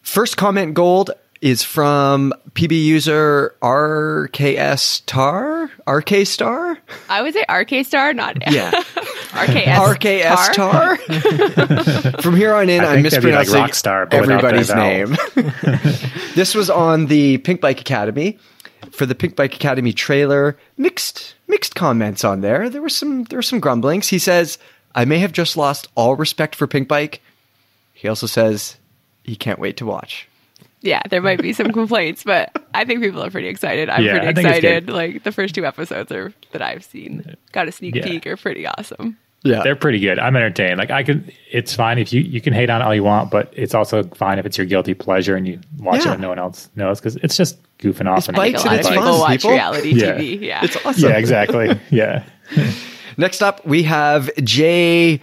First 0.02 0.38
comment 0.38 0.74
gold 0.74 1.12
is 1.41 1.64
from 1.64 2.34
PB 2.53 2.72
user 2.84 3.55
RKS 3.61 5.03
Tar? 5.05 5.69
RK 5.88 6.26
Star? 6.26 6.77
I 7.09 7.22
would 7.22 7.34
say 7.34 7.45
RK 7.49 7.85
Star, 7.85 8.14
not 8.14 8.38
Yeah. 8.51 8.72
RKS. 8.72 9.95
RKS 9.97 10.53
Tar? 10.53 10.97
From 12.22 12.35
here 12.35 12.53
on 12.53 12.69
in, 12.69 12.81
I 12.81 12.88
I'm 12.93 13.03
think 13.03 13.14
like 13.14 13.23
mispronouncing 13.23 13.61
Rockstar, 13.61 14.09
but 14.09 14.22
without 14.22 14.41
the 14.41 14.47
everybody's 14.47 14.73
name. 14.73 15.15
this 16.35 16.55
was 16.55 16.69
on 16.69 17.05
the 17.07 17.38
Pinkbike 17.39 17.80
Academy 17.80 18.38
for 18.91 19.05
the 19.05 19.15
Pinkbike 19.15 19.53
Academy 19.55 19.93
trailer. 19.93 20.57
Mixed 20.77 21.35
mixed 21.47 21.76
comments 21.76 22.23
on 22.23 22.41
there. 22.41 22.69
There 22.69 22.81
were 22.81 22.89
some 22.89 23.23
there 23.26 23.38
were 23.38 23.43
some 23.43 23.59
grumblings. 23.59 24.07
He 24.07 24.19
says, 24.19 24.57
"I 24.95 25.05
may 25.05 25.19
have 25.19 25.31
just 25.34 25.55
lost 25.57 25.88
all 25.95 26.15
respect 26.15 26.55
for 26.55 26.68
Pinkbike." 26.68 27.19
He 27.93 28.07
also 28.07 28.27
says 28.27 28.77
he 29.23 29.35
can't 29.35 29.59
wait 29.59 29.77
to 29.77 29.85
watch. 29.85 30.27
Yeah, 30.82 31.02
there 31.10 31.22
might 31.22 31.41
be 31.41 31.54
some 31.54 31.72
complaints, 31.74 32.24
but 32.24 32.52
I 32.74 32.86
think 32.86 33.02
people 33.02 33.24
are 33.24 33.32
pretty 33.32 33.48
excited. 33.48 33.90
I'm 33.90 34.04
Yeah, 34.04 34.20
pretty 34.20 34.41
excited. 34.41 34.90
Like 34.90 35.24
the 35.24 35.32
first 35.32 35.56
two 35.56 35.66
episodes 35.66 36.12
are 36.12 36.34
that 36.52 36.62
I've 36.62 36.84
seen, 36.84 37.36
got 37.52 37.68
a 37.68 37.72
sneak 37.72 37.95
Yeah. 37.95 38.04
peek, 38.06 38.28
are 38.28 38.38
pretty 38.38 38.66
awesome. 38.68 39.18
Yeah. 39.44 39.62
They're 39.64 39.76
pretty 39.76 39.99
good. 39.99 40.20
I'm 40.20 40.36
entertained. 40.36 40.78
Like 40.78 40.90
I 40.91 41.04
could, 41.04 41.32
it's 41.52 41.74
fine 41.74 41.99
if 41.99 42.12
you 42.12 42.22
you 42.22 42.41
can 42.41 42.54
hate 42.54 42.70
on 42.70 42.82
it 42.82 42.86
all 42.86 42.94
you 42.94 43.04
want, 43.04 43.32
but 43.32 43.54
it's 43.56 43.74
also 43.76 44.04
fine 44.04 44.40
if 44.40 44.45
it's 44.45 44.58
your 44.58 44.66
guilty 44.68 44.94
pleasure 44.94 45.36
and 45.36 45.48
you 45.48 45.60
watch 45.80 46.04
Yeah. 46.06 46.12
it 46.12 46.14
and 46.16 46.22
no 46.22 46.30
one 46.30 46.40
else 46.40 46.70
knows 46.76 46.99
because 46.99 47.16
it's 47.18 47.38
just 47.38 47.58
goofing 47.80 48.08
off. 48.10 48.20
It's 48.20 48.28
and 48.30 48.38
I 48.38 48.52
think 48.52 48.56
Bikes 48.58 48.66
a 48.66 48.68
and 48.68 48.72
lot 48.76 48.80
it's 48.80 48.88
of 48.90 48.94
fun, 48.95 49.04
people 49.04 49.20
watch 49.20 49.32
people. 49.41 49.52
reality 49.52 49.90
Yeah. 49.91 50.18
TV. 50.18 50.41
Yeah, 50.41 50.64
It's 50.66 50.86
awesome. 50.86 51.10
Yeah, 51.10 51.18
exactly. 51.18 51.80
Yeah. 51.91 52.24
Next 53.18 53.41
up, 53.41 53.66
we 53.66 53.84
have 53.84 54.30
Jay 54.44 55.22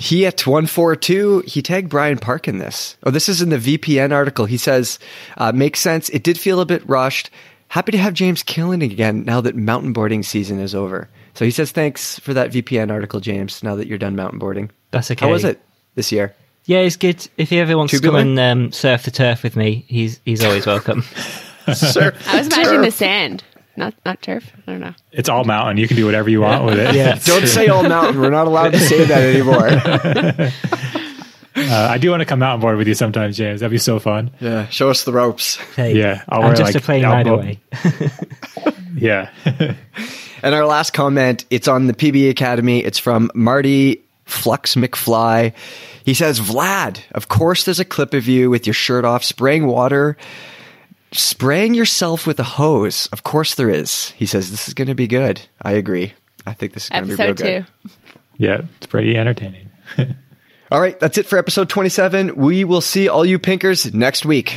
Hiet142. 0.00 1.46
He 1.46 1.62
tagged 1.62 1.90
Brian 1.90 2.18
Park 2.18 2.48
in 2.48 2.58
this. 2.58 2.96
Oh, 3.04 3.10
this 3.10 3.28
is 3.28 3.42
in 3.42 3.50
the 3.50 3.58
VPN 3.58 4.12
article. 4.12 4.46
He 4.46 4.56
says, 4.56 4.98
uh, 5.36 5.52
makes 5.52 5.80
sense. 5.80 6.08
It 6.08 6.22
did 6.22 6.38
feel 6.38 6.60
a 6.60 6.66
bit 6.66 6.86
rushed. 6.88 7.30
Happy 7.68 7.92
to 7.92 7.98
have 7.98 8.14
James 8.14 8.42
killing 8.42 8.82
again 8.82 9.24
now 9.24 9.40
that 9.42 9.54
mountain 9.54 9.92
boarding 9.92 10.22
season 10.22 10.58
is 10.58 10.74
over. 10.74 11.08
So 11.34 11.44
he 11.44 11.50
says, 11.50 11.70
thanks 11.70 12.18
for 12.18 12.34
that 12.34 12.50
VPN 12.50 12.90
article, 12.90 13.20
James, 13.20 13.62
now 13.62 13.76
that 13.76 13.86
you're 13.86 13.98
done 13.98 14.16
mountain 14.16 14.38
boarding. 14.38 14.70
That's 14.90 15.10
okay. 15.10 15.26
How 15.26 15.30
was 15.30 15.44
it 15.44 15.60
this 15.94 16.10
year? 16.10 16.34
Yeah, 16.64 16.78
it's 16.78 16.96
good. 16.96 17.26
If 17.36 17.50
he 17.50 17.58
ever 17.58 17.76
wants 17.76 17.92
to 17.92 18.00
come 18.00 18.16
and 18.16 18.38
um, 18.38 18.72
surf 18.72 19.04
the 19.04 19.10
turf 19.10 19.42
with 19.42 19.56
me, 19.56 19.84
he's 19.88 20.20
he's 20.24 20.44
always 20.44 20.66
welcome. 20.66 21.02
Sir, 21.74 22.14
I 22.26 22.38
was 22.38 22.46
imagining 22.46 22.82
the 22.82 22.90
sand, 22.90 23.44
not 23.80 23.94
not 24.06 24.22
turf. 24.22 24.52
I 24.66 24.70
don't 24.70 24.80
know. 24.80 24.94
It's 25.10 25.28
all 25.28 25.42
mountain. 25.44 25.76
You 25.78 25.88
can 25.88 25.96
do 25.96 26.06
whatever 26.06 26.30
you 26.30 26.40
want 26.42 26.64
with 26.64 26.78
it. 26.78 26.94
Yeah. 26.94 27.18
don't 27.24 27.46
say 27.48 27.66
all 27.66 27.82
mountain. 27.82 28.20
We're 28.20 28.30
not 28.30 28.46
allowed 28.46 28.70
to 28.74 28.78
say 28.80 29.04
that 29.06 29.22
anymore. 29.22 30.52
Uh, 31.56 31.88
I 31.90 31.98
do 31.98 32.10
want 32.10 32.20
to 32.20 32.24
come 32.26 32.42
out 32.44 32.54
and 32.54 32.62
board 32.62 32.78
with 32.78 32.86
you 32.86 32.94
sometimes, 32.94 33.36
James. 33.36 33.60
That'd 33.60 33.72
be 33.72 33.78
so 33.78 33.98
fun. 33.98 34.30
yeah, 34.40 34.68
show 34.68 34.88
us 34.88 35.02
the 35.02 35.12
ropes. 35.12 35.56
Hey, 35.74 35.94
Yeah, 35.98 36.22
I'll 36.28 36.42
I'm 36.42 36.54
just 36.54 36.72
like, 36.72 36.80
a 36.80 36.84
plane 36.84 37.04
ride 37.04 37.26
elbow- 37.26 37.42
away. 37.42 37.60
Yeah. 38.96 39.30
And 40.42 40.54
our 40.54 40.64
last 40.64 40.94
comment, 40.94 41.44
it's 41.50 41.68
on 41.68 41.86
the 41.86 41.92
PB 41.92 42.30
Academy. 42.30 42.82
It's 42.82 42.98
from 42.98 43.30
Marty 43.34 44.00
Flux 44.24 44.74
McFly. 44.74 45.52
He 46.02 46.14
says, 46.14 46.40
Vlad, 46.40 47.00
of 47.12 47.28
course 47.28 47.64
there's 47.66 47.78
a 47.80 47.84
clip 47.84 48.14
of 48.14 48.26
you 48.26 48.48
with 48.48 48.66
your 48.66 48.72
shirt 48.72 49.04
off, 49.04 49.22
spraying 49.22 49.66
water, 49.66 50.16
spraying 51.12 51.74
yourself 51.74 52.26
with 52.26 52.38
a 52.40 52.44
hose. 52.44 53.08
Of 53.12 53.22
course 53.22 53.54
there 53.54 53.70
is. 53.70 54.10
He 54.12 54.26
says, 54.26 54.50
this 54.50 54.68
is 54.68 54.74
going 54.74 54.88
to 54.88 54.94
be 54.94 55.06
good. 55.06 55.40
I 55.62 55.72
agree. 55.72 56.14
I 56.46 56.52
think 56.54 56.72
this 56.72 56.84
is 56.84 56.90
going 56.90 57.02
to 57.04 57.08
be 57.08 57.14
real 57.14 57.30
Episode 57.30 57.44
good. 57.44 57.66
two. 57.84 57.90
yeah. 58.38 58.60
It's 58.78 58.86
pretty 58.86 59.16
entertaining. 59.16 59.70
All 60.72 60.80
right, 60.80 60.98
that's 61.00 61.18
it 61.18 61.26
for 61.26 61.36
episode 61.36 61.68
27. 61.68 62.36
We 62.36 62.62
will 62.62 62.80
see 62.80 63.08
all 63.08 63.26
you 63.26 63.40
pinkers 63.40 63.92
next 63.92 64.24
week. 64.24 64.56